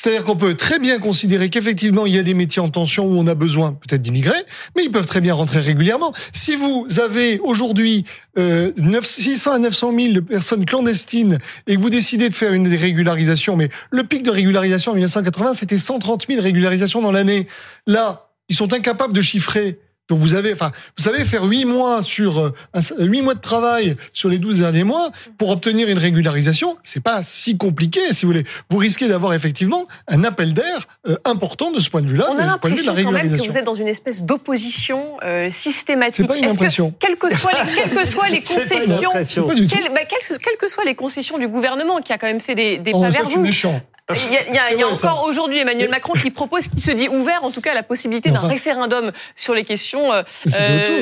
C'est-à-dire 0.00 0.24
qu'on 0.24 0.36
peut 0.36 0.54
très 0.54 0.78
bien 0.78 1.00
considérer 1.00 1.50
qu'effectivement, 1.50 2.06
il 2.06 2.14
y 2.14 2.18
a 2.18 2.22
des 2.22 2.34
métiers 2.34 2.62
en 2.62 2.70
tension 2.70 3.06
où 3.06 3.18
on 3.18 3.26
a 3.26 3.34
besoin 3.34 3.72
peut-être 3.72 4.00
d'immigrer, 4.00 4.38
mais 4.76 4.84
ils 4.84 4.92
peuvent 4.92 5.08
très 5.08 5.20
bien 5.20 5.34
rentrer 5.34 5.58
régulièrement. 5.58 6.12
Si 6.32 6.54
vous 6.54 6.86
avez 7.00 7.40
aujourd'hui 7.40 8.04
euh, 8.38 8.70
600 9.02 9.52
à 9.54 9.58
900 9.58 9.92
000 9.98 10.22
personnes 10.22 10.64
clandestines 10.64 11.38
et 11.66 11.74
que 11.74 11.80
vous 11.80 11.90
décidez 11.90 12.28
de 12.28 12.34
faire 12.34 12.52
une 12.52 12.68
régularisation, 12.68 13.56
mais 13.56 13.70
le 13.90 14.04
pic 14.04 14.22
de 14.22 14.30
régularisation 14.30 14.92
en 14.92 14.94
1980, 14.94 15.54
c'était 15.54 15.78
130 15.78 16.26
000 16.28 16.42
régularisations 16.42 17.02
dans 17.02 17.12
l'année. 17.12 17.48
Là, 17.88 18.30
ils 18.48 18.54
sont 18.54 18.72
incapables 18.72 19.12
de 19.12 19.20
chiffrer 19.20 19.80
donc 20.08 20.18
vous 20.18 20.34
avez, 20.34 20.52
enfin, 20.52 20.70
vous 20.96 21.04
savez 21.04 21.24
faire 21.24 21.44
huit 21.44 21.66
mois 21.66 22.02
sur 22.02 22.38
euh, 22.38 22.52
huit 22.98 23.20
mois 23.20 23.34
de 23.34 23.40
travail 23.40 23.94
sur 24.12 24.28
les 24.30 24.38
12 24.38 24.60
derniers 24.60 24.84
mois 24.84 25.10
pour 25.36 25.50
obtenir 25.50 25.88
une 25.88 25.98
régularisation, 25.98 26.78
c'est 26.82 27.02
pas 27.02 27.22
si 27.22 27.58
compliqué, 27.58 28.00
si 28.12 28.24
vous 28.24 28.32
voulez. 28.32 28.44
Vous 28.70 28.78
risquez 28.78 29.06
d'avoir 29.06 29.34
effectivement 29.34 29.86
un 30.06 30.24
appel 30.24 30.54
d'air 30.54 30.88
euh, 31.08 31.16
important 31.24 31.70
de 31.70 31.78
ce 31.78 31.90
point 31.90 32.00
de 32.00 32.08
vue-là. 32.08 32.26
On 32.30 32.38
a 32.38 32.46
l'impression 32.46 32.94
quand 32.94 33.12
même 33.12 33.36
que 33.36 33.46
vous 33.46 33.58
êtes 33.58 33.64
dans 33.64 33.74
une 33.74 33.88
espèce 33.88 34.24
d'opposition 34.24 35.18
euh, 35.22 35.50
systématique. 35.50 36.24
C'est 36.24 36.26
pas 36.26 36.38
une 36.38 36.46
impression. 36.46 36.90
Que, 36.92 37.06
quelles 37.06 37.16
que 37.16 37.34
soient 37.36 37.52
les, 37.52 37.74
quelles 37.74 37.90
que 37.90 38.04
soient 38.06 38.28
les 38.28 38.42
concessions, 38.42 39.48
quelles, 39.48 39.92
bah, 39.92 40.00
quelles, 40.08 40.56
que 40.58 40.68
soient 40.68 40.84
les 40.84 40.94
concessions 40.94 41.38
du 41.38 41.48
gouvernement 41.48 42.00
qui 42.00 42.12
a 42.14 42.18
quand 42.18 42.26
même 42.26 42.40
fait 42.40 42.54
des, 42.54 42.78
des 42.78 42.92
oh, 42.94 43.02
pas 43.02 43.10
vers 43.10 43.28
vous. 43.28 43.42
Méchant. 43.42 43.82
Il 44.14 44.32
y 44.32 44.36
a, 44.38 44.48
il 44.48 44.54
y 44.54 44.58
a, 44.58 44.72
il 44.72 44.78
y 44.78 44.82
a 44.82 44.88
encore 44.88 45.24
aujourd'hui 45.24 45.58
Emmanuel 45.58 45.90
Macron 45.90 46.14
qui 46.14 46.30
propose, 46.30 46.68
qui 46.68 46.80
se 46.80 46.90
dit 46.90 47.08
ouvert 47.08 47.44
en 47.44 47.50
tout 47.50 47.60
cas 47.60 47.72
à 47.72 47.74
la 47.74 47.82
possibilité 47.82 48.30
d'un 48.30 48.40
référendum 48.40 49.12
sur 49.36 49.52
les 49.52 49.64
questions 49.64 50.10
euh, 50.10 50.22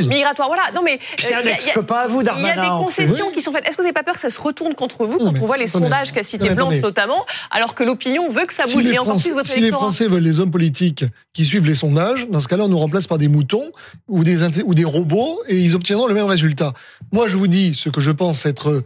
migratoires. 0.09 0.49
Voilà. 0.49 0.73
Non 0.75 0.83
mais 0.83 0.99
c'est 1.17 1.35
un 1.35 1.43
ex-copain 1.43 1.95
à 1.95 2.09
vous, 2.09 2.25
Darmanin. 2.25 2.49
Il 2.49 2.57
y 2.57 2.59
a 2.59 2.63
des 2.63 2.85
concessions 2.85 3.31
qui 3.31 3.43
sont 3.43 3.53
faites. 3.53 3.65
Est-ce 3.65 3.77
que 3.77 3.83
vous 3.83 3.87
n'avez 3.87 3.93
pas 3.93 4.03
peur 4.03 4.17
que 4.17 4.21
ça 4.21 4.31
se 4.31 4.41
retourne 4.41 4.75
contre 4.75 5.07
vous 5.07 5.19
quand 5.19 5.41
on 5.41 5.47
voit 5.47 5.57
les 5.57 5.69
sondages 5.69 6.13
qu'a 6.13 6.25
cité 6.25 6.51
Blanche 6.51 6.81
notamment, 6.81 7.25
alors 7.53 7.77
que 7.77 7.85
l'opinion 7.85 8.29
veut 8.29 8.45
que 8.45 8.53
ça 8.53 8.65
bouge 8.65 8.87
et 8.87 8.99
encore 8.99 9.17
plus 9.17 9.33
votre 9.33 9.47
Si 9.47 9.61
les 9.61 9.71
Français 9.71 10.09
veulent 10.09 10.23
les 10.23 10.41
hommes 10.41 10.51
politiques 10.51 11.05
qui 11.33 11.45
suivent 11.45 11.67
les 11.67 11.75
sondages, 11.77 12.27
dans 12.29 12.41
ce 12.41 12.49
cas-là, 12.49 12.65
on 12.65 12.69
nous 12.69 12.79
remplace 12.79 13.07
par 13.07 13.19
des 13.19 13.29
moutons 13.29 13.71
ou 14.09 14.25
des 14.25 14.43
ou 14.63 14.75
des 14.75 14.85
robots 14.85 15.41
et 15.47 15.57
ils 15.57 15.77
obtiendront 15.77 16.09
le 16.09 16.15
même 16.15 16.27
résultat. 16.27 16.73
Moi, 17.13 17.29
je 17.29 17.37
vous 17.37 17.47
dis 17.47 17.75
ce 17.75 17.89
que 17.89 18.01
je 18.01 18.11
pense 18.11 18.47
être 18.47 18.83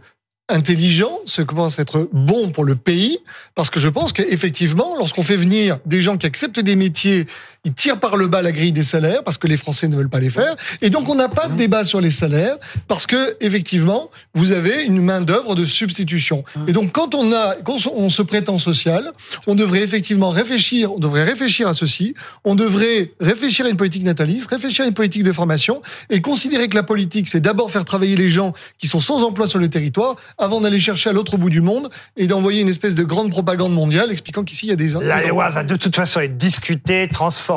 intelligent, 0.51 1.19
ce 1.25 1.41
que 1.41 1.55
pense 1.55 1.79
être 1.79 2.09
bon 2.11 2.51
pour 2.51 2.63
le 2.63 2.75
pays, 2.75 3.19
parce 3.55 3.69
que 3.69 3.79
je 3.79 3.89
pense 3.89 4.13
qu'effectivement, 4.13 4.95
lorsqu'on 4.97 5.23
fait 5.23 5.35
venir 5.35 5.79
des 5.85 6.01
gens 6.01 6.17
qui 6.17 6.25
acceptent 6.25 6.59
des 6.59 6.75
métiers 6.75 7.25
ils 7.63 7.73
tirent 7.73 7.99
par 7.99 8.17
le 8.17 8.27
bas 8.27 8.41
la 8.41 8.51
grille 8.51 8.71
des 8.71 8.83
salaires 8.83 9.23
parce 9.23 9.37
que 9.37 9.45
les 9.45 9.57
Français 9.57 9.87
ne 9.87 9.95
veulent 9.95 10.09
pas 10.09 10.19
les 10.19 10.31
faire. 10.31 10.55
Et 10.81 10.89
donc, 10.89 11.07
on 11.09 11.15
n'a 11.15 11.29
pas 11.29 11.47
de 11.47 11.53
débat 11.53 11.85
sur 11.85 12.01
les 12.01 12.09
salaires 12.09 12.57
parce 12.87 13.05
que, 13.05 13.37
effectivement, 13.39 14.09
vous 14.33 14.51
avez 14.51 14.83
une 14.85 14.99
main-d'œuvre 14.99 15.53
de 15.53 15.65
substitution. 15.65 16.43
Et 16.67 16.73
donc, 16.73 16.91
quand 16.91 17.13
on 17.13 17.31
a, 17.31 17.55
quand 17.63 17.77
on 17.93 18.09
se 18.09 18.23
prétend 18.23 18.57
social, 18.57 19.11
on 19.45 19.53
devrait 19.53 19.81
effectivement 19.81 20.31
réfléchir, 20.31 20.91
on 20.91 20.97
devrait 20.97 21.23
réfléchir 21.23 21.67
à 21.67 21.75
ceci. 21.75 22.15
On 22.45 22.55
devrait 22.55 23.11
réfléchir 23.19 23.67
à 23.67 23.69
une 23.69 23.77
politique 23.77 24.03
nataliste, 24.03 24.49
réfléchir 24.49 24.85
à 24.85 24.87
une 24.87 24.95
politique 24.95 25.23
de 25.23 25.31
formation 25.31 25.83
et 26.09 26.19
considérer 26.19 26.67
que 26.67 26.75
la 26.75 26.83
politique, 26.83 27.27
c'est 27.27 27.41
d'abord 27.41 27.69
faire 27.69 27.85
travailler 27.85 28.15
les 28.15 28.31
gens 28.31 28.53
qui 28.79 28.87
sont 28.87 28.99
sans 28.99 29.23
emploi 29.23 29.45
sur 29.45 29.59
le 29.59 29.69
territoire 29.69 30.15
avant 30.39 30.61
d'aller 30.61 30.79
chercher 30.79 31.11
à 31.11 31.13
l'autre 31.13 31.37
bout 31.37 31.51
du 31.51 31.61
monde 31.61 31.89
et 32.17 32.25
d'envoyer 32.25 32.61
une 32.61 32.69
espèce 32.69 32.95
de 32.95 33.03
grande 33.03 33.29
propagande 33.29 33.73
mondiale 33.73 34.11
expliquant 34.11 34.43
qu'ici, 34.43 34.65
il 34.65 34.69
y 34.69 34.73
a 34.73 34.75
des... 34.75 34.93
La 35.03 35.23
loi 35.27 35.49
va 35.51 35.63
de 35.63 35.75
toute 35.75 35.95
façon 35.95 36.21
être 36.21 36.37
discutée, 36.37 37.07
transformée 37.07 37.50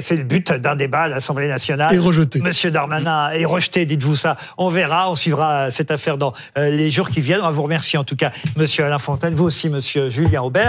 c'est 0.00 0.16
le 0.16 0.24
but 0.24 0.52
d'un 0.52 0.76
débat 0.76 1.02
à 1.02 1.08
l'Assemblée 1.08 1.48
nationale. 1.48 1.94
Et 1.94 1.98
rejeté. 1.98 2.40
Monsieur 2.40 2.70
Darmanin 2.70 3.30
est 3.30 3.44
rejeté, 3.44 3.86
dites-vous 3.86 4.16
ça. 4.16 4.36
On 4.56 4.68
verra, 4.68 5.10
on 5.10 5.14
suivra 5.14 5.70
cette 5.70 5.90
affaire 5.90 6.16
dans 6.16 6.32
euh, 6.56 6.70
les 6.70 6.90
jours 6.90 7.10
qui 7.10 7.20
viennent. 7.20 7.40
On 7.42 7.50
vous 7.50 7.62
remercie 7.62 7.96
en 7.96 8.04
tout 8.04 8.16
cas, 8.16 8.30
Monsieur 8.56 8.84
Alain 8.84 8.98
Fontaine, 8.98 9.34
vous 9.34 9.44
aussi, 9.44 9.68
Monsieur 9.70 10.08
Julien 10.08 10.42
Aubert. 10.42 10.66